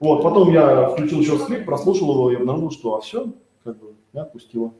Вот, 0.00 0.22
потом 0.22 0.50
я 0.50 0.88
включил 0.88 1.20
еще 1.20 1.38
клип, 1.38 1.66
прослушал 1.66 2.14
его 2.14 2.30
и 2.32 2.36
обнаружил, 2.36 2.70
что 2.70 2.94
а 2.94 3.02
все, 3.02 3.26
как 3.62 3.78
бы, 3.78 3.92
меня 4.14 4.22
отпустило. 4.22 4.70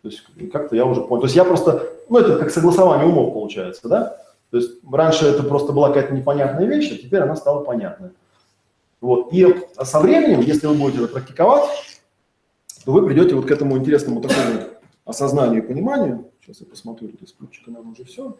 То 0.00 0.08
есть 0.08 0.22
как-то 0.50 0.76
я 0.76 0.86
уже 0.86 1.02
понял. 1.02 1.20
То 1.20 1.26
есть 1.26 1.36
я 1.36 1.44
просто, 1.44 1.92
ну 2.08 2.20
это 2.20 2.38
как 2.38 2.50
согласование 2.50 3.06
умов 3.06 3.34
получается, 3.34 3.86
да? 3.86 4.16
То 4.50 4.56
есть 4.56 4.82
раньше 4.90 5.26
это 5.26 5.42
просто 5.42 5.72
была 5.72 5.88
какая-то 5.88 6.14
непонятная 6.14 6.64
вещь, 6.64 6.90
а 6.90 6.96
теперь 6.96 7.20
она 7.20 7.36
стала 7.36 7.62
понятной. 7.62 8.12
Вот. 9.02 9.30
И 9.30 9.46
со 9.82 10.00
временем, 10.00 10.40
если 10.40 10.68
вы 10.68 10.74
будете 10.74 11.04
это 11.04 11.12
практиковать, 11.12 11.68
то 12.82 12.92
вы 12.92 13.04
придете 13.04 13.34
вот 13.34 13.44
к 13.44 13.50
этому 13.50 13.76
интересному 13.76 14.22
такому 14.22 14.70
осознанию 15.04 15.62
и 15.62 15.66
пониманию. 15.66 16.30
Сейчас 16.40 16.60
я 16.60 16.66
посмотрю, 16.66 17.08
тут 17.08 17.20
из 17.20 17.32
ключика 17.32 17.70
нам 17.70 17.90
уже 17.90 18.04
все. 18.04 18.34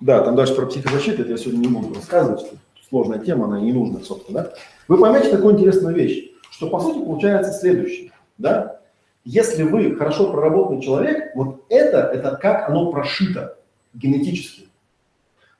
Да, 0.00 0.22
там 0.22 0.36
дальше 0.36 0.54
про 0.54 0.66
психозащиту, 0.66 1.22
это 1.22 1.30
я 1.30 1.36
сегодня 1.36 1.60
не 1.60 1.68
буду 1.68 1.94
рассказывать, 1.94 2.40
что 2.40 2.56
сложная 2.88 3.20
тема, 3.20 3.46
она 3.46 3.60
не 3.60 3.72
нужна, 3.72 4.00
собственно, 4.00 4.42
да. 4.42 4.52
Вы 4.88 4.98
поймете 4.98 5.30
такую 5.30 5.54
интересную 5.54 5.94
вещь, 5.94 6.30
что 6.50 6.68
по 6.68 6.80
сути 6.80 6.98
получается 6.98 7.52
следующее, 7.52 8.12
да. 8.38 8.80
Если 9.24 9.62
вы 9.62 9.96
хорошо 9.96 10.30
проработанный 10.30 10.82
человек, 10.82 11.34
вот 11.34 11.64
это, 11.70 11.98
это 11.98 12.36
как 12.36 12.68
оно 12.68 12.92
прошито 12.92 13.56
генетически. 13.94 14.68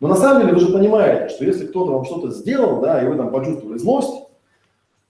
Но 0.01 0.09
на 0.09 0.17
самом 0.17 0.43
деле 0.43 0.53
вы 0.53 0.61
же 0.61 0.73
понимаете, 0.73 1.35
что 1.35 1.45
если 1.45 1.67
кто-то 1.67 1.93
вам 1.93 2.05
что-то 2.05 2.31
сделал, 2.31 2.83
да, 2.83 3.03
и 3.03 3.07
вы 3.07 3.17
там 3.17 3.31
почувствовали 3.31 3.79
злость, 3.79 4.25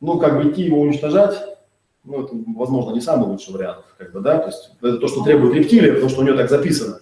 ну, 0.01 0.19
как 0.19 0.37
бы 0.37 0.51
идти 0.51 0.63
его 0.63 0.81
уничтожать, 0.81 1.37
ну, 2.05 2.23
это, 2.23 2.37
возможно, 2.55 2.93
не 2.93 3.01
самый 3.01 3.29
лучший 3.29 3.55
вариант, 3.55 3.85
как 3.99 4.13
бы, 4.13 4.21
да, 4.21 4.39
то 4.39 4.47
есть 4.49 4.71
это 4.81 4.99
то, 4.99 5.09
что 5.09 5.25
требует 5.25 5.55
рептилия, 5.55 5.95
потому 5.95 6.11
что 6.11 6.21
у 6.21 6.25
нее 6.25 6.37
так 6.37 6.51
записано. 6.51 7.01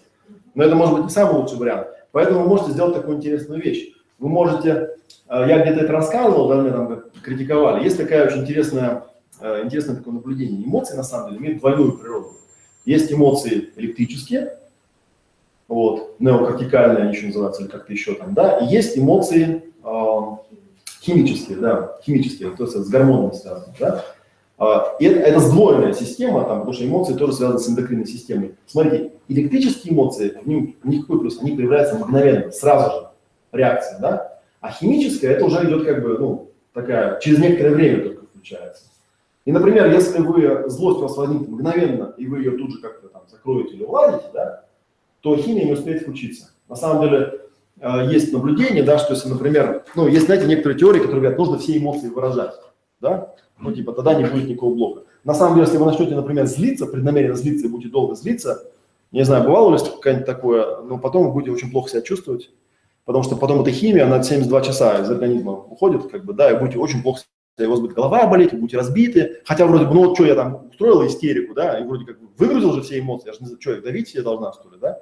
Но 0.54 0.64
это 0.64 0.74
может 0.74 0.94
быть 0.94 1.04
не 1.04 1.10
самый 1.10 1.40
лучший 1.40 1.58
вариант. 1.58 1.88
Поэтому 2.12 2.42
вы 2.42 2.48
можете 2.48 2.72
сделать 2.72 2.94
такую 2.94 3.16
интересную 3.16 3.60
вещь. 3.60 3.92
Вы 4.18 4.28
можете, 4.28 4.90
э, 5.28 5.44
я 5.48 5.62
где-то 5.62 5.80
это 5.84 5.92
рассказывал, 5.92 6.48
да, 6.48 6.60
меня 6.60 6.72
там 6.72 7.02
критиковали, 7.22 7.84
есть 7.84 7.96
такая 7.96 8.26
очень 8.26 8.42
интересная, 8.42 9.04
э, 9.40 9.64
интересное 9.64 9.96
такое 9.96 10.14
наблюдение. 10.14 10.64
Эмоции, 10.64 10.94
на 10.94 11.02
самом 11.02 11.30
деле, 11.30 11.40
имеют 11.40 11.60
двойную 11.60 11.92
природу. 11.98 12.32
Есть 12.84 13.12
эмоции 13.12 13.70
электрические, 13.76 14.58
вот, 15.68 16.16
неокортикальные 16.20 17.04
они 17.04 17.16
еще 17.16 17.26
называются, 17.26 17.62
или 17.62 17.70
как-то 17.70 17.92
еще 17.92 18.14
там, 18.14 18.34
да, 18.34 18.58
и 18.58 18.66
есть 18.66 18.98
эмоции 18.98 19.72
э, 19.82 20.20
химические, 21.00 21.58
да, 21.58 21.98
химические, 22.04 22.50
то 22.50 22.64
есть 22.64 22.76
с 22.76 22.88
гормонами 22.88 23.32
связаны, 23.32 23.74
да. 23.80 24.04
А, 24.62 24.94
и 25.00 25.06
это, 25.06 25.18
это 25.18 25.40
сдвоенная 25.40 25.92
система, 25.92 26.44
там, 26.44 26.60
потому 26.60 26.72
что 26.72 26.86
эмоции 26.86 27.14
тоже 27.14 27.32
связаны 27.32 27.58
с 27.58 27.68
эндокринной 27.68 28.06
системой. 28.06 28.54
Смотрите, 28.68 29.10
электрические 29.26 29.92
эмоции, 29.92 30.38
в 30.40 30.46
них, 30.46 30.76
в 30.80 30.88
них 30.88 31.00
какой 31.00 31.18
плюс? 31.18 31.40
Они 31.40 31.56
проявляются 31.56 31.96
мгновенно, 31.96 32.52
сразу 32.52 32.92
же, 32.92 33.06
реакция, 33.50 33.98
да? 33.98 34.38
А 34.60 34.70
химическая, 34.70 35.32
это 35.32 35.46
уже 35.46 35.64
идет 35.66 35.84
как 35.84 36.00
бы, 36.04 36.16
ну, 36.16 36.50
такая, 36.72 37.18
через 37.18 37.40
некоторое 37.40 37.74
время 37.74 38.04
только 38.04 38.24
включается. 38.26 38.84
И, 39.46 39.50
например, 39.50 39.90
если 39.90 40.20
вы, 40.20 40.70
злость 40.70 41.00
у 41.00 41.02
вас 41.02 41.16
возникнет 41.16 41.48
мгновенно, 41.48 42.14
и 42.16 42.28
вы 42.28 42.38
ее 42.38 42.52
тут 42.52 42.70
же 42.70 42.80
как-то 42.80 43.08
там 43.08 43.22
закроете 43.28 43.74
или 43.74 43.82
уладите, 43.82 44.26
да, 44.32 44.62
то 45.22 45.36
химия 45.36 45.64
не 45.64 45.72
успеет 45.72 46.02
включиться. 46.02 46.50
На 46.68 46.76
самом 46.76 47.02
деле, 47.02 47.40
э, 47.80 48.06
есть 48.12 48.32
наблюдение, 48.32 48.84
да, 48.84 48.98
что 48.98 49.14
если, 49.14 49.28
например, 49.28 49.82
ну, 49.96 50.06
есть, 50.06 50.26
знаете, 50.26 50.46
некоторые 50.46 50.78
теории, 50.78 51.00
которые 51.00 51.22
говорят, 51.22 51.38
нужно 51.38 51.58
все 51.58 51.76
эмоции 51.76 52.10
выражать, 52.10 52.54
да, 53.00 53.34
ну, 53.58 53.72
типа, 53.72 53.92
тогда 53.92 54.14
не 54.14 54.24
будет 54.24 54.48
никакого 54.48 54.74
блока. 54.74 55.02
На 55.24 55.34
самом 55.34 55.54
деле, 55.54 55.66
если 55.66 55.78
вы 55.78 55.86
начнете, 55.86 56.14
например, 56.14 56.46
злиться, 56.46 56.86
преднамеренно 56.86 57.34
злиться 57.34 57.66
и 57.66 57.70
будете 57.70 57.90
долго 57.90 58.14
злиться, 58.14 58.64
не 59.12 59.24
знаю, 59.24 59.44
бывало 59.44 59.72
ли 59.72 59.78
какое-нибудь 59.78 60.26
такое, 60.26 60.82
но 60.82 60.98
потом 60.98 61.26
вы 61.26 61.32
будете 61.32 61.52
очень 61.52 61.70
плохо 61.70 61.90
себя 61.90 62.02
чувствовать, 62.02 62.50
потому 63.04 63.22
что 63.22 63.36
потом 63.36 63.60
эта 63.60 63.70
химия, 63.70 64.06
она 64.06 64.22
72 64.22 64.60
часа 64.62 65.00
из 65.00 65.10
организма 65.10 65.52
уходит, 65.52 66.10
как 66.10 66.24
бы, 66.24 66.32
да, 66.32 66.50
и 66.50 66.58
будете 66.58 66.78
очень 66.78 67.02
плохо 67.02 67.22
у 67.58 67.70
вас 67.70 67.80
будет 67.80 67.92
голова 67.92 68.26
болеть, 68.26 68.52
вы 68.52 68.60
будете 68.60 68.78
разбиты, 68.78 69.42
хотя 69.44 69.66
вроде 69.66 69.84
бы, 69.84 69.94
ну 69.94 70.06
вот 70.06 70.14
что, 70.14 70.24
я 70.24 70.34
там 70.34 70.68
устроила 70.70 71.06
истерику, 71.06 71.54
да, 71.54 71.78
и 71.78 71.84
вроде 71.84 72.06
как 72.06 72.16
выгрузил 72.38 72.72
же 72.72 72.82
все 72.82 72.98
эмоции, 72.98 73.28
я 73.28 73.34
же 73.34 73.40
не 73.40 73.46
знаю, 73.46 73.60
что, 73.60 73.80
давить 73.80 74.08
себе 74.08 74.22
должна, 74.22 74.52
что 74.52 74.70
ли, 74.70 74.78
да. 74.80 74.98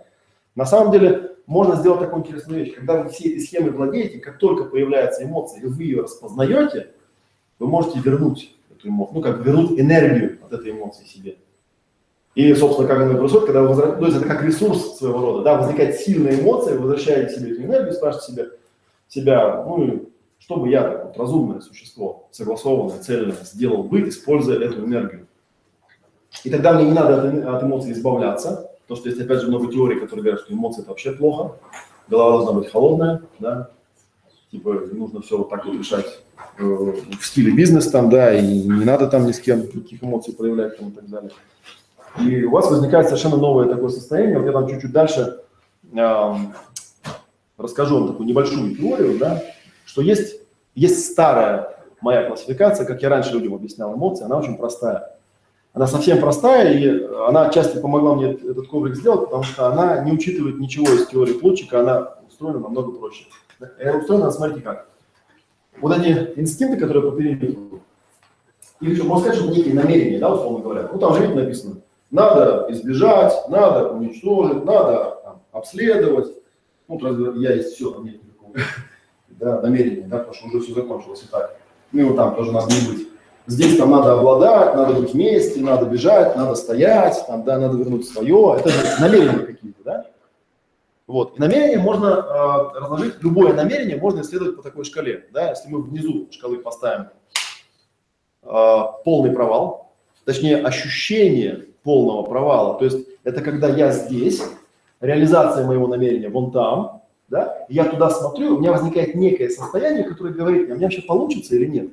На 0.56 0.66
самом 0.66 0.90
деле, 0.90 1.36
можно 1.46 1.76
сделать 1.76 2.00
такую 2.00 2.22
интересную 2.22 2.64
вещь, 2.64 2.74
когда 2.74 3.02
вы 3.02 3.08
всей 3.08 3.32
этой 3.32 3.40
схемой 3.40 3.70
владеете, 3.70 4.18
как 4.18 4.38
только 4.38 4.64
появляется 4.64 5.24
эмоция, 5.24 5.62
и 5.62 5.66
вы 5.66 5.82
ее 5.84 6.02
распознаете, 6.02 6.92
вы 7.60 7.68
можете 7.68 8.00
вернуть 8.00 8.56
эту 8.70 8.88
эмоцию, 8.88 9.14
ну, 9.14 9.22
как 9.22 9.44
вернуть 9.44 9.78
энергию 9.78 10.38
от 10.44 10.52
этой 10.52 10.72
эмоции 10.72 11.04
себе. 11.04 11.36
И, 12.34 12.52
собственно, 12.54 12.88
как 12.88 13.00
оно 13.00 13.18
происходит, 13.18 13.46
когда 13.46 13.62
вы 13.62 13.76
то 13.76 14.06
есть 14.06 14.16
это 14.16 14.26
как 14.26 14.42
ресурс 14.42 14.98
своего 14.98 15.20
рода, 15.20 15.42
да, 15.42 15.58
возникает 15.58 15.96
сильная 15.96 16.40
эмоция, 16.40 16.74
вы 16.74 16.82
возвращаете 16.82 17.36
себе 17.36 17.52
эту 17.52 17.62
энергию, 17.62 17.92
спрашиваете 17.92 18.32
себя, 18.32 18.46
себя, 19.08 19.64
ну, 19.64 20.10
что 20.38 20.56
бы 20.56 20.68
я, 20.68 21.04
вот, 21.04 21.16
разумное 21.18 21.60
существо, 21.60 22.28
согласованное, 22.30 23.00
цельное, 23.00 23.36
сделал 23.42 23.84
бы, 23.84 24.08
используя 24.08 24.58
эту 24.58 24.86
энергию. 24.86 25.26
И 26.44 26.50
тогда 26.50 26.72
мне 26.72 26.84
не 26.84 26.92
надо 26.92 27.20
от, 27.20 27.56
от 27.56 27.62
эмоций 27.64 27.92
избавляться, 27.92 28.70
потому 28.82 28.98
что 28.98 29.08
есть, 29.08 29.20
опять 29.20 29.40
же, 29.40 29.48
много 29.48 29.70
теорий, 29.70 30.00
которые 30.00 30.22
говорят, 30.22 30.40
что 30.40 30.54
эмоции– 30.54 30.80
это 30.82 30.90
вообще 30.90 31.12
плохо, 31.12 31.56
голова 32.08 32.38
должна 32.38 32.52
быть 32.52 32.70
холодная, 32.70 33.22
да, 33.40 33.70
типа 34.50 34.82
нужно 34.92 35.22
все 35.22 35.38
вот 35.38 35.50
так 35.50 35.64
вот 35.64 35.76
решать 35.76 36.22
э, 36.58 36.62
в 36.64 37.24
стиле 37.24 37.52
бизнес 37.52 37.88
там, 37.88 38.10
да, 38.10 38.34
и 38.34 38.42
не 38.42 38.84
надо 38.84 39.06
там 39.06 39.26
ни 39.26 39.32
с 39.32 39.40
кем 39.40 39.62
никаких 39.62 40.02
эмоций 40.02 40.34
проявлять 40.34 40.76
там 40.78 40.88
и 40.88 40.92
так 40.92 41.08
далее. 41.08 41.30
И 42.18 42.44
у 42.44 42.50
вас 42.50 42.70
возникает 42.70 43.06
совершенно 43.06 43.36
новое 43.36 43.68
такое 43.68 43.90
состояние. 43.90 44.38
Вот 44.38 44.46
я 44.46 44.52
там 44.52 44.68
чуть-чуть 44.68 44.92
дальше 44.92 45.40
э, 45.92 46.34
расскажу 47.56 47.98
вам 47.98 48.08
такую 48.08 48.26
небольшую 48.26 48.76
теорию, 48.76 49.18
да, 49.18 49.42
что 49.84 50.02
есть, 50.02 50.40
есть 50.74 51.12
старая 51.12 51.76
моя 52.00 52.26
классификация, 52.26 52.86
как 52.86 53.02
я 53.02 53.08
раньше 53.08 53.32
людям 53.32 53.54
объяснял 53.54 53.94
эмоции, 53.94 54.24
она 54.24 54.38
очень 54.38 54.56
простая. 54.56 55.16
Она 55.72 55.86
совсем 55.86 56.20
простая, 56.20 56.76
и 56.76 57.04
она 57.28 57.48
часто 57.50 57.78
помогла 57.80 58.16
мне 58.16 58.32
этот 58.32 58.66
коврик 58.66 58.96
сделать, 58.96 59.26
потому 59.26 59.44
что 59.44 59.68
она 59.68 60.00
не 60.00 60.10
учитывает 60.10 60.58
ничего 60.58 60.90
из 60.92 61.06
теории 61.06 61.34
Плотчика, 61.34 61.80
она 61.80 62.14
устроена 62.28 62.58
намного 62.58 62.90
проще. 62.90 63.26
Э, 63.60 63.98
устроена, 63.98 64.30
смотрите 64.30 64.62
как. 64.62 64.88
Вот 65.80 65.96
эти 65.96 66.38
инстинкты, 66.38 66.78
которые 66.78 67.10
по 67.10 67.16
периметру, 67.16 67.80
или 68.80 68.94
что, 68.94 69.04
можно 69.04 69.26
сказать, 69.26 69.44
что 69.44 69.54
некие 69.54 69.74
намерения, 69.74 70.18
да, 70.18 70.32
условно 70.32 70.60
говоря. 70.60 70.88
Ну, 70.92 70.98
там 70.98 71.14
же 71.14 71.20
видите 71.20 71.40
написано, 71.40 71.76
надо 72.10 72.66
избежать, 72.70 73.32
надо 73.48 73.90
уничтожить, 73.90 74.64
надо 74.64 75.20
там, 75.22 75.42
обследовать. 75.52 76.34
Ну, 76.88 76.98
разве 76.98 77.42
я 77.42 77.54
есть 77.54 77.74
все, 77.74 77.90
там 77.90 78.04
нет 78.04 78.22
никакого 78.22 78.54
да, 79.28 79.60
намерения, 79.60 80.06
да, 80.06 80.18
потому 80.18 80.34
что 80.34 80.46
уже 80.48 80.60
все 80.60 80.74
закончилось 80.74 81.22
и 81.24 81.30
так. 81.30 81.56
Ну, 81.92 82.08
вот 82.08 82.16
там 82.16 82.34
тоже 82.34 82.52
надо 82.52 82.72
не 82.74 82.88
быть. 82.88 83.08
Здесь 83.46 83.76
там 83.76 83.90
надо 83.90 84.18
обладать, 84.18 84.74
надо 84.76 84.94
быть 84.94 85.12
вместе, 85.12 85.60
надо 85.60 85.86
бежать, 85.86 86.36
надо 86.36 86.54
стоять, 86.54 87.24
там, 87.26 87.42
да, 87.44 87.58
надо 87.58 87.76
вернуть 87.76 88.08
свое. 88.08 88.56
Это 88.58 88.68
же 88.68 89.00
намерения 89.00 89.38
какие-то, 89.38 89.82
да? 89.84 90.06
Вот. 91.10 91.36
И 91.36 91.40
намерение 91.40 91.80
можно 91.80 92.06
э, 92.06 92.78
разложить, 92.78 93.20
любое 93.20 93.52
намерение 93.52 93.96
можно 93.96 94.20
исследовать 94.20 94.54
по 94.54 94.62
такой 94.62 94.84
шкале. 94.84 95.26
Да? 95.32 95.50
Если 95.50 95.68
мы 95.68 95.82
внизу 95.82 96.28
шкалы 96.30 96.58
поставим 96.58 97.08
э, 98.44 98.78
полный 99.04 99.32
провал, 99.32 99.92
точнее 100.24 100.58
ощущение 100.58 101.66
полного 101.82 102.22
провала, 102.22 102.78
то 102.78 102.84
есть 102.84 103.08
это 103.24 103.40
когда 103.42 103.68
я 103.68 103.90
здесь, 103.90 104.40
реализация 105.00 105.66
моего 105.66 105.88
намерения 105.88 106.28
вон 106.28 106.52
там, 106.52 107.02
да, 107.26 107.66
я 107.68 107.86
туда 107.86 108.08
смотрю, 108.10 108.54
у 108.54 108.60
меня 108.60 108.70
возникает 108.70 109.16
некое 109.16 109.50
состояние, 109.50 110.04
которое 110.04 110.32
говорит 110.32 110.70
а 110.70 110.74
у 110.74 110.76
меня 110.76 110.86
вообще 110.86 111.02
получится 111.02 111.56
или 111.56 111.66
нет. 111.66 111.90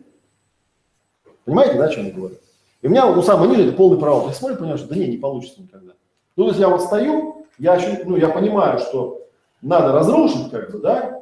Понимаете, 1.43 1.79
да, 1.79 1.85
о 1.85 1.89
чем 1.89 2.05
я 2.05 2.11
говорю? 2.11 2.35
И 2.83 2.87
у 2.87 2.91
меня 2.91 3.07
у 3.07 3.19
самого 3.23 3.49
ниже 3.49 3.69
это 3.69 3.75
полный 3.75 3.97
провал. 3.97 4.27
Я 4.27 4.33
смотрю, 4.35 4.57
понимаю, 4.57 4.77
что 4.77 4.89
да 4.89 4.95
не, 4.95 5.07
не 5.07 5.17
получится 5.17 5.59
никогда. 5.59 5.93
Ну, 6.35 6.43
то 6.43 6.49
есть 6.49 6.59
я 6.59 6.69
вот 6.69 6.83
стою, 6.83 7.36
я, 7.57 7.79
ну, 8.05 8.15
я 8.15 8.29
понимаю, 8.29 8.79
что 8.79 9.21
надо 9.61 9.91
разрушить, 9.91 10.51
как 10.51 10.71
бы, 10.71 10.79
да, 10.79 11.21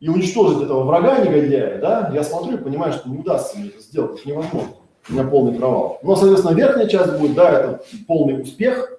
и 0.00 0.08
уничтожить 0.08 0.62
этого 0.62 0.84
врага, 0.84 1.18
негодяя, 1.18 1.78
да, 1.78 2.10
я 2.12 2.24
смотрю 2.24 2.56
и 2.56 2.62
понимаю, 2.62 2.92
что 2.92 3.08
не 3.08 3.18
удастся 3.18 3.58
мне 3.58 3.68
это 3.68 3.80
сделать, 3.80 4.18
это 4.18 4.28
невозможно. 4.28 4.70
У 5.08 5.12
меня 5.12 5.24
полный 5.24 5.58
провал. 5.58 5.98
Но, 6.02 6.14
соответственно, 6.16 6.54
верхняя 6.54 6.86
часть 6.86 7.18
будет, 7.18 7.34
да, 7.34 7.50
это 7.50 7.82
полный 8.06 8.40
успех. 8.40 8.98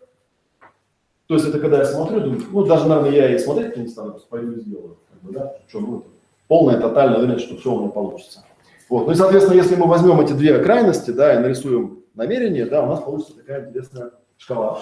То 1.27 1.35
есть 1.35 1.47
это 1.47 1.59
когда 1.59 1.79
я 1.79 1.85
смотрю, 1.85 2.19
думаю, 2.21 2.43
ну, 2.51 2.65
даже, 2.65 2.87
наверное, 2.87 3.11
я 3.11 3.33
и 3.33 3.39
смотреть 3.39 3.77
не 3.77 3.87
стану, 3.87 4.19
пойду 4.29 4.53
и 4.53 4.61
сделаю. 4.61 4.97
Как 5.11 5.21
бы, 5.21 5.33
да, 5.33 5.55
что 5.67 5.79
будет. 5.79 6.05
Полная, 6.47 6.79
тотальная 6.79 7.19
уверенность, 7.19 7.45
что 7.45 7.57
все 7.57 7.71
у 7.71 7.79
меня 7.79 7.89
получится. 7.89 8.43
Вот. 8.89 9.05
Ну 9.05 9.13
и, 9.13 9.15
соответственно, 9.15 9.55
если 9.55 9.75
мы 9.75 9.87
возьмем 9.87 10.19
эти 10.19 10.33
две 10.33 10.59
крайности, 10.59 11.11
да, 11.11 11.35
и 11.35 11.39
нарисуем 11.39 12.03
намерение, 12.13 12.65
да, 12.65 12.83
у 12.83 12.87
нас 12.87 12.99
получится 12.99 13.37
такая 13.37 13.69
интересная 13.69 14.11
шкала. 14.37 14.81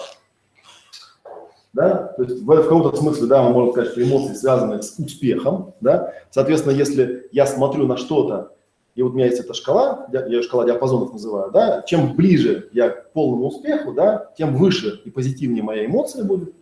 Да? 1.80 2.14
То 2.18 2.24
есть 2.24 2.42
в, 2.42 2.46
в 2.46 2.64
каком-то 2.64 2.94
смысле, 2.98 3.28
да, 3.28 3.42
мы 3.42 3.52
можем 3.52 3.72
сказать, 3.72 3.92
что 3.92 4.04
эмоции 4.04 4.34
связаны 4.34 4.84
с 4.84 5.00
успехом. 5.00 5.76
Да? 5.80 6.12
Соответственно, 6.30 6.74
если 6.74 7.30
я 7.32 7.46
смотрю 7.46 7.88
на 7.88 7.96
что-то, 7.96 8.52
и 8.96 9.02
вот 9.02 9.14
у 9.14 9.16
меня 9.16 9.28
есть 9.28 9.40
эта 9.40 9.54
шкала, 9.54 10.08
я 10.12 10.26
ее 10.26 10.42
шкала 10.42 10.66
диапазонов 10.66 11.14
называю, 11.14 11.52
да, 11.52 11.84
чем 11.84 12.16
ближе 12.18 12.68
я 12.74 12.90
к 12.90 13.14
полному 13.14 13.48
успеху, 13.48 13.94
да, 13.94 14.30
тем 14.38 14.58
выше 14.58 15.00
и 15.06 15.10
позитивнее 15.10 15.64
моя 15.64 15.86
эмоция 15.86 16.26
будет. 16.26 16.54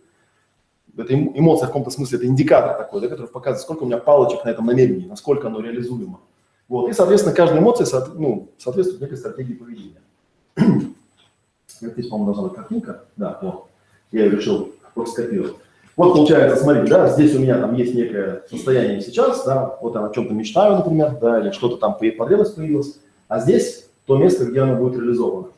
Это 0.96 1.12
эм- 1.12 1.36
эмоция 1.36 1.66
в 1.66 1.70
каком-то 1.70 1.90
смысле, 1.90 2.18
это 2.18 2.28
индикатор 2.28 2.76
такой, 2.78 3.00
да, 3.00 3.08
который 3.08 3.26
показывает, 3.26 3.62
сколько 3.62 3.82
у 3.82 3.86
меня 3.86 3.98
палочек 3.98 4.44
на 4.44 4.50
этом 4.50 4.66
намерении, 4.66 5.08
насколько 5.08 5.48
оно 5.48 5.58
реализуемо. 5.58 6.20
Вот. 6.68 6.90
И, 6.90 6.92
соответственно, 6.92 7.34
каждая 7.34 7.60
эмоция 7.60 7.86
соот- 7.86 8.14
ну, 8.14 8.50
соответствует 8.56 9.00
некой 9.00 9.16
стратегии 9.16 9.54
поведения. 9.54 10.02
Здесь, 11.80 12.06
по-моему, 12.06 12.26
должна 12.26 12.42
быть 12.44 12.54
картинка. 12.54 13.02
Да, 13.16 13.36
вот. 13.42 13.64
Я 14.12 14.24
ее 14.24 14.30
решил 14.30 14.72
скопировать. 15.06 15.54
Вот 15.96 16.14
получается, 16.14 16.62
смотрите, 16.62 16.90
да, 16.90 17.08
здесь 17.08 17.34
у 17.34 17.40
меня 17.40 17.58
там 17.58 17.74
есть 17.74 17.94
некое 17.94 18.42
состояние 18.48 19.00
сейчас, 19.00 19.44
да, 19.44 19.78
вот 19.80 19.94
я 19.94 20.04
о 20.04 20.12
чем-то 20.12 20.32
мечтаю, 20.32 20.76
например, 20.76 21.18
да, 21.20 21.40
или 21.40 21.50
что-то 21.50 21.76
там 21.76 21.94
по- 21.94 22.10
потребность 22.12 22.54
появилась, 22.54 23.00
а 23.26 23.40
здесь 23.40 23.88
то 24.06 24.16
место, 24.16 24.44
где 24.44 24.60
оно 24.60 24.76
будет 24.76 24.98
реализовано. 24.98 25.48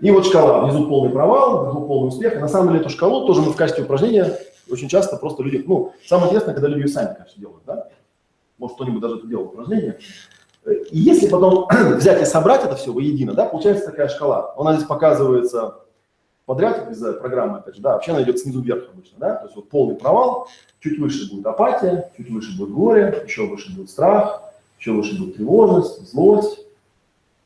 И 0.00 0.10
вот 0.12 0.26
шкала, 0.26 0.64
внизу 0.64 0.86
полный 0.86 1.10
провал, 1.10 1.64
внизу 1.64 1.86
полный 1.86 2.08
успех. 2.08 2.36
И 2.36 2.38
на 2.38 2.46
самом 2.46 2.68
деле 2.68 2.80
эту 2.80 2.88
шкалу 2.88 3.26
тоже 3.26 3.42
мы 3.42 3.52
в 3.52 3.56
качестве 3.56 3.82
упражнения 3.82 4.38
очень 4.70 4.88
часто 4.88 5.16
просто 5.16 5.42
люди, 5.42 5.64
ну, 5.66 5.92
самое 6.06 6.28
интересное, 6.28 6.54
когда 6.54 6.68
люди 6.68 6.86
сами, 6.86 7.14
конечно, 7.14 7.40
делают, 7.40 7.62
да. 7.66 7.88
Может, 8.58 8.76
кто-нибудь 8.76 9.00
даже 9.00 9.16
это 9.16 9.26
делал 9.26 9.46
упражнение. 9.46 9.98
И 10.66 10.98
если 10.98 11.28
потом 11.28 11.66
взять 11.96 12.22
и 12.22 12.24
собрать 12.24 12.64
это 12.64 12.76
все 12.76 12.92
воедино, 12.92 13.34
да, 13.34 13.46
получается 13.46 13.86
такая 13.86 14.08
шкала. 14.08 14.54
Она 14.56 14.74
здесь 14.74 14.86
показывается 14.86 15.76
подряд 16.48 16.90
из 16.90 16.98
программы, 17.18 17.58
опять 17.58 17.76
же, 17.76 17.82
да, 17.82 17.92
вообще 17.92 18.12
она 18.12 18.22
идет 18.22 18.38
снизу 18.38 18.62
вверх 18.62 18.88
обычно, 18.90 19.18
да, 19.18 19.34
то 19.34 19.44
есть 19.44 19.56
вот 19.56 19.68
полный 19.68 19.96
провал, 19.96 20.48
чуть 20.80 20.98
выше 20.98 21.30
будет 21.30 21.44
апатия, 21.44 22.10
чуть 22.16 22.30
выше 22.30 22.56
будет 22.56 22.70
горе, 22.70 23.22
еще 23.26 23.46
выше 23.46 23.70
будет 23.76 23.90
страх, 23.90 24.42
еще 24.80 24.92
выше 24.92 25.18
будет 25.18 25.36
тревожность, 25.36 26.10
злость, 26.10 26.60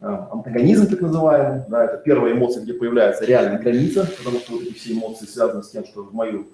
а, 0.01 0.29
антагонизм 0.31 0.87
так 0.87 1.01
называемый, 1.01 1.65
да, 1.67 1.85
это 1.85 1.97
первая 1.97 2.33
эмоция, 2.33 2.63
где 2.63 2.75
появляется 2.75 3.25
реальная 3.25 3.59
граница, 3.59 4.09
потому 4.19 4.39
что 4.39 4.53
вот 4.53 4.63
эти 4.63 4.73
все 4.75 4.93
эмоции 4.93 5.27
связаны 5.27 5.65
с 5.65 5.71
тем, 5.71 5.85
что 5.85 6.05
в 6.05 6.15
мою 6.15 6.47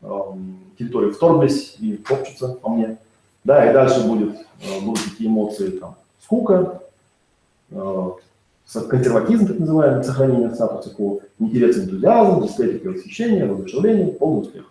эм, 0.00 0.58
территорию 0.76 1.14
вторглись 1.14 1.76
и 1.78 1.96
топчутся 1.96 2.48
по 2.48 2.70
мне, 2.70 2.96
да, 3.44 3.70
и 3.70 3.72
дальше 3.72 4.04
будет, 4.04 4.34
э, 4.34 4.80
будут 4.80 5.04
такие 5.04 5.30
эмоции, 5.30 5.70
там, 5.70 5.94
скука, 6.20 6.82
э, 7.70 8.10
консерватизм, 8.88 9.46
так 9.46 9.58
называемый, 9.58 10.04
сохранение 10.04 10.50
статуса 10.54 10.94
кво, 10.94 11.20
интерес, 11.38 11.78
энтузиазм, 11.78 12.46
эстетика, 12.46 12.88
восхищение, 12.88 13.46
воодушевление, 13.46 14.12
полный 14.12 14.42
успех. 14.42 14.64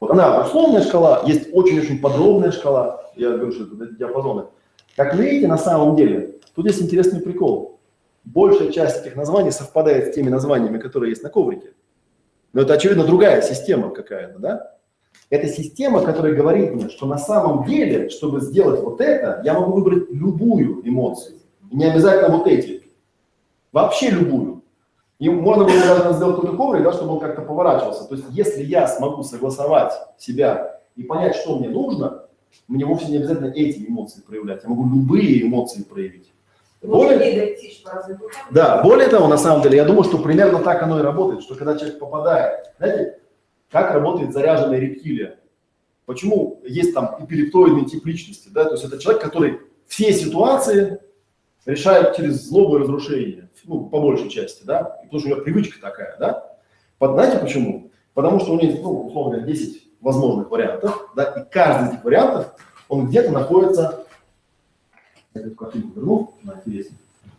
Вот 0.00 0.10
она 0.10 0.42
условная 0.42 0.82
шкала, 0.82 1.22
есть 1.26 1.48
очень-очень 1.52 2.00
подробная 2.00 2.52
шкала, 2.52 3.10
я 3.16 3.30
говорю, 3.30 3.52
что 3.52 3.64
это 3.64 3.94
диапазоны. 3.94 4.44
Как 4.96 5.14
видите, 5.16 5.48
на 5.48 5.58
самом 5.58 5.96
деле, 5.96 6.36
тут 6.54 6.66
есть 6.66 6.82
интересный 6.82 7.20
прикол. 7.20 7.78
Большая 8.24 8.70
часть 8.70 9.04
этих 9.04 9.16
названий 9.16 9.50
совпадает 9.50 10.08
с 10.08 10.14
теми 10.14 10.30
названиями, 10.30 10.78
которые 10.78 11.10
есть 11.10 11.22
на 11.22 11.30
коврике. 11.30 11.72
Но 12.52 12.62
это, 12.62 12.74
очевидно, 12.74 13.04
другая 13.04 13.42
система 13.42 13.90
какая-то, 13.90 14.38
да? 14.38 14.74
Это 15.30 15.48
система, 15.48 16.02
которая 16.02 16.34
говорит 16.34 16.72
мне, 16.74 16.88
что 16.88 17.06
на 17.06 17.18
самом 17.18 17.64
деле, 17.64 18.08
чтобы 18.08 18.40
сделать 18.40 18.80
вот 18.80 19.00
это, 19.00 19.40
я 19.44 19.54
могу 19.54 19.72
выбрать 19.72 20.10
любую 20.10 20.86
эмоцию. 20.88 21.36
Не 21.72 21.86
обязательно 21.86 22.36
вот 22.36 22.46
эти. 22.46 22.73
Вообще 23.74 24.10
любую. 24.10 24.62
И 25.18 25.28
можно 25.28 25.64
было 25.64 25.76
даже 25.76 26.14
сделать 26.14 26.40
такой 26.40 26.56
коврик, 26.56 26.84
да, 26.84 26.92
чтобы 26.92 27.14
он 27.14 27.18
как-то 27.18 27.42
поворачивался. 27.42 28.04
То 28.04 28.14
есть 28.14 28.26
если 28.30 28.62
я 28.62 28.86
смогу 28.86 29.24
согласовать 29.24 29.92
себя 30.16 30.80
и 30.94 31.02
понять, 31.02 31.34
что 31.34 31.58
мне 31.58 31.68
нужно, 31.68 32.26
мне 32.68 32.84
вовсе 32.84 33.06
не 33.06 33.16
обязательно 33.16 33.52
эти 33.52 33.84
эмоции 33.84 34.20
проявлять. 34.20 34.62
Я 34.62 34.68
могу 34.68 34.84
любые 34.84 35.42
эмоции 35.42 35.82
проявить. 35.82 36.30
Более, 36.82 37.56
да, 38.52 38.82
более 38.82 39.08
того, 39.08 39.26
на 39.26 39.38
самом 39.38 39.62
деле, 39.62 39.78
я 39.78 39.84
думаю, 39.84 40.04
что 40.04 40.18
примерно 40.18 40.60
так 40.60 40.80
оно 40.82 41.00
и 41.00 41.02
работает, 41.02 41.42
что 41.42 41.56
когда 41.56 41.76
человек 41.76 41.98
попадает, 41.98 42.72
знаете, 42.78 43.18
как 43.72 43.90
работает 43.92 44.32
заряженная 44.32 44.78
рептилия? 44.78 45.40
Почему 46.06 46.60
есть 46.64 46.94
там 46.94 47.16
эпилептоидный 47.18 47.86
тип 47.86 48.06
личности, 48.06 48.50
да, 48.52 48.66
то 48.66 48.72
есть 48.72 48.84
это 48.84 48.98
человек, 48.98 49.22
который 49.22 49.60
все 49.86 50.12
ситуации 50.12 51.00
решает 51.66 52.16
через 52.16 52.46
злобу 52.46 52.76
и 52.76 52.80
разрушение, 52.80 53.48
ну, 53.64 53.86
по 53.86 54.00
большей 54.00 54.28
части, 54.28 54.64
да, 54.64 54.84
потому 54.84 55.20
что 55.20 55.28
у 55.28 55.32
него 55.32 55.42
привычка 55.42 55.80
такая, 55.80 56.16
да. 56.18 56.50
Знаете 57.00 57.38
почему? 57.38 57.90
Потому 58.14 58.40
что 58.40 58.52
у 58.52 58.60
него 58.60 58.78
ну, 58.82 59.06
условно 59.06 59.36
говоря, 59.38 59.52
10 59.52 59.82
возможных 60.00 60.50
вариантов, 60.50 61.10
да, 61.16 61.24
и 61.24 61.52
каждый 61.52 61.88
из 61.88 61.92
этих 61.94 62.04
вариантов, 62.04 62.54
он 62.88 63.06
где-то 63.06 63.32
находится, 63.32 64.04
я 65.34 65.40
эту 65.40 65.54
картинку 65.54 65.98
верну, 65.98 66.34
она 66.44 66.54
интереснее, 66.64 66.98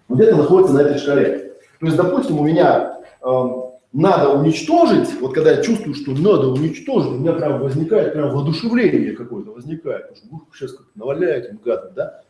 он 0.09 0.17
где-то 0.17 0.35
находится 0.35 0.73
на 0.73 0.79
этой 0.79 0.97
шкале. 0.97 1.53
То 1.79 1.85
есть, 1.85 1.97
допустим, 1.97 2.39
у 2.39 2.43
меня 2.43 3.01
эм, 3.21 3.65
надо 3.93 4.29
уничтожить, 4.33 5.19
вот 5.21 5.33
когда 5.33 5.51
я 5.51 5.61
чувствую, 5.61 5.95
что 5.95 6.11
надо 6.11 6.47
уничтожить, 6.47 7.11
у 7.11 7.17
меня 7.17 7.33
прям 7.33 7.61
возникает 7.61 8.13
прям 8.13 8.31
воодушевление 8.31 9.13
какое-то 9.13 9.51
возникает, 9.51 10.09
потому 10.09 10.17
что 10.17 10.35
ух, 10.35 10.55
сейчас 10.55 10.73
как 10.73 10.87
наваляют 10.95 11.49
им 11.49 11.59
гадом, 11.63 11.93
да. 11.95 12.21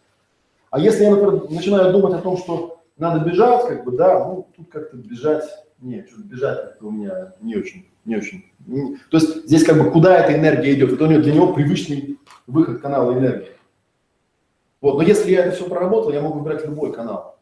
А 0.76 0.80
если 0.80 1.06
я, 1.06 1.12
например, 1.12 1.50
начинаю 1.50 1.94
думать 1.94 2.16
о 2.16 2.22
том, 2.22 2.36
что 2.36 2.82
надо 2.98 3.24
бежать, 3.24 3.66
как 3.66 3.86
бы, 3.86 3.94
да, 3.94 4.28
ну, 4.28 4.50
тут 4.58 4.70
как-то 4.70 4.98
бежать, 4.98 5.46
нет, 5.80 6.10
что-то 6.10 6.24
бежать 6.28 6.62
как-то 6.64 6.88
у 6.88 6.92
меня 6.92 7.34
не 7.40 7.56
очень, 7.56 7.90
не 8.04 8.18
очень. 8.18 8.44
Не- 8.68 8.98
То 9.10 9.16
есть 9.16 9.46
здесь 9.46 9.64
как 9.64 9.82
бы 9.82 9.90
куда 9.90 10.18
эта 10.20 10.38
энергия 10.38 10.74
идет, 10.74 10.92
это 10.92 11.06
у 11.06 11.08
него, 11.08 11.22
для 11.22 11.34
него 11.34 11.54
привычный 11.54 12.20
выход 12.46 12.82
канала 12.82 13.14
энергии. 13.14 13.54
Вот, 14.82 14.96
но 14.98 15.02
если 15.02 15.32
я 15.32 15.46
это 15.46 15.56
все 15.56 15.70
проработал, 15.70 16.12
я 16.12 16.22
могу 16.22 16.40
выбирать 16.40 16.66
любой 16.66 16.92
канал. 16.92 17.38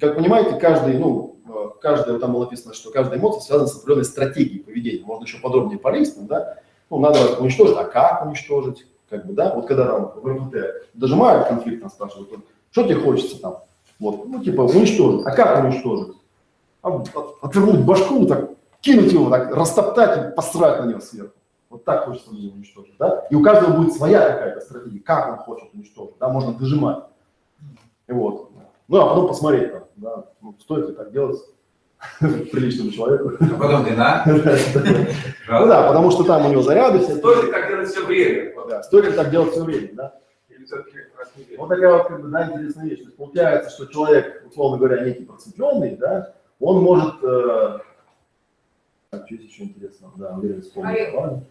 Как 0.00 0.16
понимаете, 0.16 0.58
каждый, 0.58 0.98
ну, 0.98 1.36
э, 1.46 1.52
каждая, 1.82 2.18
там 2.18 2.32
было 2.32 2.44
написано, 2.44 2.72
что 2.72 2.90
каждая 2.90 3.18
эмоция 3.18 3.42
связана 3.42 3.68
с 3.68 3.76
определенной 3.76 4.06
стратегией 4.06 4.60
поведения. 4.60 5.04
Можно 5.04 5.24
еще 5.24 5.38
подробнее 5.42 5.78
там, 5.78 6.26
да. 6.26 6.56
Ну, 6.88 6.98
надо 6.98 7.36
уничтожить, 7.40 7.76
а 7.76 7.84
как 7.84 8.24
уничтожить? 8.24 8.86
Как 9.10 9.26
бы, 9.26 9.34
да, 9.34 9.54
вот 9.54 9.66
когда 9.66 9.84
там 9.84 10.12
в 10.14 10.26
РПТ 10.26 10.88
дожимают 10.94 11.46
конфликт, 11.48 11.82
там 11.82 11.90
спрашивают, 11.90 12.30
что 12.70 12.84
тебе 12.84 12.96
хочется 12.96 13.40
там? 13.40 13.58
Вот, 13.98 14.26
ну, 14.28 14.42
типа, 14.42 14.62
уничтожить. 14.62 15.26
А 15.26 15.30
как 15.32 15.64
уничтожить? 15.64 16.14
А, 16.82 16.88
от- 16.90 17.36
отвернуть 17.42 17.84
башку, 17.84 18.26
так, 18.26 18.50
кинуть 18.80 19.12
его, 19.12 19.28
так, 19.28 19.54
растоптать 19.54 20.32
и 20.32 20.34
посрать 20.34 20.80
на 20.84 20.88
него 20.88 21.00
сверху. 21.00 21.34
Вот 21.68 21.84
так 21.84 22.06
хочется 22.06 22.32
мне 22.32 22.50
уничтожить, 22.50 22.94
да? 22.98 23.26
И 23.30 23.34
у 23.34 23.42
каждого 23.42 23.76
будет 23.76 23.92
своя 23.94 24.20
какая-то 24.20 24.60
стратегия, 24.60 25.00
как 25.00 25.28
он 25.30 25.36
хочет 25.38 25.68
уничтожить, 25.74 26.14
да, 26.18 26.28
можно 26.28 26.52
дожимать. 26.52 27.04
И 28.08 28.12
вот. 28.12 28.50
Ну, 28.88 29.00
а 29.00 29.06
потом 29.08 29.28
посмотреть, 29.28 29.72
там, 29.72 29.82
да, 29.96 30.24
ну, 30.40 30.56
стоит 30.58 30.88
ли 30.88 30.94
так 30.96 31.12
делать 31.12 31.38
приличному 32.18 32.90
человеку. 32.90 33.32
А 33.40 33.58
потом 33.60 33.84
ты 33.84 33.92
на. 33.94 34.24
Ну 35.52 35.66
да, 35.66 35.88
потому 35.88 36.10
что 36.12 36.22
там 36.24 36.46
у 36.46 36.50
него 36.50 36.62
заряды. 36.62 37.00
Стоит 37.00 37.44
ли 37.44 37.50
так 37.50 37.68
делать 37.68 37.88
все 37.88 38.06
время? 38.06 38.52
Да, 38.68 38.82
стоит 38.84 39.06
ли 39.06 39.12
так 39.12 39.30
делать 39.30 39.50
все 39.52 39.64
время, 39.64 39.88
да? 39.94 40.14
Все-таки? 40.70 41.56
Вот 41.56 41.68
такая 41.68 41.92
вот, 41.92 42.06
как 42.06 42.22
бы, 42.22 42.28
да, 42.28 42.46
интересная 42.46 42.84
вещь. 42.84 42.98
То 42.98 43.04
есть 43.06 43.16
получается, 43.16 43.70
что 43.70 43.86
человек, 43.86 44.44
условно 44.48 44.78
говоря, 44.78 45.04
некий 45.04 45.24
просветленный, 45.24 45.96
да, 45.96 46.34
он 46.60 46.82
может... 46.82 47.14
Э... 47.24 47.78
Так, 49.10 49.26
что 49.26 49.34
есть 49.34 49.50
еще 49.50 49.64
интересного? 49.64 50.12
Да, 50.16 50.36
уверен, 50.36 50.62
вспомнил. 50.62 51.42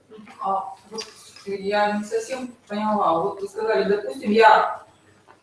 А, 0.41 0.76
вот 0.90 1.04
я 1.46 1.98
не 1.98 2.06
совсем 2.06 2.54
поняла. 2.68 3.22
Вот 3.22 3.41
вы 3.41 3.50
сказали, 3.50 3.90
допустим, 3.90 4.32
я, 4.32 4.84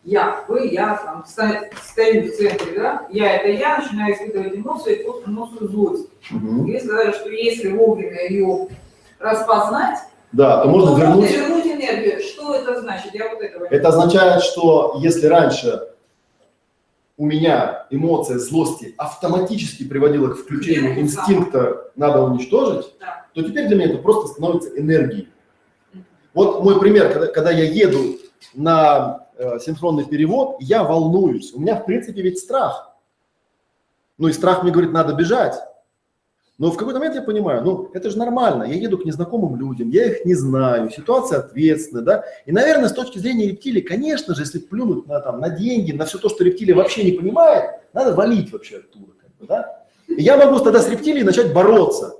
я, 0.03 0.43
вы, 0.47 0.67
я 0.67 0.97
там 0.97 1.23
стою 1.27 1.71
в 1.71 2.35
центре, 2.35 2.75
да? 2.75 3.07
Я 3.11 3.35
это 3.35 3.49
я, 3.49 3.77
начинаю 3.77 4.15
испытывать 4.15 4.55
эмоции, 4.55 5.03
просто 5.03 5.29
эмоцию 5.29 5.69
злость. 5.69 6.09
Мгм. 6.31 6.65
И 6.65 6.73
вы 6.73 6.79
сказали, 6.79 7.11
что 7.11 7.29
если 7.29 7.71
вовремя 7.71 8.27
ее 8.27 8.69
распознать, 9.19 9.99
Да, 10.37 10.61
то 10.61 10.69
можно 10.69 10.91
то 10.91 10.99
вернуть... 10.99 11.31
вернуть 11.31 11.65
энергию. 11.65 12.21
Что 12.21 12.53
это 12.53 12.79
значит? 12.79 13.11
Я 13.15 13.29
вот 13.33 13.41
этого 13.41 13.65
Это 13.65 13.87
означает, 13.87 14.43
что 14.43 14.99
если 14.99 15.25
раньше 15.25 15.89
у 17.17 17.25
меня 17.25 17.87
эмоция 17.89 18.37
злости 18.37 18.93
автоматически 18.99 19.83
приводила 19.83 20.29
к 20.29 20.37
включению 20.37 20.93
Первым 20.93 20.99
инстинкта 21.05 21.91
«надо 21.95 22.21
уничтожить», 22.21 22.85
Да. 22.99 23.25
то 23.33 23.41
теперь 23.41 23.67
для 23.67 23.77
меня 23.77 23.89
это 23.89 23.97
просто 23.97 24.27
становится 24.27 24.69
энергией. 24.79 25.27
Вот 26.35 26.63
мой 26.63 26.79
пример, 26.79 27.11
когда, 27.11 27.25
когда 27.25 27.49
я 27.49 27.63
еду 27.63 28.19
на 28.53 29.25
э, 29.37 29.57
синхронный 29.57 30.05
перевод, 30.05 30.57
я 30.59 30.83
волнуюсь. 30.83 31.51
У 31.51 31.59
меня, 31.59 31.77
в 31.77 31.85
принципе, 31.85 32.21
ведь 32.21 32.37
страх. 32.37 32.95
Ну 34.19 34.27
и 34.27 34.33
страх 34.33 34.61
мне 34.61 34.71
говорит, 34.71 34.91
надо 34.91 35.13
бежать. 35.13 35.55
Но 36.57 36.71
в 36.71 36.77
какой-то 36.77 36.97
момент 36.97 37.15
я 37.15 37.21
понимаю, 37.21 37.63
ну 37.63 37.91
это 37.93 38.09
же 38.09 38.17
нормально, 38.17 38.63
я 38.63 38.75
еду 38.75 38.97
к 38.97 39.05
незнакомым 39.05 39.59
людям, 39.59 39.89
я 39.89 40.05
их 40.05 40.25
не 40.25 40.33
знаю, 40.33 40.89
ситуация 40.89 41.39
ответственная, 41.39 42.03
да. 42.03 42.23
И, 42.47 42.51
наверное, 42.51 42.89
с 42.89 42.93
точки 42.93 43.19
зрения 43.19 43.47
рептилии, 43.47 43.81
конечно 43.81 44.33
же, 44.33 44.41
если 44.41 44.57
плюнуть 44.57 45.05
на, 45.05 45.19
там, 45.19 45.39
на 45.39 45.49
деньги, 45.49 45.91
на 45.91 46.05
все 46.05 46.17
то, 46.17 46.29
что 46.29 46.43
рептилия 46.43 46.75
вообще 46.75 47.03
не 47.03 47.11
понимает, 47.11 47.81
надо 47.93 48.15
валить 48.15 48.51
вообще 48.51 48.77
оттуда, 48.77 49.11
как 49.21 49.29
бы, 49.39 49.45
да. 49.45 49.85
И 50.07 50.23
я 50.23 50.35
могу 50.35 50.59
тогда 50.63 50.79
с 50.79 50.89
рептилией 50.89 51.23
начать 51.23 51.53
бороться. 51.53 52.15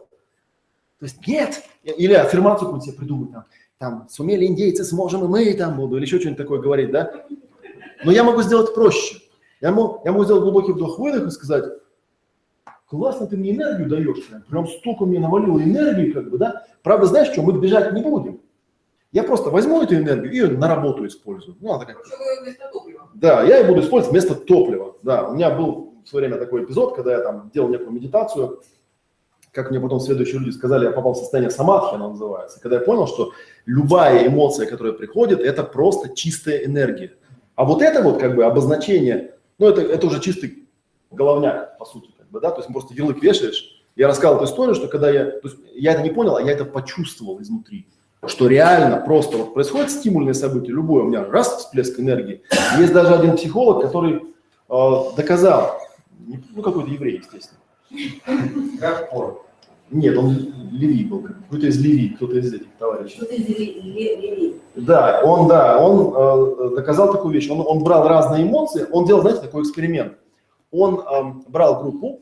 То 1.00 1.06
есть 1.06 1.26
нет. 1.26 1.64
Или 1.84 2.14
аффирмацию 2.14 2.68
какую-то 2.68 2.86
себе 2.86 2.98
придумать, 2.98 3.32
там, 3.32 3.46
там, 3.80 4.08
сумели 4.10 4.46
индейцы, 4.46 4.84
сможем 4.84 5.24
и 5.26 5.28
мы 5.28 5.54
там 5.54 5.78
буду, 5.78 5.98
или 5.98 6.04
еще 6.04 6.20
что-нибудь 6.20 6.38
такое 6.38 6.60
говорить, 6.60 6.92
да? 6.92 7.26
Но 8.04 8.12
я 8.12 8.24
могу 8.24 8.44
сделать 8.44 8.76
проще. 8.76 9.18
Я 9.62 9.72
могу, 9.72 10.02
я 10.06 10.12
могу 10.12 10.26
сделать 10.26 10.44
глубокий 10.44 10.74
вдох-выдох 10.74 11.28
и 11.28 11.32
сказать, 11.32 11.66
классно 12.88 13.28
ты 13.28 13.38
мне 13.38 13.52
энергию 13.52 13.90
даешь, 13.90 14.26
прям, 14.28 14.42
прям 14.44 14.68
столько 14.68 15.06
мне 15.06 15.20
навалило 15.20 15.60
энергии, 15.60 16.12
как 16.12 16.30
бы, 16.30 16.38
да? 16.38 16.66
Правда, 16.84 17.06
знаешь 17.06 17.30
что, 17.30 17.42
мы 17.42 17.60
бежать 17.60 17.94
не 17.94 18.02
будем. 18.02 18.42
Я 19.12 19.24
просто 19.24 19.50
возьму 19.50 19.82
эту 19.82 19.96
энергию 19.96 20.32
и 20.32 20.36
ее 20.36 20.48
на 20.58 20.68
работу 20.68 21.06
использую. 21.06 21.58
Ну, 21.60 21.70
она 21.74 21.80
такая, 21.86 21.98
да, 23.14 23.44
я 23.44 23.60
ее 23.60 23.68
буду 23.68 23.82
использовать 23.82 24.12
вместо 24.12 24.36
топлива. 24.36 24.96
Да, 25.02 25.30
у 25.30 25.36
меня 25.36 25.50
был 25.50 25.96
в 26.04 26.10
свое 26.10 26.28
время 26.28 26.40
такой 26.40 26.64
эпизод, 26.64 26.96
когда 26.96 27.14
я 27.14 27.20
там 27.20 27.50
делал 27.54 27.70
некую 27.70 27.92
медитацию, 27.92 28.62
как 29.52 29.72
мне 29.72 29.80
потом 29.80 30.00
следующие 30.00 30.40
люди 30.40 30.52
сказали, 30.52 30.86
я 30.86 30.92
попал 30.92 31.14
в 31.14 31.18
состояние 31.18 31.50
самадхи, 31.50 31.96
оно 31.96 32.10
называется, 32.12 32.62
когда 32.62 32.78
я 32.78 32.84
понял, 32.84 33.08
что 33.08 33.32
любая 33.66 34.28
эмоция, 34.28 34.68
которая 34.68 34.94
приходит, 34.94 35.40
это 35.40 35.64
просто 35.64 36.16
чистая 36.16 36.64
энергия. 36.64 37.14
А 37.56 37.66
вот 37.66 37.82
это 37.82 38.04
вот 38.04 38.20
как 38.20 38.36
бы 38.36 38.46
обозначение, 38.46 39.34
ну 39.58 39.68
это, 39.68 39.82
это 39.82 40.06
уже 40.06 40.20
чистый 40.22 40.68
головняк, 41.10 41.78
по 41.80 41.86
сути, 41.86 42.12
как 42.28 42.32
бы, 42.34 42.40
да, 42.41 42.52
то 42.52 42.60
есть 42.60 42.72
просто 42.72 42.94
ярлык 42.94 43.24
вешаешь. 43.24 43.86
Я 43.95 44.08
рассказал 44.08 44.36
эту 44.36 44.45
историю, 44.45 44.76
что 44.76 44.88
когда 44.88 45.10
я, 45.10 45.26
то 45.26 45.48
есть 45.48 45.58
я 45.74 45.94
это 45.94 46.02
не 46.02 46.10
понял, 46.10 46.36
а 46.36 46.41
я 46.41 46.52
это 46.52 46.66
почувствовал 46.66 47.41
изнутри, 47.41 47.88
что 48.26 48.48
реально 48.48 48.98
просто 48.98 49.38
вот 49.38 49.54
происходит 49.54 49.91
стимульное 49.91 50.34
событие, 50.34 50.74
любое, 50.74 51.04
у 51.04 51.08
меня 51.08 51.24
раз 51.24 51.58
всплеск 51.58 51.99
энергии. 51.99 52.41
Есть 52.78 52.94
даже 52.94 53.14
один 53.14 53.38
психолог, 53.38 53.82
который 53.82 54.22
э, 54.70 55.16
доказал, 55.16 55.80
ну 56.20 56.62
какой-то 56.62 56.91
еврей, 56.91 57.18
естественно. 57.20 57.62
Газпорт. 58.80 59.40
Нет, 59.90 60.18
он 60.18 60.36
Леви 60.72 61.06
был, 61.06 61.26
кто-то 61.48 61.68
из 61.68 61.80
Леви, 61.80 62.10
кто-то 62.10 62.38
из 62.38 62.54
этих 62.54 62.68
товарищей. 62.78 63.16
Что 63.16 63.26
ты 63.26 63.38
зелень? 63.38 64.60
Да, 64.76 65.22
он, 65.24 65.48
да, 65.48 65.80
он 65.80 66.14
э, 66.14 66.76
доказал 66.76 67.14
такую 67.14 67.34
вещь. 67.34 67.49
Он, 67.49 67.64
он 67.66 67.84
брал 67.84 68.06
разные 68.06 68.44
эмоции, 68.44 68.86
он 68.91 69.06
делал, 69.06 69.22
знаете, 69.22 69.41
такой 69.41 69.62
эксперимент. 69.62 70.18
Он 70.72 71.44
брал 71.48 71.81
группу 71.81 72.22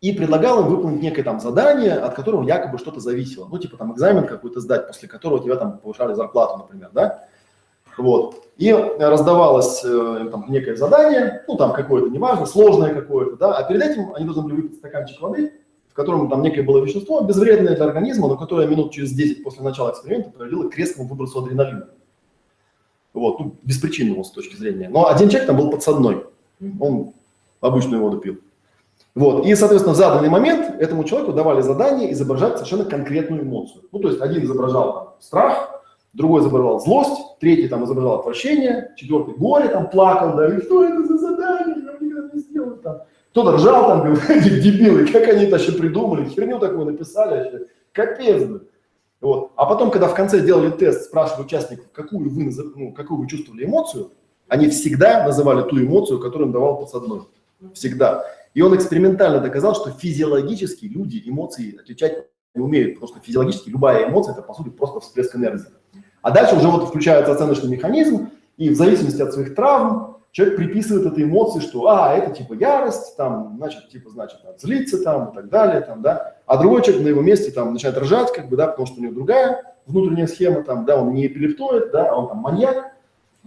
и 0.00 0.12
предлагал 0.12 0.60
им 0.60 0.68
выполнить 0.68 1.02
некое 1.02 1.22
там 1.22 1.40
задание, 1.40 1.94
от 1.94 2.14
которого 2.14 2.44
якобы 2.44 2.78
что-то 2.78 3.00
зависело. 3.00 3.48
Ну, 3.50 3.58
типа 3.58 3.76
там 3.76 3.92
экзамен 3.92 4.26
какой-то 4.26 4.60
сдать, 4.60 4.86
после 4.86 5.08
которого 5.08 5.42
тебя 5.42 5.56
там 5.56 5.78
повышали 5.78 6.14
зарплату, 6.14 6.58
например, 6.58 6.90
да? 6.92 7.24
Вот. 7.96 8.44
И 8.56 8.72
раздавалось 8.72 9.82
э, 9.84 10.28
там 10.30 10.46
некое 10.48 10.76
задание, 10.76 11.42
ну, 11.48 11.56
там 11.56 11.72
какое-то, 11.72 12.08
неважно, 12.08 12.46
сложное 12.46 12.94
какое-то, 12.94 13.36
да, 13.36 13.56
а 13.56 13.64
перед 13.64 13.82
этим 13.82 14.14
они 14.14 14.24
должны 14.24 14.44
были 14.44 14.54
выпить 14.54 14.78
стаканчик 14.78 15.20
воды, 15.20 15.52
в 15.88 15.94
котором 15.94 16.30
там 16.30 16.42
некое 16.42 16.62
было 16.62 16.78
вещество, 16.84 17.22
безвредное 17.22 17.74
для 17.74 17.84
организма, 17.84 18.28
но 18.28 18.36
которое 18.36 18.68
минут 18.68 18.92
через 18.92 19.10
10 19.12 19.42
после 19.42 19.64
начала 19.64 19.90
эксперимента 19.90 20.30
приводило 20.30 20.68
к 20.68 20.76
резкому 20.76 21.08
выбросу 21.08 21.40
адреналина. 21.40 21.88
Вот, 23.14 23.40
ну, 23.40 23.56
беспричинному 23.64 24.22
с 24.22 24.30
точки 24.30 24.54
зрения. 24.54 24.88
Но 24.88 25.08
один 25.08 25.28
человек 25.28 25.48
там 25.48 25.56
был 25.56 25.70
подсадной, 25.70 26.24
он 26.80 27.12
обычную 27.60 28.02
воду 28.02 28.18
пил. 28.18 28.38
Вот, 29.14 29.46
и, 29.46 29.54
соответственно, 29.54 29.94
в 29.94 29.98
заданный 29.98 30.28
момент 30.28 30.80
этому 30.80 31.02
человеку 31.04 31.32
давали 31.32 31.60
задание 31.60 32.12
изображать 32.12 32.54
совершенно 32.54 32.84
конкретную 32.84 33.42
эмоцию. 33.42 33.82
Ну, 33.90 33.98
то 33.98 34.08
есть 34.08 34.20
один 34.20 34.44
изображал 34.44 34.92
там, 34.92 35.14
страх, 35.18 35.82
другой 36.12 36.42
изображал 36.42 36.78
злость, 36.80 37.38
третий 37.40 37.68
там 37.68 37.84
изображал 37.84 38.20
отвращение, 38.20 38.92
четвертый 38.96 39.34
горе, 39.34 39.68
там 39.68 39.90
плакал, 39.90 40.36
да, 40.36 40.54
и 40.54 40.60
что 40.60 40.84
это 40.84 41.04
за 41.04 41.18
задание, 41.18 41.76
я 41.84 42.06
никогда 42.06 42.30
не 42.32 42.40
сделал 42.40 42.76
там. 42.76 42.98
Кто-то 43.30 43.52
ржал 43.56 43.88
там, 43.88 44.00
говорил, 44.04 44.22
эти 44.28 44.60
дебилы, 44.60 45.06
как 45.06 45.26
они 45.28 45.44
это 45.44 45.52
вообще 45.52 45.72
придумали, 45.72 46.28
херню 46.28 46.58
такую 46.58 46.86
написали, 46.86 47.42
вообще. 47.42 47.66
капец, 47.92 48.44
блин. 48.44 48.62
Вот. 49.20 49.50
А 49.56 49.66
потом, 49.66 49.90
когда 49.90 50.06
в 50.06 50.14
конце 50.14 50.40
делали 50.40 50.70
тест, 50.70 51.06
спрашивали 51.06 51.44
участников, 51.44 51.86
какую 51.92 52.30
вы, 52.30 52.52
ну, 52.76 52.92
какую 52.92 53.20
вы 53.20 53.28
чувствовали 53.28 53.64
эмоцию, 53.64 54.12
они 54.48 54.68
всегда 54.68 55.24
называли 55.24 55.62
ту 55.68 55.78
эмоцию, 55.78 56.18
которую 56.18 56.48
им 56.48 56.52
давал 56.52 56.78
подсадной. 56.78 57.22
Всегда. 57.74 58.24
И 58.54 58.62
он 58.62 58.74
экспериментально 58.74 59.40
доказал, 59.40 59.74
что 59.74 59.90
физиологически 59.90 60.86
люди 60.86 61.22
эмоции 61.24 61.78
отличать 61.78 62.26
не 62.54 62.62
умеют, 62.62 62.94
потому 62.94 63.12
что 63.12 63.24
физиологически 63.24 63.70
любая 63.70 64.08
эмоция– 64.08 64.32
это, 64.34 64.42
по 64.42 64.54
сути, 64.54 64.70
просто 64.70 65.00
всплеск 65.00 65.36
энергии. 65.36 65.66
А 66.22 66.30
дальше 66.30 66.56
уже 66.56 66.68
вот 66.68 66.88
включается 66.88 67.32
оценочный 67.32 67.70
механизм, 67.70 68.30
и 68.56 68.70
в 68.70 68.76
зависимости 68.76 69.22
от 69.22 69.32
своих 69.32 69.54
травм 69.54 70.18
человек 70.32 70.56
приписывает 70.56 71.06
этой 71.06 71.24
эмоции, 71.24 71.60
что, 71.60 71.88
а, 71.88 72.14
это 72.14 72.34
типа 72.34 72.54
ярость, 72.54 73.16
там, 73.16 73.54
значит, 73.58 73.88
типа, 73.88 74.10
значит, 74.10 74.42
там, 74.42 74.52
злиться 74.58 75.02
там 75.02 75.30
и 75.30 75.34
так 75.34 75.48
далее, 75.48 75.80
там, 75.80 76.02
да. 76.02 76.36
А 76.46 76.56
другой 76.56 76.82
человек 76.82 77.04
на 77.04 77.08
его 77.08 77.22
месте 77.22 77.50
там 77.50 77.72
начинает 77.72 77.98
ржать, 77.98 78.32
как 78.32 78.48
бы, 78.48 78.56
да, 78.56 78.66
потому 78.66 78.86
что 78.86 78.98
у 78.98 79.02
него 79.02 79.14
другая 79.14 79.76
внутренняя 79.86 80.26
схема, 80.26 80.62
там, 80.62 80.84
да, 80.84 81.00
он 81.00 81.14
не 81.14 81.26
эпилептоид, 81.26 81.90
да, 81.92 82.10
а 82.10 82.16
он 82.16 82.28
там 82.28 82.38
маньяк. 82.38 82.92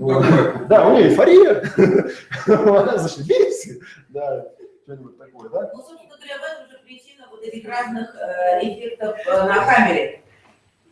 Вот. 0.02 0.26
Да, 0.68 0.88
у 0.88 0.98
него 0.98 1.02
эйфория, 1.02 1.62
зашибись, 2.98 3.80
да, 4.10 4.48
что-нибудь 4.84 5.16
такое, 5.16 5.48
да. 5.50 5.70
Ну, 5.76 5.80
собственно 5.80 6.18
говоря, 6.18 6.40
в 6.40 6.52
этом 6.52 6.72
же 6.72 6.80
причина 6.84 7.26
вот 7.30 7.44
этих 7.44 7.70
разных 7.70 8.16
э, 8.16 8.64
эффектов 8.64 9.16
э, 9.28 9.44
на 9.44 9.64
камере. 9.64 10.24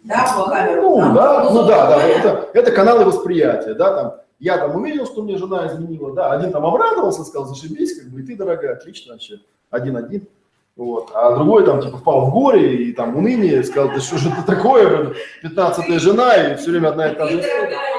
Да, 0.03 0.31
по 0.37 0.51
камеру. 0.51 0.81
Ну, 0.99 1.15
да, 1.15 1.49
ну 1.49 1.65
да, 1.65 1.87
да, 1.87 1.95
говоря, 1.97 2.19
это, 2.19 2.49
это 2.53 2.71
каналы 2.71 3.05
восприятия, 3.05 3.73
да, 3.73 3.95
там, 3.95 4.13
я 4.37 4.59
там 4.59 4.75
увидел, 4.75 5.07
что 5.07 5.23
мне 5.23 5.37
жена 5.37 5.65
изменила, 5.65 6.13
да, 6.13 6.31
один 6.33 6.51
там 6.51 6.63
обрадовался, 6.67 7.23
сказал, 7.23 7.47
зашибись, 7.47 7.99
как 7.99 8.11
бы, 8.11 8.21
и 8.21 8.23
ты, 8.23 8.35
дорогая, 8.35 8.73
отлично 8.73 9.13
вообще, 9.13 9.39
один-один, 9.71 10.27
вот, 10.75 11.09
а 11.15 11.35
другой 11.35 11.65
там, 11.65 11.81
типа, 11.81 11.97
впал 11.97 12.27
в 12.27 12.31
горе 12.31 12.75
и 12.75 12.93
там 12.93 13.17
уныние, 13.17 13.63
сказал, 13.63 13.89
да 13.89 13.99
что 14.01 14.19
же 14.19 14.29
это 14.29 14.45
такое, 14.45 15.15
пятнадцатая 15.41 15.97
жена, 15.97 16.35
и 16.35 16.55
все 16.57 16.69
время 16.69 16.89
одна 16.89 17.09
и 17.09 17.15
та 17.15 17.25
же 17.25 17.39
история. 17.39 17.98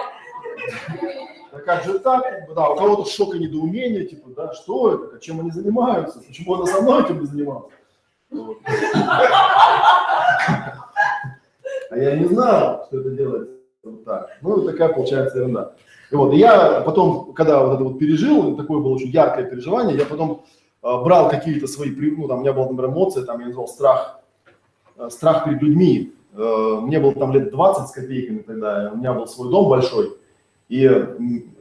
Да 1.52 1.58
как 1.60 1.84
же 1.84 1.98
так, 1.98 2.24
да, 2.54 2.70
у 2.70 2.76
кого-то 2.76 3.10
шок 3.10 3.34
и 3.34 3.38
недоумение, 3.38 4.04
типа, 4.04 4.30
да, 4.36 4.52
что 4.54 4.94
это, 4.94 5.18
чем 5.18 5.40
они 5.40 5.50
занимаются, 5.50 6.20
почему 6.20 6.54
она 6.54 6.66
со 6.66 6.80
мной 6.80 7.02
этим 7.02 7.20
не 7.20 7.26
занималась. 7.26 7.72
А 11.90 11.96
я 11.96 12.16
не 12.16 12.26
знал, 12.26 12.86
что 12.86 13.00
это 13.00 13.10
делается 13.10 13.60
вот 13.82 14.04
так. 14.04 14.30
Ну, 14.42 14.62
такая 14.62 14.90
получается 14.90 15.38
ерунда. 15.38 15.72
И 16.10 16.14
вот, 16.14 16.32
и 16.34 16.38
я 16.38 16.82
потом, 16.82 17.32
когда 17.32 17.64
вот 17.64 17.74
это 17.74 17.84
вот 17.84 17.98
пережил, 17.98 18.56
такое 18.56 18.80
было 18.80 18.94
очень 18.94 19.10
яркое 19.10 19.44
переживание, 19.44 19.96
я 19.96 20.04
потом 20.04 20.44
э, 20.82 21.02
брал 21.04 21.28
какие-то 21.28 21.66
свои, 21.66 21.90
ну, 21.90 22.28
там, 22.28 22.38
у 22.38 22.40
меня 22.42 22.52
была, 22.52 22.66
например, 22.66 22.90
эмоция, 22.90 23.24
там, 23.24 23.40
я 23.40 23.46
назвал 23.46 23.68
страх, 23.68 24.20
э, 24.96 25.08
страх 25.10 25.44
перед 25.44 25.62
людьми. 25.62 26.12
Э, 26.34 26.78
мне 26.80 26.98
было 26.98 27.14
там 27.14 27.32
лет 27.32 27.50
20 27.50 27.88
с 27.88 27.92
копейками 27.92 28.38
тогда, 28.38 28.90
у 28.92 28.96
меня 28.96 29.12
был 29.12 29.26
свой 29.26 29.50
дом 29.50 29.68
большой, 29.68 30.16
и, 30.70 30.88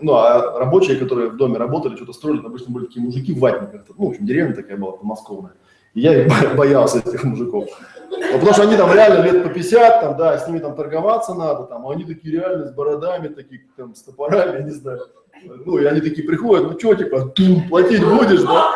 ну, 0.02 0.14
а 0.14 0.60
рабочие, 0.60 0.96
которые 0.96 1.32
в 1.32 1.36
доме 1.36 1.58
работали, 1.58 1.96
что-то 1.96 2.14
строили, 2.14 2.46
обычно 2.46 2.72
были 2.72 2.86
такие 2.86 3.04
мужики 3.04 3.34
в 3.34 3.40
ватниках, 3.40 3.82
ну, 3.98 4.06
в 4.06 4.10
общем, 4.10 4.24
деревня 4.28 4.56
такая 4.56 4.78
была 4.78 4.92
подмосковная. 4.92 5.54
И 5.96 6.02
я 6.02 6.22
их 6.22 6.28
бо- 6.52 6.56
боялся, 6.56 7.00
этих 7.00 7.24
мужиков. 7.24 7.68
Ну, 8.12 8.34
потому 8.34 8.54
что 8.54 8.62
они 8.62 8.78
там 8.78 8.94
реально 8.94 9.24
лет 9.24 9.44
по 9.44 9.50
50, 9.50 10.02
там, 10.02 10.16
да, 10.16 10.38
с 10.38 10.48
ними 10.48 10.60
там 10.60 10.76
торговаться 10.76 11.34
надо, 11.34 11.64
там, 11.64 11.88
а 11.88 11.92
они 11.92 12.04
такие 12.04 12.36
реально 12.36 12.68
с 12.68 12.72
бородами, 12.72 13.30
такие, 13.30 13.62
там, 13.76 13.96
с 13.96 14.04
топорами, 14.04 14.58
я 14.58 14.64
не 14.64 14.72
знаю. 14.72 15.02
Ну, 15.44 15.80
и 15.80 15.86
они 15.86 16.02
такие 16.02 16.28
приходят, 16.28 16.72
ну, 16.72 16.78
что, 16.78 16.94
типа, 16.94 17.30
тум, 17.30 17.68
платить 17.68 18.06
будешь, 18.06 18.44
да? 18.44 18.76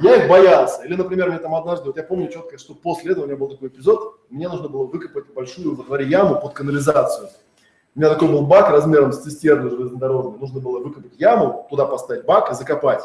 Я 0.00 0.24
их 0.24 0.30
боялся. 0.30 0.84
Или, 0.84 0.94
например, 0.94 1.28
мне 1.28 1.38
там 1.38 1.54
однажды, 1.54 1.86
вот 1.86 1.98
я 1.98 2.02
помню 2.02 2.28
четко, 2.28 2.56
что 2.56 2.72
после 2.74 3.12
этого 3.12 3.24
у 3.24 3.26
меня 3.26 3.36
был 3.36 3.48
такой 3.48 3.68
эпизод, 3.68 4.20
мне 4.30 4.48
нужно 4.48 4.68
было 4.70 4.86
выкопать 4.86 5.26
большую 5.34 5.74
во 5.76 5.84
дворе 5.84 6.06
яму 6.06 6.40
под 6.40 6.54
канализацию. 6.54 7.28
У 7.96 7.98
меня 7.98 8.10
такой 8.10 8.28
был 8.28 8.42
бак 8.42 8.68
размером 8.68 9.10
с 9.10 9.22
цистерну 9.22 9.70
железнодорожную. 9.70 10.38
Нужно 10.38 10.60
было 10.60 10.80
выкопать 10.80 11.18
яму, 11.18 11.66
туда 11.70 11.86
поставить 11.86 12.26
бак 12.26 12.52
и 12.52 12.54
закопать. 12.54 13.02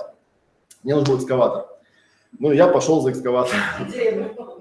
Мне 0.84 0.96
нужен 0.96 1.14
был 1.14 1.18
экскаватор. 1.18 1.68
Ну, 2.38 2.52
я 2.52 2.68
пошел 2.68 3.00
за 3.00 3.12
экскаватором. 3.12 3.62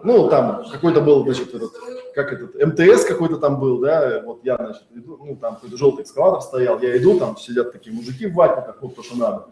Ну, 0.05 0.28
там 0.28 0.65
какой-то 0.70 1.01
был, 1.01 1.24
значит, 1.24 1.52
этот, 1.52 1.73
как 2.15 2.32
этот, 2.32 2.55
МТС 2.55 3.07
какой-то 3.07 3.39
там 3.39 3.59
был, 3.59 3.81
да, 3.81 4.23
вот 4.24 4.44
я, 4.44 4.57
значит, 4.57 4.85
иду, 4.94 5.19
ну, 5.20 5.35
там 5.35 5.57
какой-то 5.57 5.77
желтый 5.77 6.05
экскаватор 6.05 6.40
стоял, 6.43 6.78
я 6.81 6.97
иду, 6.97 7.19
там 7.19 7.36
сидят 7.36 7.73
такие 7.73 7.94
мужики 7.94 8.27
в 8.27 8.35
ватниках, 8.35 8.81
вот 8.81 8.94
то, 8.94 9.02
что 9.02 9.16
надо. 9.16 9.47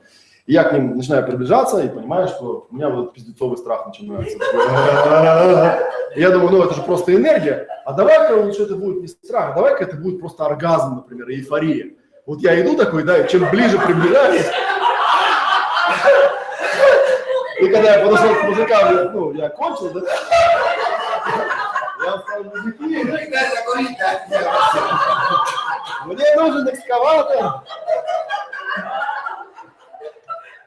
И 0.49 0.55
я 0.55 0.65
к 0.65 0.73
ним 0.73 0.97
начинаю 0.97 1.27
приближаться 1.27 1.79
и 1.79 1.89
понимаю, 1.91 2.27
что 2.27 2.67
у 2.71 2.75
меня 2.75 2.89
вот 2.89 3.13
пиздецовый 3.13 3.59
страх 3.59 3.87
начинается. 3.87 4.39
Я 6.17 6.31
думаю, 6.31 6.51
ну 6.51 6.63
это 6.65 6.73
же 6.73 6.81
просто 6.81 7.15
энергия, 7.15 7.69
а 7.85 7.93
давай-ка 7.93 8.33
лучше 8.33 8.63
это 8.63 8.75
будет 8.75 9.03
не 9.03 9.09
страх, 9.09 9.51
а 9.51 9.55
давай-ка 9.57 9.85
это 9.85 9.97
будет 9.97 10.21
просто 10.21 10.47
оргазм, 10.47 10.97
например, 10.97 11.29
эйфория. 11.29 11.91
Вот 12.25 12.41
я 12.41 12.59
иду 12.63 12.77
такой, 12.79 13.03
да, 13.03 13.19
и 13.19 13.29
чем 13.29 13.51
ближе 13.51 13.79
приближаюсь, 13.79 14.47
и 17.61 17.69
когда 17.69 17.97
я 17.97 18.07
подошел 18.07 18.35
к 18.35 18.43
мужикам, 18.45 19.13
ну, 19.13 19.33
я 19.35 19.51
кончил, 19.51 19.91
да, 19.91 20.01
мне 26.07 26.25
нужен 26.37 26.69
экскаватор. 26.71 27.63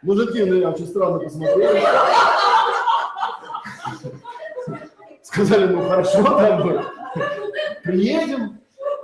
Мужики 0.04 0.44
на 0.44 0.54
меня 0.54 0.70
очень 0.70 0.88
странно 0.88 1.20
посмотрели. 1.20 1.82
сказали, 5.22 5.66
ну 5.68 5.88
хорошо, 5.88 6.24
там 6.24 6.68
мы 6.68 6.84
приедем. 7.84 8.60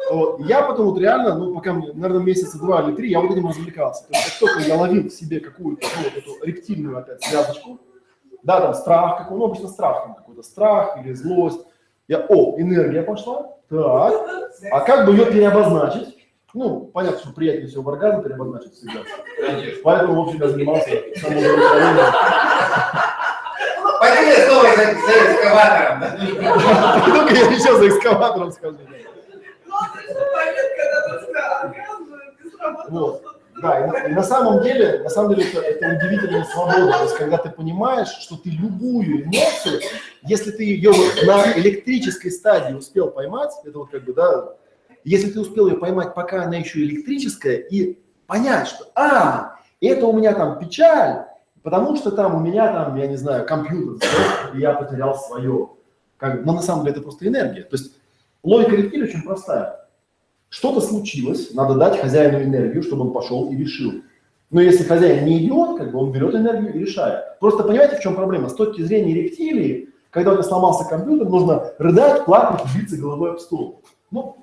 Вот. 0.10 0.40
Я 0.42 0.62
потом 0.62 0.88
вот 0.88 1.00
реально, 1.00 1.36
ну 1.36 1.54
пока 1.54 1.74
мне, 1.74 1.92
наверное, 1.94 2.24
месяца 2.24 2.58
два 2.58 2.82
или 2.84 2.96
три, 2.96 3.12
я 3.12 3.20
вот 3.20 3.32
этим 3.32 3.48
развлекался. 3.48 4.08
То 4.08 4.14
есть 4.14 4.30
как 4.30 4.40
только 4.40 4.68
я 4.68 4.76
ловил 4.76 5.10
в 5.10 5.14
себе 5.14 5.40
какую-то 5.40 5.86
ну, 5.98 6.04
вот 6.04 6.18
эту 6.18 6.46
рептильную 6.46 6.98
опять 6.98 7.24
связочку, 7.24 7.80
да, 8.44 8.62
там 8.62 8.74
страх 8.74 9.18
какой, 9.18 9.38
ну 9.38 9.46
обычно 9.46 9.68
страх 9.68 10.04
там 10.04 10.16
какой-то, 10.16 10.44
страх 10.44 10.98
или 11.04 11.14
злость, 11.14 11.60
я, 12.08 12.26
о, 12.30 12.60
энергия 12.60 13.04
пошла, 13.04 13.58
так, 13.70 14.14
а 14.72 14.80
как 14.80 15.06
бы 15.06 15.12
ее 15.12 15.26
переобозначить? 15.26 16.17
Ну, 16.58 16.90
понятно, 16.92 17.20
что 17.20 17.34
приятнее 17.34 17.68
всего 17.68 17.84
в 17.84 17.90
оргазм 17.90 18.24
переобозначить 18.24 18.74
всегда. 18.74 19.02
Конечно. 19.40 19.80
Поэтому, 19.84 20.16
в 20.16 20.28
общем, 20.28 20.42
я 20.42 20.48
занимался 20.48 20.90
самоудовлетворением. 21.16 22.14
Пойди 24.00 24.42
снова 24.42 24.68
за, 24.76 24.84
за 24.86 25.14
экскаватором. 25.34 26.00
Пойду-ка 27.04 27.34
я 27.36 27.46
еще 27.52 27.78
за 27.78 27.88
экскаватором 27.90 28.52
скажу. 28.52 28.78
Вот. 32.90 33.22
Да, 33.62 33.80
и 33.80 33.88
на, 33.88 33.98
и 34.08 34.14
на 34.14 34.24
самом 34.24 34.64
деле, 34.64 35.00
на 35.04 35.10
самом 35.10 35.36
деле 35.36 35.52
это, 35.52 35.62
это 35.62 35.96
удивительная 35.96 36.44
свобода. 36.46 36.92
То 36.92 37.04
есть, 37.04 37.18
когда 37.18 37.38
ты 37.38 37.52
понимаешь, 37.52 38.08
что 38.08 38.36
ты 38.36 38.50
любую 38.50 39.26
эмоцию, 39.26 39.82
если 40.24 40.50
ты 40.50 40.64
ее 40.64 40.92
вот 40.92 41.24
на 41.24 41.54
электрической 41.56 42.32
стадии 42.32 42.74
успел 42.74 43.12
поймать, 43.12 43.52
это 43.64 43.78
вот 43.78 43.92
как 43.92 44.04
бы, 44.06 44.14
да, 44.14 44.56
если 45.08 45.30
ты 45.30 45.40
успел 45.40 45.68
ее 45.68 45.78
поймать, 45.78 46.14
пока 46.14 46.44
она 46.44 46.58
еще 46.58 46.82
электрическая, 46.82 47.56
и 47.56 47.98
понять, 48.26 48.68
что, 48.68 48.88
а, 48.94 49.56
это 49.80 50.06
у 50.06 50.12
меня 50.12 50.34
там 50.34 50.60
печаль, 50.60 51.26
потому 51.64 51.96
что 51.96 52.12
там 52.12 52.36
у 52.36 52.40
меня 52.42 52.74
там, 52.74 52.96
я 52.98 53.08
не 53.08 53.16
знаю, 53.16 53.46
компьютер, 53.46 54.10
и 54.54 54.60
я 54.60 54.74
потерял 54.74 55.16
свое. 55.16 55.70
Как, 56.18 56.44
но 56.44 56.54
на 56.54 56.62
самом 56.62 56.84
деле 56.84 56.96
это 56.96 57.04
просто 57.04 57.26
энергия. 57.26 57.62
То 57.64 57.78
есть 57.78 57.94
логика 58.44 58.76
рептилии 58.76 59.06
очень 59.06 59.24
простая. 59.24 59.88
Что-то 60.50 60.82
случилось, 60.82 61.54
надо 61.54 61.76
дать 61.76 62.02
хозяину 62.02 62.44
энергию, 62.44 62.84
чтобы 62.84 63.04
он 63.04 63.14
пошел 63.14 63.50
и 63.50 63.56
решил. 63.56 64.02
Но 64.50 64.60
если 64.60 64.84
хозяин 64.84 65.24
не 65.24 65.46
идет, 65.46 65.78
как 65.78 65.94
бы 65.94 66.00
он 66.00 66.12
берет 66.12 66.36
энергию 66.36 66.74
и 66.74 66.80
решает. 66.80 67.40
Просто 67.40 67.64
понимаете, 67.64 67.96
в 67.96 68.02
чем 68.02 68.16
проблема? 68.16 68.50
С 68.50 68.56
точки 68.56 68.82
зрения 68.82 69.14
рептилии, 69.14 69.90
когда 70.10 70.32
у 70.32 70.34
тебя 70.34 70.44
сломался 70.44 70.84
компьютер, 70.90 71.30
нужно 71.30 71.72
рыдать, 71.78 72.26
плакать, 72.26 72.66
биться 72.76 72.98
головой 72.98 73.32
об 73.32 73.40
стол. 73.40 73.82
Ну, 74.12 74.36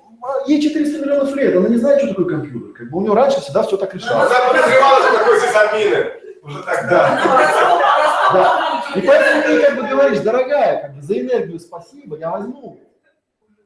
ей 0.47 0.61
400 0.61 0.99
миллионов 0.99 1.35
лет, 1.35 1.55
она 1.55 1.69
не 1.69 1.77
знает, 1.77 1.99
что 1.99 2.09
такое 2.09 2.25
компьютер. 2.25 2.73
Как 2.73 2.89
бы 2.89 2.97
у 2.97 3.01
нее 3.01 3.13
раньше 3.13 3.41
всегда 3.41 3.63
все 3.63 3.77
так 3.77 3.93
решалось. 3.93 4.29
Она 4.29 4.47
подозревала, 4.47 5.01
что 5.01 5.17
такое 5.19 5.39
сисамины. 5.39 6.11
Уже 6.43 6.63
тогда. 6.63 7.19
Да. 8.33 8.83
И 8.95 9.01
поэтому 9.01 9.43
ты 9.43 9.61
как 9.61 9.75
бы 9.75 9.87
говоришь, 9.87 10.19
дорогая, 10.19 10.81
как 10.81 10.95
бы, 10.95 11.01
за 11.01 11.19
энергию 11.19 11.59
спасибо, 11.59 12.17
я 12.17 12.31
возьму. 12.31 12.79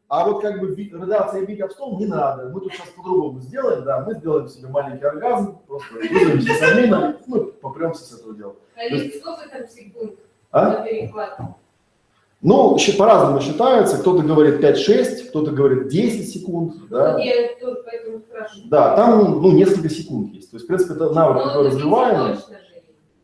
А 0.07 0.26
вот 0.26 0.41
как 0.41 0.60
бы 0.60 0.73
бить, 0.73 0.91
рыдаться 0.91 1.38
и 1.38 1.45
бить 1.45 1.61
об 1.61 1.72
стол 1.72 1.99
не 1.99 2.07
надо. 2.07 2.49
Мы 2.49 2.61
тут 2.61 2.73
сейчас 2.73 2.88
по-другому 2.90 3.40
сделаем, 3.41 3.84
да, 3.84 4.02
мы 4.02 4.15
сделаем 4.15 4.48
себе 4.48 4.68
маленький 4.68 5.06
оргазм, 5.06 5.60
просто 5.68 5.94
вызовем 5.94 6.41
сисамина, 6.41 7.18
ну, 7.27 7.45
попремся 7.45 8.03
с 8.03 8.19
этого 8.19 8.34
дела. 8.36 8.56
Количество 8.76 9.34
сколько 9.34 9.49
там 9.49 9.68
секунд 9.68 10.14
А? 10.52 10.84
Ну, 12.41 12.78
по-разному 12.98 13.41
считаются. 13.41 13.98
Кто-то 13.98 14.24
говорит 14.24 14.64
5-6, 14.64 15.30
кто-то 15.30 15.52
говорит 15.52 15.90
10 15.90 16.34
секунд, 16.34 16.74
да. 16.90 17.14
Вот 17.14 17.22
я 17.22 17.34
тут 17.60 17.84
поэтому 17.86 18.20
спрашиваю. 18.20 18.70
Да, 18.70 18.95
там, 18.95 19.41
ну, 19.41 19.52
несколько 19.52 19.90
секунд 19.90 20.34
есть. 20.34 20.49
То 20.49 20.56
есть, 20.56 20.66
в 20.66 20.68
принципе, 20.68 20.94
это 20.94 21.10
навык, 21.10 21.38
Ну, 21.38 21.44
который 21.44 21.68
развиваемый. 21.68 22.38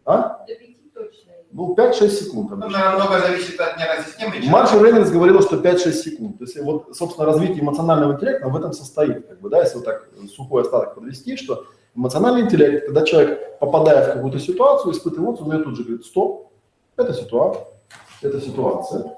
А? 0.03 0.45
До 0.45 0.55
пяти 0.55 0.91
точно. 0.93 1.31
Ну, 1.51 1.73
5-6 1.75 2.09
секунд. 2.09 2.49
Ну, 2.51 2.57
много 2.57 3.19
зависит 3.25 3.57
от 3.59 3.77
нервной 3.77 4.05
системы. 4.05 4.51
Маршал 4.51 4.83
Рейнольдс 4.83 5.11
говорила, 5.11 5.41
что 5.41 5.55
5-6 5.55 5.91
секунд. 5.93 6.37
То 6.37 6.43
есть 6.43 6.61
вот, 6.61 6.95
собственно, 6.95 7.25
развитие 7.25 7.61
эмоционального 7.61 8.13
интеллекта 8.13 8.49
в 8.49 8.57
этом 8.57 8.73
состоит. 8.73 9.27
Как 9.27 9.39
бы, 9.39 9.49
да, 9.49 9.61
если 9.61 9.77
вот 9.77 9.85
так 9.85 10.09
сухой 10.35 10.63
остаток 10.63 10.95
подвести, 10.95 11.37
что 11.37 11.63
эмоциональный 11.95 12.41
интеллект, 12.41 12.85
когда 12.85 13.03
человек, 13.03 13.59
попадая 13.59 14.09
в 14.09 14.13
какую-то 14.13 14.39
ситуацию, 14.39 14.91
испытывает 14.91 15.19
эмоцию, 15.29 15.47
он 15.47 15.57
ее 15.57 15.63
тут 15.63 15.77
же 15.77 15.83
говорит, 15.83 16.05
стоп, 16.05 16.51
это 16.97 17.13
ситуация, 17.13 17.65
это 18.25 18.41
ситуация. 18.41 19.17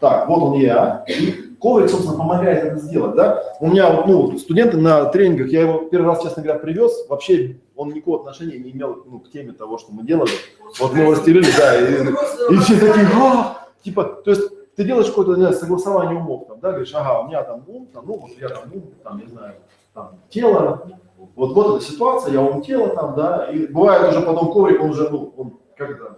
Так, 0.00 0.28
вот 0.28 0.42
он 0.42 0.54
я. 0.54 1.04
И 1.08 1.48
коврик, 1.58 1.90
собственно, 1.90 2.16
помогает 2.16 2.64
это 2.64 2.78
сделать, 2.78 3.16
да. 3.16 3.42
У 3.60 3.68
меня 3.68 3.90
вот, 3.90 4.06
ну, 4.06 4.38
студенты 4.38 4.76
на 4.76 5.06
тренингах, 5.06 5.48
я 5.48 5.62
его 5.62 5.80
первый 5.88 6.06
раз, 6.06 6.22
честно 6.22 6.42
говоря, 6.42 6.58
привез, 6.58 7.06
вообще 7.08 7.56
он 7.76 7.90
никакого 7.90 8.20
отношения 8.20 8.58
не 8.58 8.70
имел 8.70 9.04
ну, 9.06 9.20
к 9.20 9.30
теме 9.30 9.52
того, 9.52 9.78
что 9.78 9.92
мы 9.92 10.04
делали. 10.04 10.30
Вот 10.78 10.92
мы 10.92 11.00
его 11.00 11.12
расстелили, 11.12 11.48
да, 11.56 11.78
и, 11.78 12.54
и 12.54 12.56
все 12.58 12.78
такие, 12.78 13.06
«А!» 13.14 13.68
типа, 13.82 14.04
то 14.04 14.30
есть 14.30 14.42
ты 14.76 14.84
делаешь 14.84 15.08
какое-то, 15.08 15.52
согласование 15.52 16.18
умов, 16.18 16.46
там, 16.48 16.60
да, 16.60 16.70
говоришь, 16.70 16.94
ага, 16.94 17.20
у 17.20 17.28
меня 17.28 17.42
там 17.42 17.64
ум, 17.66 17.86
там, 17.92 18.04
ну, 18.06 18.18
вот 18.18 18.30
я 18.38 18.48
там 18.48 18.64
ум, 18.72 18.92
там, 19.02 19.18
не 19.18 19.26
знаю, 19.26 19.54
там, 19.94 20.20
тело, 20.28 20.88
вот, 21.34 21.52
вот 21.52 21.76
эта 21.76 21.84
ситуация, 21.84 22.32
я 22.32 22.40
ум 22.40 22.62
тело 22.62 22.88
там, 22.90 23.14
да, 23.16 23.46
и 23.50 23.66
бывает 23.66 24.08
уже 24.08 24.20
потом 24.24 24.52
коврик, 24.52 24.80
он 24.80 24.90
уже, 24.90 25.08
ну, 25.08 25.32
он 25.36 25.58
как 25.76 25.90
это, 25.90 26.04
да, 26.04 26.16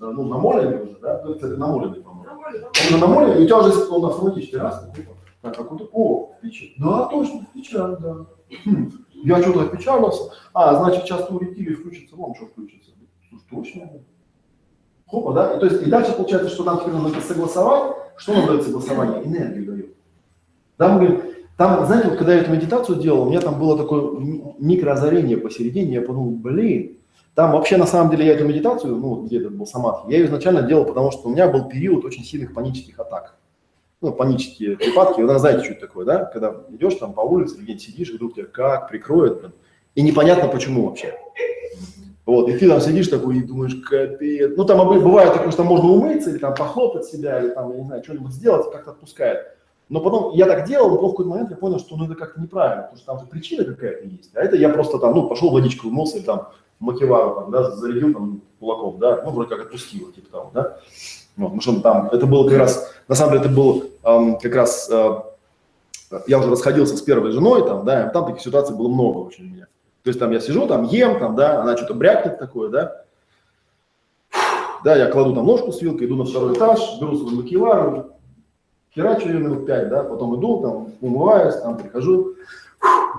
ну, 0.00 0.24
намоленный 0.24 0.82
уже, 0.82 0.96
да, 1.00 1.22
ну, 1.24 1.34
кстати, 1.34 1.52
намоленный, 1.52 2.00
по-моему. 2.00 2.34
Он 2.44 2.70
уже 2.88 2.98
намоленный, 2.98 3.40
и 3.40 3.44
у 3.44 3.46
тебя 3.46 3.58
уже 3.58 3.88
он 3.90 4.04
автоматически 4.06 4.56
раз, 4.56 4.90
типа, 4.94 5.12
так, 5.42 5.56
какой-то, 5.56 5.88
о, 5.92 6.32
печаль, 6.40 6.74
да, 6.78 7.06
точно, 7.06 7.46
печаль, 7.54 7.96
да. 8.00 8.26
Хм, 8.64 8.90
я 9.24 9.42
что-то 9.42 9.62
опечалился, 9.62 10.32
а, 10.54 10.74
значит, 10.76 11.04
сейчас 11.04 11.30
у 11.30 11.38
рептилии 11.38 11.74
включится, 11.74 12.16
вон 12.16 12.34
что 12.34 12.46
включится. 12.46 12.90
Слушай, 13.28 13.44
точно. 13.50 13.90
Хопа, 15.06 15.32
да? 15.32 15.56
И, 15.56 15.60
то 15.60 15.66
есть, 15.66 15.82
и 15.82 15.90
дальше 15.90 16.12
получается, 16.12 16.48
что 16.48 16.64
нам 16.64 16.78
теперь 16.78 16.94
надо 16.94 17.20
согласовать. 17.20 17.96
Что 18.16 18.34
нам 18.34 18.46
дает 18.46 18.62
согласование? 18.62 19.24
Энергию 19.24 19.66
дает. 19.66 19.94
Да, 20.78 20.88
мы 20.88 21.06
говорим, 21.06 21.22
там, 21.56 21.84
знаете, 21.86 22.08
вот 22.08 22.18
когда 22.18 22.34
я 22.34 22.40
эту 22.40 22.52
медитацию 22.52 22.98
делал, 22.98 23.26
у 23.26 23.28
меня 23.28 23.40
там 23.40 23.58
было 23.58 23.76
такое 23.76 24.18
микроозарение 24.58 25.36
посередине, 25.36 25.94
я 25.94 26.00
подумал, 26.00 26.30
блин, 26.30 26.99
там 27.34 27.52
вообще 27.52 27.76
на 27.76 27.86
самом 27.86 28.10
деле 28.10 28.26
я 28.26 28.34
эту 28.34 28.44
медитацию, 28.44 28.96
ну, 28.96 29.22
где 29.22 29.38
этот 29.38 29.54
был 29.54 29.66
самат, 29.66 30.08
я 30.08 30.18
ее 30.18 30.26
изначально 30.26 30.62
делал, 30.62 30.84
потому 30.84 31.10
что 31.10 31.28
у 31.28 31.30
меня 31.30 31.48
был 31.48 31.68
период 31.68 32.04
очень 32.04 32.24
сильных 32.24 32.54
панических 32.54 32.98
атак. 32.98 33.36
Ну, 34.00 34.12
панические 34.12 34.76
припадки, 34.76 35.20
вы 35.20 35.38
знаете, 35.38 35.64
что 35.64 35.72
это 35.72 35.86
такое, 35.86 36.06
да? 36.06 36.24
Когда 36.24 36.54
идешь 36.70 36.94
там 36.94 37.12
по 37.12 37.20
улице, 37.20 37.56
где-нибудь 37.56 37.82
сидишь, 37.82 38.10
вдруг 38.10 38.34
тебя 38.34 38.46
как 38.46 38.88
прикроет, 38.88 39.40
блин, 39.40 39.52
и 39.94 40.02
непонятно 40.02 40.48
почему 40.48 40.88
вообще. 40.88 41.14
Вот, 42.24 42.48
и 42.48 42.56
ты 42.56 42.68
там 42.68 42.80
сидишь 42.80 43.08
такой 43.08 43.38
и 43.38 43.42
думаешь, 43.42 43.74
капец. 43.74 44.52
Ну, 44.56 44.64
там 44.64 44.86
бывает 44.86 45.32
такое, 45.32 45.50
что 45.50 45.64
можно 45.64 45.90
умыться, 45.90 46.30
или 46.30 46.38
там 46.38 46.54
похлопать 46.54 47.04
себя, 47.04 47.40
или 47.40 47.50
там, 47.50 47.72
я 47.72 47.78
не 47.78 47.86
знаю, 47.86 48.04
что-нибудь 48.04 48.32
сделать, 48.32 48.70
как-то 48.70 48.92
отпускает. 48.92 49.56
Но 49.88 50.00
потом 50.00 50.32
я 50.34 50.46
так 50.46 50.66
делал, 50.66 50.90
но 50.90 51.08
в 51.08 51.10
какой-то 51.10 51.30
момент 51.30 51.50
я 51.50 51.56
понял, 51.56 51.80
что 51.80 51.96
ну, 51.96 52.04
это 52.04 52.14
как-то 52.14 52.40
неправильно, 52.40 52.82
потому 52.84 52.98
что 52.98 53.06
там 53.06 53.18
же 53.18 53.26
причина 53.26 53.64
какая-то 53.64 54.06
есть. 54.06 54.30
А 54.34 54.42
это 54.42 54.56
я 54.56 54.68
просто 54.68 54.98
там, 54.98 55.14
ну, 55.14 55.28
пошел 55.28 55.50
водичку 55.50 55.88
умылся, 55.88 56.18
или 56.18 56.24
там 56.24 56.48
макевару 56.80 57.34
там, 57.34 57.50
да, 57.50 57.70
зарядил 57.70 58.12
там 58.12 58.40
кулаком, 58.58 58.98
да, 58.98 59.22
ну, 59.24 59.30
вроде 59.30 59.50
как 59.50 59.66
отпустил, 59.66 60.10
типа 60.12 60.30
того, 60.30 60.50
да. 60.52 60.78
Вот, 61.36 61.46
потому 61.46 61.60
что 61.60 61.80
там, 61.80 62.08
это 62.10 62.26
было 62.26 62.48
как 62.48 62.58
раз, 62.58 62.92
на 63.06 63.14
самом 63.14 63.34
деле, 63.34 63.44
это 63.44 63.54
был 63.54 63.84
эм, 64.02 64.38
как 64.38 64.54
раз, 64.54 64.90
э, 64.90 65.22
я 66.26 66.38
уже 66.38 66.50
расходился 66.50 66.96
с 66.96 67.02
первой 67.02 67.30
женой, 67.30 67.64
там, 67.64 67.84
да, 67.84 68.08
там 68.08 68.26
таких 68.26 68.42
ситуаций 68.42 68.74
было 68.74 68.88
много 68.88 69.18
очень 69.18 69.44
у 69.44 69.48
меня. 69.48 69.66
То 70.02 70.08
есть 70.08 70.18
там 70.18 70.30
я 70.32 70.40
сижу, 70.40 70.66
там 70.66 70.84
ем, 70.84 71.18
там, 71.18 71.36
да, 71.36 71.62
она 71.62 71.76
что-то 71.76 71.94
брякнет 71.94 72.38
такое, 72.38 72.70
да. 72.70 73.04
Да, 74.82 74.96
я 74.96 75.10
кладу 75.10 75.34
там 75.34 75.46
ложку 75.46 75.72
с 75.72 75.82
вилкой, 75.82 76.06
иду 76.06 76.16
на 76.16 76.24
второй 76.24 76.54
этаж, 76.54 76.80
беру 77.00 77.16
свой 77.16 77.34
макевару, 77.34 78.12
херачу 78.94 79.28
ее 79.28 79.38
минут 79.38 79.66
пять, 79.66 79.90
да, 79.90 80.02
потом 80.02 80.38
иду, 80.40 80.60
там, 80.62 80.92
умываюсь, 81.02 81.56
там, 81.56 81.76
прихожу 81.76 82.34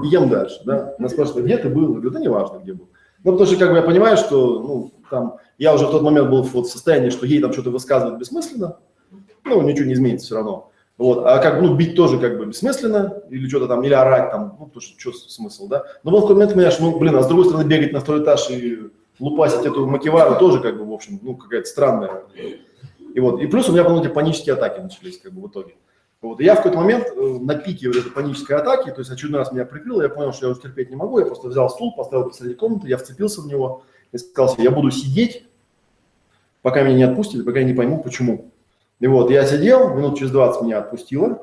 ем 0.04 0.30
дальше, 0.30 0.60
да. 0.66 0.96
Она 0.98 1.08
спрашивает, 1.08 1.46
где 1.46 1.58
ты 1.58 1.70
был? 1.70 1.84
Я 1.84 1.88
говорю, 1.90 2.10
да 2.10 2.20
неважно, 2.20 2.58
где 2.58 2.74
был. 2.74 2.88
Ну, 3.24 3.32
потому 3.34 3.48
что, 3.48 3.58
как 3.58 3.72
бы, 3.72 3.78
я 3.78 3.82
понимаю, 3.84 4.18
что, 4.18 4.60
ну, 4.62 4.92
там, 5.10 5.38
я 5.58 5.74
уже 5.74 5.86
в 5.86 5.92
тот 5.92 6.02
момент 6.02 6.30
был 6.30 6.42
вот 6.42 6.68
в 6.68 6.72
состоянии, 6.72 7.10
что 7.10 7.26
ей 7.26 7.40
там 7.40 7.54
что-то 7.54 7.70
высказывать 7.70 8.20
бессмысленно, 8.20 8.78
ну, 9.44 9.62
ничего 9.62 9.86
не 9.86 9.94
изменится 9.94 10.26
все 10.26 10.36
равно. 10.36 10.72
Вот, 10.98 11.26
а 11.26 11.40
как 11.40 11.60
бы, 11.60 11.68
ну, 11.68 11.76
бить 11.76 11.96
тоже 11.96 12.20
как 12.20 12.38
бы 12.38 12.46
бессмысленно, 12.46 13.22
или 13.30 13.48
что-то 13.48 13.68
там, 13.68 13.84
или 13.84 13.94
орать 13.94 14.32
там, 14.32 14.56
ну, 14.60 14.66
потому 14.66 14.82
что 14.82 15.00
что 15.00 15.12
смысл, 15.14 15.68
да. 15.68 15.84
Но 16.04 16.12
в 16.12 16.22
какой 16.22 16.36
момент 16.36 16.54
понимаешь, 16.54 16.80
ну, 16.80 16.98
блин, 16.98 17.16
а 17.16 17.24
с 17.24 17.28
другой 17.28 17.46
стороны 17.46 17.68
бегать 17.68 17.92
на 17.92 18.00
второй 18.00 18.24
этаж 18.24 18.50
и 18.50 18.90
лупасить 19.20 19.66
эту 19.66 19.86
макевару 19.88 20.38
тоже 20.40 20.60
как 20.60 20.78
бы, 20.78 20.86
в 20.86 20.92
общем, 20.92 21.20
ну, 21.22 21.36
какая-то 21.36 21.68
странная. 21.68 22.24
И 23.14 23.20
вот, 23.20 23.42
и 23.42 23.48
плюс 23.48 23.68
у 23.68 23.72
меня, 23.72 23.84
эти 24.00 24.08
панические 24.08 24.54
атаки 24.54 24.80
начались 24.80 25.20
как 25.20 25.34
бы 25.34 25.42
в 25.42 25.48
итоге. 25.50 25.76
Вот, 26.22 26.40
и 26.40 26.44
я 26.44 26.54
в 26.54 26.58
какой-то 26.58 26.78
момент 26.78 27.08
э, 27.08 27.40
на 27.42 27.56
пике 27.56 27.88
вот 27.88 27.96
этой 27.96 28.12
панической 28.12 28.56
атаки, 28.56 28.92
то 28.92 29.00
есть 29.00 29.10
очередной 29.10 29.40
раз 29.40 29.52
меня 29.52 29.66
прикрыло, 29.66 30.04
я 30.04 30.10
понял, 30.10 30.34
что 30.34 30.46
я 30.46 30.52
уже 30.52 30.62
терпеть 30.62 30.92
не 30.92 30.96
могу, 30.96 31.18
я 31.18 31.26
просто 31.26 31.48
взял 31.48 31.68
стул, 31.68 31.96
поставил 31.96 32.30
посреди 32.30 32.54
комнаты, 32.54 32.88
я 32.88 32.98
вцепился 32.98 33.42
в 33.42 33.48
него 33.48 33.84
и 34.12 34.20
сказал 34.20 34.54
себе, 34.54 34.66
я 34.66 34.72
буду 34.72 34.92
сидеть, 34.92 35.48
пока 36.62 36.84
меня 36.84 36.96
не 36.96 37.04
отпустят, 37.04 37.44
пока 37.44 37.60
я 37.60 37.66
не 37.66 37.74
пойму, 37.74 38.04
почему. 38.04 38.52
И 39.00 39.08
вот, 39.08 39.32
я 39.32 39.46
сидел, 39.48 39.96
минут 39.96 40.20
через 40.20 40.32
20 40.32 40.62
меня 40.62 40.78
отпустило. 40.78 41.42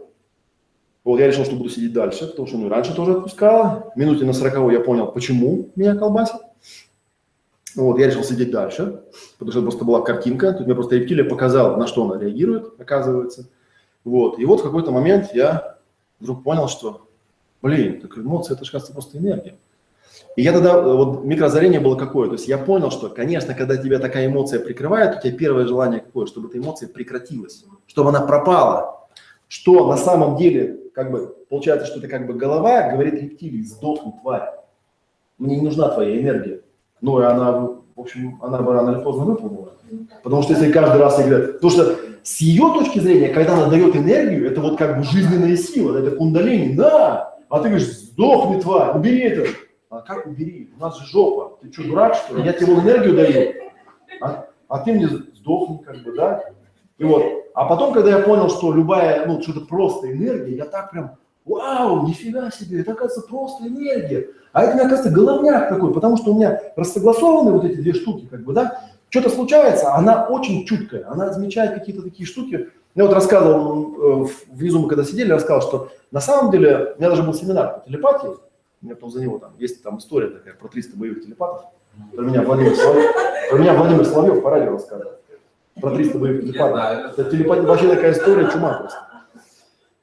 Вот, 1.02 1.18
я 1.18 1.26
решил, 1.26 1.44
что 1.44 1.56
буду 1.56 1.70
сидеть 1.70 1.92
дальше, 1.92 2.28
потому 2.28 2.46
что 2.46 2.56
ну, 2.58 2.68
раньше 2.68 2.94
тоже 2.94 3.12
отпускала. 3.12 3.92
Минуте 3.96 4.24
на 4.24 4.32
40 4.32 4.72
я 4.72 4.80
понял, 4.80 5.10
почему 5.10 5.70
меня 5.74 5.96
колбасит. 5.96 6.36
Вот, 7.74 7.98
я 7.98 8.06
решил 8.06 8.22
сидеть 8.22 8.52
дальше, 8.52 9.02
потому 9.38 9.50
что 9.50 9.62
просто 9.62 9.84
была 9.84 10.02
картинка. 10.02 10.52
Тут 10.52 10.66
мне 10.66 10.74
просто 10.74 10.96
рептилия 10.96 11.24
показала, 11.24 11.76
на 11.76 11.88
что 11.88 12.08
она 12.08 12.22
реагирует, 12.22 12.78
оказывается. 12.78 13.48
Вот. 14.04 14.38
И 14.38 14.44
вот 14.44 14.60
в 14.60 14.62
какой-то 14.62 14.90
момент 14.90 15.30
я 15.34 15.78
вдруг 16.20 16.42
понял, 16.42 16.68
что, 16.68 17.08
блин, 17.62 18.00
так 18.00 18.16
эмоции, 18.18 18.54
это 18.54 18.64
же, 18.64 18.72
кажется, 18.72 18.92
просто 18.92 19.18
энергия. 19.18 19.56
И 20.36 20.42
я 20.42 20.52
тогда, 20.52 20.74
э, 20.74 20.82
вот 20.82 21.24
микроозарение 21.24 21.80
было 21.80 21.96
какое, 21.96 22.28
то 22.28 22.34
есть 22.34 22.48
я 22.48 22.58
понял, 22.58 22.90
что, 22.90 23.08
конечно, 23.08 23.54
когда 23.54 23.76
тебя 23.76 23.98
такая 23.98 24.26
эмоция 24.26 24.60
прикрывает, 24.60 25.16
у 25.16 25.20
тебя 25.20 25.36
первое 25.36 25.66
желание 25.66 26.00
какое, 26.00 26.26
чтобы 26.26 26.48
эта 26.48 26.58
эмоция 26.58 26.88
прекратилась, 26.88 27.64
чтобы 27.86 28.10
она 28.10 28.20
пропала. 28.20 29.08
Что 29.48 29.88
на 29.88 29.96
самом 29.96 30.36
деле, 30.36 30.78
как 30.94 31.10
бы, 31.10 31.34
получается, 31.48 31.86
что 31.86 31.98
это 31.98 32.08
как 32.08 32.26
бы 32.26 32.34
голова 32.34 32.90
говорит 32.90 33.14
рептилии, 33.14 33.62
сдохни, 33.62 34.12
тварь, 34.20 34.50
мне 35.38 35.56
не 35.56 35.62
нужна 35.62 35.88
твоя 35.88 36.20
энергия. 36.20 36.60
Ну 37.00 37.20
и 37.20 37.24
она, 37.24 37.52
в 37.60 37.80
общем, 37.96 38.38
она 38.42 38.60
бы 38.60 38.72
рано 38.72 38.90
или 38.90 39.02
поздно 39.02 39.24
выполнила. 39.24 39.72
Потому 40.22 40.42
что 40.42 40.52
если 40.52 40.70
каждый 40.70 41.00
раз 41.00 41.18
ей 41.18 41.28
говорят, 41.28 41.54
потому 41.54 41.70
что 41.70 41.96
с 42.28 42.42
ее 42.42 42.74
точки 42.74 42.98
зрения, 42.98 43.30
когда 43.30 43.54
она 43.54 43.68
дает 43.68 43.96
энергию, 43.96 44.50
это 44.50 44.60
вот 44.60 44.76
как 44.76 44.98
бы 44.98 45.02
жизненная 45.02 45.56
сила, 45.56 45.96
это 45.96 46.14
кундалини, 46.14 46.74
да, 46.74 47.38
а 47.48 47.60
ты 47.60 47.68
говоришь, 47.68 47.88
сдохни, 47.88 48.60
тварь, 48.60 48.98
убери 48.98 49.20
это. 49.20 49.48
А 49.88 50.02
как 50.02 50.26
убери? 50.26 50.70
У 50.76 50.80
нас 50.80 50.98
же 50.98 51.06
жопа. 51.06 51.56
Ты 51.62 51.72
что, 51.72 51.84
дурак, 51.84 52.14
что 52.16 52.36
ли? 52.36 52.44
Я 52.44 52.52
тебе 52.52 52.74
энергию 52.74 53.16
даю, 53.16 53.54
а, 54.20 54.46
а 54.68 54.78
ты 54.80 54.92
мне 54.92 55.08
сдохни, 55.08 55.78
как 55.78 56.02
бы, 56.02 56.14
да? 56.14 56.44
И 56.98 57.04
вот. 57.04 57.24
А 57.54 57.64
потом, 57.64 57.94
когда 57.94 58.10
я 58.10 58.18
понял, 58.18 58.50
что 58.50 58.74
любая, 58.74 59.24
ну, 59.26 59.40
что-то 59.40 59.62
просто 59.62 60.12
энергия, 60.12 60.54
я 60.54 60.66
так 60.66 60.90
прям, 60.90 61.12
вау, 61.46 62.06
нифига 62.06 62.50
себе, 62.50 62.82
это, 62.82 62.92
оказывается, 62.92 63.26
просто 63.26 63.66
энергия. 63.66 64.28
А 64.52 64.64
это, 64.64 64.74
мне 64.74 64.82
оказывается, 64.82 65.18
головняк 65.18 65.70
такой, 65.70 65.94
потому 65.94 66.18
что 66.18 66.34
у 66.34 66.36
меня 66.36 66.60
рассогласованы 66.76 67.52
вот 67.52 67.64
эти 67.64 67.76
две 67.76 67.94
штуки, 67.94 68.26
как 68.30 68.44
бы, 68.44 68.52
да? 68.52 68.82
Что-то 69.10 69.30
случается, 69.30 69.94
она 69.94 70.26
очень 70.26 70.66
чуткая, 70.66 71.08
она 71.08 71.32
замечает 71.32 71.74
какие-то 71.74 72.02
такие 72.02 72.26
штуки. 72.26 72.68
Я 72.94 73.04
вот 73.04 73.12
рассказывал, 73.12 74.24
э, 74.24 74.28
внизу 74.50 74.80
мы 74.80 74.88
когда 74.88 75.04
сидели, 75.04 75.32
рассказал, 75.32 75.62
что 75.62 75.88
на 76.10 76.20
самом 76.20 76.50
деле, 76.50 76.94
у 76.96 77.00
меня 77.00 77.10
даже 77.10 77.22
был 77.22 77.32
семинар 77.32 77.80
по 77.80 77.86
телепатии, 77.88 78.28
у 78.28 78.84
меня 78.84 78.94
потом 78.94 79.10
за 79.10 79.20
него 79.20 79.38
там 79.38 79.52
есть 79.58 79.82
там 79.82 79.98
история 79.98 80.28
такая 80.28 80.54
про 80.54 80.68
300 80.68 80.96
боевых 80.96 81.24
телепатов. 81.24 81.62
Про 82.14 82.22
меня 82.22 82.42
Владимир 82.42 82.76
Соловьев, 82.76 83.10
про 83.50 83.58
меня 83.58 83.74
Владимир 83.74 84.04
Соловьев 84.04 84.42
по 84.42 84.50
радио 84.50 84.72
рассказывал. 84.72 85.12
Про 85.80 85.90
300 85.90 86.18
боевых 86.18 86.42
телепатов. 86.42 87.18
Это 87.18 87.30
телепатия, 87.30 87.62
вообще 87.64 87.88
такая 87.88 88.12
история, 88.12 88.50
чума 88.50 88.74
просто. 88.74 88.98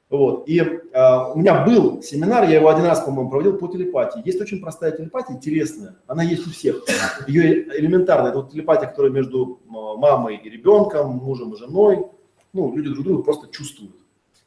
Вот. 0.09 0.47
И 0.47 0.61
а, 0.93 1.31
у 1.33 1.37
меня 1.37 1.65
был 1.65 2.01
семинар, 2.01 2.43
я 2.43 2.57
его 2.57 2.69
один 2.69 2.85
раз, 2.85 3.01
по-моему, 3.01 3.29
проводил 3.29 3.57
по 3.57 3.67
телепатии. 3.67 4.21
Есть 4.23 4.39
очень 4.39 4.61
простая 4.61 4.91
телепатия, 4.91 5.37
телесная. 5.37 5.95
Она 6.07 6.23
есть 6.23 6.45
у 6.45 6.51
всех. 6.51 6.83
Ее 7.27 7.67
элементарная. 7.79 8.29
Это 8.29 8.39
вот 8.39 8.51
телепатия, 8.51 8.87
которая 8.87 9.11
между 9.11 9.61
а, 9.67 9.97
мамой 9.97 10.37
и 10.37 10.49
ребенком, 10.49 11.17
мужем 11.17 11.53
и 11.53 11.57
женой. 11.57 12.05
Ну, 12.53 12.75
люди 12.75 12.89
друг 12.89 13.05
друга 13.05 13.23
просто 13.23 13.47
чувствуют. 13.51 13.95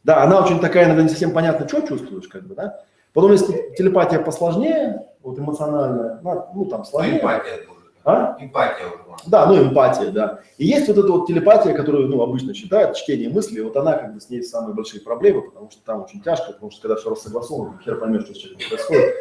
Да, 0.04 0.22
она 0.22 0.42
очень 0.42 0.60
такая, 0.60 0.86
иногда 0.86 1.02
не 1.02 1.08
совсем 1.08 1.32
понятно, 1.32 1.68
что 1.68 1.82
чувствуешь, 1.82 2.28
как 2.28 2.46
бы, 2.46 2.54
да. 2.54 2.80
Потом, 3.12 3.32
если 3.32 3.74
телепатия 3.76 4.20
посложнее, 4.20 5.06
вот 5.22 5.38
эмоциональная, 5.38 6.20
ну, 6.54 6.64
там 6.66 6.84
сложнее. 6.84 7.20
Тоже. 7.66 7.77
А? 8.04 8.36
Эмпатия 8.40 8.86
уже. 8.86 9.08
Да, 9.26 9.46
ну 9.46 9.62
эмпатия, 9.62 10.10
да. 10.10 10.40
И 10.56 10.66
есть 10.66 10.88
вот 10.88 10.98
эта 10.98 11.12
вот 11.12 11.26
телепатия, 11.26 11.74
которую 11.74 12.08
ну, 12.08 12.22
обычно 12.22 12.54
считают, 12.54 12.96
чтение 12.96 13.28
мыслей, 13.28 13.62
вот 13.62 13.76
она 13.76 13.94
как 13.94 14.14
бы 14.14 14.20
с 14.20 14.30
ней 14.30 14.42
самые 14.42 14.74
большие 14.74 15.02
проблемы, 15.02 15.42
потому 15.42 15.70
что 15.70 15.84
там 15.84 16.02
очень 16.02 16.22
тяжко, 16.22 16.52
потому 16.52 16.70
что 16.70 16.82
когда 16.82 16.96
все 16.96 17.10
рассогласовано, 17.10 17.80
хер 17.84 17.98
поймешь, 17.98 18.24
что 18.24 18.34
с 18.34 18.38
человеком 18.38 18.68
происходит. 18.68 19.14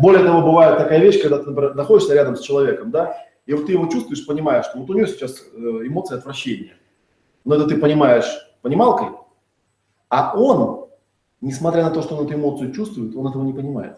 Более 0.00 0.24
того, 0.24 0.42
бывает 0.42 0.78
такая 0.78 0.98
вещь, 0.98 1.20
когда 1.22 1.38
ты, 1.38 1.50
например, 1.50 1.74
находишься 1.74 2.14
рядом 2.14 2.36
с 2.36 2.40
человеком, 2.40 2.90
да, 2.90 3.16
и 3.46 3.54
вот 3.54 3.66
ты 3.66 3.72
его 3.72 3.86
чувствуешь, 3.86 4.26
понимаешь, 4.26 4.66
что 4.66 4.78
вот 4.78 4.90
у 4.90 4.94
него 4.94 5.06
сейчас 5.06 5.42
э, 5.52 5.58
эмоция 5.58 6.18
отвращения. 6.18 6.76
Но 7.44 7.54
это 7.54 7.66
ты 7.66 7.76
понимаешь 7.78 8.26
понималкой, 8.62 9.08
а 10.08 10.36
он, 10.36 10.88
несмотря 11.40 11.84
на 11.84 11.90
то, 11.90 12.02
что 12.02 12.16
он 12.16 12.26
эту 12.26 12.34
эмоцию 12.34 12.72
чувствует, 12.72 13.16
он 13.16 13.28
этого 13.28 13.42
не 13.44 13.52
понимает. 13.52 13.96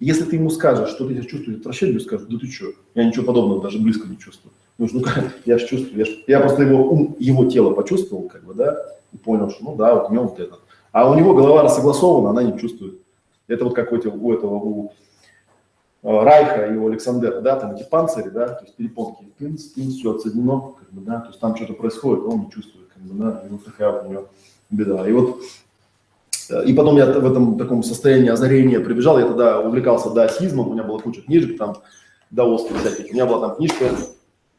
Если 0.00 0.24
ты 0.24 0.36
ему 0.36 0.48
скажешь, 0.48 0.88
что 0.88 1.06
ты 1.06 1.14
сейчас 1.14 1.26
чувствуешь 1.26 1.58
отвращение, 1.60 1.96
он 1.96 2.00
скажет, 2.00 2.28
да 2.28 2.38
ты 2.38 2.46
что, 2.46 2.72
я 2.94 3.04
ничего 3.04 3.26
подобного 3.26 3.62
даже 3.62 3.78
близко 3.78 4.08
не 4.08 4.18
чувствую. 4.18 4.52
Ну, 4.78 4.88
ну 4.92 5.04
я 5.44 5.58
же 5.58 5.66
чувствую, 5.66 5.98
я, 5.98 6.04
ж- 6.06 6.24
я 6.26 6.40
просто 6.40 6.62
его 6.62 6.90
ум, 6.90 7.16
его 7.18 7.44
тело 7.44 7.74
почувствовал, 7.74 8.28
как 8.28 8.42
бы, 8.44 8.54
да, 8.54 8.82
и 9.12 9.18
понял, 9.18 9.50
что, 9.50 9.62
ну 9.62 9.76
да, 9.76 9.94
вот 9.94 10.10
у 10.10 10.12
него 10.14 10.24
вот 10.24 10.40
это. 10.40 10.58
А 10.92 11.10
у 11.10 11.14
него 11.14 11.34
голова 11.34 11.62
рассогласована, 11.62 12.30
она 12.30 12.42
не 12.42 12.58
чувствует. 12.58 12.98
Это 13.46 13.64
вот 13.64 13.74
как 13.74 13.92
у 13.92 13.96
этого, 13.96 14.16
у, 14.16 14.32
этого, 14.32 14.54
у 14.54 14.92
э, 16.02 16.22
Райха 16.22 16.72
и 16.72 16.76
у 16.76 16.88
Александра, 16.88 17.42
да, 17.42 17.60
там 17.60 17.74
эти 17.74 17.86
панцири, 17.86 18.30
да, 18.30 18.48
то 18.48 18.64
есть 18.64 18.76
перепонки, 18.76 19.26
тынц, 19.38 19.64
тынц, 19.64 19.96
все 19.96 20.14
отсоединено, 20.14 20.72
как 20.78 20.90
бы, 20.92 21.02
да, 21.02 21.20
то 21.20 21.28
есть 21.28 21.40
там 21.40 21.54
что-то 21.54 21.74
происходит, 21.74 22.24
он 22.24 22.44
не 22.44 22.50
чувствует, 22.50 22.88
как 22.88 23.02
бы, 23.02 23.22
да, 23.22 23.42
и 23.46 23.50
вот 23.50 23.64
такая 23.66 23.92
вот 23.92 24.06
у 24.06 24.10
него 24.10 24.28
беда. 24.70 25.06
И 25.06 25.12
вот 25.12 25.42
И 26.66 26.72
потом 26.72 26.96
я 26.96 27.06
в 27.06 27.30
этом 27.30 27.58
таком 27.58 27.82
состоянии 27.82 28.28
озарения 28.28 28.80
прибежал, 28.80 29.18
я 29.18 29.26
тогда 29.26 29.60
увлекался 29.60 30.10
даосизмом, 30.10 30.68
у 30.68 30.72
меня 30.72 30.82
была 30.82 30.98
куча 30.98 31.22
книжек 31.22 31.58
там, 31.58 31.76
даосских 32.30 32.76
всяких. 32.76 33.10
У 33.10 33.14
меня 33.14 33.26
была 33.26 33.48
там 33.48 33.56
книжка, 33.56 33.86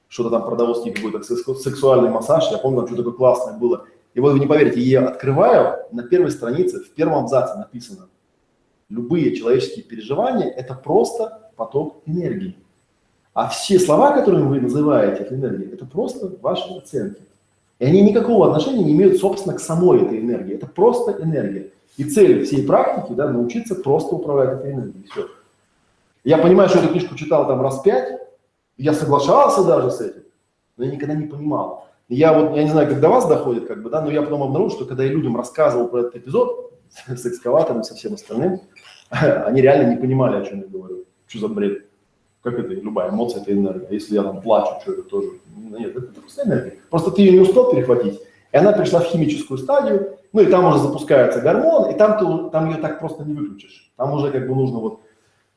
что-то 0.08 0.30
там 0.30 0.46
про 0.46 0.56
даосский 0.56 0.92
какой-то 0.92 1.20
сексу- 1.20 1.56
сексуальный 1.56 2.10
массаж, 2.10 2.50
я 2.52 2.58
помню, 2.58 2.80
там 2.80 2.88
что 2.88 2.98
такое 2.98 3.14
классное 3.14 3.58
было. 3.58 3.86
И 4.14 4.20
вот 4.20 4.34
вы 4.34 4.40
не 4.40 4.48
поверите, 4.48 4.80
я 4.82 5.08
открываю, 5.08 5.80
на 5.92 6.04
первой 6.04 6.32
странице, 6.32 6.80
в 6.80 6.90
первом 6.92 7.24
абзаце 7.24 7.58
написано, 7.58 8.08
любые 8.90 9.36
человеческие 9.36 9.86
переживания– 9.86 10.50
это 10.58 10.76
просто 10.76 11.52
поток 11.56 12.04
энергии. 12.06 12.56
А 13.34 13.48
все 13.48 13.80
слова, 13.80 14.12
которые 14.12 14.44
вы 14.44 14.60
называете 14.60 15.24
этой 15.24 15.38
энергией, 15.38 15.72
это 15.72 15.86
просто 15.86 16.32
ваши 16.42 16.70
оценки. 16.74 17.22
И 17.80 17.86
они 17.86 18.02
никакого 18.02 18.48
отношения 18.48 18.84
не 18.84 18.92
имеют, 18.92 19.18
собственно, 19.18 19.56
к 19.56 19.60
самой 19.62 20.02
этой 20.04 20.20
энергии. 20.20 20.56
Это 20.56 20.68
просто 20.68 21.16
энергия. 21.24 21.72
И 21.98 22.04
цель 22.06 22.46
всей 22.46 22.66
практики, 22.66 23.14
да, 23.14 23.30
научиться 23.30 23.76
просто 23.76 24.16
управлять 24.16 24.60
этой 24.60 24.72
энергией. 24.72 25.06
Все. 25.12 25.28
Я 26.24 26.38
понимаю, 26.38 26.70
что 26.70 26.80
эту 26.80 26.90
книжку 26.90 27.16
читал 27.16 27.48
там 27.48 27.62
раз 27.62 27.82
пять, 27.82 28.20
я 28.78 28.94
соглашался 28.94 29.64
даже 29.64 29.92
с 29.92 30.02
этим, 30.02 30.24
но 30.78 30.86
я 30.86 30.92
никогда 30.92 31.16
не 31.16 31.28
понимал. 31.28 31.88
Я 32.10 32.34
вот, 32.34 32.56
я 32.56 32.64
не 32.64 32.70
знаю, 32.70 32.90
как 32.90 33.00
до 33.00 33.10
вас 33.10 33.28
доходит, 33.28 33.68
как 33.68 33.82
бы, 33.82 33.90
да, 33.90 34.02
но 34.02 34.12
я 34.12 34.22
потом 34.22 34.44
обнаружил, 34.44 34.78
что 34.78 34.86
когда 34.86 35.04
я 35.04 35.12
людям 35.12 35.38
рассказывал 35.38 35.88
про 35.88 36.02
этот 36.02 36.18
эпизод 36.18 36.74
с 37.08 37.26
экскаватором 37.26 37.82
и 37.82 37.84
со 37.84 37.96
всем 37.96 38.14
остальным, 38.14 38.62
они 39.10 39.62
реально 39.62 39.92
не 39.92 39.98
понимали, 39.98 40.42
о 40.42 40.46
чем 40.46 40.62
я 40.62 40.68
говорю. 40.68 41.06
Что 41.28 41.40
за 41.40 41.48
бред? 41.48 41.86
Как 42.44 42.58
это? 42.58 42.70
Любая 42.70 43.12
эмоция– 43.12 43.42
это 43.44 43.54
энергия. 43.54 43.88
А 43.90 43.94
если 43.94 44.16
я 44.16 44.24
там 44.24 44.42
плачу, 44.42 44.82
что 44.82 44.94
это 44.94 45.04
тоже? 45.04 45.30
Нет, 45.56 45.96
это 45.96 46.08
просто 46.08 46.44
энергия. 46.44 46.80
Просто 46.90 47.12
ты 47.12 47.22
ее 47.22 47.32
не 47.34 47.40
успел 47.40 47.72
перехватить, 47.72 48.20
и 48.52 48.58
она 48.58 48.72
пришла 48.72 49.00
в 49.00 49.06
химическую 49.06 49.58
стадию, 49.58 50.18
ну 50.34 50.42
и 50.42 50.46
там 50.46 50.66
уже 50.66 50.80
запускается 50.80 51.42
гормон, 51.42 51.92
и 51.92 51.98
там, 51.98 52.18
ты, 52.18 52.50
там 52.52 52.70
ее 52.70 52.78
так 52.78 53.00
просто 53.00 53.24
не 53.24 53.34
выключишь. 53.34 53.92
Там 53.98 54.14
уже 54.14 54.32
как 54.32 54.48
бы 54.48 54.56
нужно 54.56 54.80
вот 54.80 55.00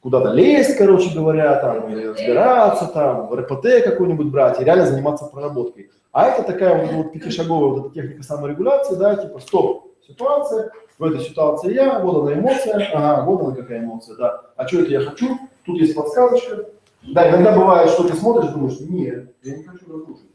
куда-то 0.01 0.33
лезть, 0.33 0.77
короче 0.77 1.15
говоря, 1.15 1.57
там, 1.57 1.89
и 1.89 2.07
разбираться, 2.07 2.87
там, 2.87 3.33
РПТ 3.33 3.85
какой-нибудь 3.85 4.27
брать 4.27 4.61
и 4.61 4.65
реально 4.65 4.87
заниматься 4.87 5.27
проработкой. 5.27 5.91
А 6.13 6.27
это 6.27 6.43
такая 6.43 6.83
вот, 6.83 6.93
вот 6.93 7.13
пятишаговая 7.13 7.71
вот 7.71 7.87
эта 7.87 7.95
техника 7.95 8.23
саморегуляции, 8.23 8.97
да, 8.97 9.17
типа 9.17 9.39
стоп, 9.39 9.95
ситуация, 10.07 10.71
в 10.99 11.05
этой 11.05 11.21
ситуации 11.21 11.73
я, 11.73 12.01
вот 12.01 12.23
она 12.23 12.35
эмоция, 12.35 12.89
ага, 12.93 13.25
вот 13.25 13.41
она 13.41 13.57
какая 13.57 13.81
эмоция, 13.81 14.17
да. 14.17 14.43
А 14.57 14.69
что 14.69 14.81
это 14.81 14.91
я 14.91 15.01
хочу? 15.01 15.39
Тут 15.65 15.79
есть 15.79 15.95
подсказочка. 15.95 16.67
Да, 17.03 17.31
иногда 17.31 17.53
бывает, 17.53 17.91
что 17.91 18.07
ты 18.07 18.15
смотришь, 18.15 18.51
думаешь, 18.51 18.79
нет, 18.81 19.33
я 19.43 19.57
не 19.57 19.63
хочу 19.65 19.85
разрушить. 19.87 20.31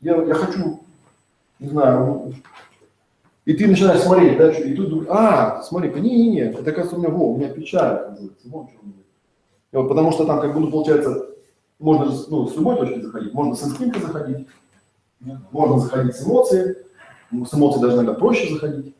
Я, 0.00 0.16
я 0.22 0.34
хочу, 0.34 0.80
не 1.58 1.68
знаю, 1.68 2.34
и 3.44 3.54
ты 3.54 3.66
начинаешь 3.66 4.00
смотреть, 4.00 4.38
да, 4.38 4.50
и 4.50 4.74
тут 4.74 4.88
думаешь, 4.88 5.08
а, 5.10 5.62
смотри-ка, 5.62 5.98
не-не-не, 5.98 6.52
это, 6.52 6.70
кажется, 6.70 6.96
у 6.96 7.00
меня, 7.00 7.10
во, 7.10 7.32
у 7.32 7.36
меня 7.36 7.48
печаль, 7.48 7.96
оказывается. 7.96 8.46
И 8.46 9.76
вот 9.76 9.88
потому 9.88 10.12
что 10.12 10.24
там, 10.26 10.40
как 10.40 10.54
бы, 10.54 10.60
ну, 10.60 10.70
получается, 10.70 11.26
можно 11.80 12.12
ну, 12.28 12.46
с 12.46 12.54
любой 12.54 12.76
точки 12.76 13.00
заходить, 13.00 13.34
можно 13.34 13.56
с 13.56 13.64
инстинкта 13.64 14.00
заходить, 14.00 14.46
можно 15.50 15.78
заходить 15.78 16.14
с 16.14 16.24
эмоций, 16.24 16.76
с 17.32 17.54
эмоций 17.54 17.82
даже 17.82 17.96
иногда 17.96 18.14
проще 18.14 18.52
заходить, 18.52 18.94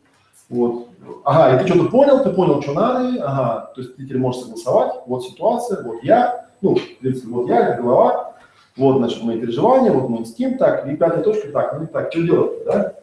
вот. 0.49 0.89
Ага, 1.25 1.57
и 1.57 1.59
ты 1.63 1.69
что-то 1.69 1.91
понял, 1.91 2.23
ты 2.23 2.31
понял, 2.31 2.63
что 2.63 2.73
надо, 2.73 3.25
ага, 3.25 3.73
то 3.75 3.81
есть 3.81 3.97
ты 3.97 4.05
теперь 4.05 4.19
можешь 4.19 4.43
согласовать, 4.43 5.03
вот 5.07 5.25
ситуация, 5.25 5.83
вот 5.85 6.03
я, 6.03 6.49
ну, 6.61 6.75
в 6.75 6.99
принципе, 6.99 7.29
вот 7.29 7.49
я, 7.49 7.67
как 7.67 7.83
голова, 7.83 8.35
вот, 8.77 8.99
значит, 8.99 9.23
мои 9.23 9.39
переживания, 9.41 9.93
вот 9.93 10.09
мой 10.09 10.21
инстинкт, 10.21 10.59
так, 10.59 10.87
и 10.89 10.97
пятая 10.97 11.23
точка, 11.23 11.49
так, 11.53 11.79
ну, 11.79 11.87
так, 11.87 12.13
что 12.13 12.23
делать, 12.23 12.65
да? 12.65 12.95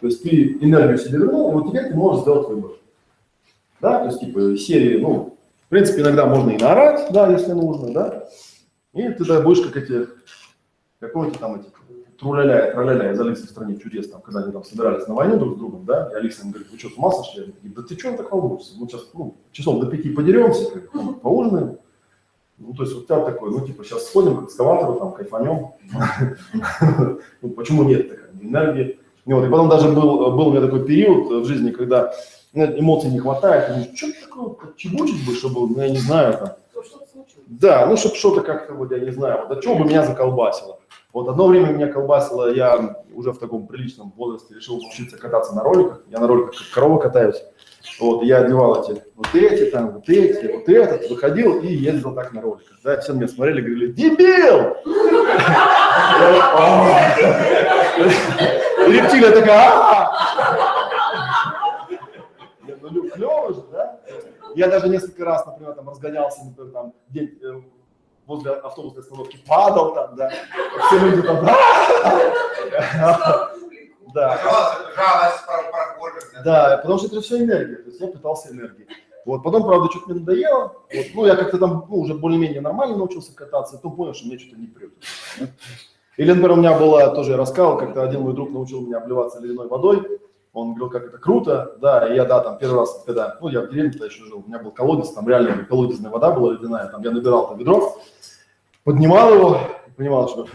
То 0.00 0.06
есть 0.06 0.22
ты 0.22 0.58
энергию 0.60 0.98
себе 0.98 1.18
вернул, 1.18 1.50
и 1.50 1.54
вот 1.54 1.68
теперь 1.68 1.88
ты 1.88 1.94
можешь 1.94 2.22
сделать 2.22 2.48
выбор. 2.48 2.72
Да, 3.80 4.00
то 4.00 4.06
есть 4.06 4.20
типа 4.20 4.56
серии, 4.56 5.00
ну, 5.00 5.38
в 5.66 5.68
принципе, 5.68 6.02
иногда 6.02 6.26
можно 6.26 6.50
и 6.50 6.58
наорать, 6.58 7.12
да, 7.12 7.30
если 7.30 7.52
нужно, 7.52 7.92
да, 7.92 8.28
и 8.92 9.02
ты 9.02 9.24
тогда 9.24 9.40
будешь 9.40 9.64
как 9.66 9.76
эти, 9.76 10.08
какой-то 10.98 11.38
там 11.38 11.60
эти, 11.60 11.66
труляля, 12.18 12.72
траляля 12.72 13.12
из 13.12 13.20
Алисы 13.20 13.46
в 13.46 13.50
стране 13.50 13.78
чудес, 13.78 14.08
там, 14.10 14.20
когда 14.20 14.42
они 14.42 14.52
там 14.52 14.64
собирались 14.64 15.06
на 15.06 15.14
войну 15.14 15.38
друг 15.38 15.56
с 15.56 15.58
другом, 15.58 15.84
да, 15.86 16.10
и 16.12 16.16
Алиса 16.16 16.42
им 16.42 16.50
говорит, 16.50 16.70
вы 16.70 16.78
что, 16.78 16.90
с 16.90 16.96
ума 16.96 17.10
сошли? 17.10 17.44
Они 17.44 17.52
такие, 17.52 17.74
да 17.74 17.82
ты 17.82 17.98
что 17.98 18.16
так 18.16 18.30
волнуешься? 18.30 18.74
Мы 18.78 18.88
сейчас, 18.88 19.08
ну, 19.14 19.36
часов 19.52 19.80
до 19.80 19.86
пяти 19.86 20.10
подеремся, 20.10 20.70
поужинаем, 21.22 21.78
Ну, 22.58 22.74
то 22.74 22.82
есть 22.82 22.94
вот 22.94 23.06
так 23.06 23.24
такой, 23.24 23.50
ну, 23.50 23.66
типа, 23.66 23.84
сейчас 23.84 24.06
сходим 24.06 24.36
к 24.36 24.48
экскаватору, 24.48 24.98
там, 24.98 25.12
кайфанем. 25.12 25.68
Ну, 27.40 27.50
почему 27.50 27.84
нет 27.84 28.10
такой 28.10 28.46
энергии? 28.46 28.99
Вот, 29.26 29.44
и 29.44 29.50
потом 29.50 29.68
даже 29.68 29.88
был, 29.88 30.30
был 30.32 30.48
у 30.48 30.50
меня 30.50 30.60
такой 30.60 30.84
период 30.84 31.44
в 31.44 31.46
жизни, 31.46 31.70
когда 31.70 32.12
ну, 32.52 32.64
эмоций 32.64 33.10
не 33.10 33.18
хватает, 33.18 33.92
и 33.92 33.96
что 33.96 34.08
такое, 34.20 34.74
чебучить 34.76 35.26
бы, 35.26 35.34
чтобы, 35.34 35.68
ну, 35.68 35.80
я 35.80 35.90
не 35.90 35.98
знаю, 35.98 36.38
там, 36.38 36.48
да, 37.46 37.86
ну, 37.86 37.96
чтобы 37.96 38.14
что-то 38.14 38.40
как-то, 38.42 38.74
вот, 38.74 38.90
я 38.92 38.98
не 38.98 39.10
знаю, 39.10 39.46
вот 39.46 39.58
от 39.58 39.62
чего 39.62 39.76
бы 39.76 39.84
меня 39.84 40.04
заколбасило. 40.04 40.78
Вот 41.12 41.28
одно 41.28 41.48
время 41.48 41.72
меня 41.72 41.88
колбасило, 41.88 42.54
я 42.54 42.96
уже 43.12 43.32
в 43.32 43.38
таком 43.38 43.66
приличном 43.66 44.12
возрасте 44.16 44.54
решил 44.54 44.76
учиться 44.76 45.16
кататься 45.16 45.54
на 45.54 45.62
роликах. 45.62 46.02
Я 46.08 46.20
на 46.20 46.28
роликах 46.28 46.56
как 46.56 46.70
корова 46.72 46.98
катаюсь. 46.98 47.42
Вот, 47.98 48.22
я 48.24 48.38
одевал 48.38 48.82
эти, 48.82 49.02
вот 49.14 49.34
эти, 49.34 49.70
там, 49.70 49.92
вот 49.92 50.08
эти, 50.08 50.52
вот 50.52 50.68
этот, 50.68 51.08
выходил 51.08 51.60
и 51.60 51.68
ездил 51.68 52.14
так 52.14 52.32
на 52.32 52.42
роликах. 52.42 52.78
Да, 52.84 53.00
все 53.00 53.12
меня 53.14 53.28
смотрели, 53.28 53.60
говорили, 53.60 53.92
дебил! 53.92 54.76
Рептилия 58.86 59.30
такая, 59.32 60.10
говорю, 62.80 63.10
клево 63.10 63.54
же, 63.54 63.62
да? 63.72 64.00
Я 64.54 64.68
даже 64.68 64.88
несколько 64.88 65.24
раз, 65.24 65.46
например, 65.46 65.74
там 65.74 65.88
разгонялся, 65.88 66.44
например, 66.44 66.72
там, 66.72 66.92
э, 67.14 67.62
возле 68.26 68.52
автобусной 68.52 69.02
остановки 69.02 69.38
падал 69.46 69.94
там, 69.94 70.16
да. 70.16 70.30
Все 70.86 70.98
люди 70.98 71.22
там. 71.22 71.46
Да. 74.14 74.38
Жалость, 74.42 74.96
жалость 74.96 75.46
про- 75.46 75.70
прохожих. 75.70 76.44
Да, 76.44 76.78
потому 76.78 76.98
что 76.98 77.08
это 77.08 77.20
все 77.20 77.38
энергия, 77.38 77.76
то 77.76 77.88
есть 77.88 78.00
я 78.00 78.08
пытался 78.08 78.50
энергией. 78.50 78.88
Вот, 79.26 79.42
потом, 79.42 79.64
правда, 79.64 79.88
что-то 79.90 80.10
мне 80.10 80.20
надоело, 80.20 80.72
вот, 80.92 81.06
ну, 81.14 81.26
я 81.26 81.36
как-то 81.36 81.58
там, 81.58 81.86
ну, 81.88 81.96
уже 82.00 82.14
более-менее 82.14 82.60
нормально 82.60 82.96
научился 82.96 83.34
кататься, 83.34 83.76
и 83.76 83.80
то 83.80 83.90
понял, 83.90 84.14
что 84.14 84.26
мне 84.26 84.38
что-то 84.38 84.58
не 84.58 84.66
прет. 84.66 84.92
Или, 86.16 86.30
например, 86.30 86.52
у 86.52 86.56
меня 86.56 86.78
была, 86.78 87.08
тоже 87.14 87.32
я 87.32 87.36
рассказывал, 87.36 87.78
как-то 87.78 88.02
один 88.02 88.22
мой 88.22 88.32
друг 88.34 88.50
научил 88.50 88.80
меня 88.80 88.98
обливаться 88.98 89.40
ледяной 89.40 89.68
водой, 89.68 90.20
он 90.52 90.70
говорил, 90.74 90.90
как 90.90 91.04
это 91.04 91.18
круто, 91.18 91.76
да, 91.80 92.08
и 92.08 92.16
я, 92.16 92.24
да, 92.24 92.40
там, 92.40 92.58
первый 92.58 92.80
раз, 92.80 93.02
когда, 93.06 93.36
ну, 93.40 93.48
я 93.48 93.60
в 93.60 93.70
деревне 93.70 93.92
тогда 93.92 94.06
еще 94.06 94.24
жил, 94.24 94.42
у 94.44 94.48
меня 94.48 94.58
был 94.58 94.70
колодец, 94.72 95.10
там 95.10 95.28
реально 95.28 95.64
колодезная 95.64 96.10
вода 96.10 96.30
была 96.32 96.54
ледяная, 96.54 96.88
там, 96.88 97.02
я 97.02 97.10
набирал 97.10 97.48
там 97.48 97.58
ведро, 97.58 97.98
поднимал 98.84 99.32
его, 99.34 99.60
понимал, 100.00 100.28
что... 100.28 100.46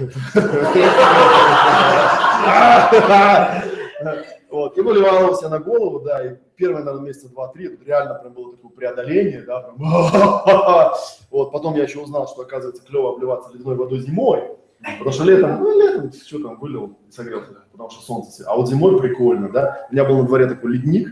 Вот, 4.52 4.78
выливал 4.78 5.20
его 5.20 5.36
себе 5.36 5.50
на 5.50 5.60
голову, 5.60 6.00
да, 6.00 6.26
и 6.26 6.36
первые, 6.56 6.86
наверное, 6.86 7.08
месяца 7.08 7.30
два-три, 7.30 7.78
реально 7.86 8.16
прям 8.16 8.34
было 8.34 8.52
такое 8.56 8.72
преодоление, 8.72 9.42
да, 9.42 9.60
прям, 9.60 9.78
вот, 11.32 11.52
потом 11.52 11.76
я 11.76 11.84
еще 11.84 12.00
узнал, 12.00 12.28
что, 12.28 12.44
оказывается, 12.44 12.82
клево 12.86 13.14
обливаться 13.14 13.52
ледяной 13.52 13.76
водой 13.76 14.00
зимой, 14.00 14.44
потому 14.82 15.12
что 15.12 15.26
летом, 15.26 15.60
ну, 15.60 15.78
летом, 15.78 16.12
что 16.14 16.40
там, 16.42 16.58
вылил, 16.58 16.98
согрелся, 17.10 17.66
потому 17.72 17.90
что 17.90 18.02
солнце, 18.02 18.46
а 18.48 18.56
вот 18.56 18.70
зимой 18.70 18.98
прикольно, 18.98 19.50
да, 19.50 19.88
у 19.90 19.94
меня 19.94 20.06
был 20.06 20.20
на 20.20 20.24
дворе 20.24 20.48
такой 20.48 20.74
ледник, 20.74 21.10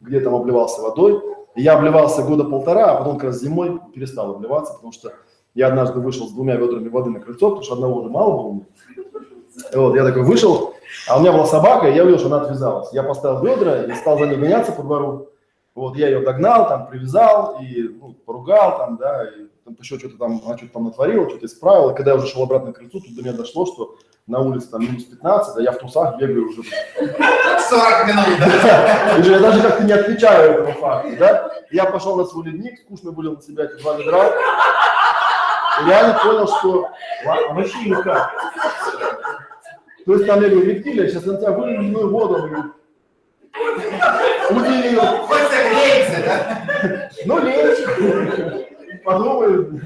где 0.00 0.20
там 0.20 0.34
обливался 0.34 0.80
водой, 0.80 1.20
я 1.56 1.76
обливался 1.76 2.22
года 2.22 2.44
полтора, 2.44 2.92
а 2.92 2.96
потом 2.98 3.16
как 3.16 3.24
раз 3.30 3.40
зимой 3.40 3.80
перестал 3.92 4.36
обливаться, 4.36 4.74
потому 4.74 4.92
что 4.92 5.14
я 5.54 5.68
однажды 5.68 6.00
вышел 6.00 6.26
с 6.26 6.32
двумя 6.32 6.56
ведрами 6.56 6.88
воды 6.88 7.10
на 7.10 7.20
крыльцо, 7.20 7.48
потому 7.48 7.62
что 7.62 7.74
одного 7.74 8.00
уже 8.00 8.10
мало 8.10 8.42
было. 8.42 8.60
И 9.72 9.76
Вот, 9.76 9.94
я 9.94 10.04
такой 10.04 10.22
вышел, 10.22 10.74
а 11.08 11.16
у 11.16 11.20
меня 11.20 11.32
была 11.32 11.46
собака, 11.46 11.88
и 11.88 11.94
я 11.94 12.02
увидел, 12.02 12.18
что 12.18 12.28
она 12.28 12.42
отвязалась. 12.42 12.92
Я 12.92 13.02
поставил 13.02 13.42
ведра 13.42 13.84
и 13.84 13.94
стал 13.94 14.18
за 14.18 14.26
ней 14.26 14.36
гоняться 14.36 14.72
по 14.72 14.82
двору. 14.82 15.28
Вот, 15.74 15.96
я 15.96 16.08
ее 16.08 16.20
догнал, 16.20 16.68
там, 16.68 16.86
привязал 16.86 17.58
и 17.60 17.82
ну, 18.00 18.14
поругал, 18.26 18.78
там, 18.78 18.96
да, 18.96 19.24
и 19.24 19.48
там, 19.64 19.76
еще 19.80 19.98
что-то 19.98 20.16
там, 20.18 20.40
она 20.44 20.56
что-то 20.56 20.74
там 20.74 20.84
натворила, 20.84 21.28
что-то 21.28 21.46
исправила. 21.46 21.92
И 21.92 21.96
когда 21.96 22.12
я 22.12 22.16
уже 22.16 22.28
шел 22.28 22.44
обратно 22.44 22.72
к 22.72 22.76
крыльцу, 22.76 23.00
тут 23.00 23.14
до 23.16 23.22
меня 23.22 23.32
дошло, 23.32 23.66
что 23.66 23.96
на 24.26 24.40
улице 24.40 24.70
там 24.70 24.82
минус 24.82 25.04
15, 25.04 25.56
а 25.56 25.62
я 25.62 25.72
в 25.72 25.78
трусах 25.78 26.16
бегаю 26.18 26.48
уже. 26.48 26.62
40 26.62 28.06
минут, 28.06 28.24
да? 28.38 29.18
И 29.18 29.22
же 29.22 29.32
я 29.32 29.40
даже 29.40 29.62
как-то 29.62 29.84
не 29.84 29.92
отвечаю 29.92 30.52
этому 30.52 30.72
факту, 30.78 31.10
да. 31.18 31.50
Я 31.70 31.86
пошел 31.86 32.16
на 32.16 32.24
свой 32.24 32.46
ледник, 32.46 32.78
скучно 32.80 33.10
вылил 33.10 33.36
на 33.36 33.42
себя 33.42 33.64
эти 33.64 33.80
два 33.82 33.96
ведра. 33.96 34.32
Реально 35.86 36.18
понял, 36.22 36.46
что 36.46 36.88
вообще 37.24 37.90
никак. 37.90 38.32
То 40.06 40.14
есть 40.14 40.26
там 40.26 40.42
я 40.42 40.50
говорю, 40.50 40.66
рептилия, 40.66 41.08
сейчас 41.08 41.24
на 41.24 41.38
тебя 41.38 41.52
вылью 41.52 41.80
ледяную 41.80 42.10
воду. 42.10 42.34
Он 44.50 44.56
Удивил. 44.56 45.00
Хоть 45.00 45.38
согреется, 45.38 46.22
да? 46.26 47.10
Ну, 47.26 47.38
лень. 47.38 49.00
Подумаю, 49.04 49.80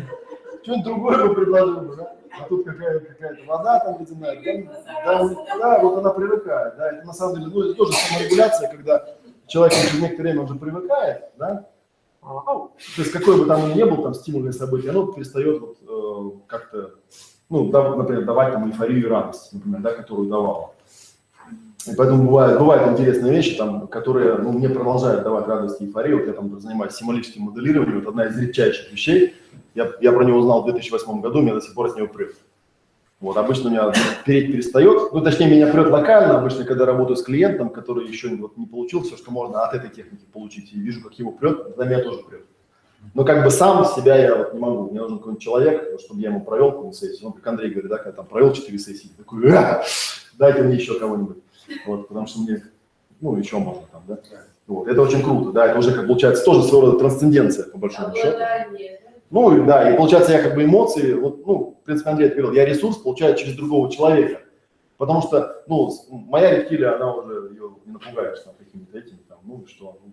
что-нибудь 0.63 0.85
другое 0.85 1.29
бы 1.29 1.35
предложил 1.35 1.81
бы, 1.81 1.97
да? 1.97 2.13
А 2.41 2.45
тут 2.49 2.65
какая-то 2.65 3.07
какая 3.07 3.37
вода 3.47 3.81
там 3.81 4.01
ледяная. 4.01 4.65
Да, 5.05 5.29
да, 5.29 5.59
да, 5.59 5.79
вот 5.81 5.99
она 5.99 6.11
привыкает, 6.11 6.77
да. 6.77 6.93
Это 6.93 7.07
на 7.07 7.13
самом 7.13 7.37
деле, 7.37 7.47
ну, 7.53 7.63
это 7.63 7.75
тоже 7.75 7.93
саморегуляция, 7.93 8.71
когда 8.71 9.05
человек 9.47 9.75
через 9.75 10.01
некоторое 10.01 10.33
время 10.33 10.43
уже 10.43 10.55
привыкает, 10.55 11.25
да. 11.37 11.65
То 12.97 13.03
есть 13.03 13.13
какой 13.13 13.39
бы 13.39 13.47
там 13.47 13.75
ни 13.75 13.83
был, 13.83 14.03
там, 14.03 14.15
стимульное 14.15 14.53
событие, 14.53 14.91
оно 14.91 15.07
перестает 15.07 15.61
вот, 15.61 15.79
э, 15.83 16.39
как-то, 16.47 16.95
ну, 17.49 17.65
например, 17.71 18.25
давать 18.25 18.53
там 18.53 18.69
эйфорию 18.69 19.01
и 19.01 19.07
радость, 19.07 19.53
например, 19.53 19.81
да, 19.81 19.93
которую 19.93 20.29
давало. 20.29 20.75
И 21.87 21.95
поэтому 21.97 22.25
бывают, 22.25 22.59
бывают 22.59 22.89
интересные 22.89 23.33
вещи, 23.33 23.57
там, 23.57 23.87
которые 23.87 24.37
ну, 24.39 24.53
мне 24.53 24.69
продолжают 24.69 25.23
давать 25.23 25.47
радость 25.47 25.81
и 25.81 25.87
эйфорию. 25.87 26.19
Вот 26.19 26.27
я 26.27 26.33
там 26.35 26.61
занимаюсь 26.61 26.95
символическим 26.95 27.43
моделированием. 27.43 27.99
Это 27.99 28.11
одна 28.11 28.27
из 28.27 28.37
редчайших 28.37 28.93
вещей. 28.93 29.35
Я, 29.75 29.91
я 30.01 30.13
про 30.13 30.25
него 30.25 30.39
узнал 30.39 30.63
в 30.63 30.67
2008 30.67 31.21
году, 31.21 31.41
меня 31.41 31.55
до 31.55 31.61
сих 31.61 31.75
пор 31.75 31.91
с 31.91 31.97
него 31.97 32.09
прет. 32.09 32.35
Вот, 33.21 33.37
обычно 33.37 33.69
меня 33.69 33.93
переть 34.25 34.53
перестает, 34.53 35.13
ну, 35.13 35.21
точнее, 35.21 35.49
меня 35.49 35.67
прет 35.67 35.91
локально, 35.91 36.39
обычно, 36.39 36.65
когда 36.65 36.87
работаю 36.87 37.17
с 37.17 37.23
клиентом, 37.23 37.71
который 37.71 38.07
еще 38.07 38.29
вот 38.37 38.57
не 38.57 38.67
получил 38.67 39.03
все, 39.03 39.17
что 39.17 39.33
можно 39.33 39.65
от 39.65 39.75
этой 39.75 39.91
техники 39.91 40.25
получить, 40.33 40.73
и 40.73 40.79
вижу, 40.79 41.03
как 41.03 41.15
его 41.15 41.33
прет, 41.33 41.65
тогда 41.65 41.85
меня 41.85 42.05
тоже 42.05 42.21
прет. 42.23 42.45
Но 43.15 43.25
как 43.25 43.45
бы 43.45 43.51
сам 43.51 43.85
себя 43.85 44.17
я 44.17 44.37
вот 44.37 44.55
не 44.55 44.61
могу. 44.61 44.91
Мне 44.91 45.01
нужен 45.01 45.19
какой-нибудь 45.19 45.43
человек, 45.43 46.01
чтобы 46.01 46.21
я 46.21 46.29
ему 46.29 46.43
провел 46.43 46.71
какую-нибудь 46.71 46.99
сессию. 46.99 47.29
Он, 47.29 47.33
как 47.33 47.47
Андрей 47.47 47.71
говорит, 47.71 47.91
да, 47.91 47.97
когда 47.97 48.13
там 48.13 48.27
провел 48.27 48.53
4 48.53 48.79
сессии, 48.79 49.11
такой, 49.17 49.51
«А, 49.53 49.83
дайте 50.37 50.63
мне 50.63 50.77
еще 50.77 50.99
кого-нибудь. 50.99 51.39
Вот, 51.87 52.09
потому 52.09 52.27
что 52.27 52.41
мне, 52.41 52.63
ну, 53.21 53.37
еще 53.37 53.59
можно 53.59 53.83
там, 53.93 54.03
да. 54.07 54.19
Вот, 54.67 54.87
это 54.87 55.01
очень 55.01 55.23
круто, 55.23 55.51
да, 55.53 55.67
это 55.67 55.79
уже, 55.79 55.93
как 55.93 56.07
получается, 56.07 56.45
тоже 56.45 56.63
своего 56.63 56.87
рода 56.89 56.99
трансценденция, 56.99 57.65
по 57.71 57.79
большому 57.79 58.15
счету. 58.15 58.39
Ну, 59.31 59.65
да, 59.65 59.91
и 59.91 59.97
получается, 59.97 60.33
я 60.33 60.43
как 60.43 60.55
бы 60.55 60.65
эмоции, 60.65 61.15
вот, 61.15 61.47
ну, 61.47 61.78
принципе, 61.89 62.11
Андрей 62.11 62.29
говорил, 62.29 62.53
я 62.53 62.67
ресурс 62.67 62.99
получаю 62.99 63.35
через 63.37 63.57
другого 63.57 63.91
человека. 63.91 64.43
Потому 64.99 65.23
что, 65.23 65.63
ну, 65.67 65.91
моя 66.11 66.57
рептилия, 66.57 66.97
она 66.97 67.15
уже, 67.15 67.49
ее 67.51 67.71
не 67.87 67.93
напугаешь 67.93 68.41
там 68.41 68.55
какими-то 68.59 68.99
этими, 68.99 69.19
там, 69.29 69.39
ну, 69.45 69.65
что. 69.67 69.99
ну. 70.05 70.13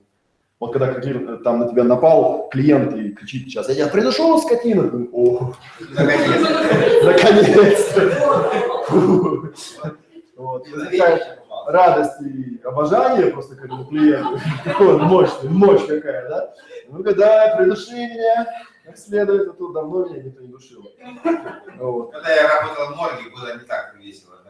Вот 0.60 0.72
когда 0.72 0.94
какие- 0.94 1.38
там 1.44 1.60
на 1.60 1.68
тебя 1.68 1.84
напал 1.84 2.48
клиент 2.50 2.96
и 2.96 3.12
кричит 3.12 3.44
сейчас, 3.44 3.68
я 3.68 3.76
тебя 3.76 3.88
придушу, 3.88 4.38
скотина, 4.40 4.90
о, 5.12 5.54
Наконец-то. 7.04 8.12
радость 11.68 12.22
и 12.22 12.62
обожание 12.64 13.32
просто 13.32 13.56
к 13.56 13.66
этому 13.66 13.86
клиенту. 13.86 14.40
Мощный, 14.80 15.50
мощь 15.50 15.86
какая, 15.88 16.30
да? 16.30 16.54
Ну, 16.90 17.04
когда 17.04 17.56
придуши 17.58 17.94
меня 17.94 18.48
как 18.86 18.98
следует, 18.98 19.48
а 19.48 19.54
тут 19.54 19.74
давно 19.74 20.06
меня 20.06 20.24
никто 20.24 20.42
не 20.42 20.48
душил. 20.48 20.92
Вот. 21.78 22.14
Когда 22.14 22.34
я 22.34 22.48
работал 22.48 22.94
в 22.94 22.98
морге, 22.98 23.30
было 23.32 23.54
не 23.54 23.66
так 23.66 23.96
весело. 23.98 24.42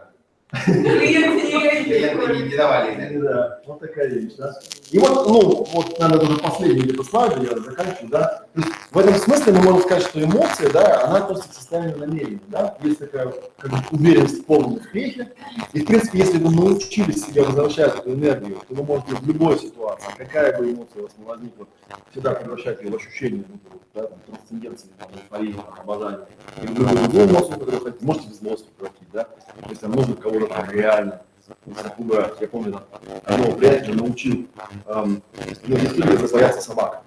Клиенты 0.65 1.45
не 1.47 1.55
не, 1.85 2.49
не 2.49 2.55
давали. 2.55 3.17
да. 3.19 3.59
Вот 3.65 3.79
такая 3.79 4.07
вещь, 4.07 4.33
да. 4.37 4.53
И 4.91 4.99
вот, 4.99 5.27
ну, 5.27 5.63
вот, 5.71 5.99
наверное, 5.99 6.25
уже 6.25 6.37
последний 6.39 6.81
где-то 6.81 7.03
слайд, 7.03 7.37
я 7.37 7.57
заканчиваю, 7.57 8.09
да. 8.09 8.45
То 8.53 8.61
есть 8.61 8.71
в 8.91 8.97
этом 8.97 9.15
смысле 9.15 9.53
мы 9.53 9.61
можем 9.61 9.81
сказать, 9.81 10.03
что 10.03 10.23
эмоция, 10.23 10.69
да, 10.71 11.03
она 11.05 11.17
относится 11.17 11.49
к 11.49 11.53
состоянию 11.53 11.97
намерения, 11.97 12.39
да. 12.47 12.77
Есть 12.83 12.99
такая 12.99 13.33
как 13.57 13.71
бы, 13.71 13.77
уверенность 13.91 14.41
в 14.41 14.45
полном 14.45 14.75
успехе. 14.75 15.33
И, 15.73 15.81
в 15.81 15.85
принципе, 15.85 16.19
если 16.19 16.37
вы 16.37 16.53
научились 16.53 17.25
себе 17.25 17.43
возвращать 17.43 17.95
эту 17.95 18.13
энергию, 18.13 18.57
то 18.67 18.75
вы 18.75 18.83
можете 18.83 19.15
в 19.15 19.27
любой 19.27 19.59
ситуации, 19.59 20.11
какая 20.17 20.57
бы 20.57 20.71
эмоция 20.71 21.01
у 21.01 21.03
вас 21.03 21.11
ни 21.17 21.23
возникла, 21.23 21.67
всегда 22.11 22.31
превращать 22.31 22.81
ее 22.81 22.91
в 22.91 22.95
ощущение, 22.95 23.43
ну, 23.47 23.79
да, 23.93 24.07
там, 24.07 24.19
трансценденции, 24.27 24.89
там, 24.99 25.09
эйфории, 25.13 25.53
там, 25.53 25.65
обожания. 25.81 26.27
Или 26.61 26.67
в 26.67 26.79
любую 26.79 26.97
другую 26.97 27.25
эмоцию, 27.25 27.51
которую 27.53 27.79
вы 27.79 27.85
хотите, 27.85 28.05
можете 28.05 28.29
в 28.29 28.33
злость 28.33 28.65
превратить, 28.71 29.07
да. 29.13 29.23
То 29.23 29.69
есть 29.69 29.81
там 29.81 29.91
нужно 29.91 30.15
кого-то 30.15 30.44
там 30.47 30.69
реально 30.69 31.21
запугать. 31.65 32.33
Я 32.39 32.47
помню, 32.47 32.71
там, 32.73 32.83
одного 33.25 33.53
приятеля 33.53 33.95
научил, 33.95 34.47
эм, 34.87 35.21
ну, 35.67 35.77
действительно 35.77 36.27
бояться 36.27 36.61
собак. 36.61 37.01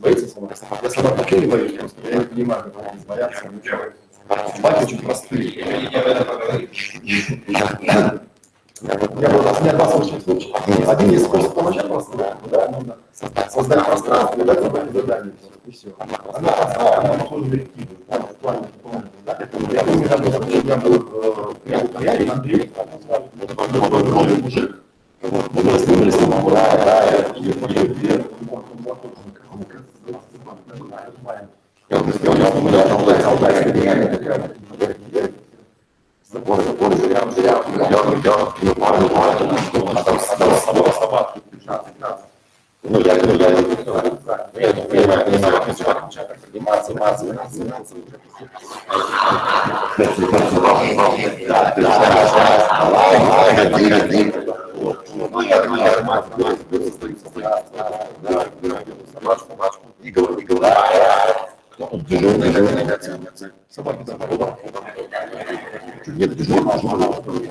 Боится 0.00 0.28
собак? 0.28 0.56
Я 0.82 0.90
собак 0.90 1.18
вообще 1.18 1.40
не 1.40 1.46
боюсь, 1.46 1.72
просто 1.78 2.00
я 2.10 2.18
не 2.18 2.24
понимаю, 2.24 2.64
как 2.64 2.92
они 2.92 3.00
боятся. 3.04 3.50
Собаки 4.54 4.84
очень 4.84 4.98
простые. 5.02 5.64
Не 8.80 8.90
этом 8.90 9.08
поговорить. 9.08 9.56
У 9.56 9.58
у 9.58 9.62
меня 9.62 9.72
два 9.72 9.88
случая 9.88 10.20
случая. 10.20 10.54
Один 10.86 11.10
есть 11.10 11.24
способ 11.24 11.54
помочь 11.54 11.82
просто, 11.82 12.38
да, 12.50 12.68
нужно 12.68 12.96
создать 13.50 13.84
пространство 13.84 14.44
дать 14.44 14.62
задание 14.62 14.92
задание. 14.92 15.32
И 15.66 15.70
все. 15.72 15.88
Она 15.98 16.18
простая, 16.18 16.98
она 16.98 17.14
похожа 17.14 17.44
на 17.44 17.54
реактивы. 17.54 17.88
Там 18.08 18.22
в 18.22 18.36
плане 18.36 18.60
выполнения, 18.60 19.10
да. 19.26 19.38
Я 19.72 19.84
помню, 19.84 20.08
как, 20.08 20.20
допустим, 20.22 20.66
я 20.66 20.76
был, 20.76 20.94
э, 20.94 21.70
я 21.70 21.78
в 21.78 21.92
Каяре, 21.92 22.30
Андрей, 22.30 22.72
молодой 23.56 24.42
мужик, 24.42 24.76
мы 25.22 25.30
были 25.30 26.10
с 26.10 26.20
ним, 26.20 26.30
да, 26.50 26.84
да, 26.84 27.16
и 27.34 27.52
пошли 27.52 27.88
вверх, 27.88 28.26
он 28.50 28.62
там 28.62 28.84
заходит, 28.84 29.18
он 29.24 29.32
как, 29.32 29.44
он 29.52 29.64
как, 29.64 29.82
я 31.90 31.98
вот 31.98 32.14
сделал, 32.14 32.36
я 32.36 32.50
думаю, 32.50 32.72
да, 32.72 32.86
там, 32.86 33.04
да, 33.04 33.14
там, 33.14 33.38
да, 33.40 33.50
я 33.50 34.06
такая, 34.06 34.50
Закон, 34.78 34.78
закон, 34.78 34.78
зря, 34.78 34.94
зря, 34.94 34.96
я, 35.10 35.20
я, 35.20 35.22
я, 35.22 35.28
парень, 38.74 39.08
парень, 39.08 39.58
что 39.58 39.80
он 39.80 39.96
там 40.04 40.20
собака, 40.20 40.92
собака, 40.92 41.40
15 41.50 42.00
раз. 42.00 42.20
Ну, 42.82 43.00
я, 43.00 43.14
ну, 43.14 43.34
я, 43.34 43.48
я, 43.48 44.72
не 44.72 44.82
понимаю, 44.82 45.30
не 45.30 45.38
знаю, 45.38 45.62
как 45.62 45.76
собака 45.76 46.06
начинает 46.06 46.40
подниматься, 46.40 46.92
подниматься, 46.92 47.24
подниматься, 47.24 47.94
Да, 51.48 51.70
ты 51.72 51.82
знаешь, 51.82 52.30
один, 53.58 53.92
один, 53.94 54.32
ну, 55.30 55.40
я, 55.40 55.64
ну, 55.64 55.76
я, 55.76 56.02
мать, 56.02 56.24
беру, 56.36 56.90
стою, 56.90 57.16
стою, 57.16 57.48
да, 58.22 58.46
беру 58.60 58.76
собачку, 59.14 59.46
собачку, 59.48 59.86
и 60.02 60.10
говорю, 60.10 60.36
и 60.36 60.44
говорю, 60.44 60.74
дежурный, 61.78 62.52
дежурный, 62.52 62.86
собаки, 63.70 64.04
собаки, 64.06 64.58
нет, 66.08 66.36
дежурный, 66.36 66.72
дежурный, 66.80 67.50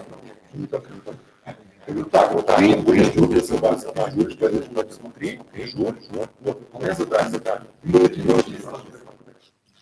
не 0.54 0.68
так, 0.68 0.84
не 0.90 1.00
так. 1.02 1.16
Я 1.46 1.94
говорю, 1.94 2.10
так, 2.10 2.34
вот 2.34 2.46
так, 2.46 2.60
будешь 2.84 3.08
дежурить 3.12 3.46
собак, 3.46 3.80
собак, 3.80 4.14
будешь 4.14 4.36
говорить, 4.38 4.66
что 4.66 4.86
смотри, 5.00 5.40
дежурь, 5.56 5.96
вот, 6.10 6.30
вот, 6.42 6.60
выполняй 6.60 6.96
задание, 6.96 7.32
задание. 7.32 7.70
И 7.84 7.92
вот, 7.92 8.18
и 8.18 8.22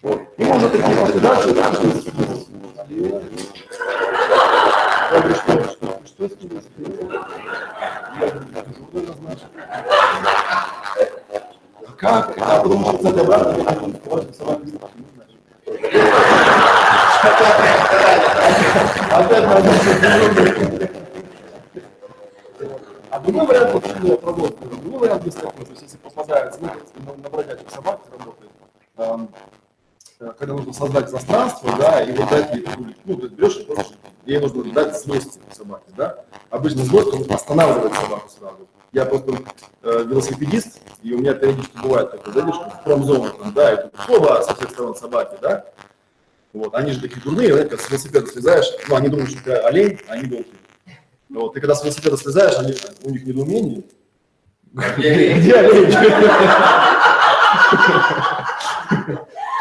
вот, 0.04 0.22
и 0.38 0.44
может, 0.44 0.72
ты 0.72 0.78
можешь 0.78 1.22
дальше, 1.22 1.54
дальше. 1.56 1.82
Я 5.12 5.22
говорю, 5.22 5.36
что, 5.36 5.64
что, 5.70 6.02
что 6.06 6.30
с 6.30 6.34
как? 11.98 12.38
А, 12.40 12.62
потому 12.62 12.84
что, 12.86 12.98
кстати, 12.98 13.20
обратно, 13.20 13.58
я 13.58 13.66
Опять 19.12 19.44
надо 19.46 19.70
дежурный. 19.70 20.90
А 23.10 23.20
другой 23.20 23.48
вариант 23.48 23.74
вот 23.74 23.86
именно 23.88 24.18
работы, 24.22 24.66
другой 24.66 25.00
вариант 25.00 25.24
бесплатно, 25.24 25.64
то 25.64 25.72
есть 25.72 25.84
если 25.84 25.98
попадается, 25.98 26.60
ну, 26.60 27.16
на, 27.24 27.30
бродячих 27.30 27.70
собак 27.70 28.02
работает, 28.12 28.52
э, 30.20 30.34
когда 30.38 30.54
нужно 30.54 30.74
создать 30.74 31.10
пространство, 31.10 31.72
да, 31.78 32.04
и 32.04 32.12
вот 32.12 32.30
дать 32.30 32.54
ей, 32.54 32.68
ну, 33.06 33.16
ты 33.16 33.28
берешь, 33.30 33.66
просто 33.66 33.96
ей 34.26 34.40
нужно 34.40 34.64
дать 34.74 35.02
злость 35.02 35.40
собаке, 35.52 35.86
да. 35.96 36.26
Обычно 36.50 36.82
он 36.94 37.32
останавливает 37.32 37.94
собаку 37.94 38.30
сразу. 38.30 38.68
Я 38.96 39.06
просто 39.06 39.34
э, 39.84 40.06
велосипедист, 40.08 40.80
и 41.04 41.14
у 41.14 41.18
меня 41.18 41.34
периодически 41.34 41.78
бывает 41.84 42.12
такое, 42.12 42.34
зайдешь 42.34 42.56
в 42.56 42.84
промзону, 42.86 43.30
там, 43.30 43.54
да, 43.54 43.74
и 43.74 43.76
тут 43.76 43.92
оба 44.08 44.42
со 44.42 44.56
всех 44.56 44.70
сторон 44.70 44.96
собаки, 44.96 45.36
да. 45.42 45.66
Вот, 46.54 46.74
они 46.76 46.94
же 46.94 47.02
такие 47.02 47.22
дурные, 47.22 47.52
знаете, 47.52 47.72
как 47.72 47.82
с 47.82 47.90
велосипеда 47.90 48.26
слезаешь, 48.28 48.68
ну, 48.88 48.96
они 48.96 49.10
думают, 49.10 49.32
что 49.32 49.44
ты 49.44 49.52
олень, 49.52 50.00
а 50.08 50.14
они 50.14 50.30
волки. 50.30 50.54
Вот, 51.28 51.54
ты 51.54 51.60
когда 51.60 51.76
с 51.76 51.84
велосипеда 51.84 52.16
слезаешь, 52.16 52.58
они, 52.58 52.74
у 53.04 53.10
них 53.10 53.26
недоумение. 53.26 53.84
Где 54.72 55.56
олень? 55.56 55.94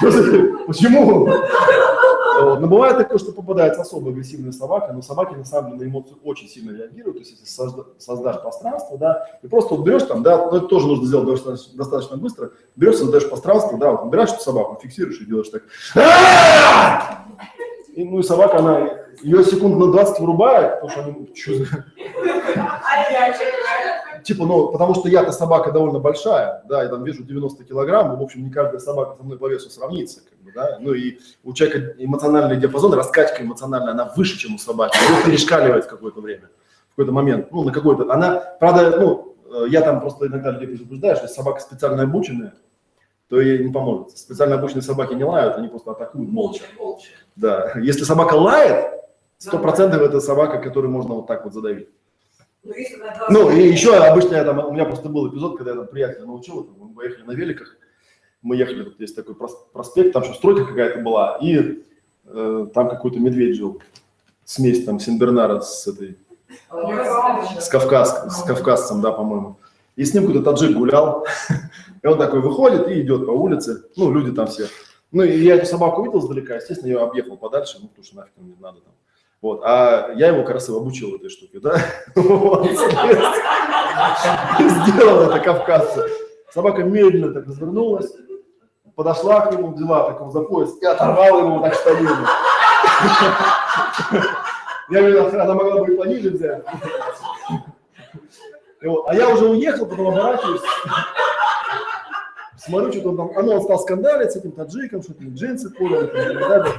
Почему? 0.69 1.27
Вот. 2.45 2.61
Но 2.61 2.66
бывает 2.66 2.97
такое, 2.97 3.19
что 3.19 3.33
попадается 3.33 3.83
особо 3.83 4.11
агрессивная 4.11 4.53
собака, 4.53 4.93
но 4.93 5.03
собаки 5.03 5.35
на 5.35 5.45
самом 5.45 5.73
деле 5.79 5.91
на 5.91 5.93
эмоции 5.93 6.16
очень 6.23 6.49
сильно 6.49 6.77
реагируют. 6.77 7.16
То 7.16 7.21
есть 7.21 7.33
если 7.33 7.47
созда- 7.47 7.87
создашь 7.99 8.41
пространство, 8.41 8.99
да, 8.99 9.27
и 9.43 9.47
просто 9.49 9.75
вот 9.75 9.85
берешь 9.85 10.03
там, 10.05 10.23
да, 10.23 10.37
ну, 10.47 10.57
это 10.57 10.66
тоже 10.66 10.87
нужно 10.87 11.07
сделать 11.07 11.27
достаточно, 11.27 11.77
достаточно 11.77 12.16
быстро, 12.16 12.51
берешь, 12.77 12.97
создаешь 12.97 13.29
пространство, 13.29 13.79
да, 13.79 13.91
вот 13.93 14.05
убираешь 14.05 14.31
эту 14.31 14.43
собаку, 14.43 14.79
фиксируешь 14.83 15.21
и 15.21 15.27
делаешь 15.27 15.49
так. 15.49 15.62
И, 17.95 18.05
ну 18.05 18.19
и 18.19 18.23
собака, 18.23 18.59
она, 18.59 18.89
ее 19.23 19.45
секунд 19.45 19.77
на 19.77 19.93
20 19.93 20.19
вырубает, 20.21 20.81
потому 20.81 20.91
что 20.91 21.01
они, 21.03 21.31
что 21.35 21.53
Типа, 24.25 24.47
ну, 24.47 24.73
потому 24.73 24.95
что 24.95 25.09
я-то 25.09 25.33
собака 25.33 25.71
довольно 25.71 25.99
большая, 25.99 26.63
да, 26.67 26.83
я 26.83 26.89
там 26.89 27.05
вижу 27.05 27.23
90 27.23 27.63
килограмм, 27.65 28.19
в 28.19 28.23
общем, 28.23 28.43
не 28.43 28.51
каждая 28.51 28.81
собака 28.81 29.17
со 29.17 29.23
мной 29.23 29.39
по 29.39 29.49
весу 29.49 29.69
сравнится, 29.69 30.23
как 30.29 30.39
бы, 30.39 30.51
да, 30.51 30.79
ну 30.81 30.95
и 30.95 31.19
у 31.43 31.53
человека 31.53 31.95
эмоциональный 31.99 32.57
диапазон, 32.57 32.95
раскачка 32.95 33.43
эмоциональная, 33.43 33.93
она 33.93 34.13
выше, 34.17 34.39
чем 34.39 34.55
у 34.55 34.59
собаки, 34.59 34.97
она 35.09 35.23
перешкаливает 35.27 35.85
в 35.85 35.89
какое-то 35.89 36.23
время, 36.23 36.49
в 36.87 36.97
какой-то 36.97 37.13
момент, 37.13 37.53
ну, 37.53 37.65
на 37.65 37.73
какой-то, 37.73 38.11
она, 38.11 38.41
правда, 38.59 38.99
ну, 38.99 39.37
э, 39.53 39.69
я 39.69 39.83
там 39.83 40.01
просто 40.01 40.27
иногда 40.27 40.53
людей 40.53 40.69
предупреждаю, 40.69 41.17
что 41.17 41.27
если 41.27 41.37
собака 41.37 41.61
специально 41.61 42.03
обученная, 42.05 42.55
то 43.29 43.41
ей 43.41 43.65
не 43.65 43.73
поможет. 43.73 44.17
Специально 44.17 44.57
обученные 44.57 44.83
собаки 44.83 45.15
не 45.15 45.25
лают, 45.25 45.57
они 45.57 45.69
просто 45.69 45.91
атакуют 45.91 46.31
молча. 46.31 46.63
молча. 46.79 47.09
Да, 47.37 47.73
если 47.77 48.05
собака 48.05 48.35
лает, 48.35 48.87
сто 49.39 49.59
процентов 49.59 50.03
это 50.03 50.21
собака, 50.21 50.59
которую 50.59 50.93
можно 50.93 51.15
вот 51.15 51.27
так 51.27 51.45
вот 51.45 51.53
задавить. 51.53 51.89
Ну, 52.65 52.73
Ну, 53.28 53.51
и 53.51 53.69
еще 53.69 53.95
обычно 53.97 54.36
я 54.36 54.45
там, 54.45 54.59
у 54.66 54.73
меня 54.73 54.85
просто 54.85 55.09
был 55.09 55.28
эпизод, 55.28 55.57
когда 55.57 55.73
я 55.73 55.77
там 55.78 55.86
приятеля 55.86 56.24
научил, 56.27 56.69
мы 56.78 56.95
поехали 56.95 57.24
на 57.24 57.32
великах, 57.32 57.77
мы 58.43 58.57
ехали, 58.57 58.85
тут 58.85 59.01
есть 59.01 59.15
такой 59.15 59.35
прос- 59.35 59.66
проспект, 59.73 60.12
там 60.12 60.23
еще 60.23 60.35
стройка 60.35 60.65
какая-то 60.65 61.01
была, 61.01 61.39
и 61.43 61.82
э, 62.24 62.66
там 62.73 62.89
какой-то 62.89 63.19
медведь 63.19 63.57
жил, 63.57 63.82
смесь 64.45 64.85
там 64.85 64.99
Синбернара 64.99 65.61
с 65.61 65.86
этой, 65.86 66.16
с, 67.61 67.69
Кавказ, 67.69 68.39
с 68.39 68.43
кавказцем, 68.45 69.01
да, 69.01 69.12
по-моему. 69.12 69.59
И 69.97 70.05
с 70.05 70.15
ним 70.15 70.27
какой-то 70.27 70.51
таджик 70.51 70.77
гулял, 70.77 71.27
и 72.03 72.07
он 72.07 72.19
такой 72.19 72.41
выходит 72.41 72.89
и 72.89 73.01
идет 73.03 73.27
по 73.27 73.31
улице, 73.31 73.85
ну, 73.97 74.11
люди 74.12 74.32
там 74.32 74.47
все. 74.47 74.66
Ну, 75.12 75.23
и 75.23 75.39
я 75.39 75.57
эту 75.57 75.66
собаку 75.66 76.03
увидел 76.03 76.20
издалека, 76.20 76.57
естественно, 76.57 76.91
ее 76.91 77.01
объехал 77.01 77.36
подальше, 77.36 77.78
ну, 77.81 77.89
потому 77.89 78.05
что 78.05 78.16
нафиг 78.16 78.32
мне 78.36 78.55
надо 78.61 78.81
там. 78.81 78.93
Вот, 79.40 79.62
а 79.65 80.12
я 80.15 80.28
его 80.28 80.43
как 80.43 80.55
раз 80.55 80.69
и 80.69 80.73
обучил 80.73 81.16
этой 81.16 81.28
штуке, 81.28 81.61
да? 81.61 81.77
Сделал 84.59 85.23
это 85.23 85.40
кавказцы. 85.40 86.09
Собака 86.51 86.82
медленно 86.82 87.35
так 87.35 87.47
развернулась, 87.47 88.11
подошла 88.94 89.40
к 89.40 89.52
нему, 89.52 89.73
взяла 89.73 90.11
такого 90.11 90.31
за 90.31 90.40
пояс 90.43 90.70
и 90.81 90.86
оторвала 90.86 91.40
ему 91.40 91.61
так 91.61 91.74
штанину. 91.74 92.27
Я 94.90 95.01
говорю, 95.01 95.40
она 95.40 95.55
могла 95.55 95.85
бы 95.85 95.93
и 95.93 95.97
пониже 95.97 96.31
взять. 96.31 96.65
Вот, 98.82 99.09
А 99.09 99.15
я 99.15 99.31
уже 99.31 99.47
уехал, 99.47 99.86
потом 99.86 100.09
оборачиваюсь. 100.09 100.61
Смотрю, 102.59 102.93
что 102.93 103.16
там, 103.16 103.31
а 103.36 103.43
ну, 103.43 103.52
он 103.56 103.62
стал 103.62 103.78
скандалить 103.78 104.32
с 104.32 104.36
этим 104.36 104.52
таджиком, 104.52 105.02
что-то 105.02 105.24
джинсы 105.24 105.70
подали, 105.70 106.06
и 106.06 106.35
так 106.35 106.48
далее. 106.48 106.74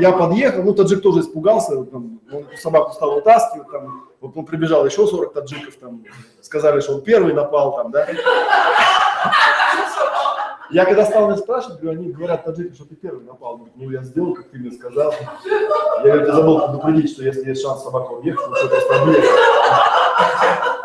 Я 0.00 0.12
подъехал, 0.12 0.62
ну, 0.62 0.74
таджик 0.74 1.02
тоже 1.02 1.20
испугался, 1.20 1.84
там, 1.84 2.20
он 2.32 2.46
собаку 2.56 2.92
стал 2.92 3.14
вытаскивать, 3.14 3.70
там, 3.70 4.08
вот 4.20 4.36
он 4.36 4.44
прибежал 4.44 4.84
еще 4.86 5.06
40 5.06 5.32
таджиков, 5.32 5.76
там, 5.76 6.04
сказали, 6.40 6.80
что 6.80 6.94
он 6.94 7.02
первый 7.02 7.32
напал, 7.32 7.76
там, 7.76 7.90
да. 7.90 8.06
Я 10.70 10.84
когда 10.84 11.06
стал 11.06 11.26
меня 11.28 11.38
спрашивать, 11.38 11.80
говорю, 11.80 11.98
они 11.98 12.12
говорят, 12.12 12.44
таджики, 12.44 12.74
что 12.74 12.84
ты 12.84 12.94
первый 12.94 13.24
напал. 13.24 13.68
Ну, 13.74 13.90
я 13.90 14.02
сделал, 14.02 14.34
как 14.34 14.50
ты 14.50 14.58
мне 14.58 14.70
сказал. 14.70 15.14
Я 15.46 16.02
говорю, 16.02 16.26
ты 16.26 16.32
забыл 16.32 16.60
предупредить, 16.60 17.10
что 17.10 17.24
если 17.24 17.48
есть 17.48 17.62
шанс 17.62 17.82
собаку 17.82 18.16
объехать, 18.16 18.44
то 18.44 18.54
это 18.54 18.68
просто 18.68 19.02
объехать. 19.02 19.30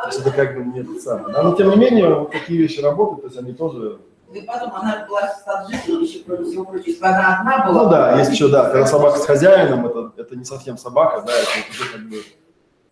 То 0.03 0.07
есть 0.07 0.19
это 0.19 0.31
как 0.31 0.56
бы 0.56 0.64
не 0.64 0.80
это 0.80 0.99
самое. 1.02 1.34
Да, 1.34 1.44
Но 1.44 1.56
тем 1.56 1.69
не 1.69 1.76
менее, 1.76 2.14
вот 2.14 2.31
такие 2.31 2.60
вещи 2.60 2.80
работают, 2.80 3.22
то 3.22 3.27
есть 3.27 3.38
они 3.38 3.52
тоже 3.52 3.99
И 4.34 4.42
потом 4.42 4.74
она 4.74 5.06
была 5.08 5.28
с 5.28 5.70
еще, 5.70 6.24
кроме 6.26 6.46
всего 6.46 6.66
прочего, 6.66 7.08
она 7.08 7.40
одна 7.40 7.68
была. 7.68 7.84
Ну 7.84 7.90
да, 7.90 8.18
есть 8.18 8.32
еще, 8.32 8.48
да, 8.48 8.70
когда 8.70 8.86
собака 8.86 9.20
с 9.20 9.26
хозяином, 9.26 9.86
это, 9.86 10.12
это 10.18 10.36
не 10.36 10.44
совсем 10.44 10.78
собака, 10.78 11.24
да, 11.26 11.34
это 11.34 11.50
уже 11.70 11.92
как 11.92 12.02
бы 12.10 12.16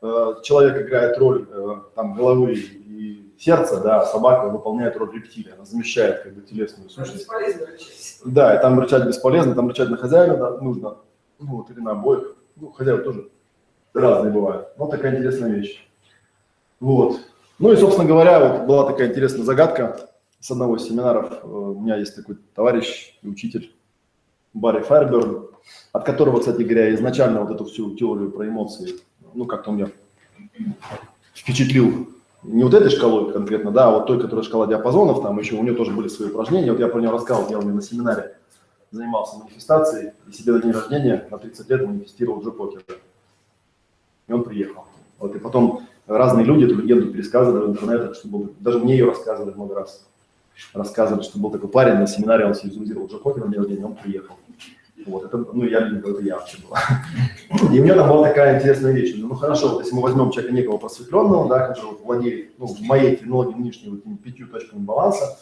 э, 0.02 0.42
человек 0.44 0.88
играет 0.88 1.18
роль 1.18 1.48
э, 1.52 1.76
там 1.96 2.14
головы 2.14 2.54
и 2.54 3.34
сердца, 3.40 3.82
да, 3.82 4.02
а 4.02 4.06
собака 4.06 4.50
выполняет 4.50 4.96
роль 4.98 5.16
рептилии, 5.16 5.52
она 5.52 5.66
замещает 5.66 6.22
как 6.22 6.34
бы 6.34 6.42
телесную 6.42 6.90
сущность. 6.90 7.22
Бесполезно 7.22 7.66
рычать. 7.66 8.20
Да, 8.24 8.56
и 8.56 8.62
там 8.62 8.80
рычать 8.80 9.08
бесполезно, 9.08 9.56
там 9.56 9.68
рычать 9.68 9.90
на 9.90 9.98
хозяина 9.98 10.38
да, 10.38 10.52
нужно, 10.58 10.98
ну 11.40 11.58
вот, 11.58 11.72
или 11.72 11.80
на 11.80 11.92
обоих, 11.92 12.36
ну, 12.56 12.72
хозяева 12.72 13.02
тоже 13.02 13.30
разные 13.96 14.32
бывают, 14.32 14.68
вот 14.78 14.92
такая 14.92 15.18
интересная 15.18 15.50
вещь. 15.50 15.88
Вот. 16.80 17.20
Ну 17.58 17.72
и, 17.72 17.78
собственно 17.78 18.08
говоря, 18.08 18.40
вот 18.40 18.68
была 18.68 18.86
такая 18.86 19.10
интересная 19.10 19.44
загадка 19.44 20.11
с 20.42 20.52
одного 20.52 20.76
из 20.76 20.84
семинаров. 20.84 21.32
Э, 21.32 21.48
У 21.48 21.80
меня 21.80 21.96
есть 21.98 22.16
такой 22.16 22.38
товарищ 22.56 23.18
и 23.22 23.28
учитель 23.28 23.74
Барри 24.54 24.82
Файрберн, 24.82 25.48
от 25.94 26.04
которого, 26.04 26.40
кстати 26.40 26.64
говоря, 26.64 26.94
изначально 26.96 27.42
вот 27.42 27.52
эту 27.52 27.66
всю 27.66 27.96
теорию 27.96 28.32
про 28.32 28.48
эмоции, 28.48 29.00
ну, 29.34 29.46
как-то 29.46 29.70
он 29.70 29.78
меня 29.78 29.90
впечатлил 31.34 32.10
не 32.44 32.64
вот 32.64 32.74
этой 32.74 32.90
шкалой 32.90 33.32
конкретно, 33.32 33.72
да, 33.72 33.88
а 33.88 33.92
вот 33.92 34.08
той, 34.08 34.20
которая 34.20 34.44
шкала 34.44 34.66
диапазонов, 34.66 35.22
там 35.22 35.38
еще 35.40 35.56
у 35.56 35.64
нее 35.64 35.76
тоже 35.76 35.92
были 35.92 36.08
свои 36.08 36.30
упражнения. 36.30 36.72
Вот 36.72 36.80
я 36.80 36.88
про 36.88 37.00
нее 37.00 37.12
рассказывал, 37.12 37.50
я 37.52 37.60
у 37.60 37.62
нее 37.62 37.74
на 37.74 37.84
семинаре 37.84 38.36
занимался 38.90 39.38
манифестацией, 39.38 40.12
и 40.28 40.34
себе 40.34 40.54
на 40.54 40.62
день 40.62 40.72
рождения 40.72 41.28
на 41.30 41.38
30 41.38 41.70
лет 41.70 41.88
манифестировал 41.88 42.42
Джо. 42.42 42.52
И 44.28 44.34
он 44.34 44.44
приехал. 44.44 44.86
Вот, 45.20 45.36
и 45.36 45.40
потом 45.40 45.88
разные 46.08 46.46
люди 46.46 46.66
эту 46.66 46.76
легенду 46.76 47.12
пересказывали 47.12 47.68
в 47.68 47.70
интернетах, 47.70 48.16
что 48.16 48.28
был, 48.28 48.54
даже 48.60 48.80
мне 48.80 48.98
ее 48.98 49.06
рассказывали 49.06 49.54
много 49.54 49.76
раз. 49.76 50.08
Рассказывали, 50.73 51.23
что 51.23 51.40
был 51.40 51.52
такой 51.52 51.69
парень 51.69 51.95
на 51.95 52.07
семинаре, 52.07 52.45
он 52.45 52.56
символизировал 52.56 53.07
Джо 53.07 53.18
Покера 53.18 53.45
на 53.45 53.65
день 53.65 53.84
он 53.84 53.95
приехал. 53.95 54.36
Вот, 55.06 55.26
это, 55.26 55.38
ну, 55.38 55.65
я 55.65 55.82
видел, 55.82 56.11
это 56.11 56.22
я 56.22 56.38
вообще 56.38 56.57
была. 56.68 56.80
И 57.73 57.80
у 57.80 57.84
меня 57.84 57.95
там 57.95 58.07
была 58.07 58.28
такая 58.28 58.57
интересная 58.57 58.91
вещь. 58.91 59.15
Ну, 59.18 59.34
хорошо, 59.34 59.69
вот 59.69 59.84
если 59.84 59.95
мы 59.95 60.03
возьмем 60.03 60.32
человека 60.32 60.56
некого 60.56 60.78
просветленного, 60.78 61.49
да, 61.49 61.68
который 61.68 61.91
вот 61.91 62.02
владеет, 62.02 62.60
ну, 62.60 62.68
в 62.68 62.80
моей 62.82 63.15
терминологии 63.15 63.56
нынешней 63.56 63.90
вот 63.90 64.03
пятью 64.23 64.48
точками 64.48 64.82
баланса, 64.82 65.38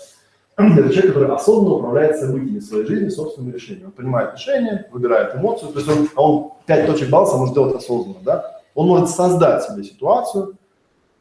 это 0.56 0.90
человек, 0.90 1.14
который 1.14 1.36
осознанно 1.36 1.76
управляет 1.76 2.18
событиями 2.18 2.60
своей 2.60 2.86
жизни, 2.86 3.10
собственными 3.10 3.54
решениями. 3.54 3.86
Он 3.88 3.92
принимает 3.92 4.34
решения, 4.34 4.90
выбирает 4.92 5.36
эмоцию, 5.36 5.72
то 5.72 5.80
есть 5.80 5.90
он, 5.90 6.10
а 6.16 6.22
он 6.22 6.52
пять 6.66 6.86
точек 6.86 7.10
баланса 7.10 7.38
может 7.38 7.54
делать 7.54 7.76
осознанно, 7.76 8.20
да? 8.24 8.62
Он 8.76 8.88
может 8.88 9.10
создать 9.10 9.64
себе 9.64 9.84
ситуацию, 9.84 10.58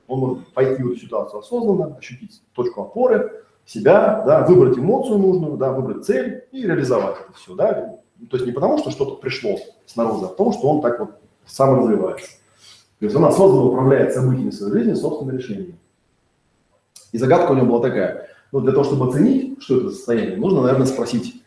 он 0.09 0.19
может 0.21 0.53
пойти 0.55 0.83
в 0.83 0.91
эту 0.91 1.01
ситуацию 1.01 1.41
осознанно, 1.41 1.97
ощутить 1.97 2.43
точку 2.53 2.83
опоры, 2.83 3.45
себя, 3.69 4.23
да, 4.27 4.47
выбрать 4.47 4.79
эмоцию 4.79 5.19
нужную, 5.19 5.59
да, 5.59 5.73
выбрать 5.73 6.07
цель 6.07 6.45
и 6.53 6.63
реализовать 6.63 7.17
это 7.21 7.39
все, 7.39 7.55
да, 7.55 7.99
то 8.31 8.37
есть 8.37 8.47
не 8.47 8.53
потому, 8.53 8.79
что 8.79 8.91
что-то 8.91 9.17
пришло 9.17 9.59
снаружи, 9.85 10.25
а 10.25 10.29
потому, 10.29 10.53
что 10.53 10.69
он 10.69 10.81
так 10.81 10.99
вот 10.99 11.11
сам 11.47 11.79
развивается. 11.79 12.31
То 12.99 13.05
есть 13.05 13.15
он 13.15 13.25
осознанно 13.27 13.67
управляет 13.67 14.15
событиями 14.15 14.51
своей 14.51 14.73
жизни 14.73 14.95
собственными 14.95 15.37
решениями. 15.37 15.79
И 17.13 17.19
загадка 17.19 17.53
у 17.53 17.55
него 17.55 17.67
была 17.67 17.81
такая. 17.81 18.29
Ну, 18.51 18.61
для 18.61 18.73
того, 18.73 18.85
чтобы 18.85 19.09
оценить, 19.09 19.63
что 19.63 19.77
это 19.77 19.91
за 19.91 19.95
состояние, 19.95 20.37
нужно, 20.37 20.63
наверное, 20.63 20.87
спросить, 20.87 21.43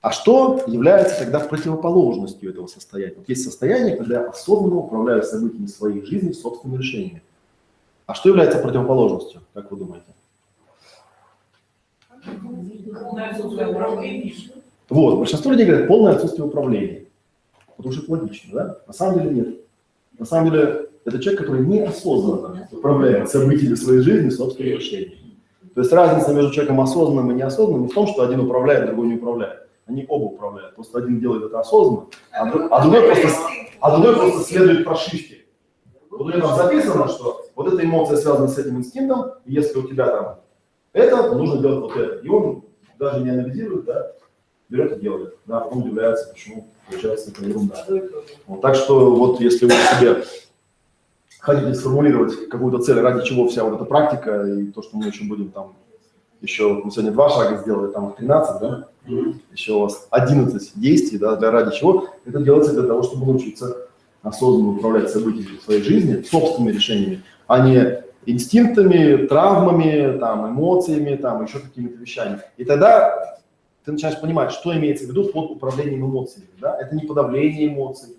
а 0.00 0.12
что 0.12 0.62
является 0.66 1.18
тогда 1.18 1.40
противоположностью 1.40 2.50
этого 2.50 2.66
состояния? 2.66 3.14
Вот 3.16 3.28
есть 3.28 3.42
состояние, 3.42 3.96
когда 3.96 4.20
я 4.20 4.28
осознанно 4.28 4.76
управляю 4.76 5.22
событиями 5.22 5.66
своей 5.66 6.04
жизни 6.04 6.32
собственными 6.32 6.78
решениями. 6.78 7.22
А 8.06 8.14
что 8.14 8.28
является 8.28 8.58
противоположностью, 8.58 9.40
как 9.54 9.70
вы 9.70 9.78
думаете? 9.78 10.06
Полное 12.24 13.30
отсутствие 13.30 13.68
управления. 13.68 14.34
Вот, 14.88 15.18
большинство 15.18 15.50
людей 15.50 15.66
говорят 15.66 15.88
полное 15.88 16.14
отсутствие 16.14 16.46
управления. 16.46 17.04
Потому 17.76 17.94
это 17.94 18.10
логично, 18.10 18.54
да? 18.54 18.76
На 18.86 18.92
самом 18.92 19.20
деле 19.20 19.30
нет. 19.30 19.60
На 20.18 20.26
самом 20.26 20.50
деле 20.50 20.88
это 21.04 21.18
человек, 21.20 21.40
который 21.40 21.66
неосознанно 21.66 22.68
управляет 22.72 23.30
событиями 23.30 23.74
своей 23.74 24.00
жизни 24.00 24.30
собственными 24.30 24.74
решениями. 24.74 25.36
То 25.74 25.82
есть 25.82 25.92
разница 25.92 26.34
между 26.34 26.50
человеком 26.50 26.80
осознанным 26.80 27.30
и 27.30 27.34
неосознанным 27.34 27.82
не 27.82 27.88
в 27.88 27.94
том, 27.94 28.08
что 28.08 28.22
один 28.22 28.40
управляет, 28.40 28.86
другой 28.86 29.06
не 29.06 29.14
управляет. 29.14 29.68
Они 29.86 30.04
оба 30.08 30.24
управляют. 30.24 30.74
Просто 30.74 30.98
один 30.98 31.20
делает 31.20 31.44
это 31.44 31.60
осознанно, 31.60 32.06
а, 32.32 32.42
а 32.42 32.82
другой, 32.82 33.02
просто, 33.02 33.28
а 33.80 33.96
другой 33.96 34.16
просто 34.16 34.52
следует 34.52 34.84
прошивке. 34.84 35.36
Вот 36.10 36.22
у 36.22 36.28
него 36.30 36.48
там 36.48 36.56
записано, 36.56 37.06
что 37.08 37.46
вот 37.54 37.72
эта 37.72 37.84
эмоция 37.84 38.16
связана 38.16 38.48
с 38.48 38.58
этим 38.58 38.78
инстинктом, 38.78 39.32
и 39.46 39.52
если 39.52 39.78
у 39.78 39.86
тебя 39.86 40.08
там 40.08 40.38
это, 40.98 41.22
то 41.22 41.34
нужно 41.34 41.60
делать 41.60 41.80
вот 41.80 41.96
это. 41.96 42.16
И 42.18 42.28
он 42.28 42.64
даже 42.98 43.20
не 43.20 43.30
анализирует, 43.30 43.84
да, 43.84 44.12
берет 44.68 44.96
и 44.96 45.00
делает. 45.00 45.34
Да, 45.46 45.60
потом 45.60 45.82
удивляется, 45.82 46.28
почему 46.32 46.68
получается 46.88 47.30
эта 47.30 47.44
ерунда. 47.44 47.86
Вот, 48.46 48.60
так 48.60 48.74
что 48.74 49.14
вот 49.14 49.40
если 49.40 49.66
вы 49.66 49.72
себе 49.72 50.24
хотите 51.38 51.74
сформулировать 51.74 52.48
какую-то 52.48 52.82
цель, 52.82 53.00
ради 53.00 53.24
чего 53.24 53.48
вся 53.48 53.64
вот 53.64 53.74
эта 53.74 53.84
практика 53.84 54.44
и 54.44 54.66
то, 54.66 54.82
что 54.82 54.96
мы 54.96 55.06
еще 55.06 55.24
будем 55.24 55.50
там, 55.50 55.74
еще 56.40 56.80
мы 56.84 56.90
сегодня 56.90 57.12
два 57.12 57.30
шага 57.30 57.58
сделали, 57.58 57.92
там 57.92 58.10
их 58.10 58.16
13, 58.16 58.60
да, 58.60 58.88
еще 59.52 59.72
у 59.72 59.80
вас 59.80 60.06
11 60.10 60.72
действий, 60.74 61.18
да, 61.18 61.36
для 61.36 61.50
ради 61.50 61.76
чего, 61.76 62.08
это 62.24 62.40
делается 62.40 62.72
для 62.72 62.82
того, 62.82 63.02
чтобы 63.02 63.26
научиться 63.26 63.88
осознанно 64.22 64.70
управлять 64.70 65.10
событиями 65.10 65.58
своей 65.64 65.82
жизни, 65.82 66.22
собственными 66.22 66.74
решениями, 66.74 67.22
а 67.46 67.66
не 67.66 68.04
инстинктами, 68.26 69.26
травмами, 69.26 70.18
там, 70.18 70.50
эмоциями, 70.50 71.16
там, 71.16 71.44
еще 71.44 71.60
какими-то 71.60 71.98
вещами. 71.98 72.40
И 72.56 72.64
тогда 72.64 73.38
ты 73.84 73.92
начинаешь 73.92 74.20
понимать, 74.20 74.52
что 74.52 74.76
имеется 74.76 75.06
в 75.06 75.08
виду 75.08 75.26
под 75.26 75.50
управлением 75.52 76.06
эмоциями. 76.06 76.48
Да? 76.60 76.76
Это 76.78 76.94
не 76.94 77.06
подавление 77.06 77.68
эмоций, 77.68 78.16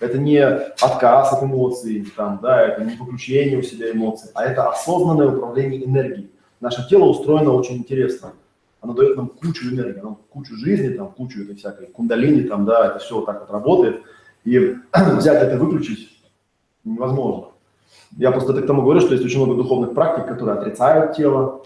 это 0.00 0.18
не 0.18 0.38
отказ 0.38 1.32
от 1.32 1.42
эмоций, 1.44 2.06
там, 2.16 2.40
да, 2.42 2.62
это 2.62 2.84
не 2.84 2.96
выключение 2.96 3.58
у 3.58 3.62
себя 3.62 3.92
эмоций, 3.92 4.30
а 4.34 4.44
это 4.44 4.68
осознанное 4.68 5.28
управление 5.28 5.84
энергией. 5.84 6.30
Наше 6.60 6.86
тело 6.88 7.04
устроено 7.04 7.52
очень 7.52 7.76
интересно. 7.76 8.32
Оно 8.80 8.92
дает 8.92 9.16
нам 9.16 9.28
кучу 9.28 9.72
энергии, 9.72 10.00
оно 10.00 10.18
кучу 10.30 10.56
жизни, 10.56 10.88
там, 10.88 11.08
кучу 11.08 11.42
этой 11.42 11.56
всякой 11.56 11.86
кундалини, 11.86 12.42
там, 12.42 12.64
да, 12.64 12.88
это 12.88 12.98
все 12.98 13.16
вот 13.16 13.26
так 13.26 13.40
вот 13.40 13.50
работает. 13.50 14.02
И 14.44 14.76
взять 15.16 15.42
это 15.42 15.56
выключить 15.56 16.10
невозможно. 16.84 17.53
Я 18.16 18.30
просто 18.30 18.52
это 18.52 18.62
к 18.62 18.66
тому 18.66 18.82
говорю, 18.82 19.00
что 19.00 19.12
есть 19.12 19.24
очень 19.24 19.38
много 19.38 19.56
духовных 19.56 19.94
практик, 19.94 20.26
которые 20.26 20.58
отрицают 20.58 21.16
тело, 21.16 21.62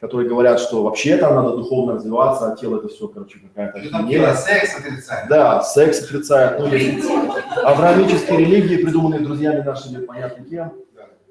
которые 0.00 0.28
говорят, 0.28 0.60
что 0.60 0.82
вообще 0.82 1.16
там 1.16 1.34
надо 1.34 1.56
духовно 1.56 1.94
развиваться, 1.94 2.52
а 2.52 2.56
тело 2.56 2.78
это 2.78 2.88
все, 2.88 3.08
короче, 3.08 3.38
какая-то 3.40 3.80
дело? 4.04 4.34
Секс 4.34 4.78
отрицает. 4.78 5.28
Да, 5.28 5.62
секс 5.62 6.04
отрицает. 6.04 6.60
Ну, 6.60 6.66
есть 6.66 7.08
авраамические 7.56 8.38
религии, 8.38 8.82
придуманные 8.82 9.20
друзьями 9.20 9.62
нашими, 9.62 10.04
понятно 10.04 10.44
кем. 10.44 10.72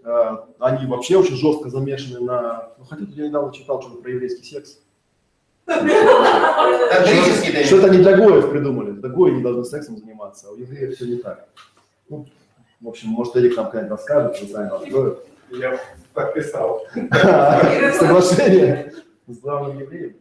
Э, 0.03 0.37
Они 0.59 0.85
вообще 0.87 1.17
очень 1.17 1.35
жестко 1.35 1.69
замешаны 1.69 2.19
на... 2.21 2.69
Ну, 2.77 2.85
хотя 2.89 3.03
я 3.15 3.27
недавно 3.27 3.53
читал 3.53 3.81
что-то 3.81 3.97
про 4.01 4.11
еврейский 4.11 4.43
секс. 4.43 4.79
Тантрический 5.65 7.63
Что 7.65 7.77
это 7.77 7.89
не 7.89 7.97
для 7.99 8.17
гоев 8.17 8.49
придумали. 8.49 8.91
Для 8.91 9.09
не 9.09 9.41
должны 9.43 9.63
сексом 9.63 9.97
заниматься, 9.97 10.47
а 10.47 10.51
у 10.51 10.55
евреев 10.55 10.95
все 10.95 11.05
не 11.05 11.17
так. 11.17 11.47
Ну, 12.09 12.25
в 12.81 12.87
общем, 12.87 13.09
может, 13.09 13.37
Эрик 13.37 13.55
нам 13.55 13.65
когда-нибудь 13.65 13.97
расскажет, 13.97 14.41
вы 14.41 14.47
сами 14.47 14.75
откроют. 14.75 15.25
Я 15.51 15.79
подписал. 16.13 16.85
Соглашение 16.93 18.93
с 19.27 19.37
главным 19.39 19.79
евреем. 19.79 20.15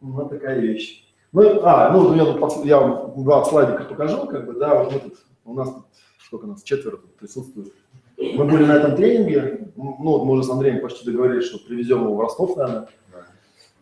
Ну, 0.00 0.28
такая 0.28 0.58
вещь. 0.58 1.04
Ну, 1.32 1.60
а, 1.62 1.90
ну, 1.90 2.14
я, 2.14 2.24
я 2.64 2.80
вам 2.80 3.24
два 3.24 3.44
слайдика 3.44 3.84
покажу, 3.84 4.26
как 4.26 4.46
бы, 4.46 4.54
да, 4.54 4.74
вот 4.74 4.92
мы 4.92 5.00
тут, 5.00 5.18
у 5.44 5.54
нас 5.54 5.72
тут, 5.72 5.84
сколько 6.24 6.46
нас, 6.46 6.62
четверо 6.62 6.96
тут 6.96 7.16
присутствует. 7.16 7.72
Мы 8.18 8.44
были 8.44 8.64
на 8.64 8.76
этом 8.76 8.96
тренинге, 8.96 9.70
ну, 9.76 9.96
вот 9.98 10.24
мы 10.24 10.32
уже 10.32 10.44
с 10.44 10.50
Андреем 10.50 10.80
почти 10.80 11.04
договорились, 11.04 11.46
что 11.46 11.58
привезем 11.58 12.04
его 12.04 12.14
в 12.14 12.20
Ростов, 12.20 12.56
наверное. 12.56 12.88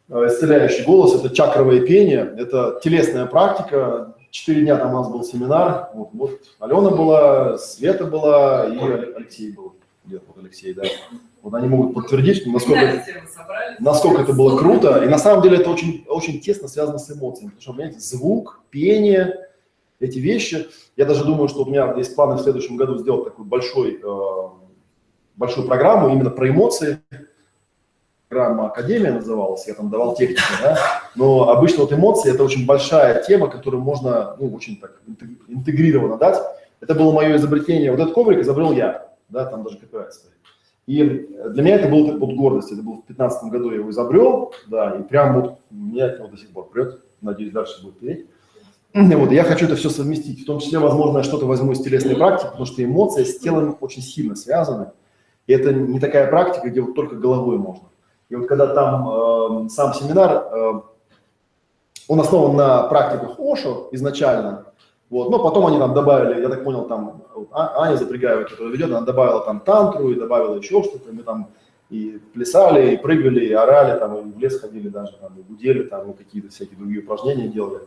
Э, 0.09 0.27
Исцеляющий 0.27 0.85
голос, 0.85 1.15
это 1.15 1.35
чакровое 1.35 1.81
пение, 1.81 2.35
это 2.39 2.81
телесная 2.83 3.27
практика. 3.27 4.15
Четыре 4.35 4.63
дня 4.63 4.77
там 4.79 4.93
у 4.93 4.99
нас 4.99 5.09
был 5.09 5.23
семинар, 5.23 5.91
вот, 5.95 6.09
вот 6.13 6.41
Алена 6.59 6.91
была, 6.91 7.57
Света 7.57 8.05
была 8.05 8.67
и 8.67 8.79
Алексей 9.15 9.53
был. 9.53 9.77
Где-то 10.05 10.25
вот 10.27 10.39
Алексей, 10.43 10.75
да. 10.75 10.83
Вот 11.41 11.55
они 11.55 11.69
могут 11.69 11.95
подтвердить, 11.95 12.45
насколько, 12.45 13.05
насколько 13.79 14.23
это 14.23 14.33
было 14.33 14.59
круто. 14.59 15.05
И 15.05 15.09
на 15.09 15.19
самом 15.19 15.45
деле 15.45 15.59
это 15.59 15.71
очень, 15.71 16.05
очень 16.09 16.41
тесно 16.41 16.67
связано 16.67 16.99
с 16.99 17.09
эмоциями. 17.13 17.51
Потому 17.51 17.63
что, 17.63 17.73
понимаете, 17.75 18.01
звук, 18.01 18.61
пение, 18.71 19.51
эти 20.01 20.19
вещи. 20.19 20.67
Я 20.97 21.05
даже 21.05 21.25
думаю, 21.25 21.47
что 21.47 21.63
у 21.63 21.67
меня 21.67 21.95
есть 21.97 22.17
планы 22.17 22.35
в 22.35 22.41
следующем 22.43 22.77
году 22.77 22.99
сделать 22.99 23.27
такую 23.27 23.47
большой, 23.47 24.01
э, 24.03 24.49
большую 25.37 25.69
программу 25.69 26.09
именно 26.09 26.31
про 26.31 26.49
эмоции. 26.49 26.99
Программа 28.35 28.67
Академия 28.67 29.13
называлась, 29.13 29.65
я 29.69 29.75
там 29.75 29.91
давал 29.91 30.17
технику, 30.17 30.43
да. 30.61 30.77
Но 31.15 31.51
обычно 31.51 31.83
вот 31.83 31.93
эмоции 31.93 32.35
это 32.35 32.43
очень 32.43 32.67
большая 32.67 33.23
тема, 33.23 33.49
которую 33.49 33.81
можно, 33.81 34.35
ну, 34.41 34.53
очень 34.53 34.77
так 34.81 35.01
интег- 35.07 35.39
интегрированно 35.47 36.17
дать. 36.19 36.43
Это 36.81 36.97
было 36.97 37.13
мое 37.13 37.37
изобретение. 37.37 37.93
Вот 37.93 38.01
этот 38.01 38.13
коврик 38.13 38.41
изобрел 38.41 38.73
я, 38.73 39.07
да, 39.29 39.45
там 39.45 39.63
даже 39.63 39.79
копирайт 39.79 40.13
стоит. 40.15 40.35
И 40.89 41.29
для 41.51 41.63
меня 41.63 41.77
это 41.77 41.89
был 41.89 42.19
вот 42.19 42.35
гордость. 42.35 42.73
Это 42.73 42.83
был 42.83 42.95
в 42.95 43.07
2015 43.07 43.53
году 43.53 43.71
я 43.71 43.77
его 43.77 43.91
изобрел, 43.91 44.53
да, 44.67 44.97
и 44.99 45.03
прям 45.05 45.41
вот 45.41 45.59
меня 45.71 46.07
это 46.07 46.23
вот 46.23 46.33
до 46.33 46.37
сих 46.37 46.51
пор 46.51 46.69
прет. 46.71 46.99
Надеюсь, 47.21 47.53
дальше 47.53 47.85
будет 47.85 48.01
переть. 48.01 48.27
Вот, 48.95 49.31
я 49.31 49.45
хочу 49.45 49.67
это 49.67 49.77
все 49.77 49.91
совместить. 49.91 50.43
В 50.43 50.47
том 50.47 50.59
числе, 50.59 50.81
возможно, 50.81 51.19
я 51.19 51.25
что-то 51.25 51.47
возьму 51.47 51.71
из 51.71 51.81
телесной 51.81 52.17
практики, 52.17 52.49
потому 52.49 52.67
что 52.67 52.83
эмоции 52.83 53.23
с 53.23 53.39
телом 53.39 53.77
очень 53.81 54.03
сильно 54.03 54.35
связаны. 54.35 54.89
И 55.47 55.53
это 55.53 55.73
не 55.73 56.01
такая 56.01 56.29
практика, 56.29 56.69
где 56.69 56.81
вот 56.81 56.97
только 56.97 57.15
головой 57.15 57.59
можно. 57.59 57.85
И 58.29 58.37
вот 58.37 58.49
когда 58.49 58.67
там 58.75 59.09
э, 59.09 59.69
сам 59.69 59.95
семинар, 59.95 60.49
э, 60.51 60.73
он 62.09 62.21
основан 62.21 62.57
на 62.57 62.85
практиках 62.85 63.39
Ошо 63.39 63.89
изначально, 63.93 64.67
вот, 65.11 65.31
но 65.31 65.39
потом 65.39 65.67
они 65.67 65.79
там 65.79 65.95
добавили, 65.95 66.41
я 66.41 66.49
так 66.49 66.65
понял, 66.65 66.87
там 66.87 67.23
А- 67.53 67.83
Аня 67.83 67.97
Запрягаева, 67.97 68.45
которая 68.45 68.73
ведет, 68.73 68.91
она 68.91 69.03
добавила 69.03 69.45
там 69.45 69.61
тантру 69.61 70.11
и 70.11 70.19
добавила 70.19 70.57
еще 70.57 70.83
что-то, 70.83 71.13
мы 71.13 71.23
там 71.23 71.49
и 71.91 72.19
плясали, 72.33 72.95
и 72.95 72.97
прыгали, 72.97 73.45
и 73.45 73.53
орали, 73.53 73.99
там, 73.99 74.17
и 74.17 74.33
в 74.33 74.39
лес 74.39 74.59
ходили 74.61 74.89
даже, 74.89 75.13
там, 75.21 75.39
и 75.39 75.43
гудели, 75.43 75.83
там, 75.85 76.11
и 76.11 76.15
какие-то 76.15 76.49
всякие 76.49 76.79
другие 76.79 77.03
упражнения 77.03 77.49
делали. 77.49 77.81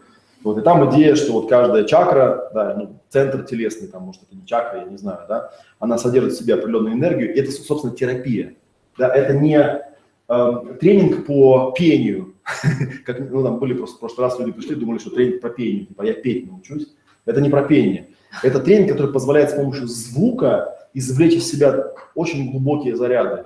Вот, 0.43 0.57
и 0.57 0.61
там 0.61 0.89
идея, 0.89 1.15
что 1.15 1.33
вот 1.33 1.49
каждая 1.49 1.83
чакра, 1.83 2.51
да, 2.53 2.75
ну, 2.77 2.99
центр 3.09 3.43
телесный, 3.43 3.87
там, 3.87 4.03
может, 4.03 4.21
это 4.23 4.35
не 4.35 4.45
чакра, 4.45 4.79
я 4.79 4.85
не 4.85 4.97
знаю, 4.97 5.21
да, 5.27 5.51
она 5.79 5.97
содержит 5.97 6.33
в 6.33 6.37
себе 6.37 6.53
определенную 6.53 6.93
энергию, 6.93 7.33
и 7.33 7.39
это, 7.39 7.51
собственно, 7.51 7.95
терапия. 7.95 8.53
Да, 8.97 9.09
это 9.13 9.33
не 9.33 9.81
тренинг 10.27 11.25
по 11.25 11.73
пению, 11.77 12.35
как, 13.05 13.19
ну, 13.31 13.43
там 13.43 13.59
были 13.59 13.73
просто 13.73 13.97
в 13.97 13.99
прошлый 13.99 14.27
раз 14.27 14.39
люди 14.39 14.51
пришли, 14.51 14.75
думали, 14.75 14.99
что 14.99 15.09
тренинг 15.09 15.41
про 15.41 15.49
пение, 15.49 15.85
типа, 15.85 16.03
я 16.03 16.13
петь 16.13 16.49
научусь. 16.49 16.93
Это 17.25 17.41
не 17.41 17.49
про 17.49 17.63
пение. 17.63 18.07
Это 18.43 18.59
тренинг, 18.59 18.91
который 18.91 19.11
позволяет 19.11 19.51
с 19.51 19.53
помощью 19.53 19.87
звука 19.87 20.77
извлечь 20.93 21.33
из 21.33 21.49
себя 21.49 21.91
очень 22.15 22.51
глубокие 22.51 22.95
заряды. 22.95 23.45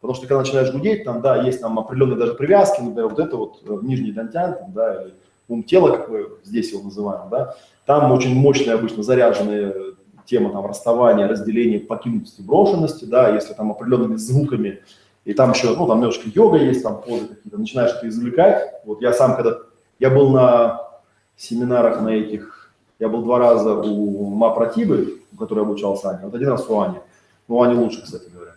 Потому 0.00 0.14
что 0.14 0.26
когда 0.26 0.40
начинаешь 0.40 0.70
гудеть, 0.70 1.04
там, 1.04 1.22
да, 1.22 1.42
есть 1.42 1.60
там 1.60 1.78
определенные 1.78 2.18
даже 2.18 2.34
привязки, 2.34 2.80
например, 2.80 3.08
вот 3.08 3.18
это 3.18 3.36
вот 3.36 3.62
э, 3.64 3.78
нижний 3.82 4.12
дантян, 4.12 4.54
там, 4.54 4.72
да, 4.72 5.02
или 5.02 5.14
ум 5.48 5.62
тела, 5.62 5.96
как 5.96 6.08
мы 6.10 6.26
здесь 6.42 6.72
его 6.72 6.82
называем, 6.82 7.30
да, 7.30 7.54
там 7.86 8.12
очень 8.12 8.34
мощные 8.34 8.74
обычно 8.74 9.02
заряженные 9.02 9.94
темы 10.26 10.50
там 10.50 10.66
расставания, 10.66 11.26
разделения, 11.26 11.80
покинутости, 11.80 12.42
брошенности, 12.42 13.04
да, 13.04 13.34
если 13.34 13.54
там 13.54 13.70
определенными 13.70 14.16
звуками, 14.16 14.80
и 15.24 15.34
там 15.34 15.52
еще, 15.52 15.74
ну, 15.76 15.86
там 15.86 15.98
немножко 15.98 16.28
йога 16.28 16.58
есть, 16.58 16.82
там 16.82 17.00
позы 17.00 17.28
какие-то, 17.28 17.58
начинаешь 17.58 17.92
это 17.92 18.08
извлекать. 18.08 18.82
Вот 18.84 19.00
я 19.00 19.12
сам, 19.12 19.36
когда, 19.36 19.58
я 19.98 20.10
был 20.10 20.30
на 20.30 20.88
семинарах 21.36 22.00
на 22.02 22.08
этих, 22.08 22.72
я 22.98 23.08
был 23.08 23.22
два 23.22 23.38
раза 23.38 23.74
у 23.74 24.26
Ма 24.30 24.50
Пратибы, 24.50 25.22
у 25.32 25.36
которой 25.36 25.60
обучался 25.60 26.10
Аня, 26.10 26.20
вот 26.24 26.34
один 26.34 26.48
раз 26.48 26.68
у 26.68 26.80
Ани, 26.80 26.98
ну, 27.48 27.62
Ани 27.62 27.74
лучше, 27.74 28.02
кстати 28.02 28.28
говоря. 28.32 28.52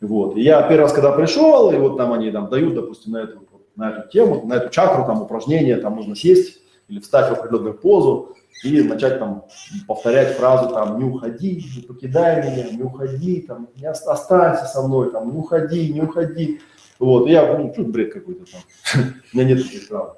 Вот, 0.00 0.36
и 0.36 0.42
я 0.42 0.60
первый 0.62 0.82
раз, 0.82 0.92
когда 0.92 1.12
пришел, 1.12 1.70
и 1.72 1.76
вот 1.76 1.96
там 1.96 2.12
они 2.12 2.30
там 2.30 2.48
дают, 2.48 2.74
допустим, 2.74 3.12
на 3.12 3.18
эту 3.18 3.42
на 3.76 3.90
эту 3.90 4.08
тему, 4.08 4.46
на 4.46 4.54
эту 4.54 4.70
чакру, 4.70 5.04
там 5.06 5.22
упражнение, 5.22 5.76
там 5.76 5.96
нужно 5.96 6.14
сесть 6.14 6.60
или 6.88 7.00
встать 7.00 7.30
в 7.30 7.32
определенную 7.32 7.74
позу 7.74 8.36
и 8.62 8.82
начать 8.82 9.18
там 9.18 9.44
повторять 9.86 10.36
фразу 10.36 10.70
там 10.70 10.98
«не 10.98 11.04
уходи, 11.04 11.64
не 11.76 11.82
покидай 11.82 12.42
меня, 12.42 12.70
не 12.70 12.82
уходи, 12.82 13.40
там, 13.40 13.68
не 13.76 13.86
ост- 13.86 14.06
останься 14.06 14.66
со 14.66 14.82
мной, 14.82 15.10
там, 15.10 15.30
не 15.32 15.38
уходи, 15.38 15.92
не 15.92 16.00
уходи». 16.02 16.60
Вот, 16.98 17.26
и 17.26 17.32
я, 17.32 17.58
ну, 17.58 17.72
что 17.72 17.82
бред 17.82 18.12
какой-то 18.12 18.44
там, 18.50 19.02
у 19.32 19.36
меня 19.36 19.48
нет 19.48 19.62
таких 19.62 19.88
прав. 19.88 20.16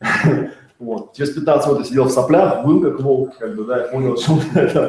Вот. 0.78 1.12
Через 1.14 1.30
15 1.30 1.68
минут 1.68 1.80
я 1.82 1.86
сидел 1.86 2.04
в 2.06 2.10
соплях, 2.10 2.66
был 2.66 2.80
как 2.82 3.00
волк, 3.00 3.36
как 3.38 3.54
бы, 3.54 3.64
да, 3.64 3.86
и 3.86 3.92
понял, 3.92 4.16
что 4.16 4.40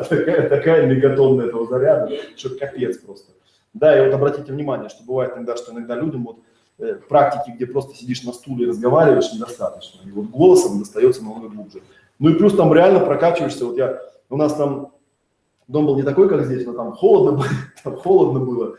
такая, 0.10 0.50
такая 0.50 0.88
мегатонна 0.88 1.44
этого 1.44 1.68
заряда, 1.68 2.10
что 2.36 2.50
капец 2.58 2.98
просто. 2.98 3.32
Да, 3.74 3.96
и 3.96 4.04
вот 4.04 4.16
обратите 4.16 4.52
внимание, 4.52 4.90
что 4.90 5.04
бывает 5.04 5.34
иногда, 5.36 5.56
что 5.56 5.72
иногда 5.72 5.96
людям 5.96 6.24
вот 6.24 6.40
э, 6.80 6.96
практики, 6.96 7.56
где 7.56 7.68
просто 7.68 7.96
сидишь 7.96 8.24
на 8.24 8.34
стуле 8.34 8.66
и 8.66 8.70
разговариваешь, 8.70 9.32
недостаточно. 9.34 10.00
И 10.08 10.12
вот 10.12 10.26
голосом 10.32 10.80
достается 10.80 11.24
намного 11.24 11.50
глубже. 11.50 11.84
Ну 12.24 12.30
и 12.30 12.36
плюс 12.36 12.56
там 12.56 12.74
реально 12.74 13.02
прокачиваешься. 13.02 13.66
Вот 13.66 13.76
я, 13.76 14.00
у 14.30 14.38
нас 14.38 14.54
там 14.54 14.94
дом 15.68 15.86
был 15.86 15.98
не 15.98 16.04
такой, 16.04 16.30
как 16.30 16.46
здесь, 16.46 16.66
но 16.66 16.72
там 16.72 16.94
холодно, 16.94 17.32
было, 17.38 17.48
там 17.84 17.98
холодно 17.98 18.40
было. 18.40 18.78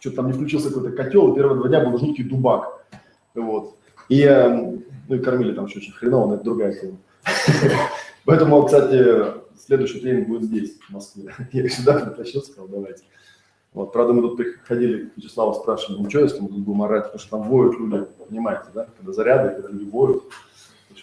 Что-то 0.00 0.16
там 0.16 0.28
не 0.28 0.32
включился 0.32 0.70
какой-то 0.70 0.96
котел, 0.96 1.30
и 1.30 1.34
первые 1.36 1.58
два 1.58 1.68
дня 1.68 1.84
был 1.84 1.98
жуткий 1.98 2.24
дубак. 2.24 2.86
Вот. 3.34 3.76
И, 4.08 4.22
э, 4.22 4.48
ну 4.48 5.14
и 5.14 5.18
кормили 5.18 5.52
там 5.52 5.66
еще 5.66 5.80
очень 5.80 5.92
хреново, 5.92 6.28
но 6.28 6.34
это 6.36 6.44
другая 6.44 6.72
тема. 6.72 6.96
Поэтому, 8.24 8.64
кстати, 8.64 9.04
следующий 9.58 10.00
тренинг 10.00 10.28
будет 10.28 10.44
здесь, 10.44 10.78
в 10.78 10.90
Москве. 10.90 11.34
Я 11.52 11.64
их 11.64 11.72
сюда 11.74 11.98
притащил, 11.98 12.40
сказал, 12.40 12.66
давайте. 12.66 13.04
Вот, 13.74 13.92
правда, 13.92 14.14
мы 14.14 14.22
тут 14.22 14.38
приходили 14.38 15.10
к 15.10 15.18
Вячеславу, 15.18 15.52
спрашивали, 15.52 16.00
ну 16.00 16.08
что, 16.08 16.20
если 16.20 16.40
мы 16.40 16.48
тут 16.48 16.60
будем 16.60 16.80
орать, 16.80 17.04
потому 17.04 17.18
что 17.18 17.30
там 17.36 17.42
воют 17.42 17.78
люди, 17.78 18.06
понимаете, 18.26 18.68
да, 18.72 18.88
когда 18.96 19.12
заряды, 19.12 19.50
когда 19.50 19.68
люди 19.68 19.84
воют, 19.90 20.24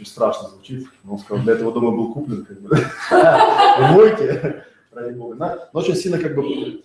очень 0.03 0.11
страшно 0.11 0.49
звучит. 0.49 0.87
Он 1.09 1.17
сказал, 1.17 1.43
для 1.43 1.53
этого 1.53 1.71
дома 1.71 1.91
был 1.91 2.13
куплен, 2.13 2.45
как 2.45 2.61
бы, 2.61 2.77
войте, 3.95 4.65
ради 4.91 5.17
бога. 5.17 5.35
Но 5.73 5.79
очень 5.79 5.95
сильно, 5.95 6.17
как 6.17 6.35
бы, 6.35 6.83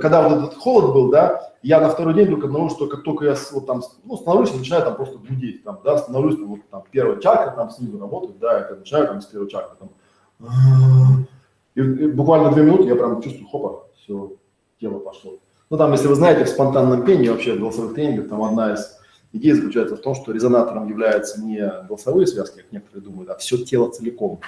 когда 0.00 0.28
вот 0.28 0.38
этот 0.38 0.58
холод 0.58 0.94
был, 0.94 1.10
да, 1.10 1.52
я 1.62 1.80
на 1.80 1.88
второй 1.88 2.14
день 2.14 2.26
вдруг 2.26 2.44
обнаружил, 2.44 2.76
что 2.76 2.86
как 2.86 3.02
только 3.02 3.24
я 3.24 3.36
вот 3.52 3.66
там, 3.66 3.82
ну, 4.04 4.16
становлюсь, 4.16 4.54
начинаю 4.54 4.84
там 4.84 4.96
просто 4.96 5.18
гудеть, 5.18 5.64
там, 5.64 5.80
да, 5.84 5.98
становлюсь, 5.98 6.36
там, 6.36 6.46
вот 6.46 6.60
там 6.70 6.84
первая 6.90 7.18
чакра 7.20 7.50
там 7.50 7.70
снизу 7.70 7.98
работает, 7.98 8.38
да, 8.38 8.68
я 8.70 8.76
начинаю 8.76 9.08
там 9.08 9.20
с 9.20 9.26
первой 9.26 9.48
чакры, 9.48 9.76
там, 9.78 9.90
и, 11.74 11.80
и 11.80 12.06
буквально 12.08 12.52
две 12.52 12.62
минуты 12.62 12.84
я 12.84 12.94
прям 12.94 13.20
чувствую, 13.20 13.48
хопа, 13.48 13.86
все, 13.96 14.32
тело 14.80 15.00
пошло. 15.00 15.32
Ну, 15.70 15.76
там, 15.76 15.92
если 15.92 16.08
вы 16.08 16.14
знаете, 16.14 16.44
в 16.44 16.48
спонтанном 16.48 17.04
пении, 17.04 17.28
вообще 17.28 17.54
в 17.54 17.60
голосовых 17.60 17.94
тренингах, 17.94 18.28
там 18.28 18.42
одна 18.42 18.72
из 18.72 18.99
идей 19.32 19.52
заключается 19.52 19.96
в 19.96 20.00
том, 20.00 20.14
что 20.14 20.32
резонатором 20.32 20.88
являются 20.88 21.40
не 21.40 21.60
голосовые 21.86 22.26
связки, 22.26 22.58
как 22.58 22.72
некоторые 22.72 23.02
думают, 23.02 23.30
а 23.30 23.36
все 23.36 23.58
тело 23.58 23.90
целиком. 23.90 24.40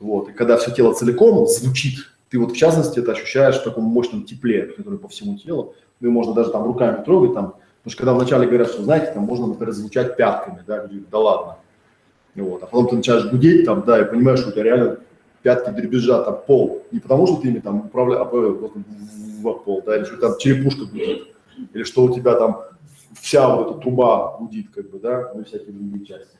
Вот, 0.00 0.28
и 0.28 0.32
когда 0.32 0.56
все 0.56 0.70
тело 0.70 0.94
целиком 0.94 1.46
звучит, 1.46 2.12
ты 2.28 2.38
вот 2.38 2.52
в 2.52 2.56
частности 2.56 2.98
это 2.98 3.12
ощущаешь 3.12 3.56
в 3.56 3.64
таком 3.64 3.84
мощном 3.84 4.24
тепле, 4.24 4.66
которое 4.66 4.98
по 4.98 5.08
всему 5.08 5.38
телу, 5.38 5.74
ну 6.00 6.08
и 6.08 6.10
можно 6.10 6.34
даже 6.34 6.50
там 6.50 6.64
руками 6.64 7.04
трогать, 7.04 7.34
там, 7.34 7.54
потому 7.82 7.90
что 7.90 7.96
когда 7.98 8.14
вначале 8.14 8.46
говорят, 8.46 8.68
что, 8.68 8.82
знаете, 8.82 9.12
там 9.12 9.22
можно, 9.22 9.46
например, 9.46 9.72
звучать 9.72 10.16
пятками, 10.16 10.62
да, 10.66 10.82
люди 10.82 10.94
говорят, 10.94 11.10
да 11.10 11.18
ладно. 11.18 11.56
И 12.34 12.40
Вот, 12.40 12.62
а 12.62 12.66
потом 12.66 12.88
ты 12.88 12.96
начинаешь 12.96 13.30
гудеть 13.30 13.64
там, 13.64 13.84
да, 13.86 14.00
и 14.00 14.10
понимаешь, 14.10 14.40
что 14.40 14.48
у 14.48 14.52
тебя 14.52 14.64
реально 14.64 14.98
пятки 15.42 15.70
дребезжат 15.70 16.26
об 16.26 16.46
пол. 16.46 16.82
Не 16.90 16.98
потому, 16.98 17.26
что 17.26 17.36
ты 17.36 17.48
ими 17.48 17.60
там 17.60 17.86
управляешь, 17.86 18.22
а 18.22 18.24
просто 18.24 18.78
в 18.78 19.52
пол, 19.64 19.82
да, 19.86 19.96
или 19.96 20.04
что 20.04 20.16
там 20.16 20.38
черепушка 20.38 20.86
гудит, 20.86 21.28
или 21.72 21.84
что 21.84 22.02
у 22.04 22.12
тебя 22.12 22.34
там 22.34 22.62
вся 23.20 23.54
вот 23.54 23.70
эта 23.70 23.80
труба 23.80 24.36
гудит, 24.38 24.70
как 24.74 24.90
бы, 24.90 24.98
да, 24.98 25.32
ну 25.34 25.44
всякие 25.44 25.72
другие 25.72 26.04
части. 26.04 26.36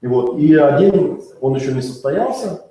И 0.00 0.06
вот, 0.06 0.38
и 0.38 0.54
один, 0.54 1.20
он 1.40 1.56
еще 1.56 1.72
не 1.72 1.82
состоялся, 1.82 2.62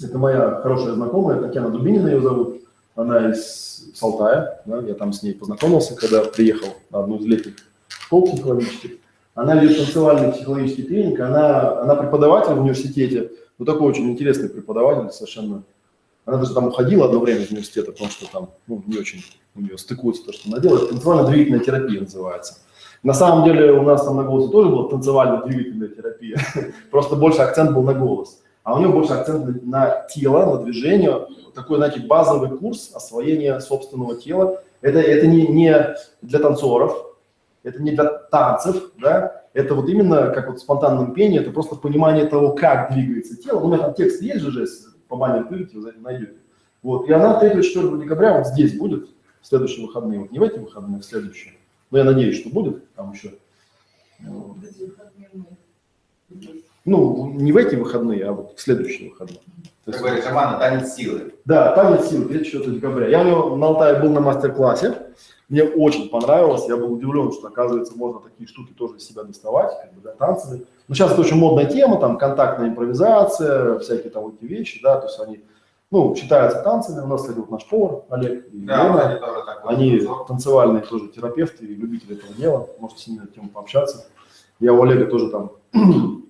это 0.00 0.18
моя 0.18 0.60
хорошая 0.62 0.94
знакомая, 0.94 1.40
Татьяна 1.40 1.70
Дубинина 1.70 2.08
ее 2.08 2.20
зовут, 2.20 2.62
она 2.94 3.30
из 3.30 3.92
Салтая, 3.94 4.62
да, 4.66 4.80
я 4.80 4.94
там 4.94 5.12
с 5.12 5.22
ней 5.22 5.34
познакомился, 5.34 5.96
когда 5.96 6.22
приехал 6.24 6.68
на 6.90 7.00
одну 7.00 7.16
из 7.16 7.26
летних 7.26 7.54
школ 7.88 8.30
психологических. 8.30 8.92
Она 9.34 9.54
ведет 9.54 9.78
танцевальный 9.78 10.32
психологический 10.32 10.82
тренинг, 10.82 11.20
она, 11.20 11.80
она 11.80 11.94
преподаватель 11.94 12.54
в 12.54 12.60
университете, 12.60 13.30
ну 13.58 13.64
такой 13.64 13.88
очень 13.88 14.10
интересный 14.10 14.48
преподаватель 14.48 15.12
совершенно. 15.12 15.62
Она 16.28 16.36
даже 16.36 16.52
там 16.52 16.68
уходила 16.68 17.06
одно 17.06 17.20
время 17.20 17.40
из 17.40 17.50
университета, 17.50 17.90
потому 17.90 18.10
что 18.10 18.30
там 18.30 18.50
ну, 18.66 18.82
не 18.86 18.98
очень 18.98 19.24
у 19.54 19.62
нее 19.62 19.78
стыкуется 19.78 20.26
то, 20.26 20.32
что 20.34 20.50
она 20.50 20.60
делает. 20.60 20.90
Танцевально-двигательная 20.90 21.60
терапия 21.60 22.00
называется. 22.02 22.58
На 23.02 23.14
самом 23.14 23.46
деле 23.46 23.72
у 23.72 23.80
нас 23.80 24.04
там 24.04 24.16
на 24.16 24.24
голосе 24.24 24.52
тоже 24.52 24.68
была 24.68 24.90
танцевально-двигательная 24.90 25.88
терапия, 25.88 26.38
просто 26.90 27.16
больше 27.16 27.40
акцент 27.40 27.72
был 27.72 27.82
на 27.82 27.94
голос. 27.94 28.42
А 28.62 28.74
у 28.74 28.78
нее 28.78 28.90
больше 28.90 29.14
акцент 29.14 29.64
на 29.64 30.06
тело, 30.14 30.54
на 30.54 30.62
движение, 30.64 31.26
такой, 31.54 31.78
знаете, 31.78 32.00
базовый 32.00 32.50
курс 32.58 32.90
освоения 32.94 33.58
собственного 33.60 34.16
тела. 34.16 34.62
Это, 34.82 34.98
это 35.00 35.26
не, 35.26 35.46
не 35.46 35.96
для 36.20 36.40
танцоров, 36.40 37.16
это 37.62 37.82
не 37.82 37.92
для 37.92 38.04
танцев, 38.04 38.90
да, 39.00 39.44
это 39.54 39.74
вот 39.74 39.88
именно 39.88 40.28
как 40.28 40.48
вот 40.48 40.58
в 40.58 40.60
спонтанном 40.60 41.14
пении, 41.14 41.40
это 41.40 41.52
просто 41.52 41.74
понимание 41.74 42.26
того, 42.26 42.50
как 42.52 42.92
двигается 42.92 43.34
тело. 43.42 43.60
Ну, 43.60 43.66
у 43.66 43.68
меня 43.70 43.78
там 43.78 43.94
текст 43.94 44.20
есть 44.20 44.42
же, 44.42 44.60
если 44.60 44.97
по 45.08 45.16
бане 45.16 45.40
открыть, 45.40 45.74
вы 45.74 45.92
найдете. 45.98 46.34
Вот, 46.82 47.08
и 47.08 47.12
она 47.12 47.42
3-4 47.42 48.00
декабря 48.02 48.38
вот 48.38 48.46
здесь 48.46 48.78
будет, 48.78 49.08
в 49.40 49.46
следующие 49.46 49.86
выходные, 49.86 50.20
вот 50.20 50.30
не 50.30 50.38
в 50.38 50.42
эти 50.42 50.58
выходные, 50.58 50.98
а 50.98 51.00
в 51.00 51.04
следующие. 51.04 51.54
Но 51.90 51.98
я 51.98 52.04
надеюсь, 52.04 52.38
что 52.38 52.50
будет 52.50 52.92
там 52.94 53.12
еще. 53.12 53.34
Ну, 56.84 57.30
не 57.34 57.52
в 57.52 57.56
эти 57.56 57.74
выходные, 57.74 58.24
а 58.24 58.32
вот 58.32 58.56
в 58.56 58.60
следующие 58.60 59.10
выходные. 59.10 59.38
То 59.84 59.90
есть- 59.90 60.00
говорит 60.00 60.24
Шамана, 60.24 60.58
танец 60.58 60.94
силы. 60.94 61.34
да, 61.44 61.74
танец 61.74 62.08
сил, 62.08 62.28
34 62.28 62.76
декабря. 62.76 63.08
Я 63.08 63.22
у 63.22 63.24
него 63.24 63.56
на 63.56 63.66
Алтае 63.66 64.00
был 64.00 64.10
на 64.10 64.20
мастер-классе. 64.20 65.12
Мне 65.48 65.64
очень 65.64 66.10
понравилось. 66.10 66.68
Я 66.68 66.76
был 66.76 66.92
удивлен, 66.92 67.32
что, 67.32 67.48
оказывается, 67.48 67.96
можно 67.96 68.20
такие 68.20 68.46
штуки 68.46 68.72
тоже 68.72 68.96
из 68.96 69.06
себя 69.06 69.22
доставать, 69.24 69.72
как 69.82 69.94
бы, 69.94 70.00
да, 70.02 70.12
танцами. 70.12 70.64
Но 70.88 70.94
сейчас 70.94 71.12
это 71.12 71.20
очень 71.20 71.36
модная 71.36 71.66
тема, 71.66 71.98
там, 71.98 72.16
контактная 72.16 72.70
импровизация, 72.70 73.78
всякие 73.78 74.10
там 74.10 74.26
эти 74.28 74.44
вещи, 74.44 74.80
да, 74.82 74.98
то 74.98 75.06
есть 75.06 75.20
они, 75.20 75.44
ну, 75.90 76.16
считаются 76.16 76.62
танцами. 76.62 77.02
У 77.02 77.06
нас, 77.06 77.20
кстати, 77.20 77.36
вот 77.38 77.50
наш 77.50 77.66
повар 77.66 78.04
Олег 78.08 78.46
и 78.52 78.58
Да, 78.60 78.84
Лена, 78.84 79.08
они 79.64 79.98
тоже 80.00 80.08
они 80.08 80.26
танцевальные 80.26 80.82
тоже 80.82 81.08
терапевты 81.08 81.66
и 81.66 81.74
любители 81.74 82.16
этого 82.16 82.34
дела. 82.34 82.68
Можете 82.78 83.02
с 83.02 83.06
ними 83.06 83.18
на 83.18 83.24
эту 83.24 83.34
тему 83.34 83.50
пообщаться. 83.50 84.06
Я 84.60 84.72
у 84.72 84.82
Олега 84.82 85.06
тоже 85.06 85.30
там, 85.30 85.52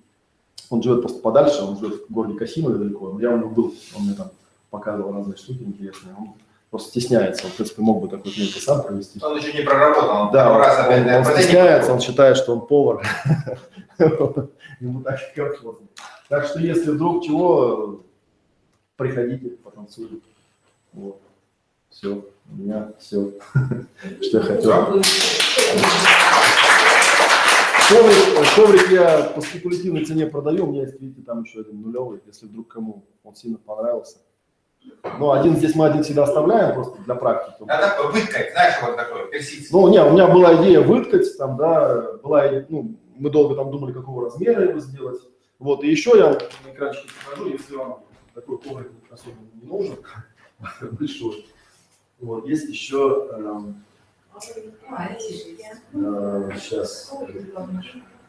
он 0.69 0.83
живет 0.83 1.01
просто 1.01 1.21
подальше, 1.21 1.63
он 1.63 1.77
живет 1.77 2.09
в 2.09 2.13
городе 2.13 2.37
Касимове 2.37 2.77
далеко, 2.77 3.17
я 3.19 3.31
у 3.31 3.37
него 3.37 3.49
был, 3.49 3.73
он 3.97 4.03
мне 4.03 4.13
там 4.13 4.27
показывал 4.69 5.13
разные 5.13 5.37
штуки 5.37 5.63
интересные. 5.63 6.13
Он 6.17 6.33
просто 6.69 6.89
стесняется, 6.89 7.45
он, 7.45 7.51
в 7.51 7.55
принципе, 7.55 7.81
мог 7.81 8.01
бы 8.01 8.07
такой 8.07 8.31
тренинг 8.31 8.55
и 8.55 8.59
сам 8.59 8.83
провести. 8.83 9.19
Он 9.23 9.37
еще 9.37 9.53
не 9.53 9.61
проработал, 9.63 10.09
он 10.09 10.31
Да, 10.31 10.57
раз 10.57 10.79
опять 10.85 11.07
он- 11.07 11.13
он 11.13 11.25
стесняется, 11.25 11.93
он 11.93 11.99
считает, 11.99 12.37
что 12.37 12.53
он 12.53 12.67
повар. 12.67 13.05
Ему 14.79 15.01
так 15.01 15.19
комфортно. 15.35 15.87
Так 16.29 16.45
что, 16.45 16.59
если 16.59 16.91
вдруг 16.91 17.23
чего, 17.25 18.01
приходите, 18.97 19.49
потанцуем. 19.63 20.21
Вот. 20.93 21.19
Все, 21.89 22.23
у 22.51 22.55
меня 22.55 22.91
все, 22.99 23.31
что 24.21 24.37
я 24.37 24.43
хотел. 24.43 25.01
Коврик, 27.89 28.55
коврик 28.55 28.91
я 28.91 29.23
по 29.35 29.41
спекулятивной 29.41 30.05
цене 30.05 30.27
продаю, 30.27 30.65
у 30.67 30.71
меня 30.71 30.83
есть, 30.83 31.01
видите, 31.01 31.23
там 31.25 31.41
еще 31.43 31.61
один 31.61 31.81
нулевый, 31.81 32.19
если 32.27 32.45
вдруг 32.45 32.67
кому 32.67 33.03
он 33.23 33.35
сильно 33.35 33.57
понравился. 33.57 34.17
Ну, 35.17 35.31
один 35.31 35.55
здесь 35.55 35.75
мы 35.75 35.87
один 35.87 36.03
всегда 36.03 36.23
оставляем 36.23 36.73
просто 36.73 37.01
для 37.01 37.15
практики. 37.15 37.63
Надо 37.65 38.07
выткать, 38.07 38.51
знаешь, 38.51 38.75
вот 38.81 38.95
такой, 38.95 39.29
персидский. 39.29 39.69
Ну, 39.71 39.89
не, 39.89 40.03
у 40.03 40.11
меня 40.11 40.27
была 40.27 40.61
идея 40.61 40.81
выткать, 40.81 41.37
там, 41.37 41.57
да, 41.57 42.13
была, 42.23 42.45
ну, 42.69 42.95
мы 43.15 43.29
долго 43.29 43.55
там 43.55 43.71
думали, 43.71 43.93
какого 43.93 44.25
размера 44.25 44.69
его 44.69 44.79
сделать. 44.79 45.21
Вот, 45.57 45.83
и 45.83 45.89
еще 45.89 46.11
я 46.17 46.31
на 46.31 46.73
экранчике 46.73 47.09
покажу, 47.25 47.49
если 47.49 47.75
вам 47.75 48.03
такой 48.33 48.57
коврик 48.59 48.91
особо 49.11 49.35
не 49.61 49.67
нужен, 49.67 49.97
большой. 50.91 51.45
Вот, 52.19 52.47
есть 52.47 52.69
еще, 52.69 53.27
эм, 53.31 53.83
э, 55.93 56.51
сейчас, 56.57 57.13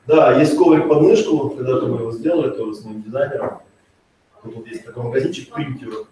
да, 0.07 0.41
есть 0.41 0.57
коврик 0.57 0.89
под 0.89 1.03
мышку, 1.03 1.51
когда-то 1.51 1.87
мы 1.87 2.01
его 2.01 2.13
сделали, 2.13 2.51
тоже 2.51 2.75
с 2.75 2.85
моим 2.85 3.03
дизайнером. 3.03 3.61
Тут 4.43 4.57
вот 4.57 4.67
есть 4.67 4.85
такой 4.85 5.05
магазинчик 5.05 5.57
Printio. 5.57 6.07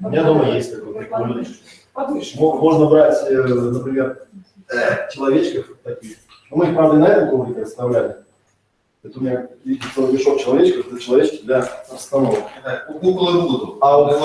У 0.00 0.08
меня 0.08 0.24
дома 0.24 0.50
есть 0.50 0.74
такой 0.74 0.94
прикольный. 0.94 1.46
Можно 2.36 2.86
брать, 2.86 3.18
э, 3.28 3.42
например, 3.42 4.26
человечков 5.12 5.76
таких. 5.82 6.16
Ну, 6.50 6.56
мы 6.58 6.66
их, 6.66 6.74
правда, 6.74 6.96
и 6.96 7.00
на 7.00 7.06
этом 7.06 7.30
коврике 7.30 7.62
оставляли. 7.62 8.16
Это 9.02 9.18
у 9.18 9.22
меня, 9.22 9.48
целый 9.94 10.12
мешок 10.12 10.40
человечков, 10.40 10.92
это 10.92 11.00
человечки 11.00 11.44
для 11.44 11.68
расстановок. 11.90 12.44
Куклы 13.00 13.42
будут. 13.42 13.78
А 13.80 13.98
вот 13.98 14.18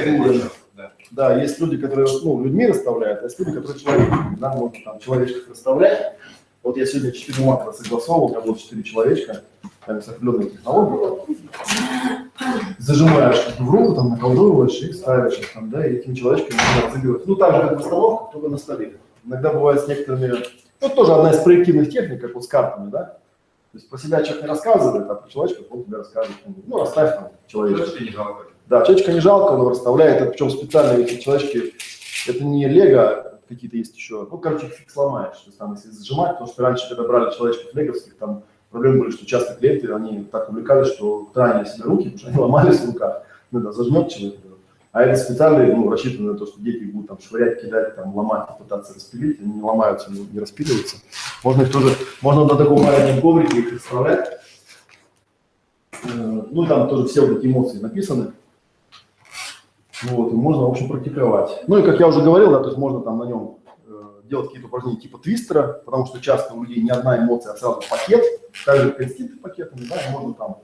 фигуры. 0.00 0.32
больше. 0.32 0.50
Да. 0.74 0.92
Да, 1.10 1.40
есть 1.40 1.58
люди, 1.60 1.76
которые 1.76 2.08
ну, 2.22 2.42
людьми 2.42 2.66
расставляют, 2.66 3.20
а 3.20 3.24
есть 3.24 3.38
люди, 3.38 3.52
которые 3.52 3.78
человеками. 3.78 4.36
Да, 4.38 4.52
можно 4.54 4.78
там 4.84 4.98
человечков 5.00 5.50
расставлять. 5.50 6.16
Вот 6.62 6.76
я 6.76 6.84
сегодня 6.84 7.12
четыре 7.12 7.44
макро 7.46 7.72
согласовал, 7.72 8.24
у 8.24 8.28
меня 8.28 8.40
было 8.40 8.58
четыре 8.58 8.82
человечка, 8.82 9.42
там 9.86 10.02
с 10.02 10.08
определенной 10.08 10.50
технологией. 10.50 11.38
Зажимаешь 12.78 13.54
в 13.58 13.70
руку, 13.70 13.94
там 13.94 14.10
наколдовываешь 14.10 14.78
и 14.82 14.92
ставишь 14.92 15.38
их 15.38 15.52
там, 15.54 15.70
да, 15.70 15.86
и 15.86 15.96
этими 15.96 16.14
человечками 16.14 16.58
можно 16.58 16.88
разыгрывать. 16.88 17.26
Ну, 17.26 17.36
так 17.36 17.54
же, 17.54 17.60
как 17.68 17.78
в 17.78 17.80
установках, 17.80 18.32
только 18.32 18.48
на 18.48 18.58
столе. 18.58 18.96
Иногда 19.24 19.52
бывает 19.52 19.80
с 19.80 19.88
некоторыми, 19.88 20.34
ну, 20.80 20.88
тоже 20.90 21.14
одна 21.14 21.32
из 21.32 21.38
проективных 21.42 21.90
техник, 21.90 22.20
как 22.20 22.34
вот 22.34 22.44
с 22.44 22.46
картами, 22.46 22.90
да. 22.90 23.04
То 23.72 23.78
есть 23.78 23.88
про 23.88 23.98
себя 23.98 24.22
человек 24.22 24.42
не 24.42 24.48
рассказывает, 24.48 25.08
а 25.08 25.14
про 25.14 25.30
человечка 25.30 25.62
он 25.70 25.84
тебе 25.84 25.98
рассказывает. 25.98 26.38
Ну, 26.66 26.80
оставь 26.80 27.14
там 27.14 27.28
человечка. 27.46 27.86
Что 27.86 28.04
не 28.04 28.10
жалко. 28.10 28.46
Да, 28.66 28.82
человечка 28.82 29.12
не 29.12 29.20
жалко, 29.20 29.52
он 29.52 29.60
его 29.60 29.70
расставляет, 29.70 30.20
это 30.20 30.30
причем 30.30 30.50
специально 30.50 31.00
эти 31.00 31.20
человечки, 31.20 31.74
это 32.28 32.44
не 32.44 32.68
лего, 32.68 33.39
какие-то 33.50 33.76
есть 33.76 33.96
еще, 33.96 34.26
ну, 34.30 34.38
короче, 34.38 34.66
фиг 34.66 34.90
сломаешь, 34.90 35.36
то 35.38 35.46
есть 35.46 35.58
там, 35.58 35.74
если 35.74 35.90
зажимать, 35.90 36.32
потому 36.32 36.50
что 36.50 36.62
раньше, 36.62 36.88
когда 36.88 37.04
брали 37.04 37.34
человечков 37.34 37.74
леговских, 37.74 38.16
там 38.16 38.44
проблемы 38.70 39.00
были, 39.00 39.10
что 39.10 39.26
часто 39.26 39.54
клиенты, 39.54 39.92
они 39.92 40.24
так 40.24 40.48
увлекались, 40.48 40.94
что 40.94 41.28
ранили 41.34 41.66
себе 41.66 41.84
руки, 41.84 42.04
потому 42.04 42.18
что 42.18 42.28
они 42.28 42.38
ломались 42.38 42.80
в 42.80 42.86
руках, 42.92 43.22
ну, 43.50 43.60
да, 43.60 43.72
зажмет 43.72 44.08
человек, 44.08 44.36
а 44.92 45.02
это 45.02 45.20
специально, 45.22 45.64
ну, 45.76 45.88
рассчитано 45.88 46.32
на 46.32 46.38
то, 46.38 46.46
что 46.46 46.60
дети 46.60 46.84
будут 46.84 47.08
там 47.08 47.18
швырять, 47.20 47.62
кидать, 47.62 47.94
там, 47.94 48.16
ломать, 48.16 48.58
пытаться 48.58 48.92
распилить, 48.92 49.40
они 49.40 49.52
не 49.52 49.62
ломаются, 49.62 50.10
не, 50.10 50.40
распиливаются. 50.40 50.96
Можно 51.44 51.62
их 51.62 51.70
тоже, 51.70 51.94
можно 52.22 52.44
на 52.44 52.56
таком 52.56 52.82
маленьком 52.82 53.20
коврике 53.20 53.58
их 53.60 53.72
расставлять. 53.72 54.28
Э, 56.02 56.42
Ну, 56.50 56.66
там 56.66 56.88
тоже 56.88 57.06
все 57.06 57.24
вот 57.24 57.38
эти 57.38 57.46
эмоции 57.46 57.78
написаны. 57.78 58.32
Вот, 60.04 60.32
и 60.32 60.34
можно, 60.34 60.66
в 60.66 60.70
общем, 60.70 60.88
практиковать. 60.88 61.62
Ну 61.66 61.78
и, 61.78 61.82
как 61.82 62.00
я 62.00 62.08
уже 62.08 62.22
говорил, 62.22 62.50
да, 62.50 62.60
то 62.60 62.66
есть 62.66 62.78
можно 62.78 63.00
там 63.00 63.18
на 63.18 63.24
нем 63.24 63.58
э, 63.86 63.92
делать 64.24 64.46
какие-то 64.46 64.68
упражнения 64.68 65.00
типа 65.00 65.18
твистера, 65.18 65.82
потому 65.84 66.06
что 66.06 66.20
часто 66.20 66.54
у 66.54 66.62
людей 66.62 66.82
не 66.82 66.90
одна 66.90 67.18
эмоция, 67.18 67.52
а 67.52 67.56
сразу 67.56 67.82
пакет, 67.88 68.24
также 68.64 68.96
с 68.98 69.38
пакетами, 69.38 69.86
да, 69.88 69.96
можно 70.12 70.34
там 70.34 70.58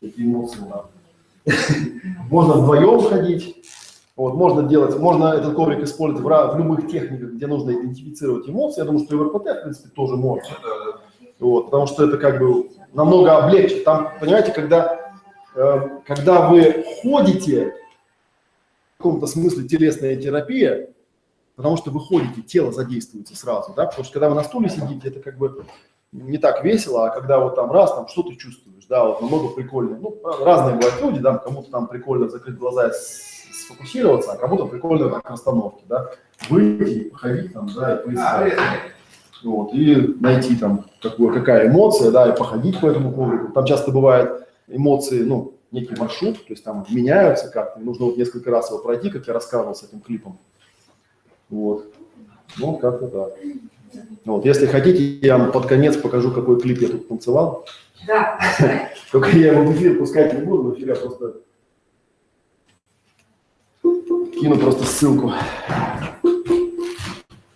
эти 0.00 0.20
эмоции, 0.20 0.60
да. 0.68 0.84
Можно 2.28 2.54
вдвоем 2.54 3.00
ходить, 3.02 3.64
вот, 4.16 4.34
можно 4.34 4.62
делать, 4.62 4.98
можно 4.98 5.34
этот 5.34 5.54
коврик 5.54 5.84
использовать 5.84 6.24
в, 6.24 6.54
в 6.54 6.58
любых 6.58 6.88
техниках, 6.90 7.30
где 7.30 7.46
нужно 7.46 7.70
идентифицировать 7.70 8.48
эмоции. 8.48 8.80
Я 8.80 8.86
думаю, 8.86 9.04
что 9.04 9.14
и 9.14 9.18
в 9.18 9.22
РПТ, 9.24 9.46
в 9.46 9.62
принципе, 9.62 9.90
тоже 9.90 10.16
можно. 10.16 10.48
Вот, 11.38 11.66
потому 11.66 11.86
что 11.86 12.04
это 12.08 12.16
как 12.16 12.40
бы 12.40 12.70
намного 12.94 13.36
облегчит. 13.36 13.84
Там, 13.84 14.08
понимаете, 14.18 14.52
когда, 14.52 15.12
э, 15.54 15.80
когда 16.06 16.48
вы 16.48 16.84
ходите, 17.02 17.74
каком-то 19.06 19.26
смысле 19.26 19.68
телесная 19.68 20.16
терапия, 20.16 20.90
потому 21.54 21.76
что 21.76 21.90
вы 21.90 22.00
ходите, 22.00 22.42
тело 22.42 22.72
задействуется 22.72 23.36
сразу, 23.36 23.72
да, 23.76 23.86
потому 23.86 24.04
что 24.04 24.12
когда 24.12 24.28
вы 24.28 24.34
на 24.34 24.42
стуле 24.42 24.68
сидите, 24.68 25.08
это 25.08 25.20
как 25.20 25.38
бы 25.38 25.64
не 26.12 26.38
так 26.38 26.64
весело, 26.64 27.06
а 27.06 27.10
когда 27.10 27.38
вот 27.38 27.54
там 27.54 27.70
раз, 27.70 27.94
там 27.94 28.08
что 28.08 28.24
ты 28.24 28.34
чувствуешь, 28.34 28.86
да, 28.88 29.04
вот 29.04 29.20
намного 29.20 29.48
прикольнее. 29.48 29.98
Ну, 30.00 30.18
разные 30.44 30.74
бывают 30.74 31.00
люди, 31.00 31.20
да, 31.20 31.38
кому-то 31.38 31.70
там 31.70 31.86
прикольно 31.86 32.28
закрыть 32.28 32.56
глаза 32.56 32.88
и 32.88 32.92
сфокусироваться, 33.52 34.32
а 34.32 34.36
кому-то 34.36 34.66
прикольно 34.66 35.08
так 35.08 35.30
расстановки, 35.30 35.84
да, 35.88 36.10
выйти, 36.48 37.10
походить 37.10 37.52
там, 37.52 37.70
да, 37.74 37.96
и 37.96 38.04
поискать. 38.04 38.58
Вот, 39.44 39.72
и 39.74 40.16
найти 40.18 40.56
там, 40.56 40.86
какую, 41.00 41.32
какая 41.32 41.68
эмоция, 41.68 42.10
да, 42.10 42.28
и 42.28 42.36
походить 42.36 42.80
по 42.80 42.86
этому 42.86 43.12
коврику. 43.12 43.52
Там 43.52 43.66
часто 43.66 43.92
бывают 43.92 44.48
эмоции, 44.66 45.22
ну, 45.22 45.55
некий 45.72 45.94
маршрут, 45.96 46.38
то 46.38 46.52
есть 46.52 46.64
там 46.64 46.86
меняются 46.90 47.48
как-то, 47.48 47.80
нужно 47.80 48.06
вот 48.06 48.16
несколько 48.16 48.50
раз 48.50 48.70
его 48.70 48.78
пройти, 48.78 49.10
как 49.10 49.26
я 49.26 49.34
рассказывал 49.34 49.74
с 49.74 49.82
этим 49.82 50.00
клипом. 50.00 50.38
Вот. 51.48 51.92
Ну, 52.58 52.76
как-то 52.76 53.08
так. 53.08 53.38
Вот, 54.24 54.44
если 54.44 54.66
хотите, 54.66 55.02
я 55.26 55.38
вам 55.38 55.52
под 55.52 55.66
конец 55.66 55.96
покажу, 55.96 56.32
какой 56.32 56.60
клип 56.60 56.80
я 56.80 56.88
тут 56.88 57.08
танцевал. 57.08 57.66
Да. 58.06 58.38
Только 59.12 59.30
я 59.30 59.52
его 59.52 59.64
в 59.64 59.74
эфир 59.74 59.98
пускать 59.98 60.34
не 60.34 60.44
буду, 60.44 60.74
эфире 60.74 60.90
я 60.90 60.96
просто 60.96 61.36
кину 64.40 64.58
просто 64.58 64.84
ссылку. 64.84 65.32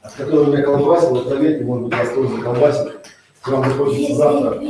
А 0.02 0.08
с 0.08 0.14
которой 0.14 0.46
меня 0.46 0.62
колбасил, 0.62 1.10
вот 1.10 1.28
поверьте, 1.28 1.64
может 1.64 1.84
быть, 1.84 1.94
вас 1.94 2.12
тоже 2.12 2.36
заколбасит. 2.36 3.00
Вам 3.46 3.64
захочется 3.64 4.14
завтра, 4.14 4.62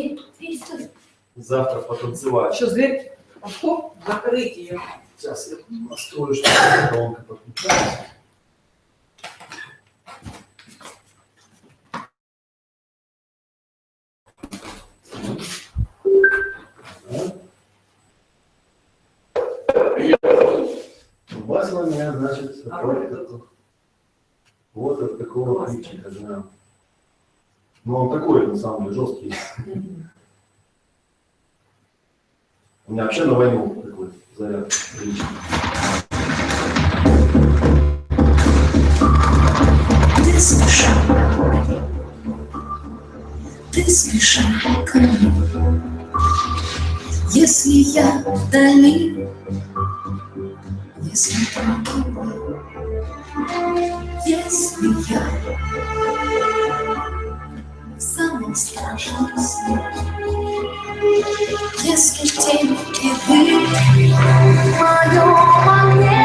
завтра 1.37 1.81
потанцевать. 1.81 2.55
Сейчас 2.55 2.73
дверь, 2.73 3.13
что? 3.49 3.95
Закрыть 4.07 4.57
ее. 4.57 4.81
Сейчас 5.17 5.49
я 5.49 5.57
настрою, 5.69 6.35
чтобы 6.35 6.55
колонка 6.91 7.23
подключалась. 7.23 7.99
Колбасила 21.31 21.87
меня, 21.87 22.13
значит, 22.13 22.67
А 22.71 22.83
вот 22.83 22.97
вот 22.97 23.13
это- 23.13 23.41
вот 24.75 25.03
от 25.03 25.19
такого 25.19 25.67
ключика, 25.67 26.11
да. 26.11 26.43
Ну, 27.85 27.97
он 27.97 28.19
такой, 28.21 28.47
на 28.47 28.57
самом 28.57 28.85
деле, 28.93 28.95
жесткий. 29.07 29.35
У 32.91 32.93
меня 32.93 33.05
вообще 33.05 33.25
на 33.25 33.35
войну 33.35 33.85
такой 33.87 34.09
заряд 34.37 34.73
приличный. 34.99 35.29
Ты 40.17 40.41
смешал, 40.41 40.97
ты 43.71 43.85
смешал 43.89 44.45
мне. 44.93 45.81
Если 47.31 47.93
я 47.93 48.25
вдали, 48.27 49.29
если 51.01 51.47
другой, 51.85 52.59
если 54.27 54.89
я 55.13 56.60
в 58.01 58.03
самом 58.03 58.55
страшном 58.55 59.29
сне, 59.37 59.79
если 61.83 62.27
тень 62.29 62.79
и 63.03 63.13
вы 63.27 63.67
в 63.67 64.81
моем 64.81 65.37
огне, 65.69 66.17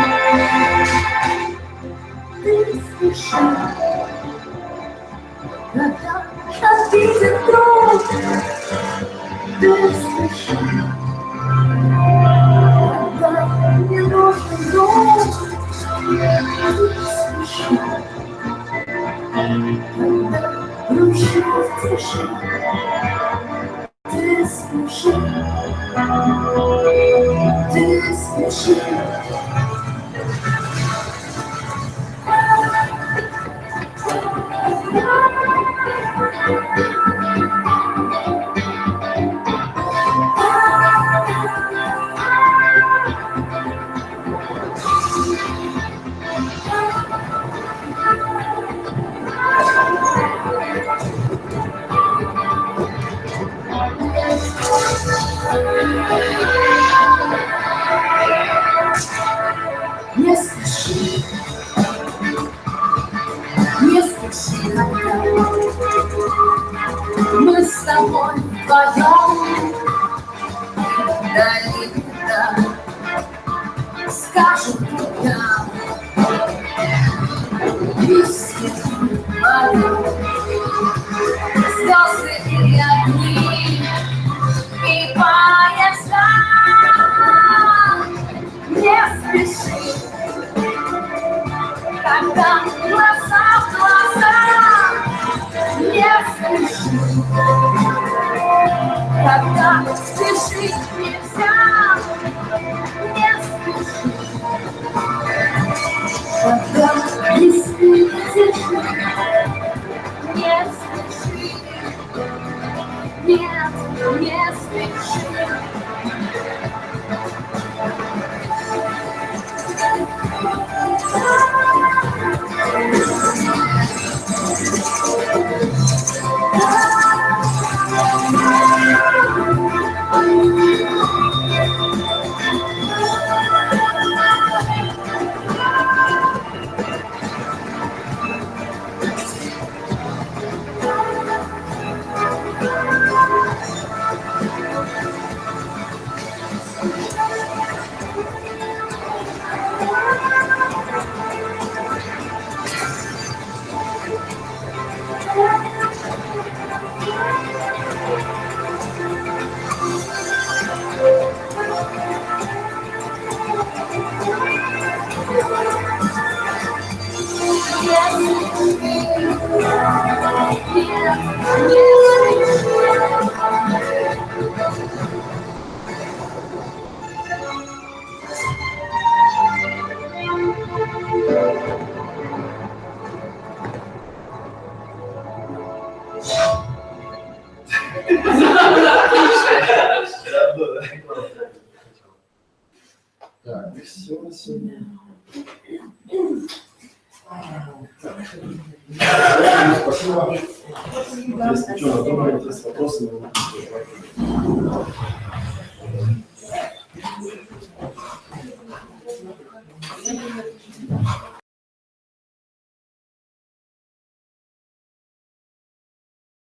ты 2.41 2.81
слышал, 2.97 3.49
когда 5.73 6.25